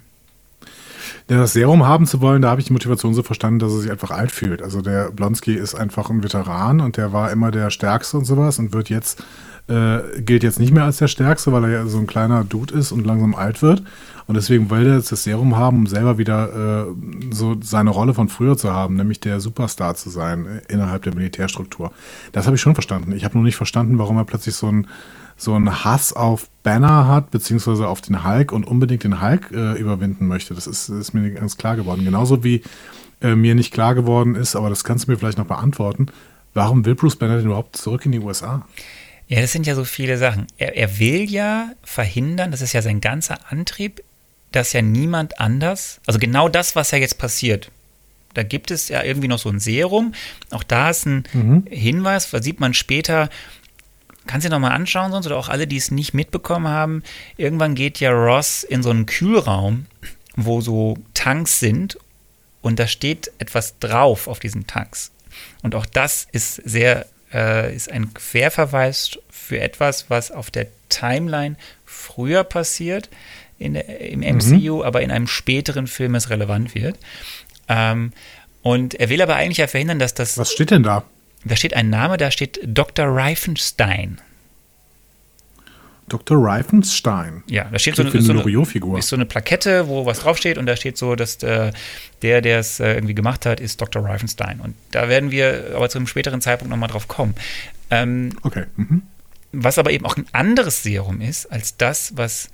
Ja, 1.28 1.38
das 1.38 1.52
Serum 1.52 1.86
haben 1.86 2.06
zu 2.06 2.20
wollen, 2.20 2.42
da 2.42 2.50
habe 2.50 2.60
ich 2.60 2.66
die 2.66 2.72
Motivation 2.72 3.14
so 3.14 3.22
verstanden, 3.22 3.58
dass 3.58 3.72
er 3.72 3.80
sich 3.80 3.90
einfach 3.90 4.10
alt 4.10 4.32
fühlt. 4.32 4.62
Also 4.62 4.82
der 4.82 5.10
Blonsky 5.10 5.54
ist 5.54 5.74
einfach 5.74 6.10
ein 6.10 6.22
Veteran 6.22 6.80
und 6.80 6.96
der 6.96 7.12
war 7.12 7.30
immer 7.30 7.50
der 7.50 7.70
Stärkste 7.70 8.16
und 8.18 8.24
sowas 8.24 8.58
und 8.58 8.72
wird 8.72 8.88
jetzt, 8.88 9.22
äh, 9.68 10.20
gilt 10.20 10.42
jetzt 10.42 10.58
nicht 10.58 10.72
mehr 10.72 10.84
als 10.84 10.98
der 10.98 11.08
Stärkste, 11.08 11.52
weil 11.52 11.64
er 11.64 11.70
ja 11.70 11.86
so 11.86 11.98
ein 11.98 12.06
kleiner 12.06 12.44
Dude 12.44 12.74
ist 12.74 12.92
und 12.92 13.06
langsam 13.06 13.34
alt 13.34 13.62
wird. 13.62 13.82
Und 14.26 14.36
deswegen 14.36 14.70
will 14.70 14.86
er 14.86 14.96
jetzt 14.96 15.12
das 15.12 15.24
Serum 15.24 15.56
haben, 15.56 15.78
um 15.78 15.86
selber 15.86 16.18
wieder 16.18 16.86
äh, 16.88 16.94
so 17.32 17.56
seine 17.60 17.90
Rolle 17.90 18.14
von 18.14 18.28
früher 18.28 18.56
zu 18.56 18.72
haben, 18.72 18.96
nämlich 18.96 19.20
der 19.20 19.40
Superstar 19.40 19.94
zu 19.94 20.10
sein 20.10 20.46
äh, 20.46 20.72
innerhalb 20.72 21.02
der 21.02 21.14
Militärstruktur. 21.14 21.92
Das 22.32 22.46
habe 22.46 22.56
ich 22.56 22.62
schon 22.62 22.74
verstanden. 22.74 23.12
Ich 23.12 23.24
habe 23.24 23.34
nur 23.34 23.44
nicht 23.44 23.56
verstanden, 23.56 23.98
warum 23.98 24.16
er 24.16 24.24
plötzlich 24.24 24.54
so 24.54 24.68
ein 24.68 24.86
so 25.36 25.54
einen 25.54 25.84
Hass 25.84 26.12
auf 26.12 26.48
Banner 26.62 27.08
hat, 27.08 27.30
beziehungsweise 27.30 27.88
auf 27.88 28.00
den 28.00 28.24
Hulk 28.24 28.52
und 28.52 28.64
unbedingt 28.64 29.02
den 29.02 29.20
Hulk 29.20 29.50
äh, 29.50 29.78
überwinden 29.78 30.28
möchte. 30.28 30.54
Das 30.54 30.66
ist, 30.66 30.88
ist 30.88 31.14
mir 31.14 31.30
ganz 31.32 31.56
klar 31.56 31.74
geworden. 31.74 32.04
Genauso 32.04 32.44
wie 32.44 32.62
äh, 33.20 33.34
mir 33.34 33.54
nicht 33.54 33.72
klar 33.72 33.94
geworden 33.94 34.34
ist, 34.34 34.54
aber 34.54 34.68
das 34.68 34.84
kannst 34.84 35.06
du 35.06 35.10
mir 35.10 35.18
vielleicht 35.18 35.38
noch 35.38 35.46
beantworten, 35.46 36.06
warum 36.54 36.84
will 36.84 36.94
Bruce 36.94 37.16
Banner 37.16 37.36
denn 37.36 37.46
überhaupt 37.46 37.76
zurück 37.76 38.06
in 38.06 38.12
die 38.12 38.20
USA? 38.20 38.66
Ja, 39.32 39.40
das 39.40 39.50
sind 39.50 39.66
ja 39.66 39.74
so 39.74 39.86
viele 39.86 40.18
Sachen. 40.18 40.46
Er, 40.58 40.76
er 40.76 40.98
will 40.98 41.22
ja 41.22 41.70
verhindern, 41.82 42.50
das 42.50 42.60
ist 42.60 42.74
ja 42.74 42.82
sein 42.82 43.00
ganzer 43.00 43.50
Antrieb, 43.50 44.02
dass 44.50 44.74
ja 44.74 44.82
niemand 44.82 45.40
anders, 45.40 46.02
also 46.04 46.18
genau 46.18 46.50
das, 46.50 46.76
was 46.76 46.90
ja 46.90 46.98
jetzt 46.98 47.16
passiert. 47.16 47.70
Da 48.34 48.42
gibt 48.42 48.70
es 48.70 48.90
ja 48.90 49.02
irgendwie 49.02 49.28
noch 49.28 49.38
so 49.38 49.48
ein 49.48 49.58
Serum. 49.58 50.12
Auch 50.50 50.62
da 50.62 50.90
ist 50.90 51.06
ein 51.06 51.24
Hinweis, 51.66 52.30
da 52.30 52.42
sieht 52.42 52.60
man 52.60 52.74
später, 52.74 53.30
kannst 54.26 54.44
du 54.44 54.50
dir 54.50 54.54
nochmal 54.54 54.72
anschauen, 54.72 55.12
sonst 55.12 55.24
oder 55.24 55.38
auch 55.38 55.48
alle, 55.48 55.66
die 55.66 55.78
es 55.78 55.90
nicht 55.90 56.12
mitbekommen 56.12 56.68
haben. 56.68 57.02
Irgendwann 57.38 57.74
geht 57.74 58.00
ja 58.00 58.10
Ross 58.10 58.64
in 58.64 58.82
so 58.82 58.90
einen 58.90 59.06
Kühlraum, 59.06 59.86
wo 60.36 60.60
so 60.60 60.98
Tanks 61.14 61.58
sind 61.58 61.98
und 62.60 62.78
da 62.78 62.86
steht 62.86 63.32
etwas 63.38 63.78
drauf 63.78 64.28
auf 64.28 64.40
diesen 64.40 64.66
Tanks. 64.66 65.10
Und 65.62 65.74
auch 65.74 65.86
das 65.86 66.26
ist 66.32 66.56
sehr, 66.56 67.06
äh, 67.32 67.74
ist 67.74 67.90
ein 67.90 68.14
Querverweis 68.14 69.18
für 69.30 69.60
etwas, 69.60 70.10
was 70.10 70.30
auf 70.30 70.50
der 70.50 70.66
Timeline 70.88 71.56
früher 71.84 72.44
passiert 72.44 73.08
in 73.58 73.74
der, 73.74 74.00
im 74.00 74.20
MCU, 74.20 74.82
aber 74.82 75.02
in 75.02 75.10
einem 75.10 75.26
späteren 75.26 75.86
Film 75.86 76.14
es 76.14 76.30
relevant 76.30 76.74
wird. 76.74 76.98
Ähm, 77.68 78.12
und 78.62 78.94
er 78.94 79.08
will 79.08 79.22
aber 79.22 79.36
eigentlich 79.36 79.58
ja 79.58 79.66
verhindern, 79.66 79.98
dass 79.98 80.14
das, 80.14 80.38
Was 80.38 80.52
steht 80.52 80.70
denn 80.70 80.82
da? 80.82 81.04
da 81.44 81.56
steht 81.56 81.74
ein 81.74 81.90
Name, 81.90 82.16
da 82.16 82.30
steht 82.30 82.60
Dr. 82.64 83.06
Reifenstein. 83.06 84.20
Dr. 86.12 86.44
Reifenstein. 86.44 87.42
Ja, 87.46 87.64
da 87.64 87.78
steht 87.78 87.96
so 87.96 88.02
eine, 88.02 88.10
so 88.10 88.32
eine 88.32 88.98
ist 88.98 89.08
so 89.08 89.16
eine 89.16 89.24
Plakette, 89.24 89.88
wo 89.88 90.04
was 90.04 90.20
draufsteht 90.20 90.58
und 90.58 90.66
da 90.66 90.76
steht 90.76 90.98
so, 90.98 91.16
dass 91.16 91.42
äh, 91.42 91.72
der, 92.20 92.42
der 92.42 92.58
es 92.58 92.80
äh, 92.80 92.94
irgendwie 92.94 93.14
gemacht 93.14 93.46
hat, 93.46 93.60
ist 93.60 93.80
Dr. 93.80 94.04
Reifenstein. 94.04 94.60
Und 94.60 94.74
da 94.90 95.08
werden 95.08 95.30
wir 95.30 95.72
aber 95.74 95.88
zu 95.88 95.98
einem 95.98 96.06
späteren 96.06 96.40
Zeitpunkt 96.40 96.70
nochmal 96.70 96.90
drauf 96.90 97.08
kommen. 97.08 97.34
Ähm, 97.90 98.30
Okay. 98.42 98.64
Mhm. 98.76 99.02
was 99.52 99.78
aber 99.78 99.90
eben 99.90 100.04
auch 100.04 100.16
ein 100.16 100.26
anderes 100.32 100.82
Serum 100.82 101.20
ist, 101.20 101.46
als 101.50 101.76
das, 101.76 102.16
was 102.16 102.50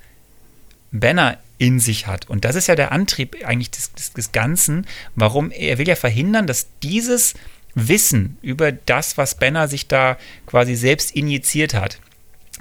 Banner 0.91 1.37
in 1.57 1.79
sich 1.79 2.07
hat. 2.07 2.29
Und 2.29 2.45
das 2.45 2.55
ist 2.55 2.67
ja 2.67 2.75
der 2.75 2.91
Antrieb 2.91 3.35
eigentlich 3.45 3.71
des, 3.71 3.93
des, 3.93 4.13
des 4.13 4.31
Ganzen, 4.31 4.87
warum 5.15 5.51
er 5.51 5.77
will 5.77 5.87
ja 5.87 5.95
verhindern, 5.95 6.47
dass 6.47 6.67
dieses 6.81 7.33
Wissen 7.75 8.37
über 8.41 8.71
das, 8.71 9.17
was 9.17 9.35
Banner 9.35 9.67
sich 9.67 9.87
da 9.87 10.17
quasi 10.45 10.75
selbst 10.75 11.15
injiziert 11.15 11.73
hat, 11.73 11.99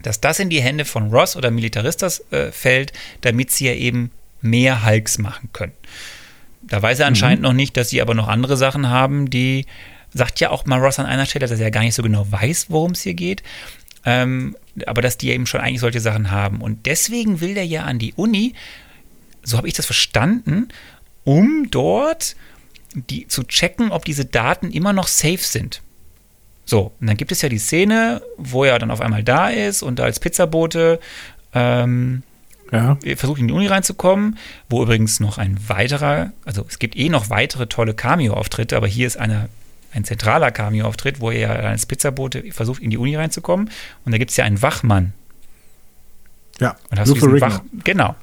dass 0.02 0.20
das 0.20 0.38
in 0.38 0.50
die 0.50 0.62
Hände 0.62 0.84
von 0.84 1.10
Ross 1.10 1.36
oder 1.36 1.50
Militaristas 1.50 2.24
äh, 2.30 2.52
fällt, 2.52 2.92
damit 3.20 3.50
sie 3.50 3.66
ja 3.66 3.74
eben 3.74 4.10
mehr 4.40 4.86
Hulks 4.86 5.18
machen 5.18 5.50
können. 5.52 5.72
Da 6.62 6.82
weiß 6.82 7.00
er 7.00 7.06
anscheinend 7.06 7.42
noch 7.42 7.52
nicht, 7.52 7.76
dass 7.76 7.90
sie 7.90 8.02
aber 8.02 8.14
noch 8.14 8.28
andere 8.28 8.56
Sachen 8.56 8.88
haben, 8.88 9.30
die 9.30 9.66
sagt 10.12 10.40
ja 10.40 10.50
auch 10.50 10.66
mal 10.66 10.78
Ross 10.78 10.98
an 10.98 11.06
einer 11.06 11.26
Stelle, 11.26 11.46
dass 11.46 11.58
er 11.58 11.66
ja 11.66 11.70
gar 11.70 11.82
nicht 11.82 11.94
so 11.94 12.02
genau 12.02 12.30
weiß, 12.30 12.66
worum 12.68 12.92
es 12.92 13.02
hier 13.02 13.14
geht. 13.14 13.42
Ähm, 14.04 14.56
aber 14.86 15.02
dass 15.02 15.18
die 15.18 15.30
eben 15.30 15.46
schon 15.46 15.60
eigentlich 15.60 15.80
solche 15.80 16.00
Sachen 16.00 16.30
haben. 16.30 16.60
Und 16.60 16.86
deswegen 16.86 17.40
will 17.40 17.54
der 17.54 17.66
ja 17.66 17.84
an 17.84 17.98
die 17.98 18.14
Uni, 18.14 18.54
so 19.42 19.56
habe 19.56 19.68
ich 19.68 19.74
das 19.74 19.86
verstanden, 19.86 20.68
um 21.24 21.70
dort 21.70 22.36
die, 22.94 23.26
zu 23.28 23.42
checken, 23.44 23.90
ob 23.90 24.04
diese 24.04 24.24
Daten 24.24 24.70
immer 24.70 24.92
noch 24.92 25.08
safe 25.08 25.38
sind. 25.38 25.82
So, 26.68 26.92
und 27.00 27.06
dann 27.06 27.16
gibt 27.16 27.32
es 27.32 27.40
ja 27.40 27.48
die 27.48 27.56
Szene, 27.56 28.20
wo 28.36 28.62
er 28.62 28.78
dann 28.78 28.90
auf 28.90 29.00
einmal 29.00 29.24
da 29.24 29.48
ist 29.48 29.82
und 29.82 29.98
da 29.98 30.04
als 30.04 30.20
Pizzabote 30.20 31.00
ähm, 31.54 32.22
Ja. 32.70 32.98
versucht 33.16 33.40
in 33.40 33.48
die 33.48 33.54
Uni 33.54 33.68
reinzukommen, 33.68 34.36
wo 34.68 34.82
übrigens 34.82 35.18
noch 35.18 35.38
ein 35.38 35.56
weiterer, 35.66 36.32
also 36.44 36.66
es 36.68 36.78
gibt 36.78 36.94
eh 36.94 37.08
noch 37.08 37.30
weitere 37.30 37.68
tolle 37.68 37.94
Cameo-Auftritte, 37.94 38.76
aber 38.76 38.86
hier 38.86 39.06
ist 39.06 39.16
einer, 39.16 39.48
ein 39.94 40.04
zentraler 40.04 40.50
Cameo-Auftritt, 40.50 41.22
wo 41.22 41.30
er 41.30 41.66
als 41.66 41.86
Pizzabote 41.86 42.44
versucht, 42.52 42.82
in 42.82 42.90
die 42.90 42.98
Uni 42.98 43.16
reinzukommen. 43.16 43.70
Und 44.04 44.12
da 44.12 44.18
gibt 44.18 44.30
es 44.30 44.36
ja 44.36 44.44
einen 44.44 44.60
Wachmann. 44.60 45.14
Ja. 46.60 46.76
Und 46.90 47.00
hast 47.00 47.08
du 47.08 47.14
diesen. 47.14 47.40
Wach, 47.40 47.62
genau. 47.82 48.14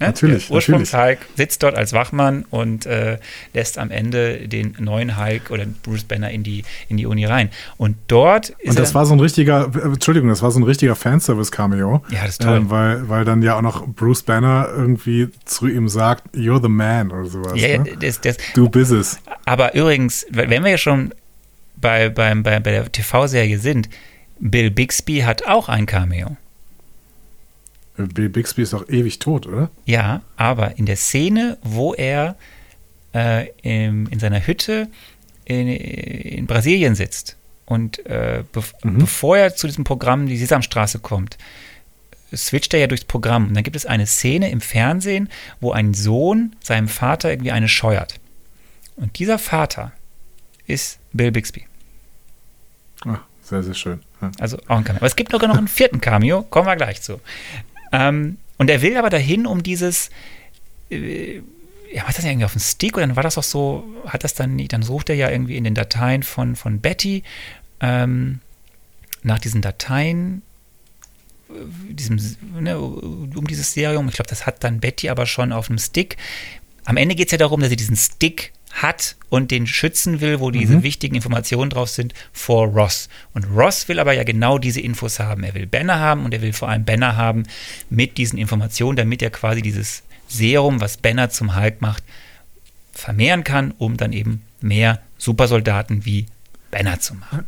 Ne? 0.00 0.06
Natürlich, 0.06 0.46
Der 0.46 0.56
Ursprungs-Hulk 0.56 1.18
sitzt 1.36 1.62
dort 1.62 1.76
als 1.76 1.92
Wachmann 1.92 2.44
und 2.50 2.86
äh, 2.86 3.18
lässt 3.52 3.78
am 3.78 3.90
Ende 3.90 4.46
den 4.46 4.76
neuen 4.78 5.18
Hulk 5.18 5.50
oder 5.50 5.66
Bruce 5.82 6.04
Banner 6.04 6.30
in 6.30 6.44
die, 6.44 6.62
in 6.88 6.96
die 6.96 7.06
Uni 7.06 7.24
rein. 7.24 7.50
Und 7.76 7.96
dort 8.06 8.50
ist 8.50 8.70
Und 8.70 8.78
das 8.78 8.94
war 8.94 9.06
so 9.06 9.14
ein 9.14 9.20
richtiger, 9.20 9.70
äh, 9.74 9.86
Entschuldigung, 9.86 10.28
das 10.28 10.42
war 10.42 10.50
so 10.50 10.60
ein 10.60 10.62
richtiger 10.62 10.94
Fanservice-Cameo. 10.94 12.02
Ja, 12.10 12.20
das 12.22 12.30
ist 12.30 12.42
toll. 12.42 12.58
Ähm, 12.58 12.70
weil, 12.70 13.08
weil 13.08 13.24
dann 13.24 13.42
ja 13.42 13.56
auch 13.56 13.62
noch 13.62 13.86
Bruce 13.86 14.22
Banner 14.22 14.68
irgendwie 14.76 15.28
zu 15.44 15.66
ihm 15.66 15.88
sagt, 15.88 16.34
you're 16.34 16.62
the 16.62 16.68
man 16.68 17.10
oder 17.10 17.24
sowas. 17.26 17.52
ja, 17.60 17.78
ne? 17.78 17.96
das, 17.98 18.20
das, 18.20 18.36
Du 18.54 18.68
bist 18.68 18.92
es. 18.92 19.18
Aber 19.44 19.74
übrigens, 19.74 20.26
wenn 20.30 20.62
wir 20.62 20.70
ja 20.70 20.78
schon 20.78 21.12
bei, 21.76 22.08
beim, 22.08 22.42
bei, 22.42 22.60
bei 22.60 22.70
der 22.70 22.92
TV-Serie 22.92 23.58
sind, 23.58 23.88
Bill 24.38 24.70
Bixby 24.70 25.20
hat 25.20 25.46
auch 25.46 25.68
ein 25.68 25.86
Cameo. 25.86 26.36
Bill 28.06 28.28
Bixby 28.28 28.62
ist 28.62 28.72
doch 28.72 28.88
ewig 28.88 29.18
tot, 29.18 29.46
oder? 29.46 29.70
Ja, 29.84 30.22
aber 30.36 30.78
in 30.78 30.86
der 30.86 30.96
Szene, 30.96 31.58
wo 31.62 31.94
er 31.94 32.36
äh, 33.14 33.48
in, 33.62 34.06
in 34.06 34.18
seiner 34.20 34.46
Hütte 34.46 34.88
in, 35.44 35.66
in 35.68 36.46
Brasilien 36.46 36.94
sitzt 36.94 37.36
und 37.66 38.04
äh, 38.06 38.44
bev 38.52 38.72
Mhm. 38.82 38.98
bevor 38.98 39.36
er 39.38 39.54
zu 39.56 39.66
diesem 39.66 39.84
Programm, 39.84 40.26
die 40.26 40.36
Sesamstraße 40.36 40.98
kommt, 41.00 41.38
switcht 42.34 42.74
er 42.74 42.80
ja 42.80 42.86
durchs 42.86 43.04
Programm. 43.04 43.48
Und 43.48 43.54
dann 43.54 43.64
gibt 43.64 43.76
es 43.76 43.86
eine 43.86 44.06
Szene 44.06 44.50
im 44.50 44.60
Fernsehen, 44.60 45.30
wo 45.60 45.72
ein 45.72 45.94
Sohn 45.94 46.54
seinem 46.62 46.88
Vater 46.88 47.30
irgendwie 47.30 47.52
eine 47.52 47.68
scheuert. 47.68 48.20
Und 48.96 49.18
dieser 49.18 49.38
Vater 49.38 49.92
ist 50.66 50.98
Bill 51.12 51.32
Bixby. 51.32 51.64
Ah, 53.06 53.20
sehr, 53.42 53.62
sehr 53.62 53.74
schön. 53.74 54.00
Ja. 54.20 54.30
Also 54.38 54.58
auch 54.66 54.76
ein 54.76 54.84
Cameo. 54.84 54.98
Aber 54.98 55.06
es 55.06 55.16
gibt 55.16 55.30
sogar 55.32 55.48
noch 55.48 55.56
einen 55.56 55.68
vierten 55.68 56.00
Cameo, 56.00 56.42
kommen 56.42 56.66
wir 56.66 56.76
gleich 56.76 57.00
zu. 57.00 57.20
Ähm, 57.92 58.38
und 58.56 58.70
er 58.70 58.82
will 58.82 58.96
aber 58.96 59.10
dahin, 59.10 59.46
um 59.46 59.62
dieses, 59.62 60.10
äh, 60.90 61.40
ja, 61.92 62.06
ist 62.08 62.18
das 62.18 62.24
irgendwie 62.24 62.44
auf 62.44 62.52
dem 62.52 62.60
Stick? 62.60 62.96
Und 62.96 63.02
dann 63.02 63.16
war 63.16 63.22
das 63.22 63.38
auch 63.38 63.42
so, 63.42 63.84
hat 64.06 64.24
das 64.24 64.34
dann 64.34 64.56
nicht, 64.56 64.72
dann 64.72 64.82
sucht 64.82 65.08
er 65.10 65.16
ja 65.16 65.30
irgendwie 65.30 65.56
in 65.56 65.64
den 65.64 65.74
Dateien 65.74 66.22
von, 66.22 66.56
von 66.56 66.80
Betty 66.80 67.22
ähm, 67.80 68.40
nach 69.22 69.38
diesen 69.38 69.62
Dateien, 69.62 70.42
äh, 71.48 71.92
diesem, 71.92 72.20
ne, 72.60 72.78
um 72.78 73.46
dieses 73.46 73.72
Serium. 73.72 74.08
Ich 74.08 74.14
glaube, 74.14 74.28
das 74.28 74.44
hat 74.46 74.64
dann 74.64 74.80
Betty 74.80 75.08
aber 75.08 75.26
schon 75.26 75.52
auf 75.52 75.68
dem 75.68 75.78
Stick. 75.78 76.16
Am 76.84 76.96
Ende 76.96 77.14
geht 77.14 77.28
es 77.28 77.32
ja 77.32 77.38
darum, 77.38 77.60
dass 77.60 77.70
sie 77.70 77.76
diesen 77.76 77.96
Stick 77.96 78.52
hat 78.72 79.16
und 79.28 79.50
den 79.50 79.66
schützen 79.66 80.20
will, 80.20 80.40
wo 80.40 80.50
diese 80.50 80.82
wichtigen 80.82 81.14
Informationen 81.14 81.70
drauf 81.70 81.88
sind, 81.88 82.14
vor 82.32 82.66
Ross. 82.66 83.08
Und 83.34 83.44
Ross 83.44 83.88
will 83.88 83.98
aber 83.98 84.12
ja 84.12 84.24
genau 84.24 84.58
diese 84.58 84.80
Infos 84.80 85.18
haben. 85.18 85.42
Er 85.42 85.54
will 85.54 85.66
Banner 85.66 85.98
haben 85.98 86.24
und 86.24 86.34
er 86.34 86.42
will 86.42 86.52
vor 86.52 86.68
allem 86.68 86.84
Banner 86.84 87.16
haben 87.16 87.44
mit 87.90 88.18
diesen 88.18 88.38
Informationen, 88.38 88.96
damit 88.96 89.22
er 89.22 89.30
quasi 89.30 89.62
dieses 89.62 90.02
Serum, 90.28 90.80
was 90.80 90.98
Banner 90.98 91.30
zum 91.30 91.56
Hulk 91.56 91.80
macht, 91.80 92.04
vermehren 92.92 93.44
kann, 93.44 93.72
um 93.78 93.96
dann 93.96 94.12
eben 94.12 94.42
mehr 94.60 95.00
Supersoldaten 95.16 96.04
wie 96.04 96.26
Banner 96.70 97.00
zu 97.00 97.14
machen. 97.14 97.44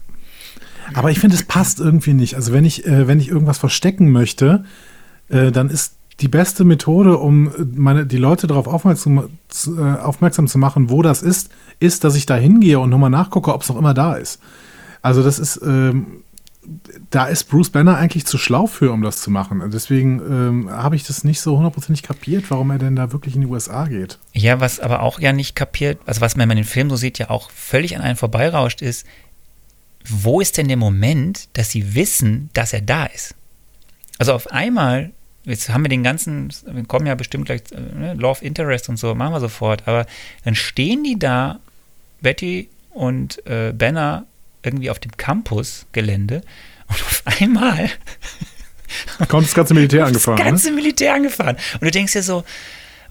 Aber 0.94 1.10
ich 1.10 1.20
finde, 1.20 1.36
es 1.36 1.44
passt 1.44 1.78
irgendwie 1.78 2.14
nicht. 2.14 2.34
Also 2.34 2.52
wenn 2.52 2.64
ich, 2.64 2.86
äh, 2.86 3.06
wenn 3.06 3.20
ich 3.20 3.28
irgendwas 3.28 3.58
verstecken 3.58 4.10
möchte, 4.10 4.64
äh, 5.28 5.52
dann 5.52 5.70
ist 5.70 5.94
die 6.20 6.28
beste 6.28 6.64
Methode, 6.64 7.18
um 7.18 7.48
äh, 7.48 7.64
meine, 7.74 8.06
die 8.06 8.18
Leute 8.18 8.46
darauf 8.46 8.66
aufmerksam, 8.66 9.28
zu, 9.48 9.78
äh, 9.78 9.94
aufmerksam 10.00 10.46
zu 10.48 10.58
machen, 10.58 10.90
wo 10.90 11.02
das 11.02 11.22
ist, 11.22 11.50
ist, 11.78 12.04
dass 12.04 12.14
ich 12.14 12.26
da 12.26 12.36
hingehe 12.36 12.78
und 12.78 12.90
nochmal 12.90 13.10
nachgucke, 13.10 13.52
ob 13.52 13.62
es 13.62 13.68
noch 13.68 13.76
immer 13.76 13.94
da 13.94 14.14
ist. 14.14 14.40
Also 15.02 15.22
das 15.22 15.38
ist, 15.38 15.60
ähm, 15.64 16.22
da 17.10 17.24
ist 17.24 17.44
Bruce 17.44 17.70
Banner 17.70 17.96
eigentlich 17.96 18.26
zu 18.26 18.36
schlau 18.36 18.66
für, 18.66 18.92
um 18.92 19.02
das 19.02 19.22
zu 19.22 19.30
machen. 19.30 19.62
Deswegen 19.72 20.20
ähm, 20.20 20.70
habe 20.70 20.94
ich 20.94 21.04
das 21.04 21.24
nicht 21.24 21.40
so 21.40 21.56
hundertprozentig 21.56 22.02
kapiert, 22.02 22.50
warum 22.50 22.70
er 22.70 22.78
denn 22.78 22.96
da 22.96 23.12
wirklich 23.12 23.34
in 23.34 23.40
die 23.40 23.46
USA 23.46 23.86
geht. 23.86 24.18
Ja, 24.34 24.60
was 24.60 24.78
aber 24.78 25.00
auch 25.02 25.20
ja 25.20 25.32
nicht 25.32 25.56
kapiert, 25.56 25.98
also 26.06 26.20
was 26.20 26.36
man 26.36 26.50
in 26.50 26.56
den 26.56 26.64
Film 26.64 26.90
so 26.90 26.96
sieht, 26.96 27.18
ja 27.18 27.30
auch 27.30 27.50
völlig 27.50 27.96
an 27.96 28.02
einen 28.02 28.16
vorbeirauscht, 28.16 28.82
ist, 28.82 29.06
wo 30.08 30.40
ist 30.40 30.58
denn 30.58 30.68
der 30.68 30.76
Moment, 30.76 31.48
dass 31.54 31.70
sie 31.70 31.94
wissen, 31.94 32.50
dass 32.52 32.72
er 32.72 32.82
da 32.82 33.06
ist? 33.06 33.34
Also 34.18 34.34
auf 34.34 34.50
einmal, 34.50 35.12
jetzt 35.44 35.68
haben 35.68 35.84
wir 35.84 35.88
den 35.88 36.02
ganzen, 36.02 36.52
wir 36.66 36.84
kommen 36.84 37.06
ja 37.06 37.14
bestimmt 37.14 37.46
gleich, 37.46 37.62
äh, 37.72 37.80
ne, 37.80 38.14
Law 38.14 38.30
of 38.30 38.42
Interest 38.42 38.88
und 38.88 38.98
so, 38.98 39.14
machen 39.14 39.32
wir 39.32 39.40
sofort, 39.40 39.86
aber 39.86 40.06
dann 40.44 40.54
stehen 40.54 41.04
die 41.04 41.18
da, 41.18 41.60
Betty 42.20 42.68
und 42.90 43.44
äh, 43.46 43.72
Banner, 43.72 44.26
irgendwie 44.62 44.90
auf 44.90 44.98
dem 44.98 45.16
Campusgelände 45.16 46.42
und 46.88 47.02
auf 47.02 47.22
einmal 47.24 47.90
Kommt 49.28 49.46
das 49.46 49.54
ganze 49.54 49.74
Militär 49.74 50.04
angefahren. 50.06 50.36
das 50.36 50.44
ne? 50.44 50.50
ganze 50.50 50.72
Militär 50.72 51.14
angefahren. 51.14 51.56
Und 51.74 51.82
du 51.82 51.90
denkst 51.90 52.12
dir 52.12 52.22
so, 52.22 52.44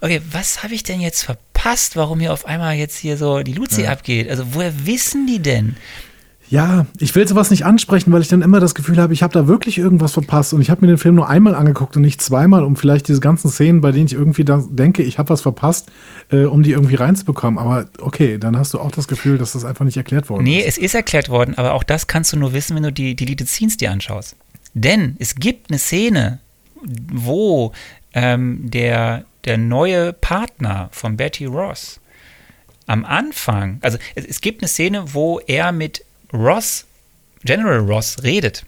okay, 0.01 0.21
was 0.32 0.63
habe 0.63 0.73
ich 0.73 0.84
denn 0.84 1.01
jetzt 1.01 1.23
verpasst, 1.23 1.95
warum 1.95 2.19
hier 2.19 2.34
auf 2.34 2.45
einmal 2.45 2.75
jetzt 2.75 2.97
hier 2.97 3.17
so 3.17 3.41
die 3.41 3.53
Luzi 3.53 3.86
abgeht? 3.88 4.30
Also 4.30 4.53
woher 4.53 4.86
wissen 4.86 5.27
die 5.27 5.39
denn? 5.39 5.77
Ja, 6.49 6.87
ich 6.97 7.13
will 7.13 7.27
sowas 7.27 7.51
nicht 7.51 7.63
ansprechen, 7.63 8.11
weil 8.11 8.21
ich 8.21 8.27
dann 8.27 8.41
immer 8.41 8.59
das 8.59 8.73
Gefühl 8.73 8.97
habe, 8.97 9.13
ich 9.13 9.21
habe 9.21 9.33
da 9.33 9.47
wirklich 9.47 9.77
irgendwas 9.77 10.13
verpasst 10.13 10.51
und 10.53 10.61
ich 10.61 10.71
habe 10.71 10.81
mir 10.81 10.87
den 10.87 10.97
Film 10.97 11.13
nur 11.13 11.29
einmal 11.29 11.53
angeguckt 11.53 11.95
und 11.95 12.01
nicht 12.01 12.21
zweimal, 12.23 12.63
um 12.63 12.75
vielleicht 12.75 13.07
diese 13.07 13.19
ganzen 13.19 13.51
Szenen, 13.51 13.81
bei 13.81 13.91
denen 13.91 14.07
ich 14.07 14.13
irgendwie 14.13 14.43
denke, 14.43 15.03
ich 15.03 15.19
habe 15.19 15.29
was 15.29 15.41
verpasst, 15.41 15.91
äh, 16.31 16.45
um 16.45 16.63
die 16.63 16.71
irgendwie 16.71 16.95
reinzubekommen. 16.95 17.59
Aber 17.59 17.85
okay, 17.99 18.39
dann 18.39 18.57
hast 18.57 18.73
du 18.73 18.79
auch 18.79 18.91
das 18.91 19.07
Gefühl, 19.07 19.37
dass 19.37 19.51
das 19.51 19.63
einfach 19.63 19.85
nicht 19.85 19.97
erklärt 19.97 20.29
worden 20.29 20.43
Nee, 20.43 20.59
ist. 20.59 20.69
es 20.69 20.77
ist 20.79 20.95
erklärt 20.95 21.29
worden, 21.29 21.55
aber 21.55 21.73
auch 21.73 21.83
das 21.83 22.07
kannst 22.07 22.33
du 22.33 22.37
nur 22.37 22.51
wissen, 22.53 22.75
wenn 22.75 22.83
du 22.83 22.91
die 22.91 23.15
Deleted 23.15 23.47
Scenes 23.47 23.77
dir 23.77 23.91
anschaust. 23.91 24.35
Denn 24.73 25.15
es 25.19 25.35
gibt 25.35 25.69
eine 25.69 25.77
Szene, 25.77 26.39
wo 27.13 27.73
ähm, 28.13 28.71
der, 28.71 29.25
der 29.45 29.59
neue 29.59 30.13
Partner 30.13 30.89
von 30.91 31.15
Betty 31.15 31.45
Ross 31.45 31.99
am 32.87 33.05
Anfang, 33.05 33.77
also 33.81 33.99
es, 34.15 34.25
es 34.25 34.41
gibt 34.41 34.63
eine 34.63 34.67
Szene, 34.67 35.13
wo 35.13 35.39
er 35.45 35.71
mit 35.71 36.03
Ross, 36.34 36.86
General 37.43 37.80
Ross, 37.80 38.21
redet. 38.23 38.65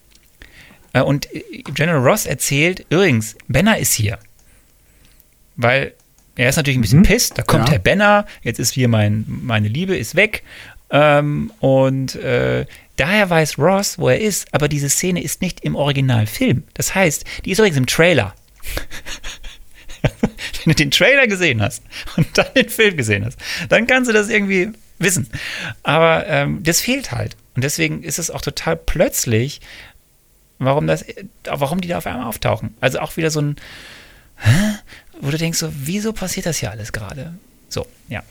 Äh, 0.94 1.02
und 1.02 1.34
äh, 1.34 1.44
General 1.74 2.02
Ross 2.06 2.26
erzählt, 2.26 2.86
übrigens, 2.90 3.36
Banner 3.48 3.78
ist 3.78 3.94
hier. 3.94 4.20
Weil 5.56 5.94
er 6.36 6.50
ist 6.50 6.56
natürlich 6.56 6.78
ein 6.78 6.82
bisschen 6.82 7.04
pisst, 7.04 7.38
da 7.38 7.44
kommt 7.44 7.68
Ja. 7.70 7.74
der 7.78 7.80
Banner, 7.80 8.26
jetzt 8.42 8.60
ist 8.60 8.74
hier 8.74 8.88
mein, 8.88 9.26
meine 9.28 9.68
Liebe 9.68 9.96
ist 9.98 10.16
weg. 10.16 10.44
Ähm, 10.90 11.52
und 11.60 12.16
äh, 12.16 12.66
daher 12.98 13.30
weiß 13.30 13.58
Ross, 13.58 13.98
wo 14.00 14.10
er 14.10 14.20
ist, 14.20 14.54
aber 14.54 14.68
diese 14.68 14.90
Szene 14.90 15.22
ist 15.24 15.42
nicht 15.42 15.62
im 15.62 15.76
Originalfilm. 15.76 16.64
Das 16.74 16.96
heißt, 16.96 17.26
die 17.46 17.52
ist 17.52 17.60
übrigens 17.60 17.78
im 17.78 17.86
Trailer. 17.86 18.34
Wenn 20.02 20.72
du 20.72 20.76
den 20.76 20.92
Trailer 20.92 21.28
gesehen 21.28 21.62
hast 21.62 21.84
und 22.18 22.28
dann 22.38 22.48
den 22.56 22.70
Film 22.70 22.98
gesehen 22.98 23.26
hast, 23.26 23.38
dann 23.70 23.88
kannst 23.88 24.10
du 24.10 24.14
das 24.14 24.30
irgendwie 24.30 24.70
wissen. 25.00 25.28
Aber 25.84 26.26
ähm, 26.28 26.62
das 26.64 26.82
fehlt 26.82 27.12
halt. 27.12 27.36
Und 27.56 27.64
deswegen 27.64 28.04
ist 28.04 28.20
es 28.20 28.32
auch 28.32 28.42
total 28.42 28.78
plötzlich, 28.78 29.62
warum 30.60 30.88
das, 30.88 31.06
warum 31.44 31.82
die 31.82 31.88
da 31.88 31.98
auf 31.98 32.08
einmal 32.08 32.28
auftauchen. 32.28 32.76
Also 32.80 33.00
auch 33.00 33.18
wieder 33.18 33.32
so 33.32 33.42
ein, 33.42 33.56
hä? 34.38 34.76
wo 35.22 35.30
du 35.30 35.38
denkst 35.38 35.60
so, 35.60 35.70
wieso 35.74 36.14
passiert 36.14 36.46
das 36.46 36.58
hier 36.58 36.72
alles 36.72 36.92
gerade? 36.92 37.34
So, 37.70 37.86
ja. 38.10 38.24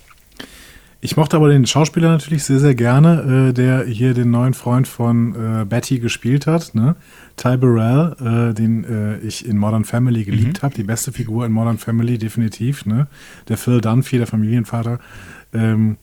Ich 1.03 1.17
mochte 1.17 1.37
aber 1.37 1.49
den 1.49 1.67
Schauspieler 1.67 2.11
natürlich 2.11 2.45
sehr, 2.45 2.59
sehr 2.59 2.75
gerne, 2.75 3.49
äh, 3.49 3.53
der 3.55 3.85
hier 3.87 4.13
den 4.13 4.31
neuen 4.31 4.53
Freund 4.53 4.87
von 4.87 5.63
äh, 5.63 5.65
Betty 5.65 5.99
gespielt 5.99 6.47
hat, 6.47 6.75
ne? 6.75 6.95
Ty 7.37 7.57
Burrell, 7.57 8.51
äh, 8.51 8.55
den 8.55 8.85
äh, 8.85 9.19
ich 9.21 9.47
in 9.47 9.57
Modern 9.57 9.87
Family 9.87 10.25
geliebt 10.25 10.63
habe. 10.63 10.75
Die 10.75 10.83
beste 10.83 11.11
Figur 11.11 11.47
in 11.47 11.53
Modern 11.53 11.79
Family, 11.79 12.19
definitiv, 12.19 12.85
ne? 12.85 13.07
Der 13.49 13.57
Phil 13.57 13.81
Dunphy, 13.81 14.19
der 14.19 14.27
Familienvater. 14.27 14.99
Ähm, 15.55 15.97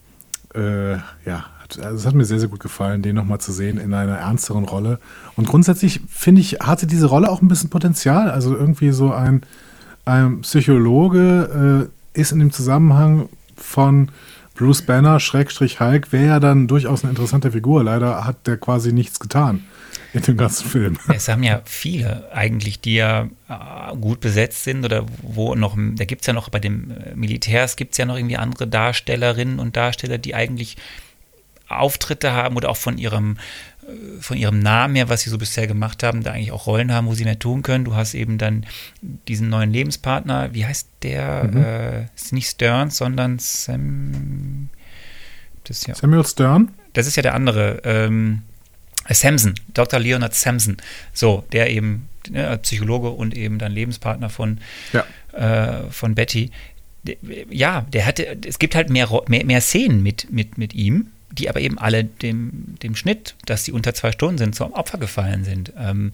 äh, 0.56 0.94
ja, 0.94 1.46
also 1.78 1.96
es 1.96 2.06
hat 2.06 2.14
mir 2.14 2.26
sehr, 2.26 2.40
sehr 2.40 2.50
gut 2.50 2.60
gefallen, 2.60 3.02
den 3.02 3.16
nochmal 3.16 3.40
zu 3.40 3.52
sehen 3.52 3.78
in 3.78 3.94
einer 3.94 4.18
ernsteren 4.18 4.66
Rolle. 4.66 5.00
Und 5.36 5.48
grundsätzlich 5.48 6.02
finde 6.10 6.42
ich, 6.42 6.60
hatte 6.62 6.88
diese 6.88 7.08
Rolle 7.08 7.30
auch 7.30 7.42
ein 7.42 7.48
bisschen 7.48 7.70
Potenzial. 7.70 8.30
Also 8.30 8.56
irgendwie 8.56 8.92
so 8.92 9.12
ein, 9.12 9.42
ein 10.06 10.42
Psychologe 10.42 11.90
äh, 12.16 12.20
ist 12.20 12.32
in 12.32 12.40
dem 12.40 12.52
Zusammenhang 12.52 13.30
von 13.56 14.10
Bruce 14.56 14.82
Banner, 14.82 15.20
Schrägstrich 15.20 15.80
Hulk, 15.80 16.12
wäre 16.12 16.26
ja 16.26 16.40
dann 16.40 16.68
durchaus 16.68 17.04
eine 17.04 17.12
interessante 17.12 17.52
Figur. 17.52 17.84
Leider 17.84 18.26
hat 18.26 18.48
der 18.48 18.58
quasi 18.58 18.92
nichts 18.92 19.20
getan 19.20 19.64
in 20.14 20.22
dem 20.22 20.38
ganzen 20.38 20.68
Film. 20.68 20.98
Es 21.14 21.28
haben 21.28 21.44
ja 21.44 21.62
viele 21.66 22.32
eigentlich, 22.34 22.80
die 22.80 22.96
ja 22.96 23.28
äh, 23.50 23.96
gut 23.96 24.20
besetzt 24.20 24.64
sind 24.64 24.84
oder 24.84 25.06
wo 25.22 25.56
noch, 25.56 25.78
da 25.78 26.06
gibt 26.06 26.22
es 26.22 26.28
ja 26.28 26.34
noch 26.34 26.50
bei 26.50 26.60
dem 26.60 26.92
äh, 26.92 27.16
Militärs 27.16 27.76
gibt 27.76 27.94
es 27.94 27.98
ja 27.98 28.06
noch 28.06 28.18
irgendwie 28.18 28.38
andere 28.38 28.68
Darstellerinnen 28.68 29.60
und 29.60 29.78
Darsteller, 29.78 30.18
die 30.18 30.34
eigentlich 30.34 30.78
Auftritte 31.70 32.32
haben 32.34 32.56
oder 32.56 32.70
auch 32.70 32.78
von 32.78 32.98
ihrem 32.98 33.38
äh, 33.84 34.22
von 34.22 34.38
ihrem 34.38 34.60
Namen 34.60 34.96
her, 34.96 35.10
was 35.10 35.22
sie 35.22 35.30
so 35.30 35.38
bisher 35.38 35.68
gemacht 35.68 36.04
haben, 36.04 36.24
da 36.24 36.32
eigentlich 36.32 36.52
auch 36.52 36.68
Rollen 36.68 36.92
haben, 36.94 37.08
wo 37.08 37.14
sie 37.14 37.24
mehr 37.26 37.40
tun 37.40 37.62
können. 37.62 37.86
Du 37.86 37.96
hast 37.96 38.14
eben 38.14 38.38
dann 38.38 38.66
diesen 39.28 39.50
neuen 39.50 39.72
Lebenspartner, 39.72 40.54
wie 40.54 40.66
heißt 40.66 40.88
der? 41.04 42.08
Äh, 42.14 42.16
ist 42.16 42.34
nicht 42.34 42.48
Stearns, 42.50 42.98
sondern 42.98 43.40
Sam. 43.40 44.70
Ja 45.86 45.96
Samuel 45.96 46.26
Stern? 46.26 46.70
das 46.94 47.08
ist 47.08 47.18
ja 47.18 47.22
der 47.22 47.34
andere, 47.36 47.82
ähm, 47.84 48.44
Samson, 49.10 49.54
Dr. 49.74 50.00
Leonard 50.00 50.34
Samson, 50.34 50.78
so, 51.14 51.44
der 51.52 51.70
eben 51.70 52.08
ne, 52.30 52.58
Psychologe 52.62 53.10
und 53.10 53.36
eben 53.36 53.60
dann 53.60 53.72
Lebenspartner 53.72 54.30
von, 54.30 54.60
Ja. 54.94 55.06
äh, 55.34 55.92
von 55.92 56.16
Betty. 56.16 56.52
Ja, 57.50 57.82
der 57.82 58.06
hatte, 58.06 58.38
es 58.46 58.60
gibt 58.60 58.76
halt 58.76 58.90
mehr, 58.90 59.08
mehr, 59.28 59.46
mehr 59.46 59.62
Szenen 59.62 60.04
mit, 60.04 60.32
mit, 60.32 60.58
mit 60.58 60.74
ihm, 60.74 61.08
die 61.32 61.50
aber 61.50 61.60
eben 61.60 61.78
alle 61.78 62.04
dem, 62.04 62.76
dem 62.82 62.96
Schnitt, 62.96 63.36
dass 63.46 63.66
sie 63.66 63.72
unter 63.72 63.94
zwei 63.94 64.12
Stunden 64.12 64.38
sind, 64.38 64.56
zum 64.56 64.74
Opfer 64.74 64.98
gefallen 64.98 65.44
sind. 65.44 65.74
Ähm, 65.78 66.14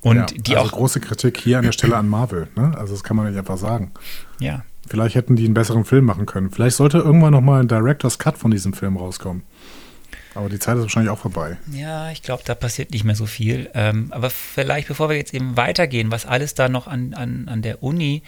und 0.00 0.16
ja, 0.16 0.26
die 0.26 0.56
also 0.56 0.68
auch, 0.68 0.72
große 0.72 1.00
Kritik 1.00 1.38
hier 1.38 1.58
an 1.58 1.64
der 1.64 1.72
Stelle 1.72 1.96
an 1.96 2.08
Marvel. 2.08 2.48
Ne? 2.56 2.76
Also 2.76 2.92
das 2.92 3.04
kann 3.04 3.16
man 3.16 3.28
nicht 3.28 3.38
einfach 3.38 3.58
sagen. 3.58 3.92
ja, 4.40 4.64
Vielleicht 4.88 5.14
hätten 5.14 5.36
die 5.36 5.44
einen 5.44 5.54
besseren 5.54 5.84
Film 5.84 6.04
machen 6.04 6.26
können. 6.26 6.50
Vielleicht 6.50 6.76
sollte 6.76 6.98
irgendwann 6.98 7.32
noch 7.32 7.40
mal 7.40 7.60
ein 7.60 7.68
Director's 7.68 8.18
Cut 8.18 8.36
von 8.36 8.50
diesem 8.50 8.72
Film 8.72 8.96
rauskommen. 8.96 9.44
Aber 10.34 10.48
die 10.48 10.58
Zeit 10.58 10.76
ist 10.76 10.82
wahrscheinlich 10.82 11.10
auch 11.10 11.18
vorbei. 11.18 11.58
Ja, 11.70 12.10
ich 12.10 12.22
glaube, 12.22 12.42
da 12.44 12.54
passiert 12.54 12.90
nicht 12.90 13.04
mehr 13.04 13.14
so 13.14 13.26
viel. 13.26 13.70
Ähm, 13.74 14.08
aber 14.10 14.30
vielleicht, 14.30 14.88
bevor 14.88 15.08
wir 15.08 15.16
jetzt 15.16 15.34
eben 15.34 15.56
weitergehen, 15.56 16.10
was 16.10 16.26
alles 16.26 16.54
da 16.54 16.68
noch 16.68 16.86
an, 16.86 17.14
an, 17.14 17.48
an 17.48 17.62
der 17.62 17.82
Uni 17.82 18.22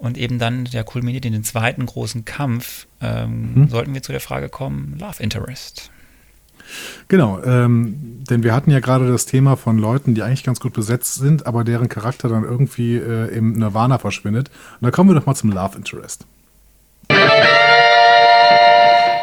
und 0.00 0.18
eben 0.18 0.38
dann 0.38 0.64
der 0.64 0.82
kulminiert 0.84 1.24
in 1.24 1.32
den 1.32 1.44
zweiten 1.44 1.86
großen 1.86 2.24
Kampf, 2.24 2.86
ähm, 3.00 3.54
Mhm. 3.54 3.68
sollten 3.68 3.94
wir 3.94 4.02
zu 4.02 4.12
der 4.12 4.20
Frage 4.20 4.48
kommen, 4.48 4.96
Love 4.98 5.22
Interest. 5.22 5.90
Genau, 7.08 7.42
ähm, 7.42 8.22
denn 8.30 8.42
wir 8.44 8.54
hatten 8.54 8.70
ja 8.70 8.78
gerade 8.80 9.08
das 9.08 9.26
Thema 9.26 9.56
von 9.56 9.76
Leuten, 9.78 10.14
die 10.14 10.22
eigentlich 10.22 10.44
ganz 10.44 10.60
gut 10.60 10.72
besetzt 10.72 11.14
sind, 11.16 11.46
aber 11.46 11.64
deren 11.64 11.88
Charakter 11.88 12.28
dann 12.28 12.44
irgendwie 12.44 12.96
äh, 12.96 13.26
im 13.36 13.54
Nirvana 13.54 13.98
verschwindet. 13.98 14.50
Und 14.80 14.86
da 14.86 14.90
kommen 14.92 15.10
wir 15.10 15.14
doch 15.16 15.26
mal 15.26 15.34
zum 15.34 15.50
Love 15.50 15.76
Interest. 15.76 16.26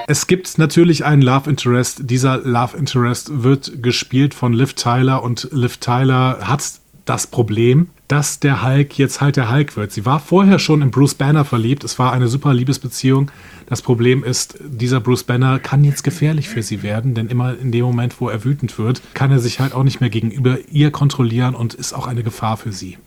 Es 0.10 0.28
gibt 0.28 0.58
natürlich 0.58 1.04
einen 1.06 1.22
Love 1.22 1.50
Interest. 1.50 2.02
Dieser 2.04 2.38
Love 2.38 2.78
Interest 2.78 3.44
wird 3.44 3.84
gespielt 3.84 4.34
von 4.34 4.54
Liv 4.54 4.74
Tyler 4.74 5.22
und 5.22 5.50
Liv 5.52 5.78
Tyler 5.78 6.40
hat 6.42 6.64
das 7.06 7.28
Problem, 7.28 7.90
dass 8.08 8.40
der 8.40 8.64
Hulk 8.64 8.98
jetzt 8.98 9.20
halt 9.20 9.36
der 9.36 9.52
Hulk 9.52 9.76
wird. 9.76 9.92
Sie 9.92 10.06
war 10.06 10.20
vorher 10.20 10.60
schon 10.60 10.82
in 10.82 10.92
Bruce 10.92 11.16
Banner 11.16 11.44
verliebt. 11.44 11.84
Es 11.84 12.00
war 12.00 12.14
eine 12.14 12.28
super 12.30 12.54
Liebesbeziehung. 12.54 13.32
Das 13.68 13.82
Problem 13.82 14.24
ist, 14.24 14.58
dieser 14.66 15.02
Bruce 15.02 15.26
Banner 15.26 15.60
kann 15.60 15.84
jetzt 15.84 16.04
gefährlich 16.06 16.48
für 16.48 16.64
sie 16.64 16.84
werden, 16.84 17.16
denn 17.16 17.28
immer 17.28 17.58
in 17.60 17.72
dem 17.74 17.84
Moment, 17.84 18.22
wo 18.22 18.30
er 18.30 18.46
wütend 18.46 18.78
wird, 18.80 19.02
kann 19.14 19.30
er 19.32 19.40
sich 19.40 19.60
halt 19.60 19.74
auch 19.74 19.84
nicht 19.84 20.00
mehr 20.00 20.10
gegenüber 20.10 20.58
ihr 20.72 20.90
kontrollieren 20.92 21.54
und 21.54 21.74
ist 21.74 21.92
auch 21.92 22.08
eine 22.08 22.24
Gefahr 22.24 22.56
für 22.56 22.72
sie. 22.72 22.98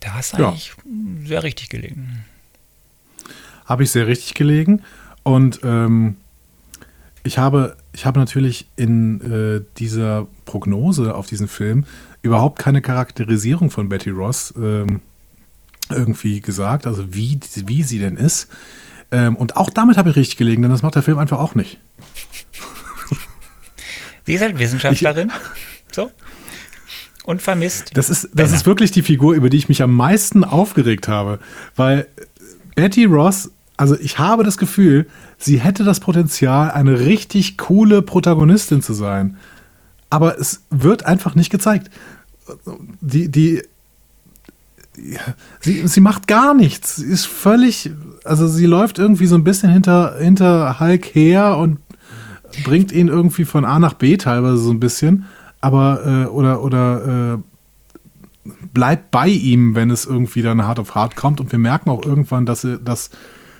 Da 0.00 0.14
hast 0.14 0.34
du 0.34 0.42
Ja. 0.42 0.48
eigentlich 0.50 0.72
sehr 1.24 1.42
richtig 1.42 1.68
gelegen. 1.68 2.24
habe 3.66 3.82
ich 3.82 3.90
sehr 3.90 4.06
richtig 4.06 4.32
gelegen. 4.34 4.82
Und 5.24 5.60
ähm, 5.62 6.16
ich, 7.24 7.38
habe, 7.38 7.76
ich 7.92 8.06
habe 8.06 8.18
natürlich 8.18 8.68
in 8.76 9.20
äh, 9.20 9.64
dieser 9.78 10.26
Prognose 10.44 11.14
auf 11.14 11.26
diesen 11.26 11.48
Film 11.48 11.84
überhaupt 12.22 12.58
keine 12.58 12.80
Charakterisierung 12.82 13.70
von 13.70 13.88
Betty 13.88 14.10
Ross 14.10 14.54
ähm, 14.56 15.00
irgendwie 15.90 16.40
gesagt, 16.40 16.86
also 16.86 17.14
wie, 17.14 17.38
wie 17.66 17.82
sie 17.82 17.98
denn 17.98 18.16
ist. 18.16 18.48
Ähm, 19.10 19.36
und 19.36 19.56
auch 19.56 19.70
damit 19.70 19.96
habe 19.96 20.10
ich 20.10 20.16
richtig 20.16 20.36
gelegen, 20.36 20.62
denn 20.62 20.70
das 20.70 20.82
macht 20.82 20.94
der 20.94 21.02
Film 21.02 21.18
einfach 21.18 21.38
auch 21.38 21.54
nicht. 21.54 21.80
Sie 24.26 24.34
ist 24.34 24.42
halt 24.42 24.58
Wissenschaftlerin. 24.58 25.32
so. 25.90 26.10
Und 27.24 27.40
vermisst. 27.42 27.90
Das 27.94 28.10
ist, 28.10 28.28
das 28.34 28.52
ist 28.52 28.66
wirklich 28.66 28.90
die 28.90 29.02
Figur, 29.02 29.34
über 29.34 29.50
die 29.50 29.56
ich 29.56 29.68
mich 29.68 29.82
am 29.82 29.94
meisten 29.94 30.44
aufgeregt 30.44 31.08
habe. 31.08 31.38
Weil 31.76 32.06
Betty 32.74 33.04
Ross, 33.04 33.50
also 33.78 33.96
ich 33.98 34.18
habe 34.18 34.42
das 34.42 34.58
Gefühl, 34.58 35.06
sie 35.38 35.60
hätte 35.60 35.84
das 35.84 36.00
Potenzial, 36.00 36.72
eine 36.72 36.98
richtig 36.98 37.56
coole 37.56 38.02
Protagonistin 38.02 38.82
zu 38.82 38.92
sein. 38.92 39.36
Aber 40.10 40.38
es 40.38 40.62
wird 40.68 41.06
einfach 41.06 41.36
nicht 41.36 41.48
gezeigt. 41.48 41.88
Die, 43.00 43.30
die, 43.30 43.62
sie, 45.60 45.86
sie 45.86 46.00
macht 46.00 46.26
gar 46.26 46.54
nichts. 46.54 46.96
Sie 46.96 47.06
ist 47.06 47.26
völlig, 47.26 47.92
also 48.24 48.48
sie 48.48 48.66
läuft 48.66 48.98
irgendwie 48.98 49.26
so 49.26 49.36
ein 49.36 49.44
bisschen 49.44 49.70
hinter, 49.70 50.16
hinter 50.18 50.80
Hulk 50.80 51.14
her 51.14 51.56
und 51.56 51.78
bringt 52.64 52.90
ihn 52.90 53.06
irgendwie 53.06 53.44
von 53.44 53.64
A 53.64 53.78
nach 53.78 53.94
B 53.94 54.16
teilweise 54.16 54.58
so 54.58 54.72
ein 54.72 54.80
bisschen. 54.80 55.26
Aber, 55.60 56.04
äh, 56.04 56.26
oder, 56.26 56.64
oder, 56.64 57.36
äh, 57.36 58.52
bleibt 58.74 59.12
bei 59.12 59.28
ihm, 59.28 59.76
wenn 59.76 59.90
es 59.90 60.04
irgendwie 60.04 60.42
dann 60.42 60.66
hart 60.66 60.80
auf 60.80 60.96
hart 60.96 61.14
kommt. 61.14 61.40
Und 61.40 61.52
wir 61.52 61.60
merken 61.60 61.90
auch 61.90 62.04
irgendwann, 62.04 62.44
dass 62.44 62.66
dass 62.82 63.10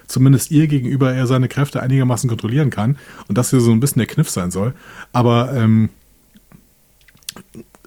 zumindest 0.08 0.50
ihr 0.50 0.66
gegenüber 0.66 1.14
er 1.14 1.26
seine 1.26 1.48
Kräfte 1.48 1.82
einigermaßen 1.82 2.28
kontrollieren 2.28 2.70
kann 2.70 2.98
und 3.28 3.38
dass 3.38 3.50
hier 3.50 3.60
so 3.60 3.70
ein 3.70 3.80
bisschen 3.80 4.00
der 4.00 4.06
Kniff 4.06 4.30
sein 4.30 4.50
soll. 4.50 4.74
Aber 5.12 5.54
ähm, 5.54 5.90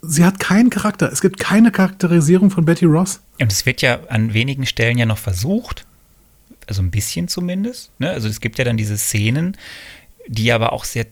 sie 0.01 0.23
hat 0.23 0.39
keinen 0.39 0.69
Charakter. 0.69 1.11
Es 1.11 1.21
gibt 1.21 1.39
keine 1.39 1.71
Charakterisierung 1.71 2.51
von 2.51 2.65
Betty 2.65 2.85
Ross. 2.85 3.21
Und 3.39 3.51
es 3.51 3.65
wird 3.65 3.81
ja 3.81 3.99
an 4.07 4.33
wenigen 4.33 4.65
Stellen 4.65 4.97
ja 4.97 5.05
noch 5.05 5.17
versucht, 5.17 5.85
also 6.67 6.81
ein 6.81 6.91
bisschen 6.91 7.27
zumindest. 7.27 7.91
Ne? 7.99 8.11
Also 8.11 8.27
es 8.27 8.39
gibt 8.39 8.57
ja 8.57 8.65
dann 8.65 8.77
diese 8.77 8.97
Szenen, 8.97 9.57
die 10.27 10.51
aber 10.51 10.73
auch 10.73 10.85
sehr 10.85 11.07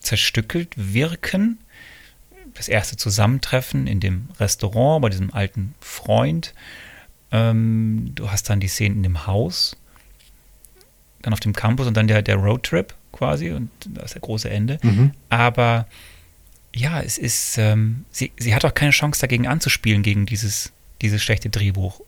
zerstückelt 0.00 0.74
wirken. 0.76 1.58
Das 2.54 2.68
erste 2.68 2.96
Zusammentreffen 2.96 3.86
in 3.86 4.00
dem 4.00 4.28
Restaurant 4.38 5.00
bei 5.02 5.08
diesem 5.08 5.32
alten 5.32 5.74
Freund. 5.80 6.54
Ähm, 7.30 8.12
du 8.14 8.30
hast 8.30 8.50
dann 8.50 8.60
die 8.60 8.68
Szenen 8.68 8.96
in 8.96 9.02
dem 9.02 9.26
Haus, 9.26 9.76
dann 11.22 11.32
auf 11.32 11.40
dem 11.40 11.52
Campus 11.52 11.86
und 11.86 11.96
dann 11.96 12.06
der, 12.08 12.22
der 12.22 12.36
Roadtrip 12.36 12.94
quasi 13.12 13.50
und 13.50 13.70
das 13.88 14.06
ist 14.06 14.14
der 14.14 14.22
große 14.22 14.50
Ende. 14.50 14.78
Aber 15.28 15.86
ja, 16.74 17.00
es 17.02 17.18
ist, 17.18 17.58
ähm, 17.58 18.04
sie, 18.10 18.32
sie 18.38 18.54
hat 18.54 18.64
auch 18.64 18.74
keine 18.74 18.92
Chance 18.92 19.20
dagegen 19.20 19.46
anzuspielen, 19.46 20.02
gegen 20.02 20.24
dieses, 20.26 20.72
dieses 21.02 21.22
schlechte 21.22 21.50
Drehbuch. 21.50 22.00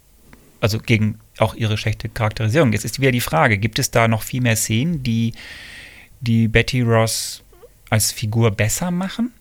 Also 0.61 0.78
gegen 0.78 1.19
auch 1.39 1.55
ihre 1.55 1.77
schlechte 1.77 2.09
Charakterisierung. 2.09 2.73
Jetzt 2.73 2.86
ist 2.86 2.99
wieder 3.01 3.12
die 3.12 3.20
Frage, 3.20 3.59
gibt 3.59 3.78
es 3.78 3.91
da 3.91 4.09
noch 4.09 4.23
viel 4.23 4.41
mehr 4.41 4.57
Szenen, 4.57 5.03
die, 5.03 5.35
die 6.23 6.49
Betty 6.49 6.81
Ross 6.81 7.43
als 7.91 8.12
Figur 8.12 8.51
besser 8.51 8.91
machen? 8.91 9.32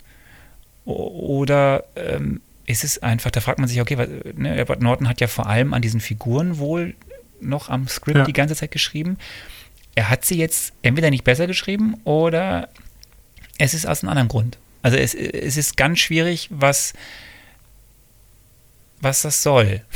Oder 0.86 1.86
ähm, 1.96 2.42
ist 2.66 2.84
es 2.84 3.02
einfach, 3.02 3.32
da 3.32 3.40
fragt 3.40 3.60
man 3.60 3.68
sich, 3.70 3.80
okay, 3.80 3.98
was, 3.98 4.10
ne, 4.36 4.58
Edward 4.58 4.82
Norton 4.82 5.08
hat 5.08 5.22
ja 5.22 5.28
vor 5.28 5.48
allem 5.48 5.74
an 5.74 5.82
diesen 5.82 6.02
Figuren 6.02 6.58
wohl 6.58 6.96
noch 7.40 7.70
am 7.70 7.88
Skript 7.88 8.18
Ja. 8.18 8.24
die 8.26 8.34
ganze 8.34 8.56
Zeit 8.56 8.72
geschrieben. 8.72 9.18
Er 9.96 10.10
hat 10.10 10.26
sie 10.26 10.38
jetzt 10.38 10.74
entweder 10.82 11.10
nicht 11.10 11.24
besser 11.24 11.48
geschrieben 11.48 11.96
oder 12.04 12.70
es 13.58 13.74
ist 13.74 13.88
aus 13.88 14.02
einem 14.02 14.10
anderen 14.10 14.28
Grund. 14.28 14.58
Also 14.82 14.98
es, 14.98 15.14
es 15.14 15.58
ist 15.58 15.78
ganz 15.78 16.00
schwierig, 16.00 16.50
was, 16.52 16.94
was 19.02 19.22
das 19.22 19.44
soll. 19.44 19.82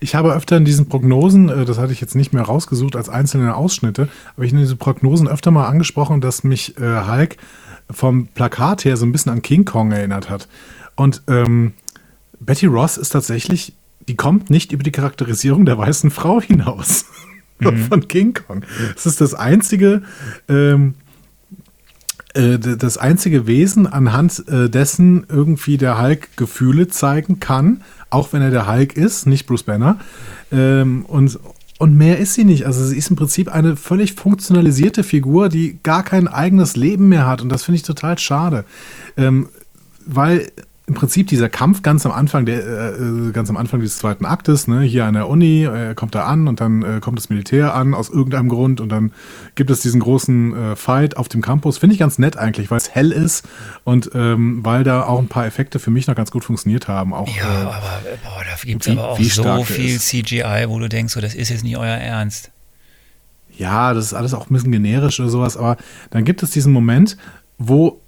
Ich 0.00 0.16
habe 0.16 0.34
öfter 0.34 0.56
in 0.56 0.64
diesen 0.64 0.88
Prognosen, 0.88 1.48
äh, 1.48 1.64
das 1.64 1.78
hatte 1.78 1.92
ich 1.92 2.00
jetzt 2.00 2.16
nicht 2.16 2.32
mehr 2.32 2.42
rausgesucht 2.42 2.96
als 2.96 3.08
einzelne 3.08 3.54
Ausschnitte, 3.54 4.08
aber 4.34 4.44
ich 4.44 4.50
in 4.50 4.58
diesen 4.58 4.76
Prognosen 4.76 5.28
öfter 5.28 5.52
mal 5.52 5.68
angesprochen, 5.68 6.20
dass 6.20 6.42
mich 6.42 6.76
äh, 6.76 7.06
Hulk 7.06 7.36
vom 7.88 8.26
Plakat 8.26 8.84
her 8.84 8.96
so 8.96 9.06
ein 9.06 9.12
bisschen 9.12 9.30
an 9.30 9.42
King 9.42 9.64
Kong 9.64 9.92
erinnert 9.92 10.28
hat. 10.28 10.48
Und 10.96 11.22
ähm, 11.28 11.74
Betty 12.40 12.66
Ross 12.66 12.96
ist 12.96 13.10
tatsächlich, 13.10 13.74
die 14.08 14.16
kommt 14.16 14.50
nicht 14.50 14.72
über 14.72 14.82
die 14.82 14.90
Charakterisierung 14.90 15.66
der 15.66 15.78
weißen 15.78 16.10
Frau 16.10 16.40
hinaus 16.40 17.04
von 17.88 18.08
King 18.08 18.34
Kong. 18.34 18.64
Es 18.96 19.06
ist 19.06 19.20
das 19.20 19.34
einzige, 19.34 20.02
ähm, 20.48 20.94
äh, 22.34 22.58
das 22.58 22.98
einzige 22.98 23.46
Wesen, 23.46 23.86
anhand 23.86 24.46
äh, 24.48 24.68
dessen 24.68 25.26
irgendwie 25.28 25.76
der 25.76 26.00
Hulk 26.00 26.36
Gefühle 26.36 26.88
zeigen 26.88 27.40
kann, 27.40 27.82
auch 28.10 28.32
wenn 28.32 28.42
er 28.42 28.50
der 28.50 28.70
Hulk 28.70 28.96
ist, 28.96 29.26
nicht 29.26 29.46
Bruce 29.46 29.64
Banner. 29.64 29.98
Ähm, 30.50 31.04
und, 31.06 31.38
und 31.78 31.96
mehr 31.96 32.18
ist 32.18 32.34
sie 32.34 32.44
nicht. 32.44 32.66
Also 32.66 32.84
sie 32.84 32.96
ist 32.96 33.10
im 33.10 33.16
Prinzip 33.16 33.52
eine 33.52 33.76
völlig 33.76 34.14
funktionalisierte 34.14 35.02
Figur, 35.02 35.48
die 35.48 35.78
gar 35.82 36.02
kein 36.02 36.28
eigenes 36.28 36.76
Leben 36.76 37.08
mehr 37.08 37.26
hat. 37.26 37.42
Und 37.42 37.48
das 37.48 37.64
finde 37.64 37.76
ich 37.76 37.82
total 37.82 38.18
schade. 38.18 38.64
Ähm, 39.16 39.48
weil 40.06 40.50
im 40.86 40.94
Prinzip 40.94 41.28
dieser 41.28 41.48
Kampf 41.48 41.82
ganz 41.82 42.04
am 42.06 42.12
Anfang, 42.12 42.44
der, 42.44 42.58
äh, 42.58 43.30
ganz 43.32 43.48
am 43.48 43.56
Anfang 43.56 43.80
dieses 43.80 43.98
zweiten 43.98 44.24
Aktes, 44.24 44.66
ne, 44.66 44.80
hier 44.80 45.04
an 45.04 45.14
der 45.14 45.28
Uni, 45.28 45.64
äh, 45.64 45.94
kommt 45.94 46.16
er 46.16 46.26
an 46.26 46.48
und 46.48 46.60
dann 46.60 46.82
äh, 46.82 47.00
kommt 47.00 47.18
das 47.18 47.30
Militär 47.30 47.74
an 47.74 47.94
aus 47.94 48.08
irgendeinem 48.08 48.48
Grund 48.48 48.80
und 48.80 48.88
dann 48.88 49.12
gibt 49.54 49.70
es 49.70 49.80
diesen 49.80 50.00
großen 50.00 50.72
äh, 50.72 50.76
Fight 50.76 51.16
auf 51.16 51.28
dem 51.28 51.40
Campus. 51.40 51.78
Finde 51.78 51.94
ich 51.94 52.00
ganz 52.00 52.18
nett 52.18 52.36
eigentlich, 52.36 52.70
weil 52.72 52.78
es 52.78 52.90
hell 52.90 53.12
ist 53.12 53.48
und 53.84 54.10
ähm, 54.14 54.64
weil 54.64 54.82
da 54.82 55.04
auch 55.04 55.20
ein 55.20 55.28
paar 55.28 55.46
Effekte 55.46 55.78
für 55.78 55.92
mich 55.92 56.08
noch 56.08 56.16
ganz 56.16 56.32
gut 56.32 56.44
funktioniert 56.44 56.88
haben. 56.88 57.14
Auch, 57.14 57.28
Ja, 57.28 57.44
äh, 57.44 57.66
aber 57.66 58.00
boah, 58.24 58.42
da 58.44 58.56
gibt 58.64 58.84
es 58.84 58.92
aber 58.92 59.10
auch 59.10 59.18
so 59.18 59.64
viel 59.64 59.94
ist. 59.96 60.08
CGI, 60.08 60.64
wo 60.66 60.80
du 60.80 60.88
denkst, 60.88 61.14
so, 61.14 61.20
das 61.20 61.34
ist 61.36 61.48
jetzt 61.50 61.62
nicht 61.62 61.76
euer 61.76 61.96
Ernst. 61.96 62.50
ja, 63.56 63.94
das 63.94 64.06
ist 64.06 64.14
alles 64.14 64.34
auch 64.34 64.50
ein 64.50 64.52
bisschen 64.52 64.72
generisch 64.72 65.20
oder 65.20 65.28
sowas, 65.28 65.56
aber 65.56 65.76
dann 66.10 66.24
gibt 66.24 66.42
es 66.42 66.50
diesen 66.50 66.72
Moment, 66.72 67.16
wo 67.58 68.01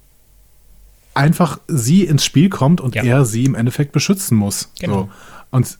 einfach 1.15 1.59
sie 1.67 2.03
ins 2.03 2.23
Spiel 2.23 2.49
kommt 2.49 2.79
und 2.81 2.93
Ja. 2.93 3.03
er 3.03 3.25
sie 3.25 3.45
im 3.45 3.55
Endeffekt 3.55 3.91
beschützen 3.91 4.37
muss. 4.37 4.69
Genau. 4.79 4.93
So. 5.03 5.09
Und 5.51 5.77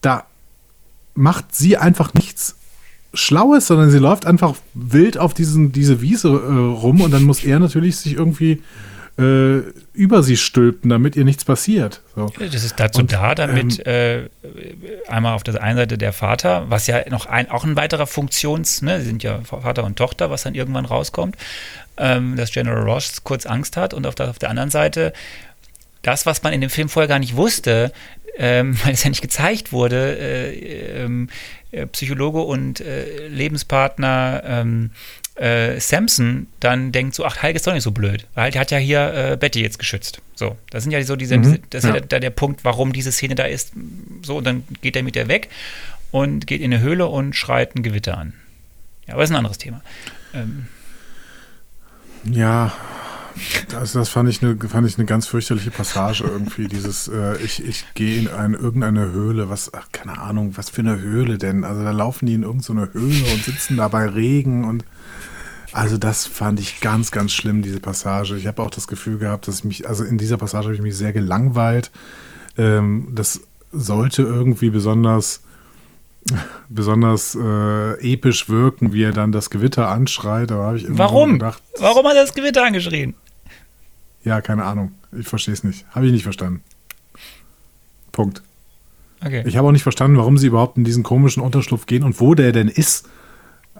da 0.00 0.24
macht 1.14 1.54
sie 1.54 1.76
einfach 1.76 2.14
nichts 2.14 2.56
Schlaues, 3.12 3.66
sondern 3.66 3.90
sie 3.90 3.98
läuft 3.98 4.26
einfach 4.26 4.54
wild 4.74 5.18
auf 5.18 5.34
diesen, 5.34 5.72
diese 5.72 6.00
Wiese 6.00 6.28
äh, 6.28 6.32
rum 6.32 7.00
und 7.00 7.10
dann 7.12 7.24
muss 7.24 7.44
er 7.44 7.58
natürlich 7.58 7.96
sich 7.96 8.14
irgendwie 8.14 8.62
äh, 9.20 9.62
über 9.92 10.22
sie 10.22 10.36
stülpen, 10.36 10.88
damit 10.90 11.16
ihr 11.16 11.24
nichts 11.24 11.44
passiert. 11.44 12.00
So. 12.16 12.32
Das 12.38 12.64
ist 12.64 12.80
dazu 12.80 13.00
Und, 13.00 13.12
da, 13.12 13.34
damit 13.34 13.86
äh, 13.86 14.28
einmal 15.08 15.34
auf 15.34 15.42
der 15.42 15.62
einen 15.62 15.76
Seite 15.76 15.98
der 15.98 16.12
Vater, 16.12 16.66
was 16.68 16.86
ja 16.86 17.08
noch 17.10 17.26
ein, 17.26 17.50
auch 17.50 17.64
ein 17.64 17.76
weiterer 17.76 18.06
Funktions, 18.06 18.82
ne, 18.82 19.00
sie 19.00 19.06
sind 19.06 19.22
ja 19.22 19.40
Vater 19.42 19.84
und 19.84 19.96
Tochter, 19.96 20.30
was 20.30 20.42
dann 20.42 20.54
irgendwann 20.54 20.86
rauskommt, 20.86 21.36
ähm, 21.98 22.36
dass 22.36 22.52
General 22.52 22.82
Ross 22.82 23.22
kurz 23.22 23.46
Angst 23.46 23.76
hat 23.76 23.92
und 23.94 24.06
auf 24.06 24.14
der, 24.14 24.30
auf 24.30 24.38
der 24.38 24.50
anderen 24.50 24.70
Seite 24.70 25.12
das, 26.02 26.24
was 26.24 26.42
man 26.42 26.52
in 26.52 26.62
dem 26.62 26.70
Film 26.70 26.88
vorher 26.88 27.08
gar 27.08 27.18
nicht 27.18 27.36
wusste, 27.36 27.92
ähm, 28.38 28.78
weil 28.84 28.94
es 28.94 29.04
ja 29.04 29.10
nicht 29.10 29.22
gezeigt 29.22 29.72
wurde, 29.72 30.18
äh, 30.18 31.02
ähm, 31.04 31.28
äh, 31.72 31.86
Psychologe 31.86 32.40
und 32.40 32.80
äh, 32.80 33.28
Lebenspartner 33.28 34.42
ähm, 34.44 34.90
äh, 35.36 35.80
Samson 35.80 36.46
dann 36.60 36.92
denkt 36.92 37.14
so, 37.14 37.24
ach, 37.24 37.42
Hulk 37.42 37.56
ist 37.56 37.66
doch 37.66 37.72
nicht 37.72 37.82
so 37.82 37.92
blöd. 37.92 38.26
Weil 38.34 38.50
der 38.50 38.60
hat 38.60 38.70
ja 38.70 38.78
hier 38.78 39.14
äh, 39.14 39.36
Betty 39.36 39.62
jetzt 39.62 39.78
geschützt. 39.78 40.20
So, 40.34 40.56
das 40.70 40.82
sind 40.82 40.92
ja 40.92 41.02
so 41.02 41.16
diese, 41.16 41.38
Mhm, 41.38 41.42
diese 41.42 41.60
das 41.70 41.84
ist 41.84 41.88
ja 41.90 41.96
ja. 41.96 42.00
der, 42.00 42.30
Punkt, 42.30 42.64
warum 42.64 42.92
diese 42.92 43.12
Szene 43.12 43.34
da 43.34 43.44
ist. 43.44 43.72
So, 44.22 44.38
und 44.38 44.44
dann 44.44 44.64
geht 44.82 44.96
er 44.96 45.02
mit 45.02 45.14
der 45.14 45.28
weg 45.28 45.48
und 46.10 46.46
geht 46.46 46.60
in 46.60 46.72
eine 46.72 46.82
Höhle 46.82 47.06
und 47.06 47.34
schreit 47.34 47.74
ein 47.74 47.82
Gewitter 47.82 48.18
an. 48.18 48.34
Ja, 49.06 49.14
aber 49.14 49.22
das 49.22 49.30
ist 49.30 49.34
ein 49.34 49.38
anderes 49.38 49.58
Thema. 49.58 49.82
Ähm, 50.34 50.66
Ja, 52.24 52.72
das, 53.68 53.92
das 53.92 54.08
fand, 54.08 54.28
ich 54.28 54.42
eine, 54.42 54.56
fand 54.56 54.86
ich 54.86 54.98
eine 54.98 55.06
ganz 55.06 55.26
fürchterliche 55.26 55.70
Passage 55.70 56.24
irgendwie. 56.24 56.68
Dieses, 56.68 57.08
äh, 57.08 57.36
ich, 57.38 57.64
ich 57.64 57.86
gehe 57.94 58.18
in 58.18 58.28
eine, 58.28 58.56
irgendeine 58.56 59.12
Höhle, 59.12 59.48
was, 59.48 59.72
ach, 59.72 59.86
keine 59.92 60.18
Ahnung, 60.18 60.56
was 60.56 60.68
für 60.70 60.82
eine 60.82 61.00
Höhle 61.00 61.38
denn? 61.38 61.64
Also 61.64 61.82
da 61.82 61.92
laufen 61.92 62.26
die 62.26 62.34
in 62.34 62.42
irgendeine 62.42 62.92
Höhle 62.92 63.24
und 63.32 63.44
sitzen 63.44 63.76
da 63.76 63.88
bei 63.88 64.06
Regen 64.06 64.64
und 64.64 64.84
also 65.72 65.98
das 65.98 66.26
fand 66.26 66.60
ich 66.60 66.80
ganz, 66.80 67.10
ganz 67.10 67.32
schlimm, 67.32 67.62
diese 67.62 67.80
Passage. 67.80 68.36
Ich 68.36 68.46
habe 68.46 68.62
auch 68.62 68.70
das 68.70 68.86
Gefühl 68.86 69.18
gehabt, 69.18 69.48
dass 69.48 69.58
ich 69.60 69.64
mich, 69.64 69.88
also 69.88 70.04
in 70.04 70.18
dieser 70.18 70.36
Passage 70.36 70.66
habe 70.66 70.74
ich 70.74 70.82
mich 70.82 70.96
sehr 70.96 71.12
gelangweilt. 71.12 71.90
Ähm, 72.58 73.08
das 73.12 73.40
sollte 73.72 74.22
irgendwie 74.22 74.70
besonders 74.70 75.42
besonders 76.68 77.34
äh, 77.34 78.12
episch 78.12 78.48
wirken, 78.48 78.92
wie 78.92 79.02
er 79.04 79.12
dann 79.12 79.32
das 79.32 79.48
Gewitter 79.48 79.88
anschreit. 79.88 80.50
Da 80.50 80.56
habe 80.56 80.76
ich 80.76 80.86
warum? 80.88 81.34
gedacht, 81.34 81.62
Warum 81.78 82.06
hat 82.06 82.14
er 82.16 82.24
das 82.24 82.34
Gewitter 82.34 82.64
angeschrien? 82.64 83.14
ja, 84.22 84.42
keine 84.42 84.64
Ahnung. 84.64 84.92
Ich 85.18 85.26
verstehe 85.26 85.54
es 85.54 85.64
nicht. 85.64 85.86
Habe 85.90 86.06
ich 86.06 86.12
nicht 86.12 86.24
verstanden. 86.24 86.62
Punkt. 88.12 88.42
Okay. 89.24 89.42
Ich 89.46 89.56
habe 89.56 89.66
auch 89.68 89.72
nicht 89.72 89.82
verstanden, 89.82 90.18
warum 90.18 90.36
sie 90.36 90.48
überhaupt 90.48 90.76
in 90.76 90.84
diesen 90.84 91.02
komischen 91.02 91.42
Unterschlupf 91.42 91.86
gehen 91.86 92.02
und 92.02 92.20
wo 92.20 92.34
der 92.34 92.52
denn 92.52 92.68
ist. 92.68 93.08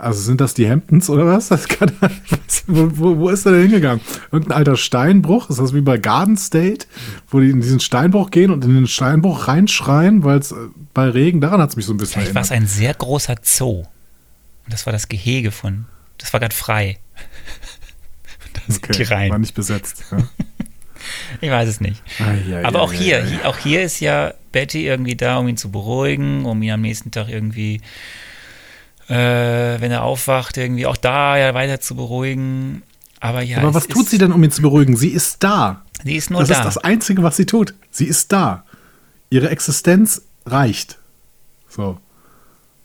Also 0.01 0.21
sind 0.21 0.41
das 0.41 0.55
die 0.55 0.69
Hamptons 0.69 1.11
oder 1.11 1.27
was? 1.27 1.49
Das 1.49 1.69
kann, 1.69 1.93
wo, 2.67 3.19
wo, 3.19 3.29
ist 3.29 3.47
er 3.47 3.53
denn 3.53 3.63
hingegangen? 3.63 4.01
Irgendein 4.33 4.59
alter 4.59 4.77
Steinbruch? 4.77 5.51
Ist 5.51 5.59
das 5.59 5.75
wie 5.75 5.81
bei 5.81 5.99
Garden 5.99 6.37
State, 6.37 6.87
wo 7.29 7.41
die 7.41 7.51
in 7.51 7.61
diesen 7.61 7.81
Steinbruch 7.81 8.31
gehen 8.31 8.51
und 8.51 8.65
in 8.65 8.75
den 8.75 8.87
Steinbruch 8.87 9.49
reinschreien, 9.49 10.25
weil 10.25 10.39
es 10.39 10.53
äh, 10.53 10.57
bei 10.95 11.09
Regen, 11.09 11.41
daran 11.41 11.61
hat 11.61 11.71
es 11.71 11.77
mich 11.77 11.87
so 11.87 11.95
ein 11.95 11.97
bisschen 11.97 12.23
Vielleicht 12.23 12.35
war 12.35 12.43
es 12.43 12.51
ein 12.51 12.67
sehr 12.67 12.95
großer 12.95 13.37
Zoo. 13.43 13.81
Und 13.81 13.87
das 14.73 14.87
war 14.87 14.93
das 14.93 15.09
Gehege 15.09 15.51
von, 15.51 15.87
das 16.19 16.33
war 16.33 16.41
gerade 16.41 16.55
frei. 16.55 16.99
Da 18.53 18.61
sind 18.67 18.85
die 18.89 19.03
Okay, 19.03 19.15
rein. 19.15 19.31
war 19.31 19.39
nicht 19.39 19.55
besetzt. 19.55 20.05
Ja. 20.11 20.19
Ich 21.41 21.51
weiß 21.51 21.69
es 21.69 21.81
nicht. 21.81 22.03
Ai, 22.19 22.57
ai, 22.57 22.65
Aber 22.65 22.81
ai, 22.81 22.83
auch 22.83 22.93
hier, 22.93 23.25
auch 23.45 23.57
hier 23.57 23.83
ist 23.83 24.01
ja 24.01 24.35
Betty 24.53 24.87
irgendwie 24.87 25.17
da, 25.17 25.39
um 25.39 25.49
ihn 25.49 25.57
zu 25.57 25.71
beruhigen, 25.71 26.45
um 26.45 26.61
ihn 26.63 26.73
am 26.73 26.81
nächsten 26.83 27.11
Tag 27.11 27.29
irgendwie, 27.29 27.81
äh, 29.11 29.81
wenn 29.81 29.91
er 29.91 30.05
aufwacht, 30.05 30.57
irgendwie 30.57 30.87
auch 30.87 30.97
da 30.97 31.37
ja 31.37 31.53
weiter 31.53 31.81
zu 31.81 31.97
beruhigen. 31.97 32.83
Aber 33.19 33.43
ja, 33.43 33.59
Aber 33.59 33.75
was 33.75 33.89
tut 33.89 34.09
sie 34.09 34.19
denn, 34.19 34.33
um 34.33 34.43
ihn 34.43 34.53
zu 34.53 34.63
beruhigen? 34.63 34.97
Sie 34.97 35.09
ist 35.09 35.43
da. 35.43 35.83
Sie 36.05 36.15
ist 36.15 36.31
nur 36.31 36.41
das 36.41 36.49
da. 36.49 36.55
ist 36.59 36.65
das 36.65 36.79
Einzige, 36.79 37.23
was 37.23 37.37
sie 37.37 37.45
tut. 37.45 37.75
Sie 37.91 38.07
ist 38.07 38.33
da. 38.33 38.65
Ihre 39.29 39.51
Existenz 39.51 40.23
reicht. 40.47 40.99
So. 41.69 41.99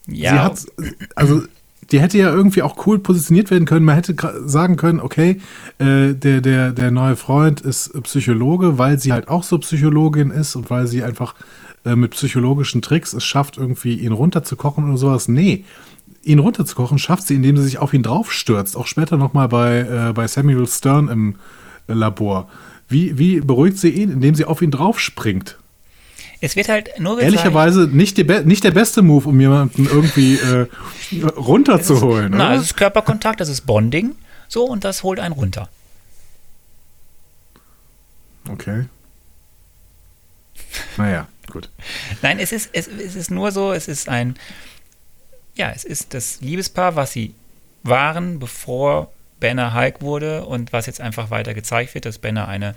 ja, 0.08 0.32
Sie 0.32 0.40
hat, 0.40 0.92
also 1.16 1.44
die 1.92 2.00
hätte 2.02 2.18
ja 2.18 2.30
irgendwie 2.30 2.64
auch 2.64 2.88
cool 2.88 3.00
positioniert 3.00 3.52
werden 3.52 3.66
können. 3.66 3.86
Man 3.86 3.96
hätte 3.96 4.16
sagen 4.46 4.76
können, 4.76 5.00
okay, 5.00 5.42
äh, 5.78 6.14
der, 6.14 6.42
der, 6.42 6.72
der 6.72 6.92
neue 6.92 7.16
Freund 7.16 7.62
ist 7.62 7.94
Psychologe, 8.04 8.80
weil 8.80 9.00
sie 9.00 9.14
halt 9.14 9.28
auch 9.28 9.44
so 9.44 9.60
Psychologin 9.60 10.32
ist 10.32 10.56
und 10.56 10.70
weil 10.72 10.88
sie 10.88 11.04
einfach 11.04 11.36
äh, 11.86 11.96
mit 11.96 12.12
psychologischen 12.12 12.82
Tricks 12.82 13.14
es 13.14 13.24
schafft, 13.24 13.58
irgendwie 13.58 13.96
ihn 13.96 14.12
runterzukochen 14.12 14.86
oder 14.86 14.98
sowas. 14.98 15.28
Nee, 15.28 15.66
ihn 16.26 16.40
runterzukochen 16.40 16.98
schafft 16.98 17.28
sie, 17.28 17.36
indem 17.36 17.58
sie 17.58 17.64
sich 17.64 17.78
auf 17.78 17.94
ihn 17.94 18.04
draufstürzt. 18.04 18.76
Auch 18.76 18.88
später 18.88 19.18
nochmal 19.18 19.48
bei, 19.48 19.80
äh, 19.80 20.14
bei 20.14 20.28
Samuel 20.28 20.68
Stern 20.68 21.08
im 21.08 21.36
äh, 21.88 21.94
Labor. 21.94 22.50
Wie, 22.88 23.18
wie 23.18 23.40
beruhigt 23.40 23.78
sie 23.78 23.90
ihn? 23.90 24.12
Indem 24.12 24.36
sie 24.36 24.46
auf 24.46 24.62
ihn 24.62 24.72
draufspringt. 24.72 25.58
es 26.42 26.56
wird 26.56 26.70
halt 26.70 27.00
nur 27.00 27.16
gezeigt, 27.16 27.34
Ehrlicherweise 27.34 27.88
nicht, 27.88 28.18
die 28.18 28.24
nicht 28.24 28.64
der 28.64 28.72
beste 28.72 29.02
Move, 29.02 29.30
um 29.30 29.40
jemanden 29.40 29.86
irgendwie 29.86 30.36
äh, 30.36 30.68
runterzuholen. 31.38 32.34
oder? 32.34 32.54
es 32.54 32.64
ist 32.64 32.78
Körperkontakt, 32.78 33.40
das 33.40 33.50
ist 33.50 33.62
Bonding, 33.62 34.16
so, 34.48 34.66
und 34.66 34.84
das 34.84 35.04
holt 35.04 35.20
einen 35.20 35.34
runter. 35.34 35.70
Okay. 38.50 38.86
Naja, 40.98 41.28
gut. 41.52 41.70
Nein, 42.22 42.40
es 42.40 42.52
ist, 42.52 42.70
es, 42.74 42.88
es 42.88 43.16
ist 43.16 43.32
nur 43.32 43.52
so, 43.52 43.74
es 43.74 43.88
ist 43.88 44.10
ein, 44.10 44.36
ja, 45.56 45.72
es 45.72 45.84
ist 45.84 46.14
das 46.14 46.42
Liebespaar, 46.42 46.96
was 46.96 47.12
sie 47.14 47.34
waren, 47.84 48.40
bevor 48.40 49.12
Banner 49.40 49.74
Hulk 49.74 50.02
wurde 50.02 50.46
und 50.46 50.74
was 50.74 50.86
jetzt 50.86 51.02
einfach 51.02 51.30
weiter 51.30 51.54
gezeigt 51.54 51.94
wird, 51.94 52.06
dass 52.06 52.18
Banner 52.18 52.48
eine 52.48 52.76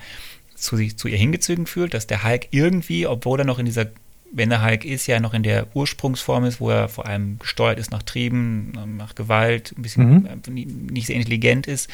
zu, 0.54 0.76
sich, 0.76 0.96
zu 0.96 1.08
ihr 1.08 1.16
hingezogen 1.16 1.66
fühlt, 1.66 1.94
dass 1.94 2.06
der 2.06 2.24
Hulk 2.24 2.48
irgendwie, 2.50 3.06
obwohl 3.06 3.38
er 3.40 3.44
noch 3.44 3.58
in 3.58 3.66
dieser, 3.66 3.86
wenn 4.32 4.50
der 4.50 4.64
Hulk 4.64 4.84
ist, 4.84 5.06
ja 5.06 5.20
noch 5.20 5.34
in 5.34 5.42
der 5.44 5.66
Ursprungsform 5.74 6.44
ist, 6.44 6.60
wo 6.60 6.70
er 6.70 6.88
vor 6.88 7.06
allem 7.06 7.38
gesteuert 7.38 7.78
ist 7.78 7.90
nach 7.90 8.02
Trieben, 8.02 8.72
nach 8.96 9.14
Gewalt, 9.14 9.72
ein 9.78 9.82
bisschen 9.82 10.26
äh, 10.26 10.50
nicht 10.92 11.06
sehr 11.06 11.16
intelligent 11.16 11.66
ist, 11.66 11.88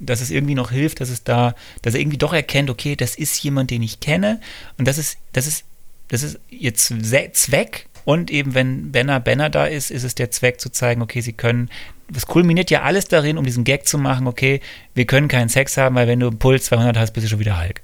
dass 0.00 0.20
es 0.20 0.30
irgendwie 0.30 0.56
noch 0.56 0.70
hilft, 0.72 1.00
dass 1.00 1.08
es 1.08 1.22
da, 1.22 1.54
dass 1.82 1.94
er 1.94 2.00
irgendwie 2.00 2.18
doch 2.18 2.32
erkennt, 2.32 2.68
okay, 2.68 2.96
das 2.96 3.14
ist 3.14 3.42
jemand, 3.42 3.70
den 3.70 3.82
ich 3.82 4.00
kenne 4.00 4.40
und 4.76 4.86
das 4.88 4.98
ist, 4.98 5.16
das 5.32 5.46
ist, 5.46 5.64
das 6.08 6.22
ist 6.24 6.40
ihr 6.50 6.74
Zwe- 6.74 7.32
Zweck 7.32 7.86
und 8.04 8.30
eben 8.30 8.54
wenn 8.54 8.92
Banner 8.92 9.20
Banner 9.20 9.50
da 9.50 9.66
ist, 9.66 9.90
ist 9.90 10.04
es 10.04 10.14
der 10.14 10.30
Zweck 10.30 10.60
zu 10.60 10.70
zeigen, 10.70 11.02
okay, 11.02 11.20
sie 11.20 11.32
können, 11.32 11.70
es 12.14 12.26
kulminiert 12.26 12.70
ja 12.70 12.82
alles 12.82 13.06
darin, 13.06 13.38
um 13.38 13.44
diesen 13.44 13.64
Gag 13.64 13.86
zu 13.86 13.98
machen, 13.98 14.26
okay, 14.26 14.60
wir 14.94 15.06
können 15.06 15.28
keinen 15.28 15.48
Sex 15.48 15.76
haben, 15.76 15.94
weil 15.94 16.06
wenn 16.06 16.20
du 16.20 16.28
einen 16.28 16.38
Puls 16.38 16.64
200 16.66 16.96
hast, 16.98 17.12
bist 17.12 17.26
du 17.26 17.30
schon 17.30 17.40
wieder 17.40 17.60
Hulk. 17.60 17.82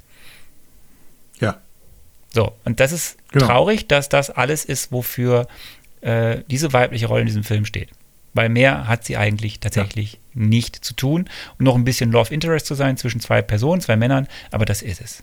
Ja. 1.41 1.59
So, 2.35 2.53
und 2.65 2.81
das 2.81 2.93
ist 2.93 3.17
Genau. 3.33 3.47
traurig, 3.47 3.87
dass 3.87 4.09
das 4.09 4.31
alles 4.31 4.65
ist, 4.65 4.91
wofür 4.93 5.47
äh, 6.01 6.39
diese 6.51 6.73
weibliche 6.73 7.07
Rolle 7.07 7.23
in 7.23 7.27
diesem 7.27 7.45
Film 7.45 7.65
steht. 7.65 7.91
Weil 8.35 8.49
mehr 8.49 8.89
hat 8.89 9.05
sie 9.05 9.17
eigentlich 9.17 9.61
tatsächlich 9.61 10.19
nicht 10.35 10.85
zu 10.85 10.95
tun. 10.95 11.29
Und 11.59 11.65
noch 11.65 11.75
ein 11.75 11.85
bisschen 11.85 12.13
Love 12.13 12.33
Interest 12.33 12.67
zu 12.67 12.75
sein 12.75 12.97
zwischen 12.97 13.21
zwei 13.21 13.43
Personen, 13.43 13.81
zwei 13.81 13.97
Männern, 13.97 14.27
aber 14.51 14.65
das 14.65 14.83
ist 14.83 15.01
es. 15.01 15.23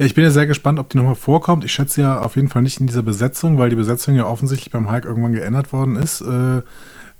Ja, 0.00 0.06
ich 0.06 0.14
bin 0.14 0.24
ja 0.24 0.30
sehr 0.30 0.46
gespannt, 0.46 0.78
ob 0.78 0.88
die 0.88 0.96
nochmal 0.96 1.14
vorkommt. 1.14 1.62
Ich 1.62 1.72
schätze 1.72 2.00
ja 2.00 2.20
auf 2.20 2.34
jeden 2.34 2.48
Fall 2.48 2.62
nicht 2.62 2.80
in 2.80 2.86
dieser 2.86 3.02
Besetzung, 3.02 3.58
weil 3.58 3.68
die 3.68 3.76
Besetzung 3.76 4.14
ja 4.14 4.24
offensichtlich 4.24 4.70
beim 4.70 4.90
Hulk 4.90 5.04
irgendwann 5.04 5.34
geändert 5.34 5.74
worden 5.74 5.96
ist. 5.96 6.22
Äh, 6.22 6.62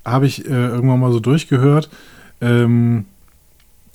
Habe 0.02 0.26
ich 0.26 0.46
äh, 0.46 0.48
irgendwann 0.48 0.98
mal 0.98 1.12
so 1.12 1.20
durchgehört. 1.20 1.90
Ähm, 2.40 3.04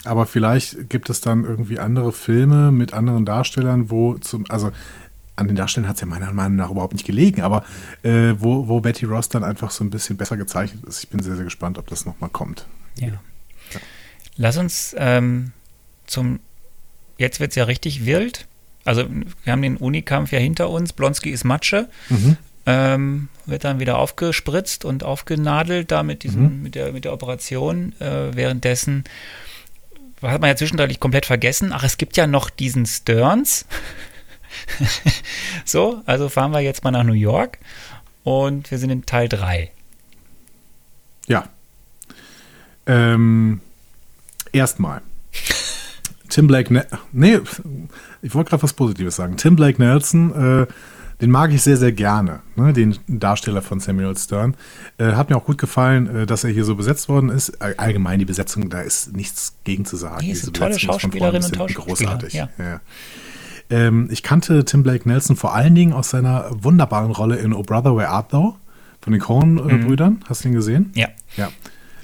aber 0.03 0.28
vielleicht 0.28 0.88
gibt 0.88 1.10
es 1.10 1.20
dann 1.20 1.45
irgendwie 1.45 1.80
andere 1.80 2.12
Filme 2.12 2.72
mit 2.72 2.94
anderen 2.94 3.26
Darstellern, 3.26 3.90
wo 3.90 4.20
zum, 4.20 4.45
also 4.49 4.72
an 5.36 5.48
den 5.48 5.56
Darstellern 5.56 5.90
hat 5.90 5.95
es 5.95 6.02
ja 6.02 6.07
meiner 6.07 6.32
Meinung 6.32 6.57
nach 6.57 6.70
überhaupt 6.70 6.94
nicht 6.94 7.07
gelegen, 7.07 7.41
aber 7.41 7.66
äh, 8.03 8.36
wo, 8.38 8.68
wo 8.68 8.82
Betty 8.82 9.06
Ross 9.06 9.30
dann 9.30 9.44
einfach 9.44 9.72
so 9.72 9.84
ein 9.84 9.90
bisschen 9.90 10.16
besser 10.16 10.38
gezeichnet 10.38 10.84
ist. 10.86 11.03
Ich 11.03 11.10
bin 11.10 11.24
sehr, 11.24 11.36
sehr 11.36 11.45
gespannt, 11.45 11.80
ob 11.80 11.88
das 11.88 12.06
nochmal 12.06 12.30
kommt. 12.30 12.68
Ja. 12.99 13.14
Lass 14.38 14.57
uns 14.57 14.95
ähm, 14.99 15.53
zum. 16.06 16.40
Jetzt 17.18 17.40
wird 17.40 17.49
es 17.49 17.56
ja 17.56 17.64
richtig 17.64 18.06
wild. 18.06 18.48
Also, 18.86 19.06
wir 19.44 19.52
haben 19.52 19.62
den 19.62 19.78
Unikampf 19.78 20.32
ja 20.32 20.40
hinter 20.40 20.70
uns. 20.70 20.94
Blonski 20.94 21.32
ist 21.32 21.44
Matsche. 21.44 21.90
Mhm. 22.10 22.38
Ähm, 22.68 23.30
wird 23.45 23.64
dann 23.64 23.80
wieder 23.80 23.99
aufgespritzt 23.99 24.86
und 24.86 25.03
aufgenadelt 25.03 25.91
da 25.91 26.02
mit, 26.02 26.24
diesem, 26.24 26.64
mit, 26.64 26.74
der, 26.76 26.94
mit 26.94 27.06
der 27.06 27.14
Operation. 27.14 27.94
Äh, 27.99 28.36
währenddessen 28.36 29.03
hat 30.22 30.41
man 30.41 30.49
ja 30.49 30.56
zwischendurch 30.56 30.99
komplett 30.99 31.26
vergessen. 31.26 31.72
Ach, 31.74 31.84
es 31.84 31.98
gibt 31.98 32.18
ja 32.18 32.28
noch 32.28 32.49
diesen 32.49 32.86
Stearns. 32.86 33.66
so, 35.66 36.02
also 36.06 36.30
fahren 36.30 36.52
wir 36.52 36.62
jetzt 36.62 36.84
mal 36.84 36.91
nach 36.91 37.03
New 37.03 37.14
York 37.14 37.60
und 38.24 38.72
wir 38.72 38.78
sind 38.78 38.90
in 38.90 39.06
Teil 39.06 39.30
3. 39.30 39.72
Ja. 41.28 41.49
Ähm, 42.88 43.62
erstmal. 44.52 45.02
Tim 46.36 46.48
Blake, 46.48 46.74
ne 46.74 46.86
nee, 47.14 47.40
ich 48.22 48.36
wollte 48.36 48.49
gerade 48.49 48.62
was 48.62 48.74
Positives 48.74 49.16
sagen. 49.16 49.38
Tim 49.38 49.56
Blake 49.56 49.82
Nelson, 49.82 50.64
äh, 50.64 50.68
den 51.22 51.32
mag 51.32 51.53
ich 51.53 51.62
sehr, 51.62 51.78
sehr 51.78 51.94
gerne, 51.94 52.41
ne? 52.57 52.74
den 52.74 52.98
Darsteller 53.07 53.62
von 53.62 53.80
Samuel 53.80 54.18
Stern. 54.18 54.57
Äh, 54.98 55.14
hat 55.14 55.30
mir 55.30 55.38
auch 55.38 55.45
gut 55.45 55.57
gefallen, 55.57 56.14
äh, 56.14 56.26
dass 56.26 56.44
er 56.44 56.49
hier 56.49 56.66
so 56.66 56.76
besetzt 56.76 57.07
worden 57.07 57.30
ist. 57.30 57.62
All- 57.62 57.76
Allgemein 57.78 58.20
die 58.20 58.26
Besetzung, 58.26 58.70
da 58.70 58.82
ist 58.82 59.16
nichts 59.16 59.56
gegen 59.64 59.86
zu 59.86 59.95
sagen. 59.95 60.18
Nee, 60.26 60.34
ist 60.34 60.41
Diese 60.41 60.52
tolle 60.52 60.72
Besetzung 60.72 60.99
Schauspielerin 60.99 61.41
und 61.41 61.56
Schauspieler, 61.56 61.86
Großartig. 61.86 62.34
ja. 62.34 62.49
Ja. 62.57 62.82
Ähm, 63.70 64.10
ich 64.12 64.22
kannte 64.22 64.66
Tim 64.66 64.84
Blake 64.84 65.07
Nelson 65.07 65.38
vor 65.38 65.56
allen 65.56 65.74
Dingen 65.74 65.94
aus 65.94 66.10
seiner 66.10 66.49
wunderbaren 66.52 67.12
Rolle 67.12 67.38
in 67.38 67.53
Oh 67.53 67.64
Brother, 67.64 67.95
Where 67.95 68.10
Art 68.10 68.34
Thou? 68.34 68.57
Von 69.02 69.14
den 69.14 69.22
Coen-Brüdern. 69.22 70.20
Hast 70.28 70.44
du 70.44 70.49
ihn 70.49 70.53
gesehen? 70.56 70.91
Ja. 70.95 71.07
Ja. 71.38 71.49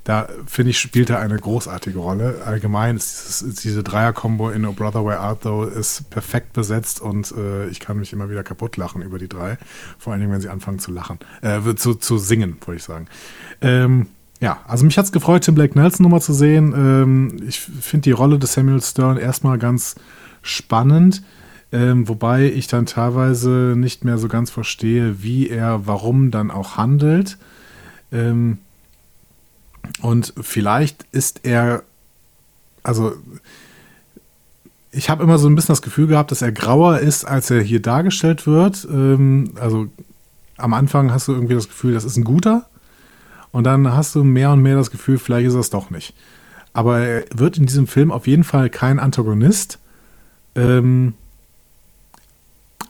Da 0.04 0.28
finde 0.48 0.72
ich, 0.72 0.80
spielt 0.80 1.12
er 1.12 1.20
eine 1.20 1.38
großartige 1.38 2.00
Rolle. 2.00 2.42
Allgemein 2.46 2.96
ist, 2.96 3.42
dieses, 3.42 3.56
diese 3.62 3.84
Dreier-Kombo 3.84 4.50
in 4.50 4.66
Oh 4.66 4.74
Brother 4.74 5.06
Where 5.06 5.20
Art 5.20 5.44
Thou 5.44 5.64
ist 5.64 6.10
perfekt 6.10 6.54
besetzt 6.54 7.02
und 7.02 7.32
äh, 7.38 7.68
ich 7.68 7.80
kann 7.80 8.00
mich 8.00 8.12
immer 8.12 8.30
wieder 8.30 8.44
kaputt 8.44 8.78
lachen 8.78 9.04
über 9.04 9.20
die 9.20 9.30
drei. 9.30 9.58
Vor 10.00 10.14
allen 10.14 10.22
Dingen, 10.22 10.34
wenn 10.34 10.42
sie 10.42 10.50
anfangen 10.50 10.80
zu 10.80 10.92
lachen, 10.92 11.20
äh, 11.42 11.60
zu, 11.76 11.94
zu 11.94 12.18
singen, 12.18 12.58
wollte 12.66 12.80
ich 12.80 12.84
sagen. 12.84 13.08
Ähm, 13.62 14.08
ja, 14.40 14.62
also 14.68 14.86
mich 14.86 14.98
hat 14.98 15.06
es 15.06 15.12
gefreut, 15.12 15.44
Tim 15.44 15.54
Blake 15.54 15.78
Nelson 15.78 16.04
nochmal 16.04 16.22
zu 16.22 16.34
sehen. 16.34 16.74
Ähm, 16.76 17.38
ich 17.48 17.60
finde 17.60 18.06
die 18.06 18.12
Rolle 18.12 18.40
des 18.40 18.54
Samuel 18.54 18.82
Stern 18.82 19.18
erstmal 19.18 19.60
ganz 19.60 19.96
spannend. 20.42 21.22
Ähm, 21.72 22.10
wobei 22.10 22.52
ich 22.52 22.68
dann 22.68 22.86
teilweise 22.86 23.76
nicht 23.78 24.04
mehr 24.04 24.18
so 24.18 24.28
ganz 24.28 24.50
verstehe, 24.50 25.22
wie 25.24 25.48
er, 25.48 25.86
warum 25.86 26.32
dann 26.32 26.52
auch 26.52 26.76
handelt. 26.76 27.38
Ähm, 28.12 28.58
und 30.02 30.34
vielleicht 30.42 31.06
ist 31.12 31.42
er, 31.44 31.84
also 32.84 33.14
ich 34.92 35.10
habe 35.10 35.24
immer 35.24 35.38
so 35.38 35.48
ein 35.48 35.56
bisschen 35.56 35.74
das 35.74 35.82
Gefühl 35.82 36.08
gehabt, 36.08 36.32
dass 36.32 36.42
er 36.42 36.52
grauer 36.52 37.00
ist, 37.00 37.26
als 37.26 37.50
er 37.50 37.62
hier 37.62 37.82
dargestellt 37.82 38.46
wird. 38.46 38.88
Ähm, 38.92 39.54
also 39.60 39.88
am 40.58 40.74
Anfang 40.74 41.12
hast 41.12 41.28
du 41.28 41.34
irgendwie 41.34 41.56
das 41.56 41.68
Gefühl, 41.68 41.94
das 41.94 42.04
ist 42.04 42.18
ein 42.18 42.24
guter. 42.24 42.68
Und 43.52 43.66
dann 43.66 43.94
hast 43.94 44.16
du 44.16 44.24
mehr 44.24 44.52
und 44.52 44.62
mehr 44.62 44.76
das 44.76 44.92
Gefühl, 44.92 45.18
vielleicht 45.18 45.48
ist 45.48 45.54
er 45.54 45.60
es 45.60 45.70
doch 45.70 45.90
nicht. 45.90 46.14
Aber 46.74 47.00
er 47.00 47.26
wird 47.34 47.58
in 47.58 47.66
diesem 47.66 47.88
Film 47.88 48.12
auf 48.12 48.28
jeden 48.28 48.44
Fall 48.44 48.70
kein 48.70 49.00
Antagonist. 49.00 49.80
Ähm, 50.56 51.14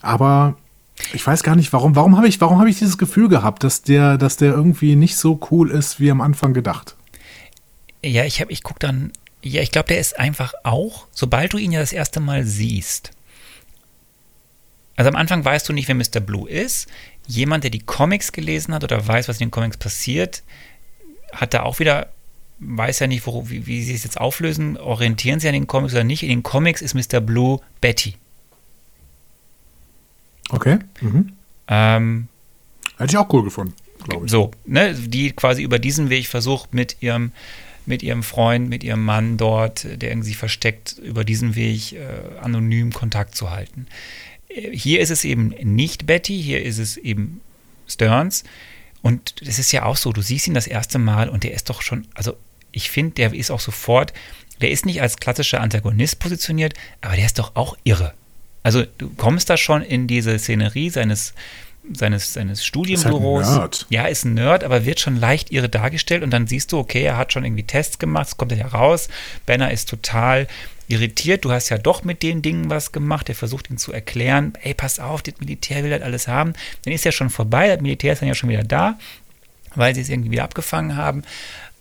aber 0.02 0.56
ich 1.14 1.26
weiß 1.26 1.44
gar 1.44 1.56
nicht, 1.56 1.74
warum, 1.74 1.96
warum 1.96 2.18
habe 2.18 2.28
ich, 2.28 2.40
warum 2.42 2.60
habe 2.60 2.70
ich 2.70 2.80
dieses 2.80 2.98
Gefühl 2.98 3.30
gehabt, 3.30 3.64
dass 3.64 3.82
der, 3.82 4.18
dass 4.18 4.38
der 4.38 4.54
irgendwie 4.54 4.96
nicht 4.96 5.16
so 5.16 5.40
cool 5.52 5.72
ist, 5.72 6.00
wie 6.00 6.12
am 6.12 6.22
Anfang 6.22 6.54
gedacht? 6.54 6.96
Ja, 8.04 8.26
ich 8.26 8.42
habe, 8.42 8.52
ich 8.52 8.64
gucke 8.64 8.80
dann, 8.80 9.12
ja, 9.44 9.62
ich 9.62 9.72
glaube, 9.72 9.88
der 9.88 10.00
ist 10.00 10.18
einfach 10.20 10.54
auch, 10.64 11.08
sobald 11.12 11.54
du 11.54 11.58
ihn 11.58 11.72
ja 11.72 11.80
das 11.80 11.94
erste 11.94 12.20
Mal 12.20 12.46
siehst. 12.46 13.12
Also 14.96 15.10
am 15.10 15.16
Anfang 15.16 15.44
weißt 15.44 15.68
du 15.68 15.74
nicht, 15.74 15.88
wer 15.88 15.96
Mr. 15.96 16.20
Blue 16.20 16.50
ist. 16.50 16.88
Jemand, 17.28 17.64
der 17.64 17.72
die 17.72 17.80
Comics 17.80 18.32
gelesen 18.32 18.74
hat 18.74 18.84
oder 18.84 19.08
weiß, 19.08 19.28
was 19.28 19.40
in 19.40 19.48
den 19.48 19.52
Comics 19.52 19.78
passiert, 19.78 20.44
hat 21.32 21.54
da 21.54 21.64
auch 21.64 21.80
wieder, 21.80 22.10
weiß 22.60 23.00
ja 23.00 23.08
nicht, 23.08 23.26
wo, 23.26 23.50
wie, 23.50 23.66
wie 23.66 23.84
sie 23.84 23.96
es 23.96 24.04
jetzt 24.04 24.20
auflösen, 24.20 24.78
orientieren 24.78 25.40
sie 25.40 25.48
an 25.48 25.54
den 25.54 25.68
Comics 25.68 25.94
oder 25.94 26.04
nicht. 26.04 26.24
In 26.24 26.30
den 26.30 26.44
Comics 26.44 26.82
ist 26.82 26.94
Mr. 26.94 27.20
Blue 27.20 27.60
Betty. 27.80 28.16
Okay. 30.52 30.80
Mhm. 31.02 31.34
Ähm, 31.68 32.28
Hätte 32.98 33.12
ich 33.14 33.18
auch 33.18 33.32
cool 33.34 33.44
gefunden, 33.44 33.74
glaube 34.08 34.26
ich. 34.26 34.32
So, 34.32 34.52
ne, 34.66 34.94
die 34.94 35.32
quasi 35.32 35.64
über 35.64 35.80
diesen 35.80 36.10
Weg 36.10 36.28
versucht, 36.28 36.74
mit 36.74 36.98
ihrem, 37.00 37.32
mit 37.86 38.04
ihrem 38.04 38.22
Freund, 38.22 38.70
mit 38.70 38.84
ihrem 38.84 39.04
Mann 39.04 39.38
dort, 39.38 39.84
der 39.84 40.12
irgendwie 40.12 40.34
versteckt, 40.34 40.98
über 41.04 41.24
diesen 41.24 41.56
Weg 41.56 41.94
äh, 41.94 42.00
anonym 42.42 42.92
Kontakt 42.94 43.36
zu 43.36 43.50
halten. 43.50 43.88
Äh, 44.50 44.76
Hier 44.76 45.00
ist 45.00 45.10
es 45.10 45.24
eben 45.24 45.50
nicht 45.64 46.06
Betty, 46.06 46.42
hier 46.42 46.64
ist 46.64 46.78
es 46.78 46.98
eben 46.98 47.42
Stearns. 47.88 48.44
Und 49.02 49.48
das 49.48 49.58
ist 49.58 49.72
ja 49.72 49.84
auch 49.84 49.98
so, 49.98 50.12
du 50.14 50.22
siehst 50.22 50.48
ihn 50.48 50.54
das 50.54 50.68
erste 50.68 51.00
Mal 51.00 51.28
und 51.30 51.44
der 51.44 51.54
ist 51.54 51.70
doch 51.70 51.82
schon, 51.82 52.08
also 52.14 52.36
ich 52.72 52.92
finde, 52.92 53.16
der 53.16 53.34
ist 53.34 53.50
auch 53.50 53.60
sofort, 53.60 54.14
der 54.62 54.70
ist 54.70 54.86
nicht 54.86 55.02
als 55.02 55.18
klassischer 55.18 55.60
Antagonist 55.60 56.20
positioniert, 56.20 56.76
aber 57.02 57.16
der 57.16 57.26
ist 57.26 57.40
doch 57.40 57.56
auch 57.56 57.76
irre. 57.84 58.14
Also 58.64 58.84
du 58.98 59.10
kommst 59.18 59.50
da 59.50 59.58
schon 59.58 59.82
in 59.82 60.08
diese 60.08 60.38
Szenerie 60.38 60.90
seines, 60.90 61.34
seines, 61.92 62.34
seines 62.34 62.66
Studienbüros. 62.66 63.42
Ist 63.42 63.48
halt 63.48 63.56
ein 63.56 63.62
Nerd. 63.62 63.86
Ja, 63.90 64.06
ist 64.06 64.26
ein 64.26 64.34
Nerd, 64.36 64.64
aber 64.64 64.86
wird 64.86 65.00
schon 65.00 65.16
leicht 65.16 65.52
irre 65.52 65.70
dargestellt 65.70 66.24
und 66.24 66.32
dann 66.32 66.48
siehst 66.48 66.72
du, 66.72 66.78
okay, 66.78 67.04
er 67.04 67.18
hat 67.18 67.34
schon 67.34 67.44
irgendwie 67.44 67.64
Tests 67.64 68.00
gemacht, 68.00 68.28
es 68.28 68.38
kommt 68.38 68.52
ja 68.52 68.68
raus. 68.68 69.10
Banner 69.46 69.72
ist 69.72 69.90
total 69.90 70.48
irritiert, 70.88 71.46
du 71.46 71.52
hast 71.52 71.70
ja 71.70 71.78
doch 71.78 72.04
mit 72.04 72.22
den 72.22 72.42
Dingen 72.42 72.70
was 72.70 72.92
gemacht, 72.92 73.30
er 73.30 73.36
versucht 73.36 73.70
ihn 73.70 73.78
zu 73.78 73.94
erklären, 73.94 74.54
ey, 74.62 74.74
pass 74.74 75.00
auf, 75.00 75.22
das 75.22 75.36
Militär 75.40 75.84
will 75.84 75.90
das 75.90 76.02
alles 76.02 76.28
haben. 76.28 76.54
Dann 76.84 76.94
ist 76.94 77.06
ja 77.06 77.12
schon 77.12 77.30
vorbei, 77.30 77.68
das 77.68 77.82
Militär 77.82 78.14
ist 78.14 78.22
dann 78.22 78.28
ja 78.28 78.36
schon 78.36 78.50
wieder 78.50 78.64
da, 78.64 79.00
weil 79.76 79.96
sie 79.96 80.02
es 80.02 80.10
irgendwie 80.10 80.32
wieder 80.32 80.44
abgefangen 80.44 80.98
haben. 80.98 81.24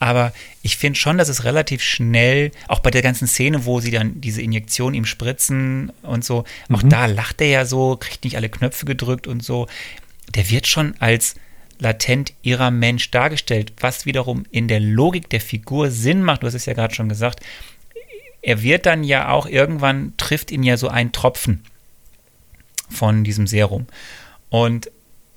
Aber 0.01 0.33
ich 0.63 0.79
finde 0.79 0.99
schon, 0.99 1.19
dass 1.19 1.29
es 1.29 1.45
relativ 1.45 1.83
schnell, 1.83 2.53
auch 2.69 2.81
bei 2.81 2.91
der 2.91 3.03
ganzen 3.03 3.29
Szene, 3.29 3.67
wo 3.67 3.81
sie 3.81 3.91
dann 3.91 4.21
diese 4.21 4.41
Injektion 4.41 4.95
ihm 4.95 5.05
spritzen 5.05 5.93
und 6.03 6.25
so, 6.25 6.45
auch 6.73 6.83
da 6.83 7.05
lacht 7.05 7.43
er 7.43 7.49
ja 7.49 7.65
so, 7.67 7.97
kriegt 8.01 8.25
nicht 8.25 8.37
alle 8.37 8.49
Knöpfe 8.49 8.87
gedrückt 8.87 9.27
und 9.27 9.45
so. 9.45 9.69
Der 10.35 10.49
wird 10.49 10.67
schon 10.67 10.95
als 11.01 11.35
latent 11.79 12.33
irrer 12.41 12.71
Mensch 12.71 13.11
dargestellt, 13.11 13.75
was 13.81 14.07
wiederum 14.07 14.45
in 14.51 14.69
der 14.69 14.81
Logik 14.81 15.29
der 15.29 15.41
Figur 15.41 15.91
Sinn 15.91 16.23
macht. 16.23 16.43
Du 16.43 16.47
hast 16.47 16.55
es 16.55 16.67
ja 16.67 16.73
gerade 16.73 16.95
schon 16.95 17.11
gesagt. 17.11 17.41
Er 18.41 18.63
wird 18.63 18.87
dann 18.87 19.05
ja 19.05 19.29
auch 19.29 19.45
irgendwann, 19.45 20.15
trifft 20.17 20.51
ihn 20.51 20.63
ja 20.63 20.79
so 20.79 20.89
ein 20.89 21.13
Tropfen 21.13 21.63
von 22.89 23.23
diesem 23.23 23.47
Serum. 23.47 23.87
Und 24.49 24.91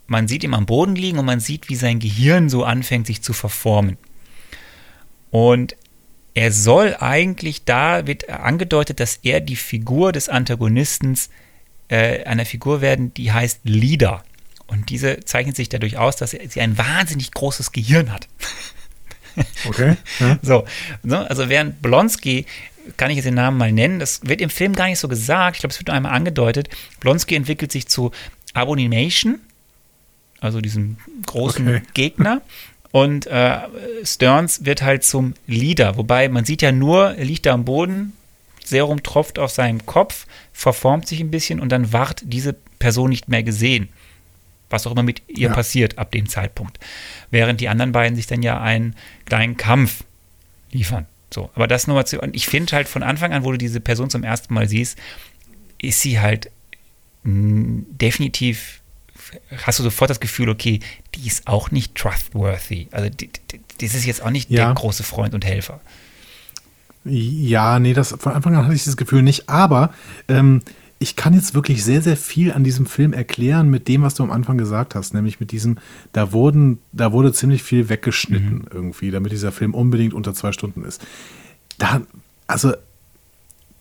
man 0.08 0.30
sieht 0.30 0.46
ihn 0.46 0.54
am 0.54 0.66
Boden 0.66 0.96
liegen 0.96 1.20
und 1.20 1.26
man 1.26 1.42
sieht, 1.42 1.68
wie 1.68 1.76
sein 1.76 2.00
Gehirn 2.00 2.48
so 2.48 2.64
anfängt, 2.64 3.08
sich 3.08 3.22
zu 3.22 3.34
verformen. 3.34 3.98
Und 5.34 5.76
er 6.36 6.52
soll 6.52 6.96
eigentlich, 7.00 7.66
da 7.66 8.06
wird 8.06 8.30
angedeutet, 8.30 9.00
dass 9.00 9.16
er 9.24 9.40
die 9.40 9.56
Figur 9.56 10.12
des 10.12 10.30
Antagonisten 10.30 11.18
äh, 11.88 12.24
einer 12.26 12.46
Figur 12.46 12.82
werden, 12.82 13.16
die 13.16 13.32
heißt 13.32 13.62
Leader. 13.64 14.24
Und 14.68 14.92
diese 14.92 15.22
zeichnet 15.22 15.56
sich 15.56 15.70
dadurch 15.70 15.98
aus, 15.98 16.18
dass 16.18 16.32
sie 16.32 16.62
ein 16.62 16.78
wahnsinnig 16.78 17.32
großes 17.32 17.72
Gehirn 17.72 18.14
hat. 18.14 18.28
Okay. 19.68 19.98
Ja. 20.20 20.38
So, 20.44 20.64
so, 21.02 21.16
also 21.16 21.50
während 21.50 21.82
Blonsky, 21.82 22.46
kann 22.98 23.10
ich 23.10 23.16
jetzt 23.16 23.26
den 23.26 23.34
Namen 23.34 23.58
mal 23.58 23.72
nennen, 23.72 23.98
das 23.98 24.22
wird 24.24 24.42
im 24.42 24.52
Film 24.52 24.74
gar 24.74 24.86
nicht 24.86 25.00
so 25.00 25.08
gesagt, 25.08 25.56
ich 25.56 25.62
glaube, 25.62 25.72
es 25.74 25.80
wird 25.80 25.88
nur 25.88 25.96
einmal 25.96 26.12
angedeutet, 26.12 26.70
Blonsky 27.00 27.34
entwickelt 27.34 27.72
sich 27.72 27.88
zu 27.88 28.12
Abomination, 28.54 29.40
also 30.40 30.62
diesem 30.62 30.98
großen 31.26 31.68
Okay. 31.68 31.82
Gegner. 31.96 32.44
Und 32.94 33.26
äh, 33.26 33.58
Stearns 34.04 34.66
wird 34.66 34.84
halt 34.84 35.04
zum 35.04 35.34
Leader, 35.48 35.98
wobei 35.98 36.30
man 36.30 36.46
sieht 36.46 36.62
ja 36.62 36.72
nur, 36.72 37.16
er 37.16 37.26
liegt 37.26 37.48
da 37.48 37.54
am 37.54 37.66
Boden, 37.66 38.14
Serum 38.64 39.02
tropft 39.02 39.40
auf 39.40 39.50
seinem 39.50 39.84
Kopf, 39.88 40.28
verformt 40.54 41.08
sich 41.08 41.20
ein 41.20 41.32
bisschen 41.32 41.60
und 41.60 41.70
dann 41.72 41.92
ward 41.92 42.22
diese 42.24 42.54
Person 42.78 43.10
nicht 43.10 43.28
mehr 43.30 43.42
gesehen. 43.42 43.90
Was 44.70 44.86
auch 44.86 44.92
immer 44.92 45.02
mit 45.02 45.24
ihr 45.28 45.48
Ja. 45.50 45.54
passiert 45.56 45.98
ab 45.98 46.12
dem 46.12 46.30
Zeitpunkt. 46.30 46.80
Während 47.32 47.62
die 47.62 47.68
anderen 47.68 47.94
beiden 47.94 48.16
sich 48.16 48.28
dann 48.28 48.44
ja 48.44 48.62
einen 48.62 48.96
kleinen 49.26 49.58
Kampf 49.58 50.04
liefern. 50.72 51.08
So, 51.34 51.50
aber 51.56 51.66
das 51.68 51.88
nur 51.88 51.96
mal 51.96 52.06
zu. 52.06 52.20
Und 52.22 52.36
ich 52.36 52.46
finde 52.46 52.74
halt 52.76 52.88
von 52.88 53.02
Anfang 53.02 53.34
an, 53.34 53.44
wo 53.44 53.52
du 53.52 53.58
diese 53.58 53.80
Person 53.80 54.12
zum 54.12 54.24
ersten 54.24 54.54
Mal 54.54 54.68
siehst, 54.70 55.00
ist 55.82 56.00
sie 56.02 56.20
halt 56.20 56.52
mh, 57.24 57.86
definitiv, 57.90 58.82
hast 59.66 59.80
du 59.80 59.84
sofort 59.84 60.10
das 60.10 60.20
Gefühl, 60.20 60.50
okay, 60.50 60.80
die 61.16 61.28
ist 61.28 61.48
auch 61.48 61.72
nicht 61.72 61.96
trustworthy. 61.96 62.88
Also, 62.92 63.10
die, 63.10 63.30
die, 63.52 63.60
das 63.82 63.94
ist 63.96 64.06
jetzt 64.06 64.22
auch 64.24 64.30
nicht 64.30 64.50
Ja. 64.50 64.66
der 64.66 64.74
große 64.76 65.04
Freund 65.04 65.34
und 65.34 65.46
Helfer. 65.46 65.80
Ja, 67.06 67.80
nee, 67.80 67.94
das 67.94 68.16
von 68.18 68.32
Anfang 68.34 68.56
an 68.56 68.64
hatte 68.66 68.76
ich 68.76 68.86
das 68.86 68.96
Gefühl 68.96 69.24
nicht, 69.24 69.50
aber 69.50 69.94
ähm, 70.30 70.62
ich 71.00 71.18
kann 71.18 71.34
jetzt 71.34 71.54
wirklich 71.54 71.84
sehr, 71.84 72.02
sehr 72.02 72.16
viel 72.16 72.54
an 72.54 72.64
diesem 72.64 72.86
Film 72.86 73.12
erklären 73.12 73.70
mit 73.70 73.90
dem, 73.90 74.04
was 74.04 74.16
du 74.16 74.24
am 74.24 74.32
Anfang 74.32 74.58
gesagt 74.58 74.96
hast, 74.96 75.14
nämlich 75.14 75.42
mit 75.42 75.52
diesem, 75.52 75.78
da 76.14 76.32
wurden, 76.32 76.80
da 76.94 77.12
wurde 77.12 77.34
ziemlich 77.34 77.62
viel 77.62 77.90
weggeschnitten 77.90 78.68
irgendwie, 78.74 79.12
damit 79.12 79.34
dieser 79.34 79.52
Film 79.52 79.74
unbedingt 79.74 80.14
unter 80.14 80.34
zwei 80.34 80.54
Stunden 80.54 80.86
ist. 80.86 81.02
Da, 81.78 82.02
also 82.48 82.72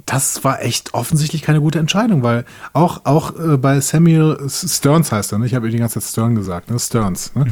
das 0.06 0.44
war 0.44 0.62
echt 0.62 0.94
offensichtlich 0.94 1.42
keine 1.42 1.60
gute 1.60 1.78
Entscheidung, 1.78 2.22
weil 2.22 2.44
auch, 2.72 3.04
auch 3.04 3.38
äh, 3.38 3.56
bei 3.56 3.80
Samuel 3.80 4.38
Stearns 4.48 5.12
heißt 5.12 5.32
er, 5.32 5.38
ne? 5.38 5.46
ich 5.46 5.54
habe 5.54 5.70
die 5.70 5.78
ganze 5.78 6.00
Zeit 6.00 6.10
Stern 6.10 6.34
gesagt, 6.34 6.70
ne? 6.70 6.78
Stearns. 6.78 7.34
Ne? 7.34 7.46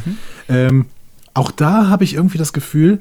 Ähm, 0.49 0.87
auch 1.33 1.51
da 1.51 1.89
habe 1.89 2.05
ich 2.05 2.15
irgendwie 2.15 2.39
das 2.39 2.53
Gefühl, 2.53 3.01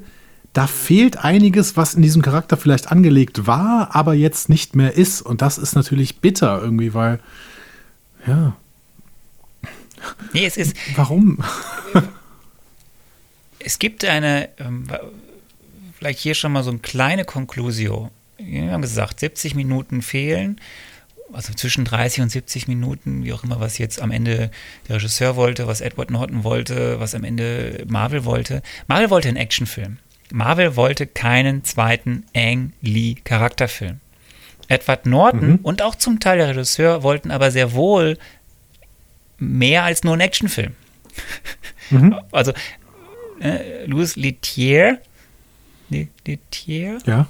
da 0.52 0.66
fehlt 0.66 1.18
einiges, 1.18 1.76
was 1.76 1.94
in 1.94 2.02
diesem 2.02 2.22
Charakter 2.22 2.56
vielleicht 2.56 2.90
angelegt 2.90 3.46
war, 3.46 3.94
aber 3.94 4.14
jetzt 4.14 4.48
nicht 4.48 4.76
mehr 4.76 4.96
ist. 4.96 5.22
Und 5.22 5.42
das 5.42 5.58
ist 5.58 5.74
natürlich 5.74 6.20
bitter 6.20 6.60
irgendwie, 6.62 6.94
weil, 6.94 7.20
ja, 8.26 8.54
Nee, 10.32 10.46
es 10.46 10.56
ist, 10.56 10.76
warum? 10.96 11.38
es 13.58 13.78
gibt 13.78 14.04
eine, 14.04 14.48
ähm, 14.58 14.86
vielleicht 15.98 16.20
hier 16.20 16.34
schon 16.34 16.52
mal 16.52 16.62
so 16.62 16.70
eine 16.70 16.78
kleine 16.78 17.24
Conclusio. 17.24 18.10
Wir 18.42 18.72
haben 18.72 18.82
gesagt, 18.82 19.20
70 19.20 19.54
Minuten 19.54 20.02
fehlen, 20.02 20.60
also 21.32 21.52
zwischen 21.54 21.84
30 21.84 22.22
und 22.22 22.30
70 22.30 22.68
Minuten, 22.68 23.24
wie 23.24 23.32
auch 23.32 23.44
immer, 23.44 23.60
was 23.60 23.78
jetzt 23.78 24.00
am 24.00 24.10
Ende 24.10 24.50
der 24.88 24.96
Regisseur 24.96 25.36
wollte, 25.36 25.66
was 25.66 25.80
Edward 25.80 26.10
Norton 26.10 26.42
wollte, 26.44 26.98
was 26.98 27.14
am 27.14 27.24
Ende 27.24 27.84
Marvel 27.88 28.24
wollte. 28.24 28.62
Marvel 28.86 29.10
wollte 29.10 29.28
einen 29.28 29.36
Actionfilm. 29.36 29.98
Marvel 30.32 30.76
wollte 30.76 31.06
keinen 31.06 31.64
zweiten 31.64 32.24
Ang 32.34 32.72
Lee 32.80 33.16
Charakterfilm. 33.24 34.00
Edward 34.68 35.06
Norton 35.06 35.58
und 35.62 35.82
auch 35.82 35.96
zum 35.96 36.20
Teil 36.20 36.38
der 36.38 36.48
Regisseur 36.50 37.02
wollten 37.02 37.32
aber 37.32 37.50
sehr 37.50 37.72
wohl 37.72 38.16
mehr 39.38 39.82
als 39.82 40.04
nur 40.04 40.12
einen 40.12 40.22
Actionfilm. 40.22 40.74
Also 42.30 42.52
äh, 43.40 43.84
Louis 43.86 44.14
Leterrier 44.14 45.00
Letier? 45.90 46.98
Ja. 47.04 47.28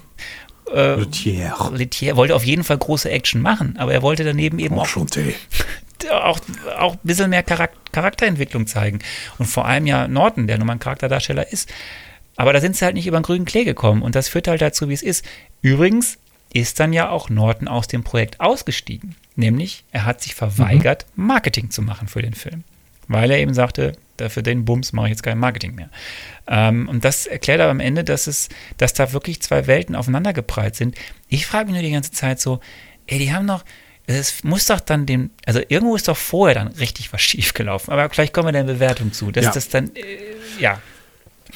Äh, 0.73 0.95
Letier. 0.95 1.71
Letier 1.73 2.15
wollte 2.15 2.35
auf 2.35 2.45
jeden 2.45 2.63
Fall 2.63 2.77
große 2.77 3.09
Action 3.09 3.41
machen, 3.41 3.75
aber 3.77 3.93
er 3.93 4.01
wollte 4.01 4.23
daneben 4.23 4.59
eben 4.59 4.77
auch, 4.77 4.87
auch, 6.11 6.39
auch 6.77 6.93
ein 6.93 6.99
bisschen 7.03 7.29
mehr 7.29 7.43
Charak 7.43 7.71
Charakterentwicklung 7.91 8.67
zeigen. 8.67 8.99
Und 9.37 9.47
vor 9.47 9.65
allem 9.65 9.85
ja 9.85 10.07
Norton, 10.07 10.47
der 10.47 10.57
nun 10.57 10.67
mal 10.67 10.73
ein 10.73 10.79
Charakterdarsteller 10.79 11.51
ist. 11.51 11.69
Aber 12.37 12.53
da 12.53 12.61
sind 12.61 12.75
sie 12.75 12.85
halt 12.85 12.95
nicht 12.95 13.07
über 13.07 13.19
den 13.19 13.23
grünen 13.23 13.45
Klee 13.45 13.65
gekommen 13.65 14.01
und 14.01 14.15
das 14.15 14.29
führt 14.29 14.47
halt 14.47 14.61
dazu, 14.61 14.87
wie 14.87 14.93
es 14.93 15.03
ist. 15.03 15.25
Übrigens 15.61 16.17
ist 16.53 16.79
dann 16.79 16.93
ja 16.93 17.09
auch 17.09 17.29
Norton 17.29 17.67
aus 17.67 17.87
dem 17.87 18.03
Projekt 18.03 18.39
ausgestiegen. 18.39 19.15
Nämlich, 19.35 19.83
er 19.91 20.05
hat 20.05 20.21
sich 20.21 20.35
verweigert, 20.35 21.05
Marketing 21.15 21.69
zu 21.69 21.81
machen 21.81 22.07
für 22.07 22.21
den 22.21 22.33
Film. 22.33 22.63
Weil 23.07 23.31
er 23.31 23.39
eben 23.39 23.53
sagte, 23.53 23.93
für 24.29 24.43
den 24.43 24.65
Bums 24.65 24.93
mache 24.93 25.07
ich 25.07 25.11
jetzt 25.11 25.23
kein 25.23 25.37
Marketing 25.39 25.75
mehr. 25.75 25.89
Ähm, 26.47 26.87
und 26.89 27.03
das 27.05 27.25
erklärt 27.25 27.61
aber 27.61 27.71
am 27.71 27.79
Ende, 27.79 28.03
dass 28.03 28.27
es, 28.27 28.49
dass 28.77 28.93
da 28.93 29.13
wirklich 29.13 29.41
zwei 29.41 29.67
Welten 29.67 29.95
aufeinandergeprallt 29.95 30.75
sind. 30.75 30.95
Ich 31.29 31.45
frage 31.47 31.65
mich 31.65 31.73
nur 31.73 31.83
die 31.83 31.91
ganze 31.91 32.11
Zeit 32.11 32.39
so, 32.39 32.59
ey, 33.07 33.19
die 33.19 33.33
haben 33.33 33.47
doch, 33.47 33.63
es 34.07 34.43
muss 34.43 34.65
doch 34.65 34.79
dann 34.79 35.05
dem, 35.05 35.29
also 35.45 35.61
irgendwo 35.67 35.95
ist 35.95 36.07
doch 36.07 36.17
vorher 36.17 36.55
dann 36.55 36.67
richtig 36.69 37.13
was 37.13 37.21
schiefgelaufen. 37.21 37.93
Aber 37.93 38.09
vielleicht 38.09 38.33
kommen 38.33 38.47
wir 38.47 38.51
der 38.53 38.63
Bewertung 38.63 39.13
zu, 39.13 39.31
dass 39.31 39.45
Ja. 39.45 39.51
das 39.51 39.69
dann, 39.69 39.87
äh, 39.95 40.01
ja, 40.59 40.79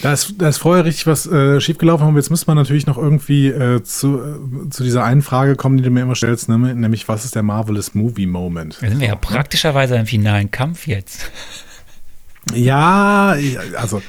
Da 0.02 0.12
ist, 0.12 0.34
da 0.38 0.50
ist 0.50 0.58
vorher 0.58 0.84
richtig 0.84 1.08
was 1.08 1.26
äh, 1.26 1.62
schiefgelaufen, 1.62 2.06
aber 2.06 2.18
jetzt 2.18 2.30
müsste 2.30 2.48
man 2.48 2.58
natürlich 2.58 2.86
noch 2.86 2.98
irgendwie 2.98 3.48
äh, 3.48 3.82
zu, 3.84 4.20
äh, 4.22 4.70
zu 4.70 4.84
dieser 4.84 5.06
einen 5.06 5.22
Frage 5.22 5.56
kommen, 5.56 5.78
die 5.78 5.84
du 5.84 5.90
mir 5.90 6.02
immer 6.02 6.16
stellst, 6.16 6.50
nämlich 6.50 7.08
was 7.08 7.24
ist 7.24 7.34
der 7.36 7.44
Marvelous 7.44 7.94
Movie 7.96 8.26
Moment? 8.26 8.78
da 8.82 8.90
sind 8.90 9.00
wir 9.00 9.08
ja 9.08 9.16
praktischerweise 9.16 9.96
im 9.96 10.06
finalen 10.06 10.52
Kampf 10.52 10.86
jetzt. 10.88 11.32
Ja, 12.54 13.36
also 13.78 14.02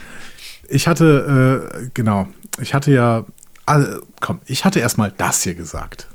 ich 0.68 0.86
hatte, 0.88 1.70
äh, 1.82 1.88
genau, 1.94 2.28
ich 2.60 2.74
hatte 2.74 2.92
ja, 2.92 3.24
also, 3.64 4.00
komm, 4.20 4.40
ich 4.46 4.64
hatte 4.64 4.80
erstmal 4.80 5.12
das 5.16 5.42
hier 5.42 5.54
gesagt. 5.54 6.08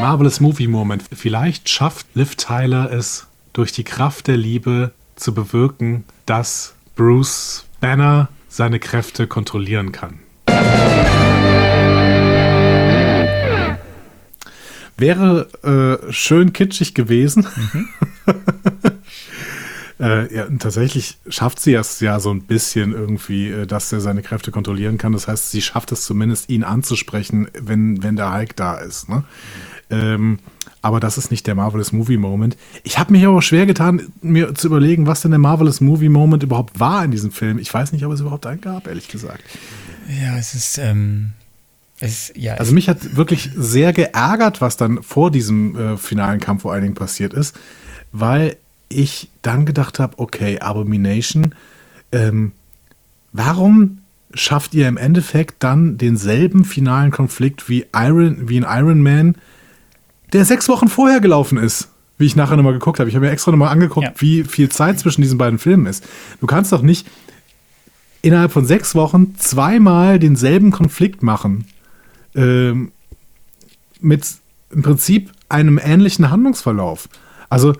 Marvelous 0.00 0.40
Movie 0.40 0.66
Moment. 0.66 1.04
Vielleicht 1.14 1.68
schafft 1.68 2.06
Liv 2.14 2.36
Tyler 2.36 2.90
es 2.92 3.26
durch 3.52 3.72
die 3.72 3.84
Kraft 3.84 4.26
der 4.26 4.36
Liebe 4.36 4.92
zu 5.16 5.32
bewirken, 5.34 6.04
dass 6.26 6.74
Bruce 6.96 7.66
Banner 7.80 8.28
seine 8.48 8.80
Kräfte 8.80 9.26
kontrollieren 9.26 9.92
kann. 9.92 10.18
Wäre 14.96 16.00
äh, 16.08 16.12
schön 16.12 16.52
kitschig 16.52 16.94
gewesen. 16.94 17.46
Äh, 20.02 20.34
ja, 20.34 20.46
tatsächlich 20.58 21.18
schafft 21.28 21.60
sie 21.60 21.74
es 21.74 22.00
ja 22.00 22.18
so 22.18 22.30
ein 22.30 22.42
bisschen 22.42 22.92
irgendwie, 22.92 23.50
äh, 23.50 23.66
dass 23.66 23.92
er 23.92 24.00
seine 24.00 24.22
Kräfte 24.22 24.50
kontrollieren 24.50 24.98
kann. 24.98 25.12
Das 25.12 25.28
heißt, 25.28 25.52
sie 25.52 25.62
schafft 25.62 25.92
es 25.92 26.04
zumindest, 26.04 26.50
ihn 26.50 26.64
anzusprechen, 26.64 27.48
wenn, 27.56 28.02
wenn 28.02 28.16
der 28.16 28.34
Hulk 28.34 28.56
da 28.56 28.78
ist. 28.78 29.08
Ne? 29.08 29.22
Ähm, 29.90 30.40
aber 30.80 30.98
das 30.98 31.18
ist 31.18 31.30
nicht 31.30 31.46
der 31.46 31.54
Marvelous 31.54 31.92
Movie 31.92 32.16
Moment. 32.16 32.56
Ich 32.82 32.98
habe 32.98 33.12
mich 33.12 33.24
aber 33.24 33.40
schwer 33.42 33.64
getan, 33.64 34.12
mir 34.22 34.52
zu 34.56 34.66
überlegen, 34.66 35.06
was 35.06 35.22
denn 35.22 35.30
der 35.30 35.38
Marvelous 35.38 35.80
Movie 35.80 36.08
Moment 36.08 36.42
überhaupt 36.42 36.80
war 36.80 37.04
in 37.04 37.12
diesem 37.12 37.30
Film. 37.30 37.58
Ich 37.58 37.72
weiß 37.72 37.92
nicht, 37.92 38.04
ob 38.04 38.12
es 38.12 38.20
überhaupt 38.20 38.44
einen 38.46 38.60
gab, 38.60 38.88
ehrlich 38.88 39.06
gesagt. 39.06 39.44
Ja, 40.08 40.36
es 40.36 40.54
ist, 40.54 40.78
ähm, 40.78 41.30
es 42.00 42.32
ja, 42.34 42.54
Also 42.54 42.72
mich 42.72 42.88
hat 42.88 43.14
wirklich 43.14 43.50
sehr 43.54 43.92
geärgert, 43.92 44.60
was 44.60 44.76
dann 44.76 45.00
vor 45.04 45.30
diesem 45.30 45.76
äh, 45.76 45.96
finalen 45.96 46.40
Kampf 46.40 46.62
vor 46.62 46.72
allen 46.72 46.82
Dingen 46.82 46.94
passiert 46.96 47.32
ist, 47.32 47.56
weil 48.10 48.56
ich 48.92 49.30
dann 49.42 49.66
gedacht 49.66 49.98
habe, 49.98 50.18
okay, 50.18 50.58
Abomination, 50.60 51.54
ähm, 52.12 52.52
warum 53.32 53.98
schafft 54.34 54.74
ihr 54.74 54.88
im 54.88 54.96
Endeffekt 54.96 55.62
dann 55.62 55.98
denselben 55.98 56.64
finalen 56.64 57.10
Konflikt 57.10 57.68
wie 57.68 57.86
Iron, 57.94 58.48
wie 58.48 58.56
in 58.56 58.66
Iron 58.68 59.02
Man, 59.02 59.36
der 60.32 60.44
sechs 60.44 60.68
Wochen 60.68 60.88
vorher 60.88 61.20
gelaufen 61.20 61.58
ist? 61.58 61.88
Wie 62.18 62.26
ich 62.26 62.36
nachher 62.36 62.56
nochmal 62.56 62.72
geguckt 62.74 62.98
habe. 63.00 63.08
Ich 63.10 63.16
habe 63.16 63.26
mir 63.26 63.32
extra 63.32 63.50
nochmal 63.50 63.70
angeguckt, 63.70 64.06
Ja. 64.06 64.12
wie 64.18 64.44
viel 64.44 64.68
Zeit 64.70 64.98
zwischen 64.98 65.22
diesen 65.22 65.38
beiden 65.38 65.58
Filmen 65.58 65.86
ist. 65.86 66.04
Du 66.40 66.46
kannst 66.46 66.72
doch 66.72 66.82
nicht 66.82 67.06
innerhalb 68.22 68.52
von 68.52 68.64
sechs 68.64 68.94
Wochen 68.94 69.34
zweimal 69.36 70.18
denselben 70.18 70.70
Konflikt 70.70 71.22
machen. 71.22 71.66
Ähm, 72.34 72.92
mit 74.00 74.24
im 74.70 74.82
Prinzip 74.82 75.30
einem 75.48 75.78
ähnlichen 75.82 76.30
Handlungsverlauf. 76.30 77.08
Also, 77.50 77.74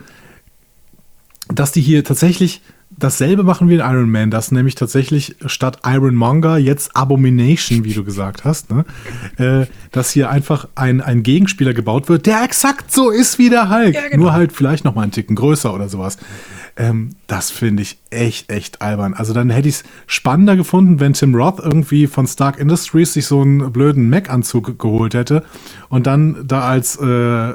dass 1.55 1.73
die 1.73 1.81
hier 1.81 2.05
tatsächlich 2.05 2.63
dasselbe 2.99 3.43
machen 3.43 3.69
wie 3.69 3.75
in 3.75 3.81
Iron 3.81 4.11
Man, 4.11 4.31
dass 4.31 4.53
nämlich 4.53 4.75
tatsächlich 4.75 5.37
statt 5.47 5.79
Ironmonger 5.85 6.59
jetzt 6.59 6.95
Abomination, 6.95 7.85
wie 7.85 7.95
du 7.95 8.05
gesagt 8.05 8.45
hast, 8.45 8.71
ne? 8.71 8.85
äh, 9.39 9.67
dass 9.93 10.11
hier 10.11 10.31
einfach 10.31 10.69
ein, 10.75 11.01
ein 11.01 11.23
Gegenspieler 11.23 11.73
gebaut 11.73 12.09
wird, 12.09 12.27
der 12.27 12.43
exakt 12.43 12.93
so 12.93 13.11
ist 13.11 13.39
wie 13.39 13.49
der 13.49 13.71
Hulk, 13.71 13.95
Ja, 13.95 14.09
genau. 14.09 14.25
nur 14.25 14.33
halt 14.33 14.53
vielleicht 14.53 14.85
noch 14.85 14.95
mal 14.95 15.03
einen 15.03 15.13
Ticken 15.13 15.37
größer 15.37 15.73
oder 15.73 15.89
sowas. 15.89 16.19
Ähm, 16.77 17.11
das 17.27 17.51
finde 17.51 17.83
ich 17.83 17.99
echt, 18.11 18.51
echt 18.51 18.81
albern. 18.81 19.15
Also 19.15 19.33
dann 19.35 19.51
hätte 19.51 19.69
ich 19.69 19.77
es 19.77 19.85
spannender 20.07 20.57
gefunden, 20.57 21.01
wenn 21.01 21.13
Tim 21.13 21.35
Roth 21.35 21.61
irgendwie 21.61 22.07
von 22.07 22.27
Stark 22.27 22.59
Industries 22.59 23.13
sich 23.13 23.27
so 23.27 23.43
einen 23.43 23.73
blöden 23.73 24.09
Mac-Anzug 24.09 24.79
geholt 24.79 25.15
hätte 25.15 25.45
und 25.89 26.07
dann 26.07 26.45
da 26.47 26.63
als 26.63 26.97
äh, 26.97 27.55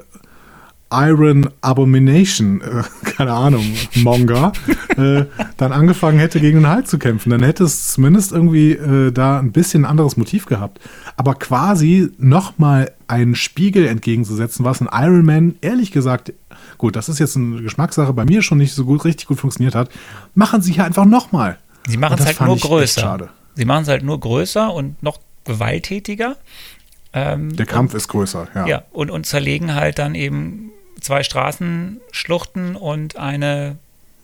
Iron 0.92 1.50
Abomination, 1.62 2.62
äh, 2.62 2.84
keine 3.04 3.34
Ahnung, 3.34 3.66
Monger, 3.96 4.54
äh, 4.96 5.26
dann 5.58 5.72
angefangen 5.72 6.20
hätte, 6.20 6.40
gegen 6.40 6.62
den 6.62 6.72
Hulk 6.74 6.88
zu 6.88 6.98
kämpfen. 6.98 7.30
Dann 7.30 7.44
hätte 7.44 7.64
es 7.64 7.92
zumindest 7.92 8.32
irgendwie 8.32 8.72
äh, 8.72 9.12
da 9.12 9.40
ein 9.40 9.52
bisschen 9.52 9.84
ein 9.84 9.90
anderes 9.92 10.18
Motiv 10.18 10.46
gehabt. 10.46 10.80
Aber 11.18 11.36
quasi 11.36 12.12
nochmal 12.18 12.92
einen 13.08 13.36
Spiegel 13.36 13.88
entgegenzusetzen, 13.88 14.64
was 14.66 14.82
ein 14.82 14.90
Iron 14.92 15.26
Man, 15.26 15.56
ehrlich 15.62 15.92
gesagt, 15.92 16.34
gut, 16.78 16.96
das 16.96 17.10
ist 17.10 17.20
jetzt 17.20 17.36
eine 17.36 17.62
Geschmackssache, 17.62 18.14
bei 18.14 18.26
mir 18.26 18.42
schon 18.42 18.58
nicht 18.58 18.74
so 18.74 18.86
gut, 18.86 19.04
richtig 19.06 19.28
gut 19.28 19.40
funktioniert 19.40 19.76
hat, 19.76 19.90
machen 20.36 20.62
sie 20.62 20.74
hier 20.74 20.86
einfach 20.86 21.06
nochmal. 21.06 21.58
Sie 21.88 21.98
machen 21.98 22.14
Und 22.14 22.20
es 22.22 22.26
halt 22.26 22.42
nur 22.42 22.58
größer. 22.58 23.02
Schade. 23.02 23.30
Sie 23.56 23.66
machen 23.66 23.84
es 23.84 23.88
halt 23.88 24.04
nur 24.04 24.20
größer 24.20 24.74
und 24.74 25.02
noch 25.02 25.20
gewalttätiger. 25.46 26.36
Ähm, 27.14 27.56
Der 27.56 27.66
Kampf 27.66 27.94
ist 27.94 28.10
größer, 28.10 28.48
ja. 28.54 28.68
ja, 28.68 28.84
und, 28.92 29.10
und 29.10 29.26
zerlegen 29.26 29.74
halt 29.74 29.98
dann 29.98 30.14
eben 30.14 30.72
zwei 31.02 31.24
Straßenschluchten 31.24 32.76
und 32.76 33.18
eine 33.18 33.78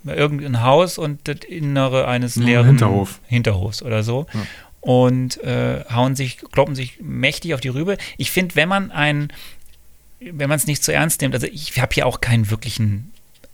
irgendein 0.06 0.62
Haus 0.62 0.98
und 0.98 1.28
das 1.28 1.38
Innere 1.48 2.08
eines 2.08 2.36
Ein 2.36 2.44
leeren 2.44 2.66
Hinterhof. 2.68 3.20
Hinterhofs 3.28 3.82
oder 3.82 4.04
so. 4.04 4.26
Und 4.82 5.42
äh, 5.44 5.86
hauen 5.94 6.16
sich, 6.18 6.40
kloppen 6.52 6.76
sich 6.76 7.00
mächtig 7.02 7.54
auf 7.54 7.62
die 7.62 7.70
Rübe. 7.70 7.98
Ich 8.18 8.32
finde, 8.32 8.56
wenn 8.56 8.68
man 8.68 8.92
ein, 8.92 9.32
wenn 10.20 10.50
man 10.50 10.58
es 10.58 10.68
nicht 10.68 10.84
zu 10.84 10.92
ernst 10.92 11.22
nimmt, 11.22 11.34
also 11.34 11.48
ich 11.48 11.80
habe 11.80 11.94
hier 11.94 12.06
auch 12.06 12.20
keinen 12.20 12.50
wirklichen 12.50 13.14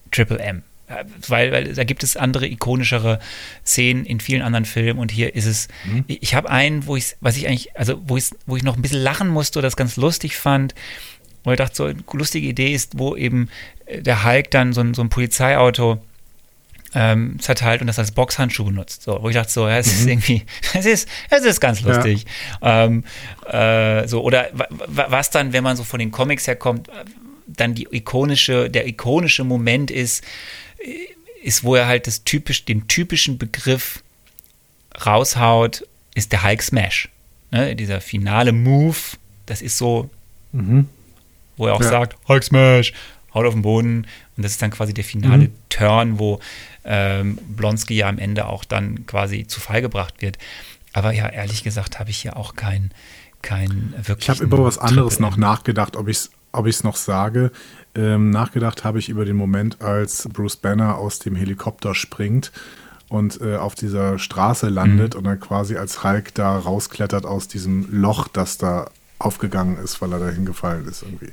Triple 0.09 0.39
M. 0.39 0.63
Äh, 0.87 1.03
Weil, 1.27 1.51
weil 1.51 1.73
da 1.75 1.83
gibt 1.83 2.01
es 2.01 2.17
andere 2.17 2.47
ikonischere 2.47 3.19
Szenen 3.63 4.05
in 4.05 4.19
vielen 4.19 4.41
anderen 4.41 4.65
Filmen 4.65 4.99
und 4.99 5.11
hier 5.11 5.35
ist 5.35 5.45
es. 5.45 5.67
Ich, 6.07 6.23
ich 6.23 6.33
habe 6.33 6.49
einen, 6.49 6.87
wo 6.87 6.95
ich, 6.95 7.15
was 7.21 7.37
ich 7.37 7.47
eigentlich, 7.47 7.77
also 7.77 8.01
wo 8.07 8.17
ich, 8.17 8.31
wo 8.47 8.57
ich 8.57 8.63
noch 8.63 8.75
ein 8.75 8.81
bisschen 8.81 9.03
lachen 9.03 9.27
musste 9.27 9.59
oder 9.59 9.67
das 9.67 9.75
ganz 9.75 9.97
lustig 9.97 10.35
fand, 10.35 10.73
wo 11.43 11.51
ich 11.51 11.57
dachte, 11.57 11.75
so 11.75 11.85
eine 11.85 12.03
lustige 12.13 12.47
Idee 12.47 12.73
ist, 12.73 12.97
wo 12.99 13.15
eben 13.15 13.49
äh, 13.85 14.01
der 14.01 14.23
Hulk 14.23 14.51
dann 14.51 14.73
so 14.73 14.81
ein, 14.81 14.93
so 14.93 15.01
ein 15.01 15.09
Polizeiauto 15.09 15.99
ähm, 16.95 17.37
zerteilt 17.39 17.81
und 17.81 17.87
das 17.87 17.99
als 17.99 18.11
Boxhandschuh 18.11 18.65
benutzt. 18.65 19.03
So, 19.03 19.21
wo 19.21 19.29
ich 19.29 19.35
dachte, 19.35 19.51
so, 19.51 19.67
ja, 19.67 19.77
es 19.77 19.87
ist 19.87 20.07
irgendwie, 20.07 20.43
es 20.73 20.85
ist, 20.85 21.07
es 21.29 21.43
ist 21.45 21.59
ganz 21.61 21.81
lustig. 21.81 22.25
Ähm, 22.63 23.03
äh, 23.47 24.07
so, 24.07 24.23
oder 24.23 24.49
wa- 24.53 24.67
wa- 24.69 25.05
was 25.09 25.29
dann, 25.29 25.53
wenn 25.53 25.63
man 25.63 25.77
so 25.77 25.83
von 25.83 25.99
den 25.99 26.11
Comics 26.11 26.47
herkommt, 26.47 26.89
dann 27.45 27.73
die 27.75 27.87
ikonische, 27.91 28.69
der 28.69 28.87
ikonische 28.87 29.43
Moment 29.43 29.91
ist, 29.91 30.23
äh, 30.83 31.13
ist, 31.43 31.63
wo 31.63 31.75
er 31.75 31.85
halt 31.87 32.05
das 32.07 32.23
typisch, 32.23 32.65
den 32.65 32.87
typischen 32.87 33.37
Begriff 33.37 34.03
raushaut, 35.05 35.85
ist 36.15 36.31
der 36.31 36.43
Hulk 36.43 36.61
Smash. 36.61 37.09
Ne? 37.51 37.75
Dieser 37.75 38.01
finale 38.01 38.51
Move, 38.51 38.97
das 39.45 39.61
ist 39.61 39.77
so, 39.77 40.09
wo 41.59 41.67
er 41.67 41.75
auch 41.75 41.81
Ja. 41.81 41.89
sagt, 41.89 42.15
Hulk 42.27 42.43
Smash, 42.43 42.93
haut 43.35 43.45
auf 43.45 43.53
den 43.53 43.61
Boden. 43.61 44.07
Und 44.35 44.43
das 44.43 44.53
ist 44.53 44.61
dann 44.63 44.71
quasi 44.71 44.93
der 44.95 45.03
finale 45.03 45.49
Mhm. 45.49 45.53
Turn, 45.69 46.17
wo 46.19 46.39
ähm, 46.85 47.37
Blonsky 47.49 47.93
ja 47.95 48.09
am 48.09 48.17
Ende 48.17 48.47
auch 48.47 48.65
dann 48.65 49.05
quasi 49.05 49.45
zu 49.45 49.59
Fall 49.59 49.81
gebracht 49.83 50.21
wird. 50.21 50.39
Aber 50.93 51.11
ja, 51.13 51.27
ehrlich 51.29 51.63
gesagt 51.63 51.99
habe 51.99 52.09
ich 52.09 52.17
hier 52.17 52.35
auch 52.37 52.55
kein, 52.55 52.89
kein 53.43 53.93
wirklich. 53.97 54.23
Ich 54.23 54.29
habe 54.29 54.43
über 54.43 54.63
was 54.63 54.79
anderes 54.79 55.19
noch 55.19 55.37
nachgedacht, 55.37 55.95
ob 55.95 56.07
ich 56.07 56.17
es 56.17 56.31
ob 56.51 56.65
ich's 56.65 56.83
noch 56.83 56.95
sage. 56.95 57.51
Ähm, 57.93 58.31
nachgedacht 58.31 58.83
habe 58.83 58.97
ich 58.97 59.07
über 59.09 59.23
den 59.23 59.35
Moment, 59.35 59.81
als 59.83 60.27
Bruce 60.33 60.55
Banner 60.55 60.97
aus 60.97 61.19
dem 61.19 61.35
Helikopter 61.35 61.93
springt 61.93 62.51
und 63.07 63.39
äh, 63.41 63.55
auf 63.57 63.75
dieser 63.75 64.17
Straße 64.17 64.67
landet 64.69 65.13
und 65.13 65.25
dann 65.25 65.39
quasi 65.39 65.75
als 65.77 66.03
Hulk 66.03 66.33
da 66.33 66.57
rausklettert 66.57 67.25
aus 67.27 67.47
diesem 67.47 67.87
Loch, 67.91 68.27
das 68.29 68.57
da 68.57 68.89
aufgegangen 69.19 69.77
ist, 69.77 70.01
weil 70.01 70.11
er 70.13 70.19
da 70.19 70.29
hingefallen 70.29 70.87
ist 70.87 71.03
irgendwie. 71.03 71.31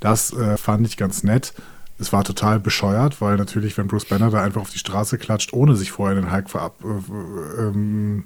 Das 0.00 0.32
äh, 0.32 0.56
fand 0.56 0.86
ich 0.86 0.96
ganz 0.96 1.22
nett. 1.22 1.52
Es 1.98 2.12
war 2.12 2.24
total 2.24 2.60
bescheuert, 2.60 3.20
weil 3.20 3.36
natürlich, 3.36 3.78
wenn 3.78 3.88
Bruce 3.88 4.04
Banner 4.06 4.30
da 4.30 4.42
einfach 4.42 4.60
auf 4.60 4.70
die 4.70 4.78
Straße 4.78 5.16
klatscht, 5.18 5.52
ohne 5.52 5.76
sich 5.76 5.92
vorher 5.92 6.14
den 6.20 6.30
Hulk 6.32 6.50
verab, 6.50 6.76
äh, 6.84 7.62
ähm, 7.62 8.24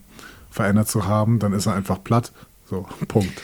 verändert 0.51 0.89
zu 0.89 1.07
haben, 1.07 1.39
dann 1.39 1.53
ist 1.53 1.67
er 1.67 1.75
einfach 1.75 2.03
platt. 2.03 2.33
So, 2.69 2.87
Punkt. 3.09 3.41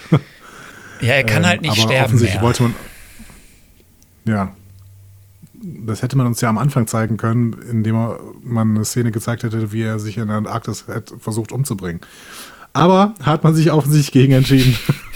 Ja, 1.01 1.09
er 1.14 1.24
kann 1.24 1.43
Ähm, 1.43 1.48
halt 1.48 1.62
nicht 1.62 1.72
aber 1.72 1.80
sterben 1.82 2.05
offensichtlich 2.06 2.34
mehr. 2.40 2.43
wollte 2.43 2.62
man. 2.64 2.74
Ja. 4.24 4.52
Das 5.62 6.02
hätte 6.02 6.16
man 6.16 6.26
uns 6.26 6.40
ja 6.40 6.48
am 6.48 6.59
Anfang 6.59 6.86
zeigen 6.86 7.16
können, 7.16 7.52
indem 7.70 7.97
man 8.43 8.76
eine 8.76 8.84
Szene 8.84 9.10
gezeigt 9.10 9.43
hätte, 9.43 9.72
wie 9.72 9.82
er 9.82 9.98
sich 9.98 10.16
in 10.18 10.28
der 10.28 10.36
Antarktis 10.36 10.84
hat 10.86 11.12
versucht 11.18 11.51
umzubringen. 11.51 12.01
Aber 12.72 13.14
hat 13.22 13.43
man 13.43 13.55
sich 13.55 13.70
offensichtlich 13.72 14.12
gegen 14.12 14.32
entschieden. 14.32 14.76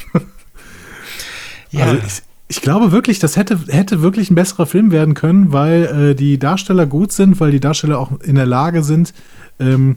ja, 1.71 1.87
Also 1.87 1.99
ich, 2.07 2.23
ich 2.49 2.63
glaube 2.63 2.93
wirklich, 2.93 3.19
das 3.19 3.37
hätte, 3.37 3.59
hätte 3.69 4.03
wirklich 4.03 4.31
ein 4.31 4.35
besserer 4.35 4.67
Film 4.67 4.91
werden 4.91 5.15
können, 5.15 5.53
weil 5.53 5.85
äh, 5.85 6.15
die 6.15 6.39
Darsteller 6.39 6.87
gut 6.87 7.13
sind, 7.13 7.39
weil 7.41 7.53
die 7.53 7.61
Darsteller 7.61 7.99
auch 7.99 8.21
in 8.21 8.35
der 8.35 8.47
Lage 8.47 8.83
sind, 8.83 9.15
ähm, 9.59 9.97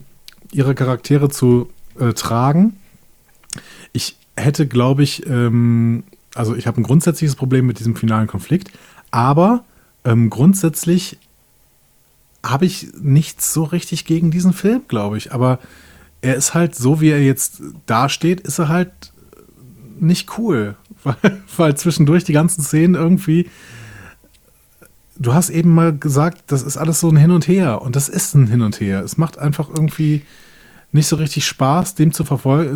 ihre 0.52 0.74
Charaktere 0.74 1.30
zu 1.30 1.68
äh, 1.98 2.12
tragen. 2.12 2.76
Ich 3.92 4.16
hätte, 4.36 4.66
glaube 4.66 5.02
ich, 5.02 5.26
ähm, 5.26 6.04
also 6.34 6.54
ich 6.54 6.66
habe 6.66 6.80
ein 6.80 6.84
grundsätzliches 6.84 7.36
Problem 7.36 7.66
mit 7.66 7.78
diesem 7.78 7.96
finalen 7.96 8.26
Konflikt, 8.26 8.70
aber 9.10 9.64
ähm, 10.04 10.30
grundsätzlich 10.30 11.18
habe 12.44 12.66
ich 12.66 12.88
nichts 13.00 13.52
so 13.52 13.64
richtig 13.64 14.04
gegen 14.04 14.30
diesen 14.30 14.52
Film, 14.52 14.82
glaube 14.86 15.16
ich. 15.16 15.32
Aber 15.32 15.58
er 16.20 16.36
ist 16.36 16.54
halt 16.54 16.74
so, 16.74 17.00
wie 17.00 17.10
er 17.10 17.22
jetzt 17.22 17.62
dasteht, 17.86 18.40
ist 18.40 18.58
er 18.58 18.68
halt 18.68 18.90
nicht 20.00 20.38
cool. 20.38 20.76
Weil, 21.04 21.42
weil 21.58 21.76
zwischendurch 21.76 22.24
die 22.24 22.32
ganzen 22.32 22.62
Szenen 22.62 22.94
irgendwie. 22.94 23.50
Du 25.18 25.34
hast 25.34 25.50
eben 25.50 25.68
mal 25.68 25.94
gesagt, 25.94 26.44
das 26.46 26.62
ist 26.62 26.78
alles 26.78 27.00
so 27.00 27.10
ein 27.10 27.16
Hin 27.16 27.30
und 27.30 27.46
Her. 27.46 27.82
Und 27.82 27.94
das 27.94 28.08
ist 28.08 28.34
ein 28.34 28.46
Hin 28.46 28.62
und 28.62 28.80
Her. 28.80 29.00
Es 29.00 29.18
macht 29.18 29.38
einfach 29.38 29.68
irgendwie 29.68 30.22
nicht 30.94 31.08
so 31.08 31.16
richtig 31.16 31.44
Spaß, 31.44 31.96
dem 31.96 32.12
zu, 32.12 32.24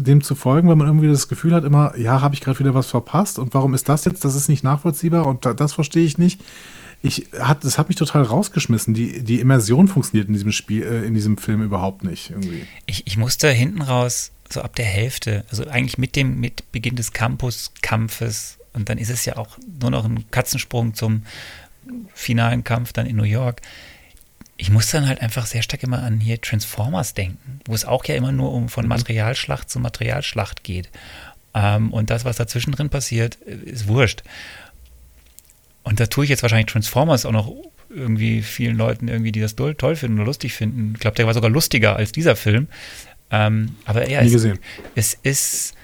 dem 0.01 0.23
zu 0.23 0.35
folgen, 0.35 0.69
weil 0.69 0.77
man 0.77 0.89
irgendwie 0.89 1.07
das 1.07 1.29
Gefühl 1.29 1.55
hat, 1.55 1.65
immer, 1.65 1.97
ja, 1.97 2.21
habe 2.21 2.35
ich 2.35 2.41
gerade 2.41 2.59
wieder 2.59 2.75
was 2.75 2.89
verpasst 2.89 3.39
und 3.39 3.55
warum 3.55 3.75
ist 3.75 3.89
das 3.89 4.05
jetzt? 4.05 4.25
Das 4.25 4.35
ist 4.35 4.49
nicht 4.49 4.65
nachvollziehbar 4.65 5.25
und 5.25 5.47
da, 5.47 5.55
das 5.55 5.73
verstehe 5.73 6.05
ich 6.05 6.19
nicht. 6.19 6.41
Ich 7.01 7.29
hat, 7.39 7.63
das 7.63 7.79
hat 7.79 7.89
mich 7.89 7.97
total 7.97 8.23
rausgeschmissen. 8.23 8.93
Die, 8.93 9.23
die 9.23 9.39
Immersion 9.39 9.87
funktioniert 9.87 10.27
in 10.27 10.35
diesem 10.35 10.51
Spiel, 10.51 10.83
äh, 10.83 11.07
in 11.07 11.15
diesem 11.15 11.39
Film 11.39 11.63
überhaupt 11.63 12.03
nicht 12.03 12.31
irgendwie. 12.31 12.67
ich, 12.87 13.07
ich 13.07 13.17
musste 13.17 13.51
hinten 13.51 13.83
raus, 13.83 14.33
so 14.53 14.63
ab 14.63 14.77
der 14.77 14.85
Hälfte, 14.85 15.45
also 15.51 15.67
eigentlich 15.67 15.99
mit 15.99 16.17
dem 16.17 16.41
mit 16.41 16.71
Beginn 16.73 16.97
des 16.97 17.13
Campus-Kampfes, 17.13 18.59
und 18.73 18.89
dann 18.89 18.99
ist 18.99 19.11
es 19.11 19.25
ja 19.25 19.37
auch 19.37 19.59
nur 19.81 19.91
noch 19.91 20.05
ein 20.05 20.31
Katzensprung 20.31 20.95
zum 20.95 21.25
finalen 22.15 22.65
Kampf 22.65 22.93
dann 22.93 23.07
in 23.07 23.17
New 23.17 23.25
York. 23.25 23.61
Ich 24.57 24.71
musste 24.71 24.99
dann 24.99 25.09
halt 25.09 25.21
einfach 25.21 25.47
sehr 25.47 25.63
stark 25.63 25.83
immer 25.83 26.03
an 26.03 26.21
hier 26.21 26.41
Transformers 26.41 27.15
denken, 27.15 27.61
wo 27.65 27.75
es 27.75 27.85
auch 27.85 28.05
ja 28.05 28.15
immer 28.15 28.33
nur 28.33 28.53
um 28.53 28.69
von 28.69 28.87
Materialschlacht 28.89 29.71
zu 29.71 29.81
Materialschlacht 29.81 30.65
geht. 30.65 30.91
Ähm, 31.55 31.93
und 31.93 32.11
das, 32.11 32.25
was 32.25 32.37
dazwischen 32.37 32.73
drin 32.73 32.91
passiert, 32.91 33.37
ist 33.37 33.89
wurscht. 33.89 34.23
Und 35.85 36.01
da 36.01 36.07
tue 36.07 36.25
ich 36.25 36.31
jetzt 36.31 36.43
wahrscheinlich 36.43 36.67
Transformers 36.67 37.25
auch 37.25 37.33
noch 37.33 37.51
irgendwie 37.89 38.43
vielen 38.43 38.77
Leuten 38.77 39.09
irgendwie, 39.09 39.33
die 39.33 39.41
das 39.41 39.57
toll, 39.57 39.75
toll 39.75 39.97
finden 39.97 40.19
oder 40.19 40.27
lustig 40.27 40.53
finden. 40.53 40.93
Ich 40.95 41.01
glaube, 41.01 41.17
der 41.17 41.27
war 41.27 41.35
sogar 41.35 41.51
lustiger 41.51 41.97
als 41.97 42.13
dieser 42.13 42.37
Film. 42.37 42.69
Ähm, 43.31 43.77
aber 43.85 44.09
ja, 44.09 44.21
Nie 44.23 44.29
es, 44.29 44.33
gesehen. 44.33 44.59
es 44.95 45.15
ist. 45.23 45.75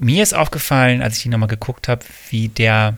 Mir 0.00 0.22
ist 0.22 0.34
aufgefallen, 0.34 1.02
als 1.02 1.18
ich 1.18 1.26
ihn 1.26 1.32
nochmal 1.32 1.48
geguckt 1.48 1.86
habe, 1.88 2.04
wie 2.30 2.48
der, 2.48 2.96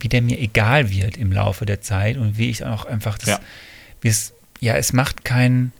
wie 0.00 0.08
der 0.08 0.22
mir 0.22 0.38
egal 0.38 0.90
wird 0.90 1.16
im 1.16 1.32
Laufe 1.32 1.66
der 1.66 1.82
Zeit 1.82 2.16
und 2.16 2.38
wie 2.38 2.48
ich 2.50 2.64
auch 2.64 2.86
einfach 2.86 3.18
das. 3.18 3.28
Ja. 3.28 3.40
Wie 4.00 4.08
es, 4.08 4.32
ja, 4.60 4.76
es 4.76 4.92
macht 4.92 5.24
keinen. 5.24 5.72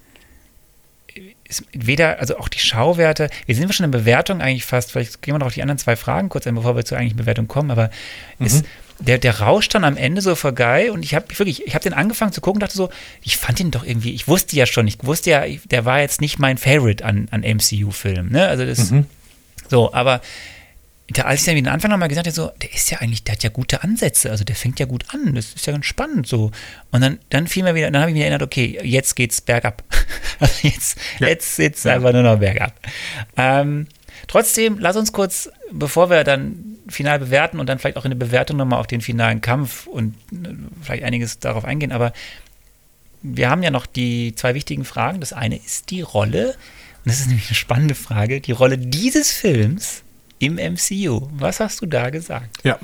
Weder, 1.73 2.19
also 2.19 2.39
auch 2.39 2.49
die 2.49 2.59
Schauwerte, 2.59 3.31
wir 3.47 3.55
sind 3.55 3.73
schon 3.73 3.85
in 3.85 3.93
Bewertung 3.93 4.41
eigentlich 4.41 4.65
fast, 4.65 4.91
vielleicht 4.91 5.23
gehen 5.23 5.35
wir 5.35 5.39
noch 5.39 5.47
auf 5.47 5.55
die 5.55 5.63
anderen 5.63 5.79
zwei 5.79 5.95
Fragen 5.95 6.29
kurz 6.29 6.47
ein, 6.47 6.55
bevor 6.57 6.75
wir 6.75 6.85
zur 6.85 6.99
eigentlichen 6.99 7.19
Bewertung 7.19 7.47
kommen, 7.47 7.71
aber 7.71 7.91
es, 8.41 8.65
der, 8.99 9.19
der 9.19 9.41
rauscht 9.41 9.75
dann 9.75 9.85
am 9.85 9.97
Ende 9.97 10.21
so 10.21 10.35
vorbei 10.35 10.93
und 10.93 11.05
ich 11.05 11.15
habe 11.15 11.27
wirklich, 11.39 11.67
ich 11.67 11.75
habe 11.75 11.83
den 11.83 11.95
angefangen 11.95 12.33
zu 12.33 12.41
gucken 12.41 12.59
und 12.59 12.63
dachte 12.63 12.77
so, 12.77 12.91
ich 13.23 13.37
fand 13.37 13.59
den 13.59 13.71
doch 13.71 13.85
irgendwie, 13.85 14.13
ich 14.15 14.29
wusste 14.29 14.57
ja 14.57 14.67
schon, 14.67 14.87
ich 14.87 14.99
wusste 15.03 15.31
ja, 15.31 15.45
der 15.65 15.85
war 15.85 16.01
jetzt 16.01 16.21
nicht 16.21 16.39
mein 16.39 16.59
Favorite 16.59 17.05
an, 17.05 17.29
an 17.31 17.41
MCU-Filmen, 17.41 18.31
ne? 18.31 18.47
Also 18.47 18.65
das, 18.65 18.93
so, 19.69 19.93
aber 19.93 20.21
da, 21.09 21.23
als 21.23 21.41
ich 21.41 21.47
dann 21.47 21.57
wieder 21.57 21.69
den 21.69 21.75
Anfang 21.75 21.91
nochmal 21.91 22.09
gesagt 22.09 22.27
habe, 22.27 22.35
so, 22.35 22.51
der 22.63 22.73
ist 22.73 22.91
ja 22.91 22.99
eigentlich, 22.99 23.25
der 23.25 23.35
hat 23.35 23.43
ja 23.43 23.51
gute 23.51 23.83
Ansätze, 23.83 24.31
also 24.31 24.43
der 24.43 24.57
fängt 24.57 24.81
ja 24.81 24.87
gut 24.87 25.05
an, 25.09 25.35
das 25.35 25.53
ist 25.55 25.67
ja 25.67 25.73
ganz 25.73 25.85
spannend 25.85 26.27
so. 26.27 26.51
Und 26.93 27.03
dann, 27.03 27.19
dann 27.29 27.47
fiel 27.47 27.63
mir 27.63 27.75
wieder, 27.75 27.91
dann 27.91 28.01
habe 28.01 28.11
ich 28.11 28.15
mich 28.15 28.23
erinnert, 28.23 28.43
okay, 28.43 28.79
jetzt 28.83 29.15
geht's 29.15 29.41
bergab. 29.41 29.83
Also 30.41 30.67
jetzt, 30.67 30.99
jetzt 31.21 31.55
sitzt 31.55 31.87
einfach 31.87 32.13
nur 32.13 32.23
noch 32.23 32.41
bergab. 32.41 32.75
Ähm, 33.37 33.87
trotzdem, 34.27 34.79
lass 34.81 34.97
uns 34.97 35.13
kurz, 35.13 35.49
bevor 35.71 36.11
wir 36.11 36.25
dann 36.25 36.74
final 36.89 37.19
bewerten 37.19 37.61
und 37.61 37.69
dann 37.69 37.79
vielleicht 37.79 37.97
auch 37.97 38.05
in 38.05 38.11
der 38.11 38.19
Bewertung 38.19 38.57
nochmal 38.57 38.81
auf 38.81 38.87
den 38.87 39.01
finalen 39.01 39.41
Kampf 39.41 39.87
und 39.87 40.15
äh, 40.33 40.55
vielleicht 40.83 41.05
einiges 41.05 41.39
darauf 41.39 41.65
eingehen, 41.65 41.93
aber 41.93 42.13
wir 43.23 43.49
haben 43.51 43.63
ja 43.63 43.71
noch 43.71 43.87
die 43.87 44.35
zwei 44.37 44.55
wichtigen 44.55 44.85
Fragen. 44.85 45.21
Das 45.21 45.33
eine 45.33 45.57
ist 45.57 45.91
die 45.91 46.03
Rolle, 46.03 46.49
und 46.49 47.11
das 47.11 47.21
ist 47.21 47.29
nämlich 47.29 47.49
eine 47.49 47.55
spannende 47.55 47.95
Frage, 47.95 48.41
die 48.41 48.53
Rolle 48.53 48.79
dieses 48.79 49.31
Films 49.33 50.03
im 50.39 50.57
MCU. 50.57 51.29
Was 51.33 51.61
hast 51.61 51.81
du 51.81 51.87
da 51.87 52.11
gesagt? 52.11 52.65
Ja. 52.65 52.79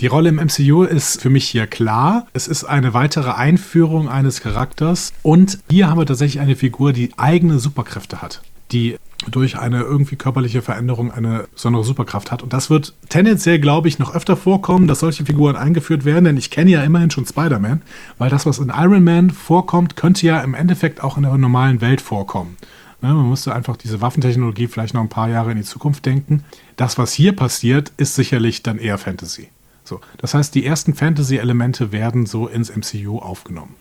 Die 0.00 0.06
Rolle 0.08 0.28
im 0.28 0.36
MCU 0.36 0.82
ist 0.82 1.22
für 1.22 1.30
mich 1.30 1.48
hier 1.48 1.66
klar. 1.66 2.26
Es 2.34 2.48
ist 2.48 2.64
eine 2.64 2.92
weitere 2.92 3.30
Einführung 3.30 4.10
eines 4.10 4.42
Charakters. 4.42 5.14
Und 5.22 5.58
hier 5.70 5.88
haben 5.88 5.98
wir 5.98 6.04
tatsächlich 6.04 6.40
eine 6.40 6.56
Figur, 6.56 6.92
die 6.92 7.12
eigene 7.16 7.58
Superkräfte 7.58 8.20
hat. 8.20 8.42
Die 8.72 8.98
durch 9.30 9.58
eine 9.58 9.80
irgendwie 9.80 10.16
körperliche 10.16 10.62
Veränderung 10.62 11.10
eine 11.10 11.46
besondere 11.52 11.84
Superkraft 11.84 12.32
hat. 12.32 12.42
Und 12.42 12.52
das 12.52 12.70
wird 12.70 12.94
tendenziell, 13.08 13.58
glaube 13.58 13.88
ich, 13.88 13.98
noch 13.98 14.14
öfter 14.14 14.36
vorkommen, 14.36 14.86
dass 14.86 15.00
solche 15.00 15.24
Figuren 15.24 15.56
eingeführt 15.56 16.04
werden, 16.04 16.24
denn 16.24 16.36
ich 16.36 16.50
kenne 16.50 16.70
ja 16.70 16.82
immerhin 16.82 17.10
schon 17.10 17.26
Spider-Man, 17.26 17.82
weil 18.18 18.30
das, 18.30 18.46
was 18.46 18.58
in 18.58 18.72
Iron 18.74 19.04
Man 19.04 19.30
vorkommt, 19.30 19.96
könnte 19.96 20.26
ja 20.26 20.40
im 20.40 20.54
Endeffekt 20.54 21.02
auch 21.02 21.16
in 21.16 21.24
der 21.24 21.36
normalen 21.36 21.80
Welt 21.80 22.00
vorkommen. 22.00 22.56
Ne, 23.02 23.12
man 23.12 23.26
musste 23.26 23.54
einfach 23.54 23.76
diese 23.76 24.00
Waffentechnologie 24.00 24.68
vielleicht 24.68 24.94
noch 24.94 25.02
ein 25.02 25.10
paar 25.10 25.28
Jahre 25.28 25.50
in 25.50 25.58
die 25.58 25.64
Zukunft 25.64 26.06
denken. 26.06 26.44
Das, 26.76 26.96
was 26.96 27.12
hier 27.12 27.36
passiert, 27.36 27.92
ist 27.98 28.14
sicherlich 28.14 28.62
dann 28.62 28.78
eher 28.78 28.96
Fantasy. 28.96 29.50
So, 29.84 30.00
das 30.18 30.34
heißt, 30.34 30.54
die 30.54 30.64
ersten 30.64 30.94
Fantasy-Elemente 30.94 31.92
werden 31.92 32.26
so 32.26 32.48
ins 32.48 32.74
MCU 32.74 33.18
aufgenommen. 33.18 33.74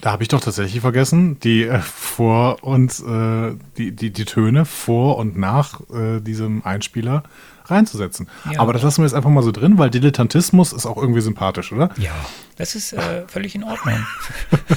Da 0.00 0.12
habe 0.12 0.22
ich 0.22 0.28
doch 0.28 0.40
tatsächlich 0.40 0.80
vergessen, 0.80 1.38
die 1.40 1.64
äh, 1.64 1.78
vor 1.80 2.64
und 2.64 2.90
äh, 3.00 3.54
die, 3.76 3.92
die, 3.92 4.10
die 4.10 4.24
Töne 4.24 4.64
vor 4.64 5.18
und 5.18 5.36
nach 5.36 5.80
äh, 5.90 6.20
diesem 6.20 6.64
Einspieler 6.64 7.22
reinzusetzen. 7.66 8.28
Ja. 8.50 8.60
Aber 8.60 8.72
das 8.72 8.82
lassen 8.82 9.02
wir 9.02 9.06
jetzt 9.06 9.14
einfach 9.14 9.30
mal 9.30 9.42
so 9.42 9.52
drin, 9.52 9.78
weil 9.78 9.90
Dilettantismus 9.90 10.72
ist 10.72 10.86
auch 10.86 10.96
irgendwie 10.96 11.20
sympathisch, 11.20 11.72
oder? 11.72 11.90
Ja, 11.98 12.12
das 12.56 12.74
ist 12.74 12.92
äh, 12.92 13.24
völlig 13.28 13.54
in 13.54 13.62
Ordnung. 13.62 13.94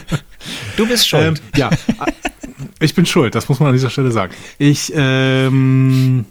du 0.78 0.88
bist 0.88 1.08
schuld. 1.08 1.40
Ähm, 1.40 1.52
ja, 1.56 1.70
ich 2.80 2.94
bin 2.94 3.06
schuld, 3.06 3.34
das 3.34 3.50
muss 3.50 3.60
man 3.60 3.70
an 3.70 3.74
dieser 3.74 3.90
Stelle 3.90 4.12
sagen. 4.12 4.34
Ich 4.58 4.92
ähm, 4.96 6.26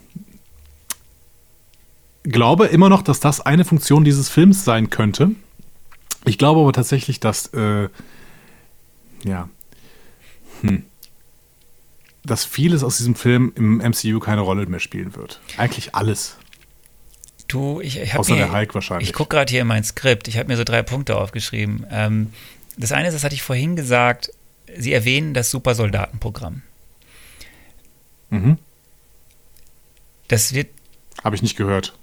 glaube 2.23 2.67
immer 2.67 2.89
noch, 2.89 3.01
dass 3.01 3.19
das 3.19 3.41
eine 3.41 3.65
Funktion 3.65 4.03
dieses 4.03 4.29
Films 4.29 4.63
sein 4.63 4.89
könnte. 4.89 5.31
Ich 6.25 6.37
glaube 6.37 6.61
aber 6.61 6.71
tatsächlich, 6.71 7.19
dass 7.19 7.47
äh, 7.47 7.89
ja, 9.25 9.49
hm, 10.61 10.83
dass 12.25 12.45
vieles 12.45 12.83
aus 12.83 12.97
diesem 12.97 13.15
Film 13.15 13.51
im 13.55 13.77
MCU 13.77 14.19
keine 14.19 14.41
Rolle 14.41 14.65
mehr 14.65 14.79
spielen 14.79 15.15
wird. 15.15 15.41
Eigentlich 15.57 15.93
alles. 15.95 16.37
Du, 17.47 17.81
ich, 17.81 17.99
ich 17.99 18.15
Außer 18.15 18.31
mir, 18.33 18.37
der 18.39 18.51
Hulk 18.53 18.73
wahrscheinlich. 18.73 19.09
ich 19.09 19.13
gucke 19.13 19.35
gerade 19.35 19.51
hier 19.51 19.61
in 19.61 19.67
mein 19.67 19.83
Skript, 19.83 20.27
ich 20.27 20.37
habe 20.37 20.47
mir 20.47 20.55
so 20.57 20.63
drei 20.63 20.81
Punkte 20.83 21.17
aufgeschrieben. 21.17 21.85
Ähm, 21.91 22.31
das 22.77 22.91
eine 22.93 23.07
ist, 23.09 23.13
das 23.13 23.23
hatte 23.23 23.35
ich 23.35 23.43
vorhin 23.43 23.75
gesagt, 23.75 24.31
Sie 24.75 24.93
erwähnen 24.93 25.33
das 25.35 25.51
Supersoldatenprogramm. 25.51 26.63
Mhm. 28.29 28.57
Das 30.29 30.53
wird, 30.53 30.69
Habe 31.23 31.35
ich 31.35 31.41
nicht 31.43 31.55
gehört. 31.57 31.93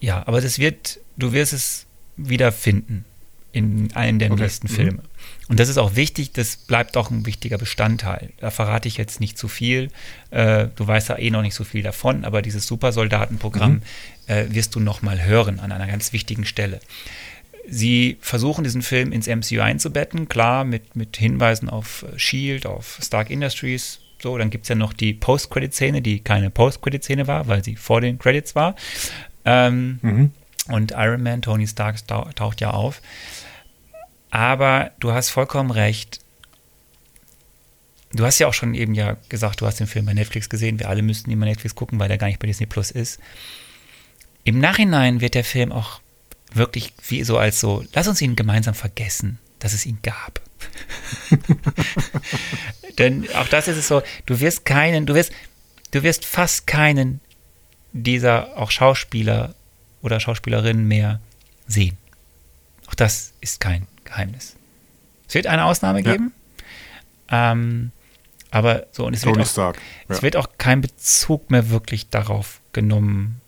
ja, 0.00 0.26
aber 0.26 0.40
das 0.40 0.58
wird, 0.58 0.98
du 1.16 1.32
wirst 1.32 1.52
es 1.52 1.86
wiederfinden 2.16 3.04
in 3.52 3.90
einem 3.94 4.18
der 4.18 4.32
Okay. 4.32 4.42
nächsten 4.42 4.66
Mhm. 4.66 5.00
Und 5.48 5.60
das 5.60 5.68
ist 5.68 5.76
auch 5.78 5.94
wichtig, 5.94 6.32
das 6.32 6.56
bleibt 6.56 6.96
auch 6.96 7.10
ein 7.10 7.26
wichtiger 7.26 7.58
Bestandteil. 7.58 8.30
Da 8.38 8.50
verrate 8.50 8.88
ich 8.88 8.96
jetzt 8.96 9.20
nicht 9.20 9.36
zu 9.36 9.46
viel. 9.48 9.90
Äh, 10.30 10.68
du 10.74 10.86
weißt 10.86 11.10
ja 11.10 11.18
eh 11.18 11.30
noch 11.30 11.42
nicht 11.42 11.54
so 11.54 11.64
viel 11.64 11.82
davon, 11.82 12.24
aber 12.24 12.40
dieses 12.40 12.66
Supersoldatenprogramm 12.66 13.82
äh, 14.26 14.46
wirst 14.48 14.74
du 14.74 14.80
nochmal 14.80 15.22
hören 15.22 15.60
an 15.60 15.70
einer 15.70 15.86
ganz 15.86 16.12
wichtigen 16.14 16.46
Stelle. 16.46 16.80
Sie 17.68 18.16
versuchen 18.20 18.64
diesen 18.64 18.82
Film 18.82 19.10
ins 19.12 19.26
MCU 19.26 19.60
einzubetten, 19.60 20.28
klar, 20.28 20.64
mit, 20.64 20.96
mit 20.96 21.16
Hinweisen 21.16 21.68
auf 21.70 22.04
Shield, 22.16 22.66
auf 22.66 22.98
Stark 23.02 23.30
Industries. 23.30 24.00
So, 24.22 24.36
dann 24.38 24.50
gibt 24.50 24.64
es 24.64 24.68
ja 24.70 24.74
noch 24.74 24.92
die 24.92 25.12
Post-Credit-Szene, 25.14 26.00
die 26.02 26.20
keine 26.20 26.50
Post-Credit-Szene 26.50 27.26
war, 27.26 27.46
weil 27.48 27.62
sie 27.64 27.76
vor 27.76 28.00
den 28.00 28.18
Credits 28.18 28.54
war. 28.54 28.74
Ähm, 29.44 29.98
Mhm. 30.02 30.30
und 30.68 30.92
Iron 30.96 31.22
Man, 31.22 31.42
Tony 31.42 31.66
Stark 31.66 32.06
tau- 32.06 32.28
taucht 32.34 32.60
ja 32.62 32.70
auf. 32.70 33.02
Aber 34.34 34.90
du 34.98 35.12
hast 35.12 35.30
vollkommen 35.30 35.70
recht. 35.70 36.18
du 38.12 38.26
hast 38.26 38.40
ja 38.40 38.48
auch 38.48 38.52
schon 38.52 38.74
eben 38.74 38.92
ja 38.92 39.16
gesagt, 39.28 39.60
du 39.60 39.66
hast 39.66 39.78
den 39.78 39.86
Film 39.86 40.06
bei 40.06 40.12
Netflix 40.12 40.48
gesehen. 40.48 40.80
Wir 40.80 40.88
alle 40.88 41.02
müssten 41.02 41.30
ihn 41.30 41.38
bei 41.38 41.46
Netflix 41.46 41.76
gucken, 41.76 42.00
weil 42.00 42.10
er 42.10 42.18
gar 42.18 42.26
nicht 42.26 42.40
bei 42.40 42.48
Disney 42.48 42.66
Plus 42.66 42.90
ist. 42.90 43.20
Im 44.42 44.58
Nachhinein 44.58 45.20
wird 45.20 45.36
der 45.36 45.44
Film 45.44 45.70
auch 45.70 46.00
wirklich 46.52 46.94
wie 47.06 47.22
so 47.22 47.38
als 47.38 47.60
so, 47.60 47.84
lass 47.92 48.08
uns 48.08 48.20
ihn 48.20 48.34
gemeinsam 48.34 48.74
vergessen, 48.74 49.38
dass 49.60 49.72
es 49.72 49.86
ihn 49.86 50.00
gab. 50.02 50.40
Denn 52.98 53.32
auch 53.36 53.46
das 53.46 53.68
ist 53.68 53.76
es 53.76 53.86
so, 53.86 54.02
du 54.26 54.40
wirst 54.40 54.64
keinen, 54.64 55.06
du 55.06 55.14
wirst, 55.14 55.30
du 55.92 56.02
wirst 56.02 56.24
fast 56.24 56.66
keinen 56.66 57.20
dieser 57.92 58.58
auch 58.58 58.72
Schauspieler 58.72 59.54
oder 60.02 60.18
Schauspielerinnen 60.18 60.88
mehr 60.88 61.20
sehen. 61.68 61.96
Auch 62.88 62.94
das 62.94 63.32
ist 63.40 63.60
kein 63.60 63.86
Geheimnis. 64.04 64.56
Es 65.28 65.34
wird 65.34 65.46
eine 65.46 65.64
Ausnahme 65.64 66.02
Ja. 66.02 66.12
geben. 66.12 66.32
Ähm, 67.30 67.90
aber 68.50 68.86
so, 68.92 69.06
und 69.06 69.14
es 69.14 69.24
wird, 69.24 69.38
auch, 69.38 69.46
Stark. 69.46 69.78
Ja. 70.08 70.14
es 70.14 70.22
wird 70.22 70.36
auch 70.36 70.48
kein 70.58 70.80
Bezug 70.80 71.50
mehr 71.50 71.70
wirklich 71.70 72.08
darauf 72.10 72.60
genommen. 72.72 73.40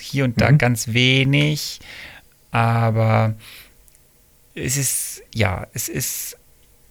Hier 0.00 0.24
und 0.24 0.40
da 0.40 0.50
Mhm. 0.50 0.58
ganz 0.58 0.88
wenig, 0.88 1.80
aber 2.50 3.34
es 4.54 4.76
ist, 4.76 5.22
ja, 5.34 5.66
es 5.74 5.88
ist 5.88 6.36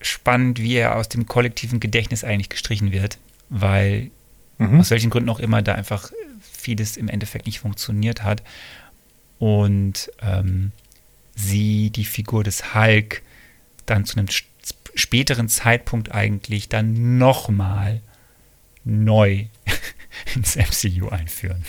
spannend, 0.01 0.59
wie 0.59 0.75
er 0.75 0.95
aus 0.95 1.09
dem 1.09 1.25
kollektiven 1.27 1.79
Gedächtnis 1.79 2.23
eigentlich 2.23 2.49
gestrichen 2.49 2.91
wird, 2.91 3.17
weil 3.49 4.11
Mhm. 4.57 4.79
aus 4.79 4.89
welchen 4.91 5.09
Gründen 5.09 5.29
auch 5.29 5.39
immer 5.39 5.61
da 5.61 5.73
einfach 5.75 6.11
vieles 6.41 6.95
im 6.97 7.07
Endeffekt 7.09 7.45
nicht 7.47 7.59
funktioniert 7.59 8.23
hat. 8.23 8.43
Und 9.39 10.11
ähm, 10.21 10.71
sie, 11.35 11.89
die 11.89 12.05
Figur 12.05 12.43
des 12.43 12.73
Hulk, 12.73 13.21
dann 13.85 14.05
zu 14.05 14.17
einem 14.17 14.27
späteren 14.95 15.49
Zeitpunkt 15.49 16.11
eigentlich 16.11 16.69
dann 16.69 17.17
nochmal 17.17 18.01
neu 18.83 19.45
ins 20.35 20.55
MCU 20.55 21.09
einführen. 21.09 21.63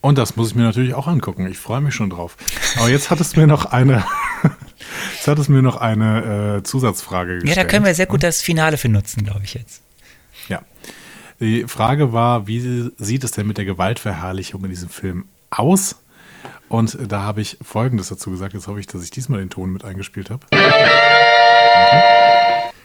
Und 0.00 0.18
das 0.18 0.36
muss 0.36 0.50
ich 0.50 0.54
mir 0.54 0.62
natürlich 0.62 0.94
auch 0.94 1.08
angucken. 1.08 1.46
Ich 1.48 1.58
freue 1.58 1.80
mich 1.80 1.94
schon 1.94 2.10
drauf. 2.10 2.36
Aber 2.78 2.88
jetzt 2.88 3.10
hattest 3.10 3.34
du 3.36 3.40
mir 3.40 3.46
noch 3.48 3.64
eine, 3.64 4.04
jetzt 5.14 5.26
hattest 5.26 5.48
du 5.48 5.52
mir 5.52 5.62
noch 5.62 5.76
eine 5.76 6.58
äh, 6.58 6.62
Zusatzfrage 6.62 7.34
Ja, 7.34 7.38
gestellt. 7.40 7.56
da 7.56 7.64
können 7.64 7.84
wir 7.84 7.94
sehr 7.94 8.06
gut 8.06 8.22
das 8.22 8.40
Finale 8.40 8.76
für 8.78 8.88
nutzen, 8.88 9.24
glaube 9.24 9.40
ich 9.44 9.54
jetzt. 9.54 9.82
Ja. 10.48 10.62
Die 11.40 11.64
Frage 11.66 12.12
war, 12.12 12.46
wie 12.46 12.90
sieht 12.98 13.24
es 13.24 13.32
denn 13.32 13.46
mit 13.48 13.58
der 13.58 13.64
Gewaltverherrlichung 13.64 14.62
in 14.64 14.70
diesem 14.70 14.88
Film 14.90 15.24
aus? 15.50 15.96
Und 16.68 16.98
da 17.08 17.22
habe 17.22 17.40
ich 17.40 17.58
Folgendes 17.62 18.08
dazu 18.08 18.30
gesagt. 18.30 18.54
Jetzt 18.54 18.66
hoffe 18.66 18.80
ich, 18.80 18.86
dass 18.86 19.02
ich 19.02 19.10
diesmal 19.10 19.40
den 19.40 19.50
Ton 19.50 19.72
mit 19.72 19.84
eingespielt 19.84 20.30
habe. 20.30 20.46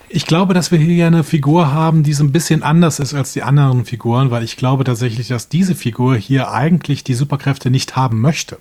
Ich 0.09 0.25
glaube, 0.25 0.53
dass 0.53 0.71
wir 0.71 0.77
hier 0.77 1.07
eine 1.07 1.23
Figur 1.23 1.71
haben, 1.71 2.03
die 2.03 2.11
so 2.11 2.23
ein 2.23 2.33
bisschen 2.33 2.63
anders 2.63 2.99
ist 2.99 3.13
als 3.13 3.31
die 3.31 3.43
anderen 3.43 3.85
Figuren, 3.85 4.29
weil 4.29 4.43
ich 4.43 4.57
glaube 4.57 4.83
tatsächlich, 4.83 5.29
dass 5.29 5.47
diese 5.47 5.73
Figur 5.73 6.17
hier 6.17 6.51
eigentlich 6.51 7.05
die 7.05 7.13
Superkräfte 7.13 7.71
nicht 7.71 7.95
haben 7.95 8.19
möchte. 8.19 8.57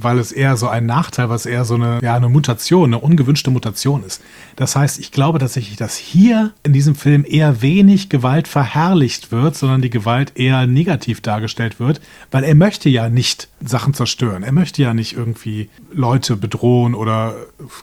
Weil 0.00 0.18
es 0.18 0.30
eher 0.30 0.56
so 0.56 0.68
ein 0.68 0.86
Nachteil, 0.86 1.28
was 1.28 1.44
eher 1.44 1.64
so 1.64 1.74
eine, 1.74 1.98
ja, 2.02 2.14
eine 2.14 2.28
Mutation, 2.28 2.94
eine 2.94 3.00
ungewünschte 3.02 3.50
Mutation 3.50 4.04
ist. 4.04 4.22
Das 4.56 4.76
heißt, 4.76 4.98
ich 4.98 5.10
glaube 5.10 5.38
tatsächlich, 5.38 5.76
dass 5.76 5.96
hier 5.96 6.52
in 6.62 6.72
diesem 6.72 6.94
Film 6.94 7.24
eher 7.28 7.62
wenig 7.62 8.08
Gewalt 8.08 8.46
verherrlicht 8.46 9.32
wird, 9.32 9.56
sondern 9.56 9.82
die 9.82 9.90
Gewalt 9.90 10.32
eher 10.36 10.66
negativ 10.66 11.20
dargestellt 11.20 11.80
wird, 11.80 12.00
weil 12.30 12.44
er 12.44 12.54
möchte 12.54 12.88
ja 12.88 13.08
nicht 13.08 13.48
Sachen 13.60 13.92
zerstören. 13.92 14.42
Er 14.42 14.52
möchte 14.52 14.82
ja 14.82 14.94
nicht 14.94 15.16
irgendwie 15.16 15.68
Leute 15.92 16.36
bedrohen 16.36 16.94
oder, 16.94 17.34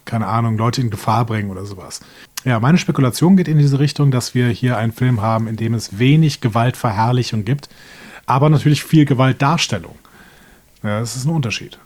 keine 0.05 0.27
Ahnung, 0.27 0.57
Leute 0.57 0.81
in 0.81 0.89
Gefahr 0.89 1.25
bringen 1.25 1.49
oder 1.49 1.65
sowas. 1.65 1.99
Ja, 2.45 2.59
meine 2.59 2.77
Spekulation 2.77 3.37
geht 3.37 3.47
in 3.47 3.57
diese 3.57 3.79
Richtung, 3.79 4.11
dass 4.11 4.35
wir 4.35 4.47
hier 4.49 4.77
einen 4.77 4.91
Film 4.91 5.21
haben, 5.21 5.47
in 5.47 5.55
dem 5.55 5.73
es 5.73 5.97
wenig 5.97 6.41
Gewaltverherrlichung 6.41 7.43
gibt, 7.43 7.69
aber 8.27 8.49
natürlich 8.49 8.83
viel 8.83 9.05
Gewaltdarstellung. 9.05 9.95
Ja, 10.85 10.99
das 10.99 11.15
ist 11.15 11.25
ein 11.25 11.31
Unterschied. 11.31 11.79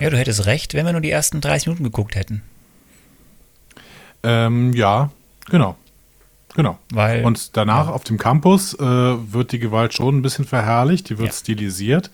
Ja, 0.00 0.08
du 0.08 0.16
hättest 0.16 0.46
recht, 0.46 0.72
wenn 0.74 0.86
wir 0.86 0.92
nur 0.92 1.02
die 1.02 1.10
ersten 1.10 1.40
30 1.42 1.66
Minuten 1.68 1.84
geguckt 1.84 2.14
hätten. 2.14 2.40
Ähm, 4.22 4.72
ja, 4.72 5.10
genau. 5.50 5.76
Genau. 6.56 6.78
Weil- 6.92 7.24
Und 7.24 7.56
danach 7.56 7.88
auf 7.88 8.04
dem 8.04 8.16
Campus 8.16 8.72
äh, 8.74 8.80
wird 8.82 9.52
die 9.52 9.58
Gewalt 9.58 9.92
schon 9.94 10.16
ein 10.16 10.22
bisschen 10.22 10.46
verherrlicht, 10.46 11.10
die 11.10 11.18
wird 11.18 11.28
Ja. 11.28 11.34
stilisiert. 11.34 12.10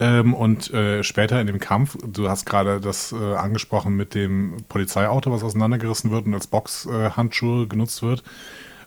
Ähm, 0.00 0.34
und 0.34 0.72
äh, 0.72 1.04
später 1.04 1.40
in 1.40 1.46
dem 1.46 1.60
Kampf, 1.60 1.96
du 2.04 2.28
hast 2.28 2.46
gerade 2.46 2.80
das 2.80 3.12
äh, 3.12 3.34
angesprochen 3.36 3.94
mit 3.96 4.14
dem 4.14 4.56
Polizeiauto, 4.68 5.30
was 5.30 5.44
auseinandergerissen 5.44 6.10
wird 6.10 6.26
und 6.26 6.34
als 6.34 6.46
Boxhandschuhe 6.48 7.68
genutzt 7.68 8.02
wird. 8.02 8.22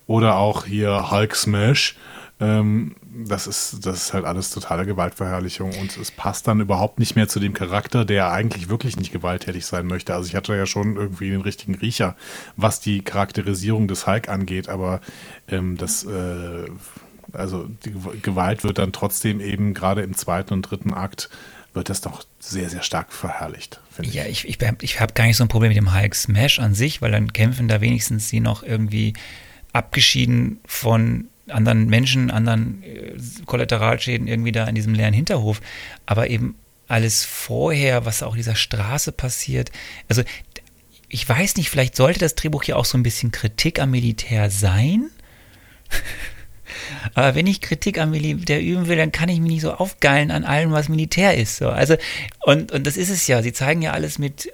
Oder 0.06 0.36
auch 0.36 0.66
hier 0.66 1.10
Hulk 1.10 1.34
Smash. 1.34 1.96
Ähm, 2.40 2.96
das, 3.16 3.46
ist, 3.46 3.86
das 3.86 3.96
ist 3.96 4.12
halt 4.12 4.24
alles 4.24 4.50
totale 4.50 4.86
Gewaltverherrlichung 4.86 5.70
und 5.78 5.96
es 5.96 6.10
passt 6.10 6.48
dann 6.48 6.60
überhaupt 6.60 6.98
nicht 6.98 7.16
mehr 7.16 7.28
zu 7.28 7.40
dem 7.40 7.54
Charakter, 7.54 8.04
der 8.04 8.32
eigentlich 8.32 8.68
wirklich 8.68 8.96
nicht 8.96 9.12
gewalttätig 9.12 9.66
sein 9.66 9.86
möchte. 9.86 10.14
Also 10.14 10.28
ich 10.28 10.34
hatte 10.34 10.56
ja 10.56 10.66
schon 10.66 10.96
irgendwie 10.96 11.30
den 11.30 11.40
richtigen 11.40 11.74
Riecher, 11.74 12.16
was 12.56 12.80
die 12.80 13.02
Charakterisierung 13.02 13.88
des 13.88 14.06
Hulk 14.06 14.28
angeht, 14.28 14.68
aber 14.68 15.00
ähm, 15.48 15.76
das, 15.76 16.04
äh, 16.04 16.64
also 17.32 17.68
die 17.84 17.90
Gew- 17.90 18.20
Gewalt 18.20 18.64
wird 18.64 18.78
dann 18.78 18.92
trotzdem 18.92 19.40
eben 19.40 19.74
gerade 19.74 20.02
im 20.02 20.16
zweiten 20.16 20.54
und 20.54 20.62
dritten 20.62 20.92
Akt 20.92 21.30
wird 21.72 21.88
das 21.88 22.00
doch 22.00 22.24
sehr, 22.38 22.70
sehr 22.70 22.82
stark 22.82 23.12
verherrlicht, 23.12 23.80
finde 23.90 24.10
ich. 24.10 24.16
Ja, 24.16 24.26
ich, 24.26 24.48
ich, 24.48 24.58
ich 24.82 25.00
habe 25.00 25.12
gar 25.12 25.24
nicht 25.26 25.36
so 25.36 25.44
ein 25.44 25.48
Problem 25.48 25.70
mit 25.70 25.76
dem 25.76 25.92
Hulk 25.92 26.14
Smash 26.14 26.60
an 26.60 26.74
sich, 26.74 27.02
weil 27.02 27.10
dann 27.10 27.32
kämpfen 27.32 27.66
da 27.66 27.80
wenigstens 27.80 28.28
sie 28.28 28.40
noch 28.40 28.62
irgendwie 28.62 29.14
abgeschieden 29.72 30.60
von 30.66 31.26
anderen 31.48 31.86
Menschen, 31.86 32.30
anderen 32.30 32.82
äh, 32.82 33.16
Kollateralschäden 33.46 34.28
irgendwie 34.28 34.52
da 34.52 34.66
in 34.66 34.74
diesem 34.74 34.94
leeren 34.94 35.14
Hinterhof. 35.14 35.60
Aber 36.06 36.30
eben 36.30 36.56
alles 36.88 37.24
vorher, 37.24 38.04
was 38.04 38.22
auch 38.22 38.36
dieser 38.36 38.56
Straße 38.56 39.12
passiert. 39.12 39.70
Also 40.08 40.22
ich 41.08 41.28
weiß 41.28 41.56
nicht, 41.56 41.70
vielleicht 41.70 41.96
sollte 41.96 42.20
das 42.20 42.34
Drehbuch 42.34 42.64
hier 42.64 42.76
auch 42.76 42.84
so 42.84 42.98
ein 42.98 43.02
bisschen 43.02 43.30
Kritik 43.30 43.80
am 43.80 43.90
Militär 43.90 44.50
sein. 44.50 45.10
Aber 47.14 47.34
wenn 47.34 47.46
ich 47.46 47.60
Kritik 47.60 47.98
am 47.98 48.10
Militär 48.10 48.60
üben 48.60 48.88
will, 48.88 48.96
dann 48.96 49.12
kann 49.12 49.28
ich 49.28 49.38
mich 49.40 49.52
nicht 49.52 49.60
so 49.60 49.72
aufgeilen 49.74 50.30
an 50.30 50.44
allem, 50.44 50.72
was 50.72 50.88
Militär 50.88 51.36
ist. 51.36 51.56
So. 51.56 51.68
Also, 51.68 51.96
und, 52.40 52.72
und 52.72 52.86
das 52.86 52.96
ist 52.96 53.10
es 53.10 53.26
ja. 53.26 53.42
Sie 53.42 53.52
zeigen 53.52 53.82
ja 53.82 53.92
alles 53.92 54.18
mit, 54.18 54.50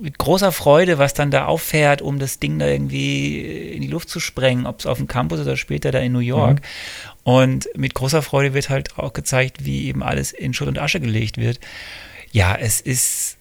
mit 0.00 0.18
großer 0.18 0.52
Freude, 0.52 0.98
was 0.98 1.14
dann 1.14 1.30
da 1.30 1.46
auffährt, 1.46 2.02
um 2.02 2.18
das 2.18 2.38
Ding 2.38 2.58
da 2.58 2.66
irgendwie 2.66 3.40
in 3.40 3.82
die 3.82 3.88
Luft 3.88 4.08
zu 4.08 4.20
sprengen, 4.20 4.66
ob 4.66 4.80
es 4.80 4.86
auf 4.86 4.98
dem 4.98 5.08
Campus 5.08 5.40
oder 5.40 5.56
später 5.56 5.90
da 5.90 5.98
in 5.98 6.12
New 6.12 6.18
York. 6.20 6.60
Und 7.24 7.68
mit 7.76 7.94
großer 7.94 8.22
Freude 8.22 8.54
wird 8.54 8.70
halt 8.70 8.98
auch 8.98 9.12
gezeigt, 9.12 9.64
wie 9.64 9.86
eben 9.86 10.02
alles 10.02 10.32
in 10.32 10.54
Schutt 10.54 10.68
und 10.68 10.78
Asche 10.78 11.00
gelegt 11.00 11.36
wird. 11.36 11.60
Ja, 12.32 12.54
es 12.54 12.80
ist 12.80 13.38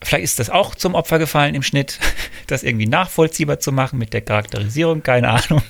Vielleicht 0.00 0.24
ist 0.24 0.38
das 0.38 0.48
auch 0.48 0.76
zum 0.76 0.94
Opfer 0.94 1.18
gefallen 1.18 1.56
im 1.56 1.62
Schnitt, 1.62 1.98
das 2.46 2.62
irgendwie 2.62 2.86
nachvollziehbar 2.86 3.58
zu 3.58 3.72
machen 3.72 3.98
mit 3.98 4.12
der 4.12 4.20
Charakterisierung, 4.20 5.02
keine 5.02 5.30
Ahnung. 5.30 5.62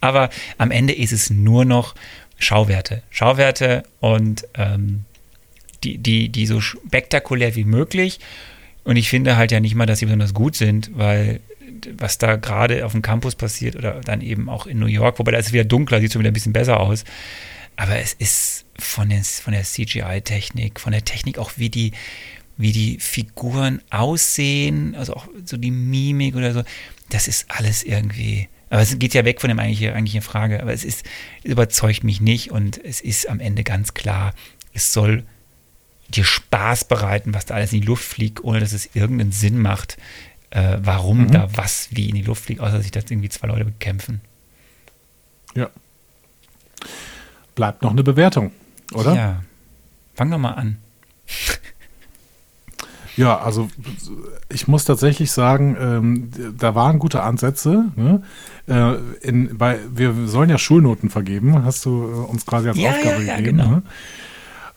Aber 0.00 0.30
am 0.56 0.70
Ende 0.70 0.94
ist 0.94 1.12
es 1.12 1.28
nur 1.28 1.64
noch 1.64 1.94
Schauwerte. 2.38 3.02
Schauwerte 3.10 3.84
und 4.00 4.46
ähm, 4.54 5.04
die, 5.82 5.98
die, 5.98 6.30
die 6.30 6.46
so 6.46 6.60
spektakulär 6.60 7.54
wie 7.56 7.64
möglich. 7.64 8.20
Und 8.84 8.96
ich 8.96 9.08
finde 9.08 9.36
halt 9.36 9.50
ja 9.50 9.60
nicht 9.60 9.74
mal, 9.74 9.86
dass 9.86 9.98
sie 9.98 10.06
besonders 10.06 10.34
gut 10.34 10.56
sind, 10.56 10.90
weil 10.94 11.40
was 11.98 12.18
da 12.18 12.36
gerade 12.36 12.84
auf 12.84 12.92
dem 12.92 13.02
Campus 13.02 13.34
passiert 13.34 13.76
oder 13.76 14.00
dann 14.00 14.20
eben 14.20 14.48
auch 14.48 14.66
in 14.66 14.78
New 14.78 14.86
York, 14.86 15.18
wobei 15.18 15.32
da 15.32 15.38
ist 15.38 15.46
es 15.46 15.52
wieder 15.52 15.64
dunkler, 15.64 16.00
sieht 16.00 16.12
schon 16.12 16.20
wieder 16.20 16.30
ein 16.30 16.34
bisschen 16.34 16.52
besser 16.52 16.80
aus. 16.80 17.04
Aber 17.76 17.98
es 17.98 18.12
ist 18.12 18.66
von 18.78 19.08
der, 19.08 19.24
von 19.24 19.52
der 19.52 19.64
CGI-Technik, 19.64 20.78
von 20.78 20.92
der 20.92 21.04
Technik 21.04 21.38
auch, 21.38 21.52
wie 21.56 21.70
die, 21.70 21.92
wie 22.56 22.72
die 22.72 22.98
Figuren 23.00 23.80
aussehen, 23.90 24.94
also 24.94 25.14
auch 25.14 25.26
so 25.44 25.56
die 25.56 25.70
Mimik 25.70 26.36
oder 26.36 26.52
so, 26.52 26.62
das 27.10 27.26
ist 27.26 27.46
alles 27.48 27.82
irgendwie. 27.82 28.48
Aber 28.70 28.82
es 28.82 28.98
geht 28.98 29.14
ja 29.14 29.24
weg 29.24 29.40
von 29.40 29.48
dem 29.48 29.58
eigentlichen, 29.58 29.94
eigentlichen 29.94 30.22
Frage. 30.22 30.62
Aber 30.62 30.72
es 30.72 30.84
ist, 30.84 31.04
es 31.42 31.50
überzeugt 31.50 32.04
mich 32.04 32.20
nicht 32.20 32.50
und 32.50 32.82
es 32.82 33.00
ist 33.00 33.28
am 33.28 33.40
Ende 33.40 33.64
ganz 33.64 33.94
klar, 33.94 34.34
es 34.72 34.92
soll 34.92 35.24
dir 36.08 36.24
Spaß 36.24 36.84
bereiten, 36.84 37.34
was 37.34 37.46
da 37.46 37.54
alles 37.54 37.72
in 37.72 37.80
die 37.80 37.86
Luft 37.86 38.04
fliegt, 38.04 38.42
ohne 38.44 38.60
dass 38.60 38.72
es 38.72 38.94
irgendeinen 38.94 39.32
Sinn 39.32 39.60
macht, 39.60 39.96
äh, 40.50 40.78
warum 40.82 41.30
da 41.30 41.48
was 41.56 41.88
wie 41.92 42.08
in 42.08 42.14
die 42.14 42.22
Luft 42.22 42.44
fliegt, 42.44 42.60
außer 42.60 42.72
dass 42.74 42.82
sich 42.82 42.92
das 42.92 43.04
irgendwie 43.10 43.28
zwei 43.28 43.48
Leute 43.48 43.64
bekämpfen. 43.64 44.20
Ja. 45.54 45.70
Bleibt 47.54 47.82
noch 47.82 47.90
eine 47.92 48.02
Bewertung, 48.02 48.50
oder? 48.92 49.14
Ja. 49.14 49.42
Fang 50.14 50.30
doch 50.30 50.38
mal 50.38 50.52
an. 50.52 50.78
Ja, 53.16 53.38
also 53.38 53.68
ich 54.48 54.66
muss 54.66 54.84
tatsächlich 54.86 55.30
sagen, 55.30 55.76
ähm, 55.78 56.30
da 56.58 56.74
waren 56.74 56.98
gute 56.98 57.22
Ansätze. 57.22 57.84
Ne? 57.94 58.22
Äh, 58.66 58.94
in, 59.24 59.56
bei, 59.56 59.78
wir 59.88 60.26
sollen 60.26 60.50
ja 60.50 60.58
Schulnoten 60.58 61.10
vergeben, 61.10 61.64
hast 61.64 61.84
du 61.84 62.02
äh, 62.02 62.28
uns 62.28 62.44
quasi 62.44 62.70
als 62.70 62.76
Ja, 62.78 62.90
Aufgabe 62.90 63.22
ja, 63.22 63.28
ja, 63.28 63.36
gegeben. 63.36 63.58
genau. 63.58 63.70
Ne? 63.70 63.82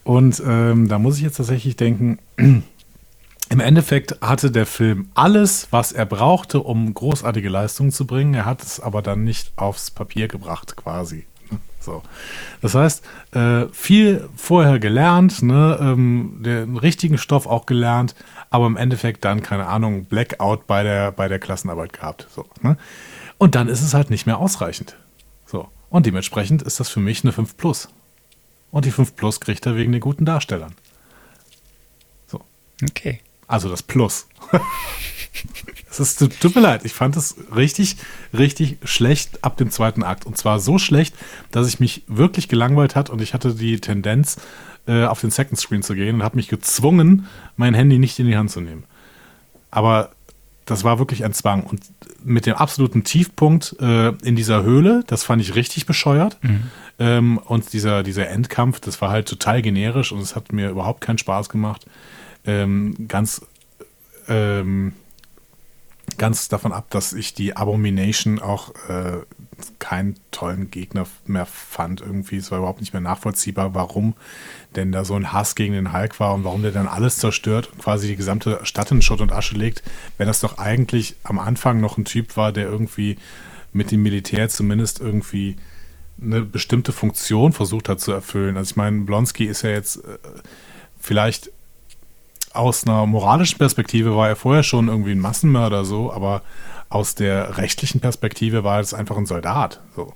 Und 0.08 0.42
ähm, 0.46 0.88
da 0.88 0.98
muss 0.98 1.18
ich 1.18 1.22
jetzt 1.22 1.36
tatsächlich 1.36 1.76
denken, 1.76 2.18
Im 3.50 3.60
Endeffekt 3.60 4.20
hatte 4.20 4.50
der 4.50 4.66
Film 4.66 5.08
alles, 5.14 5.68
was 5.70 5.92
er 5.92 6.04
brauchte, 6.04 6.60
um 6.60 6.92
großartige 6.92 7.48
Leistungen 7.48 7.92
zu 7.92 8.06
bringen. 8.06 8.34
Er 8.34 8.44
hat 8.44 8.62
es 8.62 8.78
aber 8.78 9.00
dann 9.00 9.24
nicht 9.24 9.52
aufs 9.56 9.90
Papier 9.90 10.28
gebracht, 10.28 10.76
quasi. 10.76 11.24
So. 11.80 12.02
Das 12.60 12.74
heißt, 12.74 13.02
äh, 13.32 13.66
viel 13.72 14.28
vorher 14.36 14.78
gelernt, 14.78 15.42
ne, 15.42 15.78
ähm, 15.80 16.40
den 16.40 16.76
richtigen 16.76 17.16
Stoff 17.16 17.46
auch 17.46 17.64
gelernt, 17.64 18.14
aber 18.50 18.66
im 18.66 18.76
Endeffekt 18.76 19.24
dann, 19.24 19.42
keine 19.42 19.66
Ahnung, 19.66 20.04
Blackout 20.04 20.66
bei 20.66 20.82
der, 20.82 21.12
bei 21.12 21.28
der 21.28 21.38
Klassenarbeit 21.38 21.94
gehabt. 21.94 22.28
So, 22.34 22.44
ne? 22.60 22.76
Und 23.38 23.54
dann 23.54 23.68
ist 23.68 23.80
es 23.80 23.94
halt 23.94 24.10
nicht 24.10 24.26
mehr 24.26 24.38
ausreichend. 24.38 24.96
So. 25.46 25.68
Und 25.88 26.04
dementsprechend 26.04 26.60
ist 26.60 26.80
das 26.80 26.90
für 26.90 27.00
mich 27.00 27.24
eine 27.24 27.32
5 27.32 27.56
Plus. 27.56 27.88
Und 28.70 28.84
die 28.84 28.90
5 28.90 29.16
Plus 29.16 29.40
kriegt 29.40 29.66
er 29.66 29.76
wegen 29.76 29.92
den 29.92 30.00
guten 30.00 30.24
Darstellern. 30.24 30.74
So. 32.26 32.40
Okay. 32.82 33.20
Also 33.46 33.68
das 33.68 33.82
Plus. 33.82 34.26
Es 35.90 36.00
ist, 36.00 36.18
tut 36.40 36.54
mir 36.54 36.60
leid, 36.60 36.84
ich 36.84 36.92
fand 36.92 37.16
es 37.16 37.36
richtig, 37.54 37.96
richtig 38.36 38.78
schlecht 38.84 39.42
ab 39.42 39.56
dem 39.56 39.70
zweiten 39.70 40.02
Akt. 40.02 40.26
Und 40.26 40.36
zwar 40.36 40.60
so 40.60 40.78
schlecht, 40.78 41.14
dass 41.50 41.66
ich 41.66 41.80
mich 41.80 42.02
wirklich 42.06 42.48
gelangweilt 42.48 42.94
hat 42.94 43.10
und 43.10 43.22
ich 43.22 43.34
hatte 43.34 43.54
die 43.54 43.80
Tendenz, 43.80 44.36
äh, 44.86 45.04
auf 45.04 45.20
den 45.20 45.30
Second 45.30 45.58
Screen 45.58 45.82
zu 45.82 45.94
gehen 45.94 46.16
und 46.16 46.22
habe 46.22 46.36
mich 46.36 46.48
gezwungen, 46.48 47.26
mein 47.56 47.74
Handy 47.74 47.98
nicht 47.98 48.18
in 48.18 48.26
die 48.26 48.36
Hand 48.36 48.50
zu 48.50 48.60
nehmen. 48.60 48.84
Aber 49.70 50.12
das 50.68 50.84
war 50.84 50.98
wirklich 50.98 51.24
ein 51.24 51.32
Zwang. 51.32 51.62
Und 51.64 51.80
mit 52.22 52.44
dem 52.44 52.54
absoluten 52.54 53.02
Tiefpunkt 53.02 53.74
äh, 53.80 54.08
in 54.22 54.36
dieser 54.36 54.62
Höhle, 54.62 55.02
das 55.06 55.24
fand 55.24 55.40
ich 55.40 55.54
richtig 55.54 55.86
bescheuert. 55.86 56.36
Mhm. 56.42 56.62
Ähm, 56.98 57.38
und 57.38 57.72
dieser, 57.72 58.02
dieser 58.02 58.28
Endkampf, 58.28 58.80
das 58.80 59.00
war 59.00 59.10
halt 59.10 59.28
total 59.28 59.62
generisch 59.62 60.12
und 60.12 60.20
es 60.20 60.36
hat 60.36 60.52
mir 60.52 60.68
überhaupt 60.68 61.00
keinen 61.00 61.18
Spaß 61.18 61.48
gemacht. 61.48 61.86
Ähm, 62.44 63.08
ganz 63.08 63.46
ähm, 64.28 64.92
ganz 66.18 66.48
davon 66.48 66.72
ab, 66.72 66.90
dass 66.90 67.12
ich 67.12 67.34
die 67.34 67.56
Abomination 67.56 68.40
auch 68.40 68.74
äh, 68.88 69.18
keinen 69.78 70.16
tollen 70.30 70.70
Gegner 70.70 71.06
mehr 71.26 71.46
fand. 71.46 72.00
Irgendwie, 72.00 72.36
es 72.36 72.50
war 72.50 72.58
überhaupt 72.58 72.80
nicht 72.80 72.92
mehr 72.92 73.00
nachvollziehbar, 73.00 73.74
warum 73.74 74.14
denn 74.76 74.92
da 74.92 75.04
so 75.04 75.14
ein 75.14 75.32
Hass 75.32 75.54
gegen 75.54 75.74
den 75.74 75.92
Hulk 75.92 76.20
war 76.20 76.34
und 76.34 76.44
warum 76.44 76.62
der 76.62 76.72
dann 76.72 76.86
alles 76.86 77.18
zerstört 77.18 77.70
und 77.72 77.82
quasi 77.82 78.08
die 78.08 78.16
gesamte 78.16 78.60
Stadt 78.64 78.90
in 78.90 79.02
Schutt 79.02 79.20
und 79.20 79.32
Asche 79.32 79.56
legt, 79.56 79.82
wenn 80.16 80.26
das 80.26 80.40
doch 80.40 80.58
eigentlich 80.58 81.16
am 81.22 81.38
Anfang 81.38 81.80
noch 81.80 81.98
ein 81.98 82.04
Typ 82.04 82.36
war, 82.36 82.52
der 82.52 82.66
irgendwie 82.66 83.16
mit 83.72 83.90
dem 83.90 84.02
Militär 84.02 84.48
zumindest 84.48 85.00
irgendwie 85.00 85.56
eine 86.20 86.42
bestimmte 86.42 86.92
Funktion 86.92 87.52
versucht 87.52 87.88
hat 87.88 88.00
zu 88.00 88.12
erfüllen. 88.12 88.56
Also 88.56 88.72
ich 88.72 88.76
meine, 88.76 89.02
Blonsky 89.02 89.44
ist 89.44 89.62
ja 89.62 89.70
jetzt 89.70 89.98
äh, 89.98 90.18
vielleicht 90.98 91.50
aus 92.58 92.84
einer 92.84 93.06
moralischen 93.06 93.58
Perspektive 93.58 94.16
war 94.16 94.28
er 94.28 94.36
vorher 94.36 94.62
schon 94.62 94.88
irgendwie 94.88 95.12
ein 95.12 95.20
Massenmörder 95.20 95.84
so, 95.84 96.12
aber 96.12 96.42
aus 96.88 97.14
der 97.14 97.56
rechtlichen 97.58 98.00
Perspektive 98.00 98.64
war 98.64 98.76
er 98.76 98.80
jetzt 98.80 98.94
einfach 98.94 99.16
ein 99.16 99.26
Soldat 99.26 99.80
so 99.94 100.12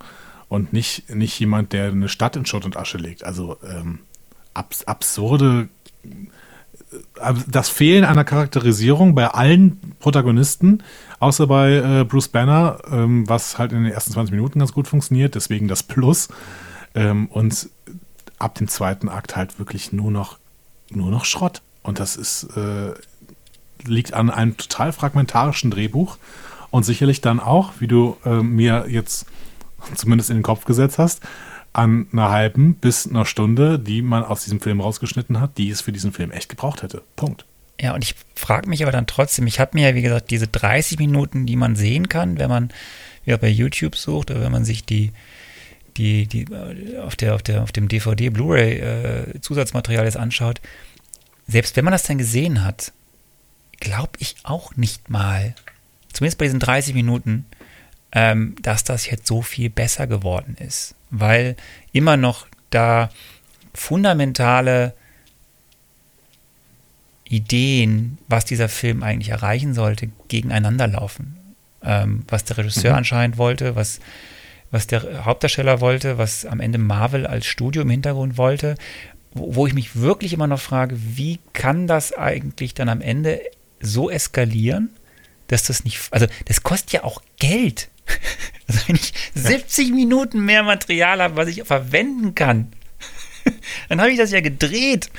und 0.49 0.73
nicht 0.73 1.09
nicht 1.15 1.39
jemand, 1.39 1.73
der 1.73 1.89
eine 1.89 2.09
Stadt 2.09 2.37
in 2.37 2.45
Schutt 2.45 2.65
und 2.65 2.77
Asche 2.77 2.99
legt. 2.99 3.25
Also 3.25 3.59
ähm, 3.63 4.01
abs 4.55 4.85
absurde 4.85 5.69
äh, 6.03 7.35
das 7.47 7.69
Fehlen 7.69 8.05
einer 8.05 8.25
Charakterisierung 8.25 9.15
bei 9.15 9.29
allen 9.29 9.95
Protagonisten, 9.99 10.83
außer 11.21 11.47
bei 11.47 12.01
äh, 12.01 12.05
Bruce 12.05 12.29
Banner, 12.29 12.79
ähm, 12.91 13.29
was 13.29 13.59
halt 13.59 13.73
in 13.73 13.85
den 13.85 13.93
ersten 13.93 14.13
20 14.13 14.33
Minuten 14.33 14.59
ganz 14.59 14.73
gut 14.73 14.89
funktioniert, 14.89 15.35
deswegen 15.35 15.69
das 15.69 15.83
Plus. 15.83 16.29
Ähm, 16.95 17.29
und 17.29 17.71
ab 18.39 18.57
dem 18.57 18.69
zweiten 18.69 19.09
Akt 19.09 19.37
halt 19.37 19.59
wirklich 19.59 19.93
nur 19.93 20.11
noch, 20.11 20.39
nur 20.91 21.11
noch 21.11 21.25
Schrott. 21.25 21.63
Und 21.83 22.01
das 22.01 22.17
ist, 22.17 22.45
äh, 22.57 22.93
liegt 23.85 24.15
an 24.15 24.31
einem 24.31 24.57
total 24.57 24.93
fragmentarischen 24.93 25.71
Drehbuch 25.71 26.19
und 26.71 26.85
sicherlich 26.85 27.21
dann 27.21 27.41
auch, 27.41 27.73
wie 27.79 27.89
du 27.89 28.17
äh, 28.25 28.43
mir 28.43 28.87
jetzt 28.89 29.27
zumindest 29.95 30.31
in 30.31 30.37
den 30.37 30.43
Kopf 30.43 30.65
gesetzt 30.65 30.99
hast, 30.99 31.23
an 31.73 32.07
einer 32.13 32.31
halben 32.31 32.75
bis 32.75 33.09
einer 33.09 33.25
Stunde, 33.25 33.79
die 33.79 34.03
man 34.03 34.25
aus 34.25 34.45
diesem 34.45 34.61
Film 34.61 34.81
rausgeschnitten 34.81 35.41
hat, 35.41 35.59
die 35.59 35.71
es 35.71 35.81
für 35.81 35.93
diesen 35.93 36.13
Film 36.13 36.31
echt 36.31 36.49
gebraucht 36.49 36.83
hätte. 36.83 37.03
Punkt. 37.17 37.45
Ja, 37.81 37.95
und 37.95 38.05
ich 38.05 38.15
frage 38.35 38.69
mich 38.69 38.83
aber 38.83 38.93
dann 38.93 39.07
trotzdem, 39.07 39.47
ich 39.47 39.59
habe 39.59 39.73
mir 39.75 39.89
ja, 39.89 39.95
wie 39.95 40.03
gesagt, 40.03 40.31
diese 40.31 40.47
30 40.47 40.99
Minuten, 40.99 41.47
die 41.47 41.57
man 41.57 41.75
sehen 41.75 42.09
kann, 42.09 42.39
wenn 42.39 42.49
man 42.49 42.71
ja 43.25 43.37
bei 43.37 43.49
YouTube 43.49 43.97
sucht 43.97 44.31
oder 44.31 44.41
wenn 44.41 44.53
man 44.53 44.65
sich 44.65 44.85
die, 44.85 45.13
die, 45.97 46.27
die 46.27 46.43
äh, 46.43 46.99
auf, 46.99 47.17
der, 47.17 47.35
auf, 47.35 47.43
der, 47.43 47.63
auf 47.63 47.73
dem 47.73 47.89
DVD, 47.89 48.29
Blu-ray 48.29 48.79
äh, 48.79 49.41
Zusatzmaterial 49.41 50.05
jetzt 50.05 50.17
anschaut, 50.17 50.61
selbst 51.53 51.77
wenn 51.77 51.85
man 51.85 51.93
das 51.93 52.05
dann 52.05 52.19
gesehen 52.19 52.65
hat, 52.65 52.93
glaube 53.79 54.13
ich 54.19 54.37
auch 54.43 54.75
nicht 54.75 55.11
mal, 55.11 55.55
zumindest 56.13 56.39
bei 56.39 56.47
diesen 56.47 56.61
30 56.61 56.95
Minuten, 56.95 57.47
ähm, 58.13 58.57
dass 58.63 58.85
das 58.85 59.07
jetzt 59.07 59.27
so 59.27 59.43
viel 59.43 59.69
besser 59.69 60.07
geworden 60.07 60.57
ist. 60.59 60.95
Weil 61.11 61.57
immer 61.93 62.17
noch 62.17 62.47
da 62.71 63.11
fundamentale 63.75 64.95
Ideen, 67.25 68.19
was 68.29 68.45
dieser 68.45 68.69
Film 68.69 69.03
eigentlich 69.03 69.31
erreichen 69.31 69.75
sollte, 69.75 70.11
gegeneinander 70.29 70.87
laufen. 70.87 71.37
Ähm, 71.83 72.25
was 72.29 72.45
der 72.45 72.59
Regisseur 72.59 72.93
mhm. 72.93 72.99
anscheinend 72.99 73.39
wollte, 73.39 73.77
was, 73.77 74.01
was 74.71 74.87
der 74.87 75.27
Hauptdarsteller 75.27 75.81
wollte, 75.81 76.17
was 76.17 76.47
am 76.47 76.61
Ende 76.61 76.79
Marvel 76.79 77.27
als 77.27 77.45
Studio 77.45 77.83
im 77.83 77.91
Hintergrund 77.91 78.39
wollte 78.39 78.77
wo 79.35 79.67
ich 79.67 79.75
mich 79.75 79.97
wirklich 79.97 80.33
immer 80.33 80.47
noch 80.47 80.61
frage, 80.61 80.97
wie 80.99 81.39
kann 81.53 81.87
das 81.87 82.13
eigentlich 82.13 82.75
dann 82.75 82.89
am 82.89 83.01
Ende 83.01 83.41
so 83.81 84.11
eskalieren, 84.11 84.91
dass 85.49 85.65
das 85.65 85.85
nicht, 85.85 86.01
also 86.11 86.27
das 86.47 86.63
kostet 86.63 86.93
ja 86.93 87.05
auch 87.05 87.23
Geld. 87.39 87.89
Also 88.69 88.87
wenn 88.87 88.95
ich 88.95 89.13
70 89.35 89.89
ja. 89.89 89.95
Minuten 89.95 90.45
mehr 90.45 90.63
Material 90.63 91.21
habe, 91.21 91.37
was 91.37 91.49
ich 91.49 91.65
verwenden 91.65 92.35
kann, 92.35 92.73
dann 93.89 94.01
habe 94.01 94.13
ich 94.13 94.17
das 94.17 94.31
ja 94.31 94.41
gedreht. 94.41 95.11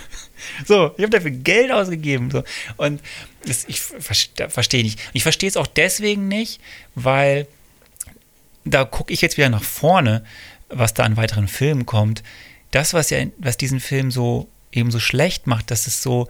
So, 0.65 0.91
ich 0.97 1.03
habe 1.03 1.09
dafür 1.09 1.29
Geld 1.29 1.71
ausgegeben. 1.71 2.31
So. 2.31 2.43
Und 2.77 3.01
das, 3.45 3.65
ich 3.65 3.81
verstehe 3.81 4.83
nicht. 4.83 4.97
Ich 5.11 5.23
verstehe 5.23 5.49
es 5.49 5.57
auch 5.57 5.67
deswegen 5.67 6.29
nicht, 6.29 6.61
weil 6.95 7.47
da 8.63 8.85
gucke 8.85 9.11
ich 9.11 9.21
jetzt 9.21 9.37
wieder 9.37 9.49
nach 9.49 9.61
vorne, 9.61 10.23
was 10.69 10.93
da 10.93 11.03
an 11.03 11.17
weiteren 11.17 11.49
Filmen 11.49 11.85
kommt 11.85 12.23
das, 12.75 12.93
was 12.93 13.09
ja, 13.09 13.25
was 13.37 13.57
diesen 13.57 13.79
Film 13.79 14.11
so 14.11 14.47
eben 14.71 14.91
so 14.91 14.99
schlecht 14.99 15.47
macht, 15.47 15.71
dass 15.71 15.87
es 15.87 16.01
so 16.01 16.27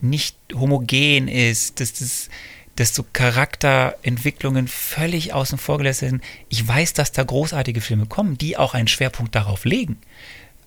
nicht 0.00 0.36
homogen 0.54 1.28
ist, 1.28 1.80
dass 1.80 1.92
das 1.94 2.28
dass 2.76 2.94
so 2.94 3.04
Charakterentwicklungen 3.12 4.66
völlig 4.66 5.32
außen 5.32 5.58
vor 5.58 5.78
gelassen 5.78 6.08
sind. 6.08 6.24
Ich 6.48 6.66
weiß, 6.66 6.92
dass 6.92 7.12
da 7.12 7.22
großartige 7.22 7.80
Filme 7.80 8.06
kommen, 8.06 8.36
die 8.36 8.56
auch 8.56 8.74
einen 8.74 8.88
Schwerpunkt 8.88 9.34
darauf 9.34 9.64
legen. 9.64 9.98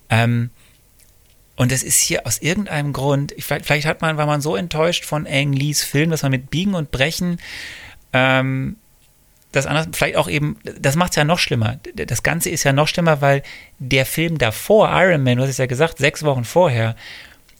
Ähm, 0.08 0.48
und 1.56 1.72
das 1.72 1.82
ist 1.82 2.00
hier 2.00 2.26
aus 2.26 2.38
irgendeinem 2.38 2.92
Grund, 2.92 3.34
vielleicht, 3.38 3.66
vielleicht, 3.66 3.86
hat 3.86 4.00
man, 4.00 4.16
war 4.16 4.26
man 4.26 4.40
so 4.40 4.56
enttäuscht 4.56 5.04
von 5.04 5.26
Ang 5.26 5.52
Lees 5.52 5.82
Film, 5.82 6.10
dass 6.10 6.22
man 6.22 6.30
mit 6.30 6.50
Biegen 6.50 6.74
und 6.74 6.90
Brechen 6.90 7.38
ähm, 8.12 8.76
das 9.58 9.66
anders, 9.66 9.88
vielleicht 9.92 10.16
auch 10.16 10.28
eben, 10.28 10.58
das 10.80 10.96
macht 10.96 11.10
es 11.10 11.16
ja 11.16 11.24
noch 11.24 11.38
schlimmer. 11.38 11.78
Das 11.94 12.22
Ganze 12.22 12.50
ist 12.50 12.64
ja 12.64 12.72
noch 12.72 12.88
schlimmer, 12.88 13.20
weil 13.20 13.42
der 13.78 14.06
Film 14.06 14.38
davor, 14.38 14.90
Iron 14.92 15.22
Man, 15.22 15.36
du 15.36 15.42
hast 15.42 15.50
es 15.50 15.58
ja 15.58 15.66
gesagt, 15.66 15.98
sechs 15.98 16.22
Wochen 16.22 16.44
vorher, 16.44 16.96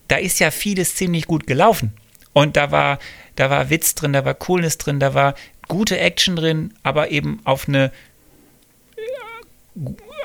da 0.08 0.16
ist 0.16 0.38
ja 0.40 0.50
vieles 0.50 0.94
ziemlich 0.94 1.26
gut 1.26 1.46
gelaufen. 1.46 1.92
Und 2.32 2.56
da 2.56 2.70
war, 2.70 2.98
da 3.36 3.50
war 3.50 3.70
Witz 3.70 3.94
drin, 3.94 4.12
da 4.12 4.24
war 4.24 4.34
Coolness 4.34 4.78
drin, 4.78 5.00
da 5.00 5.14
war 5.14 5.34
gute 5.68 5.98
Action 5.98 6.36
drin, 6.36 6.74
aber 6.82 7.10
eben 7.10 7.40
auf 7.44 7.68
eine 7.68 7.92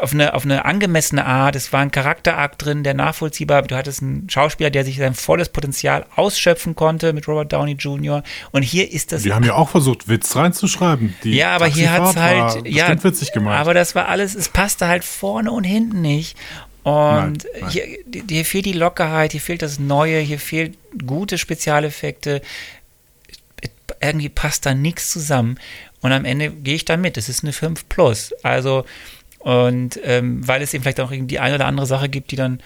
auf 0.01 0.13
eine, 0.13 0.33
auf 0.33 0.43
eine 0.43 0.65
angemessene 0.65 1.25
Art. 1.25 1.55
Es 1.55 1.71
war 1.71 1.81
ein 1.81 1.91
Charakterakt 1.91 2.63
drin, 2.63 2.83
der 2.83 2.93
nachvollziehbar. 2.93 3.61
Du 3.61 3.75
hattest 3.75 4.01
einen 4.01 4.29
Schauspieler, 4.29 4.69
der 4.69 4.83
sich 4.83 4.97
sein 4.97 5.13
volles 5.13 5.49
Potenzial 5.49 6.05
ausschöpfen 6.15 6.75
konnte 6.75 7.13
mit 7.13 7.27
Robert 7.27 7.53
Downey 7.53 7.73
Jr. 7.73 8.23
Und 8.51 8.63
hier 8.63 8.91
ist 8.91 9.11
das. 9.11 9.23
Die 9.23 9.33
haben 9.33 9.45
ja 9.45 9.55
auch 9.55 9.69
versucht, 9.69 10.07
Witz 10.07 10.35
reinzuschreiben. 10.35 11.15
Die 11.23 11.35
ja, 11.35 11.55
aber 11.55 11.67
hier 11.67 11.91
hat 11.91 12.09
es 12.09 12.15
halt. 12.15 12.67
ja, 12.67 13.03
witzig 13.03 13.31
gemacht. 13.31 13.59
Aber 13.59 13.73
das 13.73 13.95
war 13.95 14.09
alles, 14.09 14.35
es 14.35 14.49
passte 14.49 14.87
halt 14.87 15.03
vorne 15.03 15.51
und 15.51 15.63
hinten 15.63 16.01
nicht. 16.01 16.37
Und 16.83 16.93
nein, 16.93 17.37
nein. 17.61 17.69
Hier, 17.69 17.87
hier 18.29 18.45
fehlt 18.45 18.65
die 18.65 18.73
Lockerheit, 18.73 19.31
hier 19.31 19.41
fehlt 19.41 19.61
das 19.61 19.79
Neue, 19.79 20.19
hier 20.19 20.39
fehlt 20.39 20.77
gute 21.05 21.37
Spezialeffekte. 21.37 22.41
Irgendwie 24.01 24.29
passt 24.29 24.65
da 24.65 24.73
nichts 24.73 25.09
zusammen. 25.11 25.57
Und 26.01 26.11
am 26.11 26.25
Ende 26.25 26.51
gehe 26.51 26.75
ich 26.75 26.83
da 26.83 26.97
mit. 26.97 27.17
Es 27.17 27.29
ist 27.29 27.43
eine 27.43 27.53
5 27.53 27.87
Plus. 27.87 28.33
Also 28.43 28.83
und 29.43 29.99
ähm, 30.03 30.47
weil 30.47 30.61
es 30.61 30.73
eben 30.73 30.83
vielleicht 30.83 31.01
auch 31.01 31.11
die 31.11 31.39
eine 31.39 31.55
oder 31.55 31.65
andere 31.65 31.85
Sache 31.85 32.07
gibt, 32.07 32.31
die 32.31 32.37
dann, 32.37 32.61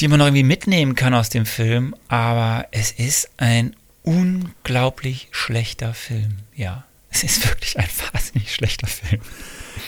die 0.00 0.08
man 0.08 0.18
noch 0.18 0.26
irgendwie 0.26 0.42
mitnehmen 0.42 0.94
kann 0.94 1.12
aus 1.12 1.28
dem 1.28 1.44
Film, 1.44 1.94
aber 2.08 2.66
es 2.70 2.92
ist 2.92 3.30
ein 3.36 3.76
unglaublich 4.02 5.28
schlechter 5.32 5.92
Film. 5.92 6.38
Ja, 6.54 6.84
es 7.10 7.24
ist 7.24 7.46
wirklich 7.46 7.78
ein 7.78 7.88
wahnsinnig 8.12 8.54
schlechter 8.54 8.86
Film. 8.86 9.20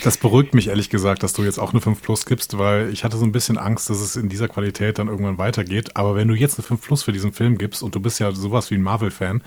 Das 0.04 0.18
beruhigt 0.18 0.52
mich 0.52 0.68
ehrlich 0.68 0.90
gesagt, 0.90 1.22
dass 1.22 1.32
du 1.32 1.42
jetzt 1.42 1.58
auch 1.58 1.72
eine 1.72 1.80
5 1.80 2.02
Plus 2.02 2.26
gibst, 2.26 2.58
weil 2.58 2.92
ich 2.92 3.04
hatte 3.04 3.16
so 3.16 3.24
ein 3.24 3.32
bisschen 3.32 3.56
Angst, 3.56 3.88
dass 3.88 4.00
es 4.00 4.16
in 4.16 4.28
dieser 4.28 4.46
Qualität 4.46 4.98
dann 4.98 5.08
irgendwann 5.08 5.38
weitergeht. 5.38 5.96
Aber 5.96 6.14
wenn 6.14 6.28
du 6.28 6.34
jetzt 6.34 6.58
eine 6.58 6.66
5 6.66 6.82
Plus 6.82 7.02
für 7.02 7.12
diesen 7.12 7.32
Film 7.32 7.56
gibst 7.56 7.82
und 7.82 7.94
du 7.94 8.00
bist 8.00 8.20
ja 8.20 8.30
sowas 8.32 8.70
wie 8.70 8.74
ein 8.74 8.82
Marvel-Fan, 8.82 9.42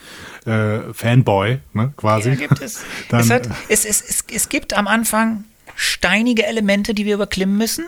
äh, 0.46 0.94
Fanboy, 0.94 1.60
ne, 1.74 1.94
quasi. 1.96 2.30
Ja, 2.30 2.36
gibt 2.36 2.60
es. 2.60 2.82
Dann, 3.10 3.22
es, 3.22 3.30
hat, 3.30 3.50
es, 3.70 3.86
es, 3.86 4.02
es, 4.02 4.26
es 4.32 4.50
gibt 4.50 4.74
am 4.74 4.88
Anfang 4.88 5.44
steinige 5.76 6.46
Elemente, 6.46 6.94
die 6.94 7.06
wir 7.06 7.16
überklimmen 7.16 7.58
müssen. 7.58 7.86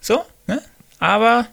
So, 0.00 0.24
ne? 0.46 0.62
Aber 0.98 1.46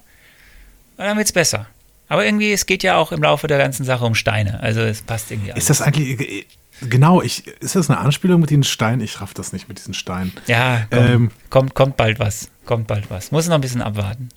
dann 0.97 1.17
wird 1.17 1.27
es 1.27 1.31
besser. 1.33 1.67
Aber 2.09 2.25
irgendwie, 2.25 2.53
es 2.53 2.65
geht 2.65 2.83
ja 2.83 2.95
auch 2.95 3.11
im 3.11 3.21
Laufe 3.21 3.47
der 3.47 3.57
ganzen 3.57 3.83
Sache 3.83 4.05
um 4.05 4.15
Steine. 4.15 4.59
Also 4.61 4.81
es 4.81 5.01
passt 5.01 5.29
irgendwie 5.31 5.51
alles. 5.51 5.63
Ist 5.63 5.69
das 5.69 5.81
eigentlich, 5.81 6.47
genau, 6.81 7.21
ich, 7.21 7.47
ist 7.47 7.75
das 7.75 7.89
eine 7.89 7.99
Anspielung 7.99 8.39
mit 8.39 8.49
den 8.49 8.63
Steinen? 8.63 9.01
Ich 9.01 9.19
raff 9.19 9.33
das 9.33 9.51
nicht 9.51 9.67
mit 9.67 9.77
diesen 9.77 9.93
Steinen. 9.93 10.31
Ja, 10.47 10.87
komm, 10.89 11.05
Ähm, 11.05 11.31
kommt, 11.49 11.73
kommt 11.73 11.97
bald 11.97 12.19
was. 12.19 12.49
Kommt 12.65 12.87
bald 12.87 13.09
was. 13.09 13.31
Muss 13.31 13.47
noch 13.47 13.55
ein 13.55 13.61
bisschen 13.61 13.81
abwarten. 13.81 14.29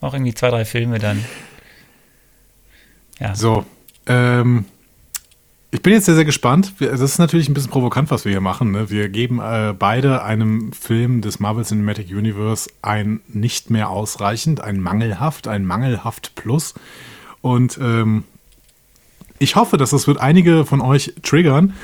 Auch 0.00 0.12
irgendwie 0.12 0.34
zwei, 0.34 0.50
drei 0.50 0.64
Filme 0.64 0.98
dann. 0.98 1.24
Ja. 3.18 3.34
So, 3.34 3.64
ähm, 4.06 4.66
ich 5.70 5.82
bin 5.82 5.92
jetzt 5.92 6.06
sehr, 6.06 6.14
sehr 6.14 6.24
gespannt. 6.24 6.74
Das 6.78 7.00
ist 7.00 7.18
natürlich 7.18 7.48
ein 7.48 7.54
bisschen 7.54 7.70
provokant, 7.70 8.10
was 8.10 8.24
wir 8.24 8.32
hier 8.32 8.40
machen. 8.40 8.70
Ne? 8.70 8.88
Wir 8.88 9.10
geben 9.10 9.38
äh, 9.38 9.74
beide 9.78 10.22
einem 10.22 10.72
Film 10.72 11.20
des 11.20 11.40
Marvel 11.40 11.64
Cinematic 11.64 12.08
Universe 12.08 12.70
ein 12.80 13.20
nicht 13.28 13.68
mehr 13.68 13.90
ausreichend, 13.90 14.62
ein 14.62 14.80
mangelhaft, 14.80 15.46
ein 15.46 15.66
mangelhaft 15.66 16.34
Plus. 16.36 16.72
Und 17.42 17.78
ähm, 17.82 18.24
ich 19.38 19.56
hoffe, 19.56 19.76
dass 19.76 19.90
das 19.90 20.06
wird 20.06 20.18
einige 20.18 20.64
von 20.64 20.80
euch 20.80 21.14
triggern, 21.22 21.74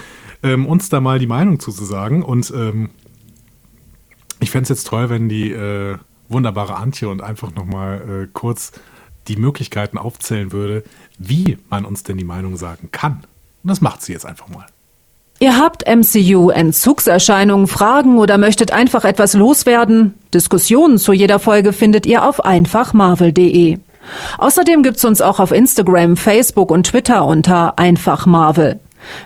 ähm, 0.43 0.65
uns 0.65 0.89
da 0.89 1.01
mal 1.01 1.19
die 1.19 1.27
Meinung 1.27 1.61
zuzusagen. 1.61 2.23
Und 2.23 2.53
ähm, 2.57 2.89
ich 4.41 4.51
fände 4.51 4.63
es 4.63 4.71
jetzt 4.71 4.87
toll, 4.87 5.11
wenn 5.11 5.29
die 5.29 5.53
äh, 5.53 5.99
wunderbare 6.31 6.77
Antje 6.77 7.11
und 7.11 7.23
einfach 7.23 7.55
nochmal 7.55 8.25
äh, 8.25 8.29
kurz 8.33 8.73
die 9.29 9.37
Möglichkeiten 9.37 9.99
aufzählen 9.99 10.53
würde, 10.53 10.85
wie 11.19 11.59
man 11.69 11.85
uns 11.85 12.03
denn 12.03 12.17
die 12.17 12.25
Meinung 12.25 12.57
sagen 12.57 12.89
kann. 12.91 13.27
Und 13.65 13.71
das 13.71 13.81
macht 13.81 14.03
sie 14.03 14.13
jetzt 14.13 14.27
einfach 14.27 14.49
mal. 14.49 14.67
Ihr 15.41 15.59
habt 15.59 15.85
MCU-Entzugserscheinungen, 15.89 17.67
Fragen 17.67 18.19
oder 18.19 18.39
möchtet 18.39 18.71
einfach 18.71 19.05
etwas 19.05 19.35
loswerden? 19.35 20.15
Diskussionen 20.33 20.99
zu 20.99 21.13
jeder 21.13 21.41
Folge 21.41 21.73
findet 21.73 22.07
ihr 22.07 22.25
auf 22.25 22.45
einfachmarvel.de. 22.45 23.79
Außerdem 24.39 24.83
gibt's 24.83 25.05
uns 25.05 25.21
auch 25.21 25.41
auf 25.41 25.51
Instagram, 25.51 26.17
Facebook 26.17 26.71
und 26.71 26.87
Twitter 26.87 27.25
unter 27.25 27.79
einfachmarvel. 27.79 28.79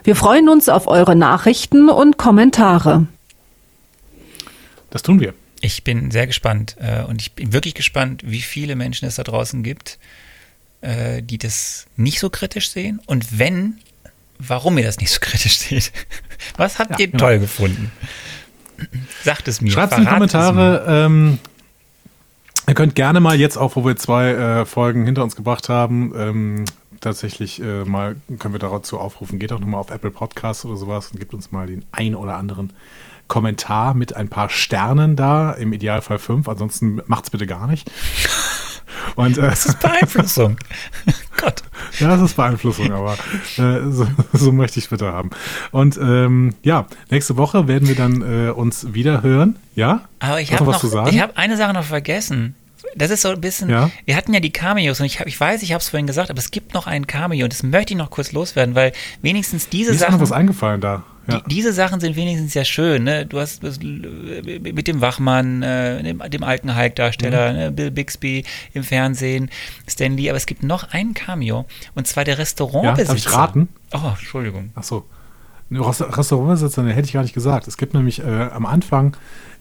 Wir 0.03 0.17
freuen 0.17 0.49
uns 0.49 0.69
auf 0.69 0.87
eure 0.87 1.15
Nachrichten 1.15 1.89
und 1.89 2.17
Kommentare. 2.17 3.07
Das 4.91 5.03
tun 5.03 5.21
wir. 5.21 5.35
Ich 5.61 5.85
bin 5.85 6.11
sehr 6.11 6.27
gespannt 6.27 6.77
äh, 6.79 7.03
und 7.03 7.21
ich 7.21 7.33
bin 7.33 7.53
wirklich 7.53 7.75
gespannt, 7.75 8.23
wie 8.25 8.41
viele 8.41 8.77
Menschen 8.77 9.07
es 9.07 9.17
da 9.17 9.25
draußen 9.25 9.63
gibt, 9.63 9.99
äh, 10.81 11.23
die 11.23 11.39
das 11.39 11.87
nicht 11.97 12.21
so 12.21 12.31
kritisch 12.31 12.71
sehen 12.71 13.01
und 13.07 13.39
wenn, 13.39 13.79
warum 14.39 14.79
ihr 14.79 14.85
das 14.85 14.99
nicht 14.99 15.11
so 15.11 15.19
kritisch 15.21 15.59
seht. 15.59 15.93
Was 16.57 16.79
habt 16.79 16.93
Ja, 16.93 16.99
ihr 16.99 17.09
genau. 17.09 17.25
toll 17.25 17.39
gefunden? 17.41 17.93
Sagt 19.25 19.49
es 19.49 19.61
mir. 19.61 19.71
Schreibt 19.73 19.93
in 19.95 20.01
die 20.03 20.07
es. 20.07 20.13
Kommentare. 20.13 20.85
Ähm, 20.89 21.39
ihr 22.67 22.75
könnt 22.75 22.95
gerne 22.95 23.21
mal 23.21 23.39
jetzt 23.39 23.57
auch, 23.57 23.77
wo 23.77 23.85
wir 23.85 23.97
zwei 23.97 24.31
äh, 24.31 24.65
Folgen 24.67 25.05
hinter 25.05 25.25
uns 25.25 25.35
gebracht 25.37 25.69
haben, 25.69 26.13
ähm, 26.17 26.65
tatsächlich 27.01 27.61
äh, 27.63 27.85
mal 27.85 28.17
können 28.39 28.55
wir 28.55 28.59
dazu 28.61 28.99
aufrufen. 28.99 29.39
Geht 29.39 29.53
auch 29.53 29.61
nochmal 29.61 29.81
auf 29.81 29.91
Apple 29.91 30.11
Podcasts 30.11 30.65
oder 30.65 30.77
sowas 30.77 31.11
und 31.13 31.19
gebt 31.19 31.35
uns 31.35 31.51
mal 31.53 31.67
den 31.67 31.85
ein 31.93 32.15
oder 32.15 32.37
anderen 32.37 32.73
Kommentar 33.27 33.95
mit 33.95 34.15
ein 34.17 34.29
paar 34.29 34.49
Sternen 34.49 35.15
da. 35.17 35.53
Im 35.53 35.73
Idealfall 35.73 36.19
fünf. 36.19 36.49
Ansonsten 36.49 37.03
macht's 37.07 37.31
bitte 37.31 37.47
gar 37.47 37.67
nicht. 37.67 37.91
Und 39.17 39.37
äh, 39.39 39.43
Das 39.43 39.67
ist 39.67 39.81
Beeinflussung. 39.81 40.57
Gott. 41.39 41.63
Ja, 41.99 42.09
das 42.09 42.21
ist 42.21 42.35
Beeinflussung, 42.37 42.93
aber 42.93 43.15
äh, 43.57 43.91
so, 43.91 44.07
so 44.33 44.53
möchte 44.53 44.79
ich 44.79 44.85
es 44.85 44.91
bitte 44.91 45.13
haben. 45.13 45.31
Und 45.71 45.97
ähm, 45.97 46.55
ja, 46.63 46.87
nächste 47.11 47.37
Woche 47.37 47.67
werden 47.69 47.89
wir 47.89 47.95
dann 47.95 48.23
äh, 48.23 48.51
uns 48.51 48.93
wieder 48.93 49.23
hören. 49.23 49.57
Ja? 49.75 50.03
Aber 50.19 50.41
ich 50.41 50.53
habe 50.53 50.65
noch, 50.65 50.83
sagen? 50.83 51.09
ich 51.09 51.21
habe 51.21 51.37
eine 51.37 51.57
Sache 51.57 51.73
noch 51.73 51.85
vergessen. 51.85 52.55
Das 52.97 53.11
ist 53.11 53.23
so 53.23 53.29
ein 53.29 53.41
bisschen, 53.41 53.69
Ja? 53.71 53.91
wir 54.07 54.17
hatten 54.17 54.33
ja 54.33 54.41
die 54.41 54.51
Cameos 54.51 55.01
und 55.01 55.07
ich, 55.07 55.21
hab, 55.21 55.27
ich 55.27 55.39
weiß, 55.39 55.63
ich 55.63 55.73
habe 55.73 55.81
es 55.81 55.89
vorhin 55.89 56.07
gesagt, 56.07 56.31
aber 56.31 56.39
es 56.39 56.51
gibt 56.51 56.75
noch 56.75 56.87
einen 56.87 57.07
Cameo 57.07 57.45
und 57.45 57.53
das 57.53 57.63
möchte 57.63 57.93
ich 57.93 57.99
noch 57.99 58.11
kurz 58.11 58.33
loswerden, 58.33 58.75
weil 58.75 58.93
wenigstens 59.23 59.69
diese 59.69 59.91
Mir 59.91 59.97
ist 59.97 60.11
noch 60.11 60.21
was 60.21 60.33
eingefallen 60.33 60.81
da. 60.81 61.03
Ja. 61.29 61.41
die, 61.41 61.55
diese 61.57 61.73
Sachen 61.73 62.01
sind 62.01 62.17
wenigstens 62.17 62.55
ja 62.55 62.65
schön. 62.65 63.05
Ne? 63.05 63.27
Du 63.27 63.39
hast 63.39 63.63
das, 63.63 63.79
mit 63.81 64.87
dem 64.89 65.01
Wachmann, 65.01 65.63
äh, 65.63 66.03
dem, 66.03 66.19
dem 66.31 66.43
alten 66.43 66.75
Hulk-Darsteller, 66.77 67.53
ne? 67.53 67.71
Bill 67.73 67.91
Bixby 67.91 68.45
im 68.73 68.83
Fernsehen, 68.83 69.51
Stan 69.87 70.17
Lee, 70.17 70.31
aber 70.31 70.37
es 70.39 70.47
gibt 70.47 70.63
noch 70.63 70.91
einen 70.93 71.15
Cameo 71.15 71.67
und 71.95 72.07
zwar 72.07 72.25
der 72.25 72.35
ja, 72.35 72.41
Restaurantbesitzer. 72.41 73.15
darf 73.15 73.19
ich 73.19 73.33
raten? 73.33 73.69
Oh, 73.93 74.11
Entschuldigung. 74.19 74.71
Ach 74.75 74.83
so. 74.83 75.05
Rest- 75.71 76.17
Restaurantbesitzer, 76.17 76.87
hätte 76.89 77.07
ich 77.07 77.13
gar 77.13 77.23
nicht 77.23 77.35
gesagt. 77.35 77.69
Es 77.69 77.77
gibt 77.77 77.93
nämlich 77.93 78.21
äh, 78.21 78.49
am 78.53 78.65
Anfang 78.65 79.17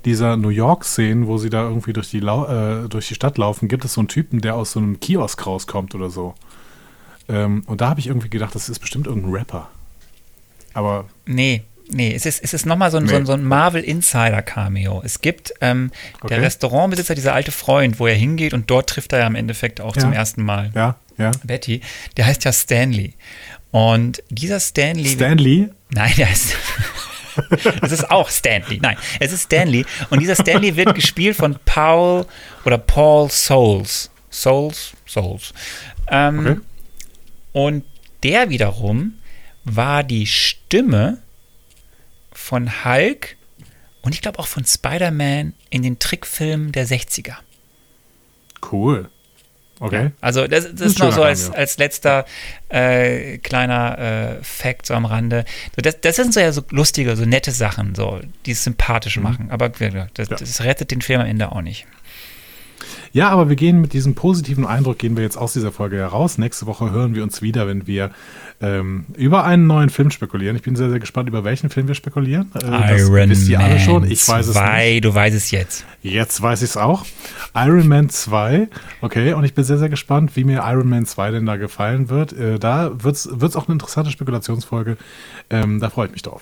dieser 0.05 0.37
New 0.37 0.47
York-Szenen, 0.49 1.27
wo 1.27 1.37
sie 1.37 1.49
da 1.49 1.63
irgendwie 1.63 1.91
durch 1.91 2.09
die, 2.09 2.21
Lau 2.21 2.45
äh, 2.45 2.87
durch 2.87 3.09
die 3.09 3.15
Stadt 3.15 3.37
laufen, 3.37 3.67
gibt 3.67 3.83
es 3.83 3.93
so 3.93 3.99
einen 4.01 4.07
Typen, 4.07 4.39
der 4.39 4.55
aus 4.55 4.71
so 4.71 4.79
einem 4.79 5.01
Kiosk 5.01 5.45
rauskommt 5.45 5.95
oder 5.95 6.09
so. 6.09 6.33
Ähm, 7.27 7.63
und 7.67 7.81
da 7.81 7.89
habe 7.89 7.99
ich 7.99 8.07
irgendwie 8.07 8.29
gedacht, 8.29 8.55
das 8.55 8.69
ist 8.69 8.79
bestimmt 8.79 9.05
irgendein 9.07 9.33
Rapper. 9.33 9.67
Aber 10.73 11.05
Nee, 11.27 11.63
nee, 11.89 12.13
es 12.15 12.25
ist, 12.25 12.43
es 12.43 12.53
ist 12.53 12.65
nochmal 12.65 12.89
so 12.91 12.97
ein, 12.97 13.07
so 13.07 13.15
ein, 13.15 13.21
Nee. 13.21 13.27
so 13.27 13.33
ein 13.33 13.43
Marvel 13.43 13.83
Insider 13.83 14.41
Cameo. 14.41 15.01
Es 15.05 15.21
gibt 15.21 15.53
ähm, 15.61 15.91
Okay. 16.21 16.27
der 16.35 16.41
Restaurantbesitzer, 16.41 17.15
dieser 17.15 17.33
alte 17.33 17.51
Freund, 17.51 17.99
wo 17.99 18.07
er 18.07 18.15
hingeht 18.15 18.53
und 18.53 18.69
dort 18.71 18.89
trifft 18.89 19.13
er 19.13 19.19
ja 19.19 19.27
im 19.27 19.35
Endeffekt 19.35 19.81
auch 19.81 19.95
Ja. 19.95 20.01
zum 20.01 20.13
ersten 20.13 20.43
Mal 20.43 20.71
ja, 20.73 20.95
ja. 21.17 21.31
Betty. 21.43 21.81
Der 22.17 22.25
heißt 22.25 22.43
ja 22.45 22.51
Stanley. 22.53 23.13
Und 23.71 24.23
dieser 24.29 24.59
Stanley. 24.59 25.09
Stanley, 25.09 25.69
Nein, 25.91 26.13
der 26.17 26.31
ist. 26.31 26.55
es 27.81 27.91
ist 27.91 28.09
auch 28.09 28.29
Stanley. 28.29 28.79
Nein, 28.81 28.97
es 29.19 29.31
ist 29.31 29.43
Stanley. 29.43 29.85
Und 30.09 30.19
dieser 30.21 30.35
Stanley 30.35 30.75
wird 30.75 30.95
gespielt 30.95 31.35
von 31.35 31.57
Paul 31.65 32.25
oder 32.65 32.77
Paul 32.77 33.29
Souls. 33.29 34.09
Souls? 34.31 34.93
Souls. 35.05 35.53
Ähm, 36.09 36.39
Okay. 36.39 36.59
Und 37.53 37.83
der 38.23 38.49
wiederum 38.49 39.13
war 39.69 40.03
die 40.03 40.25
Stimme 40.27 41.19
von 42.31 42.85
Hulk 42.85 43.35
und 44.01 44.13
ich 44.13 44.21
glaube 44.21 44.39
auch 44.39 44.47
von 44.47 44.63
Spider-Man 44.65 45.53
in 45.69 45.81
den 45.81 45.99
Trickfilmen 45.99 46.71
der 46.71 46.87
60er. 46.87 47.35
cool. 48.71 49.09
Okay. 49.79 50.09
Also 50.21 50.47
das, 50.47 50.63
das 50.71 50.81
Ein 50.81 50.87
ist 50.87 50.99
noch 50.99 51.11
so 51.11 51.21
als, 51.21 51.51
als 51.51 51.77
letzter 51.77 52.25
äh, 52.69 53.37
kleiner 53.37 53.99
äh, 54.39 54.43
Fact 54.43 54.87
so 54.87 54.95
am 54.95 55.05
Rande. 55.05 55.45
So, 55.75 55.83
das, 55.83 56.01
das 56.01 56.15
sind 56.15 56.33
so 56.33 56.39
ja 56.39 56.51
so 56.51 56.63
lustige, 56.71 57.15
so 57.15 57.25
nette 57.25 57.51
Sachen, 57.51 57.93
so, 57.93 58.19
die 58.47 58.51
es 58.53 58.63
sympathisch 58.63 59.17
machen. 59.17 59.51
Aber 59.51 59.69
das, 59.69 59.79
Mhm. 59.79 59.95
Ja. 59.95 60.07
das 60.15 60.61
rettet 60.63 60.89
den 60.89 61.03
Film 61.03 61.21
am 61.21 61.27
Ende 61.27 61.51
auch 61.51 61.61
nicht. 61.61 61.85
Ja, 63.13 63.29
aber 63.29 63.49
wir 63.49 63.55
gehen 63.55 63.81
mit 63.81 63.93
diesem 63.93 64.15
positiven 64.15 64.65
Eindruck, 64.65 64.97
gehen 64.97 65.15
wir 65.15 65.23
jetzt 65.23 65.37
aus 65.37 65.53
dieser 65.53 65.71
Folge 65.71 65.97
heraus. 65.97 66.37
Nächste 66.37 66.65
Woche 66.65 66.91
hören 66.91 67.15
wir 67.15 67.23
uns 67.23 67.41
wieder, 67.41 67.67
wenn 67.67 67.87
wir 67.87 68.11
ähm, 68.59 69.05
über 69.15 69.43
einen 69.43 69.67
neuen 69.67 69.89
Film 69.89 70.09
spekulieren. 70.09 70.55
Ich 70.55 70.63
bin 70.63 70.75
sehr, 70.75 70.89
sehr 70.89 70.99
gespannt, 70.99 71.29
über 71.29 71.43
welchen 71.43 71.69
Film 71.69 71.87
wir 71.87 71.95
spekulieren. 71.95 72.51
Äh, 72.55 72.59
das 72.59 73.11
wisst 73.11 73.47
ihr 73.47 73.59
alle 73.59 73.79
schon. 73.79 74.09
Ich 74.09 74.27
weiß 74.27 74.47
es 74.47 74.55
nicht. 74.55 74.63
2, 74.63 74.99
du 75.01 75.13
weißt 75.13 75.35
es 75.35 75.51
jetzt. 75.51 75.85
Jetzt 76.01 76.41
weiß 76.41 76.61
ich 76.61 76.71
es 76.71 76.77
auch. 76.77 77.05
Iron 77.55 77.87
Man 77.87 78.09
2. 78.09 78.67
Okay, 79.01 79.33
und 79.33 79.43
ich 79.43 79.53
bin 79.53 79.63
sehr, 79.63 79.77
sehr 79.77 79.89
gespannt, 79.89 80.35
wie 80.35 80.43
mir 80.43 80.63
Iron 80.65 80.89
Man 80.89 81.05
2 81.05 81.31
denn 81.31 81.45
da 81.45 81.57
gefallen 81.57 82.09
wird. 82.09 82.33
Äh, 82.33 82.59
da 82.59 82.91
wird 83.03 83.15
es 83.15 83.55
auch 83.55 83.67
eine 83.67 83.73
interessante 83.73 84.11
Spekulationsfolge. 84.11 84.97
Ähm, 85.49 85.79
da 85.79 85.89
freue 85.89 86.07
ich 86.07 86.13
mich 86.13 86.23
drauf. 86.23 86.41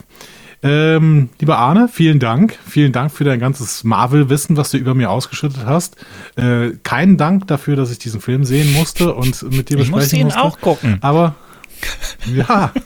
Ähm, 0.66 1.30
lieber 1.40 1.60
Arne, 1.60 1.88
vielen 1.94 2.18
Dank. 2.20 2.58
Vielen 2.68 2.92
Dank 2.92 3.12
für 3.12 3.24
dein 3.24 3.40
ganzes 3.40 3.84
Marvel-Wissen, 3.84 4.58
was 4.58 4.72
du 4.72 4.78
über 4.78 4.96
mir 4.96 5.12
ausgeschüttet 5.12 5.64
hast. 5.66 5.96
Äh, 6.38 6.72
keinen 6.82 7.18
Dank 7.18 7.46
dafür, 7.48 7.76
dass 7.76 7.92
ich 7.92 8.00
diesen 8.00 8.20
Film 8.20 8.44
sehen 8.46 8.74
musste 8.74 9.14
und 9.14 9.44
mit 9.52 9.70
dir 9.70 9.76
Ich 9.78 9.92
besprechen 9.92 9.92
musste 9.92 10.16
ihn 10.18 10.24
musste. 10.26 10.42
auch 10.42 10.60
gucken. 10.60 10.98
Aber, 11.02 11.36
ja. 12.26 12.72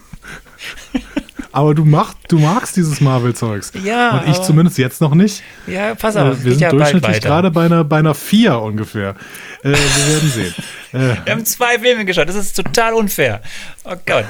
Aber 1.51 1.73
du, 1.73 1.83
machst, 1.83 2.17
du 2.27 2.37
magst 2.37 2.75
dieses 2.75 3.01
Marvel-Zeugs. 3.01 3.71
Ja, 3.83 4.19
Und 4.19 4.29
ich 4.29 4.39
zumindest 4.41 4.77
jetzt 4.77 5.01
noch 5.01 5.15
nicht. 5.15 5.41
Ja, 5.65 5.95
pass 5.95 6.15
Äh, 6.15 6.19
auf, 6.19 6.33
es 6.37 6.43
wir 6.43 6.51
sind 6.51 6.61
ja 6.61 6.69
durchschnittlich 6.69 7.21
gerade 7.21 7.49
bei 7.49 7.65
einer, 7.65 7.83
bei 7.83 7.97
einer 7.99 8.13
4 8.13 8.59
ungefähr. 8.59 9.15
Äh, 9.63 9.69
wir 9.69 10.07
werden 10.13 10.29
sehen. 10.29 10.53
Äh, 10.91 11.17
Wir 11.23 11.33
haben 11.33 11.45
zwei 11.45 11.77
Filme 11.77 12.03
geschaut, 12.03 12.27
das 12.29 12.35
ist 12.35 12.55
total 12.55 12.95
unfair. 12.95 13.43
Oh 13.83 13.93
Gott. 14.07 14.25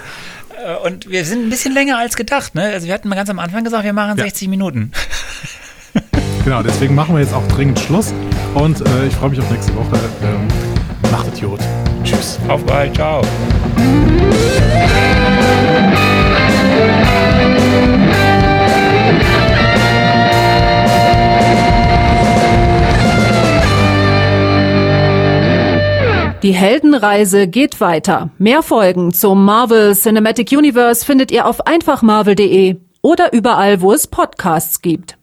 Äh, 0.66 0.76
Und 0.88 1.10
wir 1.10 1.26
sind 1.26 1.46
ein 1.46 1.50
bisschen 1.50 1.74
länger 1.74 1.98
als 1.98 2.16
gedacht, 2.16 2.56
ne? 2.56 2.64
Also 2.64 2.88
wir 2.88 2.94
hatten 2.94 3.08
mal 3.10 3.16
ganz 3.16 3.30
am 3.30 3.40
Anfang 3.40 3.64
gesagt, 3.64 3.84
wir 3.84 3.94
machen 3.94 4.18
Ja. 4.18 4.24
60 4.26 4.48
Minuten. 4.48 4.92
genau, 6.44 6.64
deswegen 6.64 6.96
machen 6.96 7.16
wir 7.16 7.22
jetzt 7.22 7.34
auch 7.34 7.48
dringend 7.48 7.80
Schluss. 7.80 8.14
Und 8.56 8.82
äh, 8.82 9.08
ich 9.08 9.16
freue 9.16 9.30
mich 9.30 9.40
auf 9.40 9.50
nächste 9.52 9.76
Woche. 9.76 10.00
Ähm, 10.24 10.48
macht 11.12 11.28
Idiot. 11.28 11.60
Tschüss. 12.04 12.40
Auf 12.48 12.64
bald, 12.66 12.96
ciao. 12.96 13.22
Die 26.42 26.54
Heldenreise 26.54 27.50
geht 27.50 27.82
weiter. 27.82 28.30
Mehr 28.38 28.64
Folgen 28.64 29.14
zum 29.14 29.44
Marvel 29.44 29.94
Cinematic 29.94 30.54
Universe 30.54 31.06
findet 31.06 31.32
ihr 31.32 31.46
auf 31.46 31.68
einfachmarvel.de 31.68 32.78
oder 33.02 33.34
überall, 33.34 33.82
wo 33.82 33.92
es 33.92 34.08
Podcasts 34.08 34.82
gibt. 34.82 35.19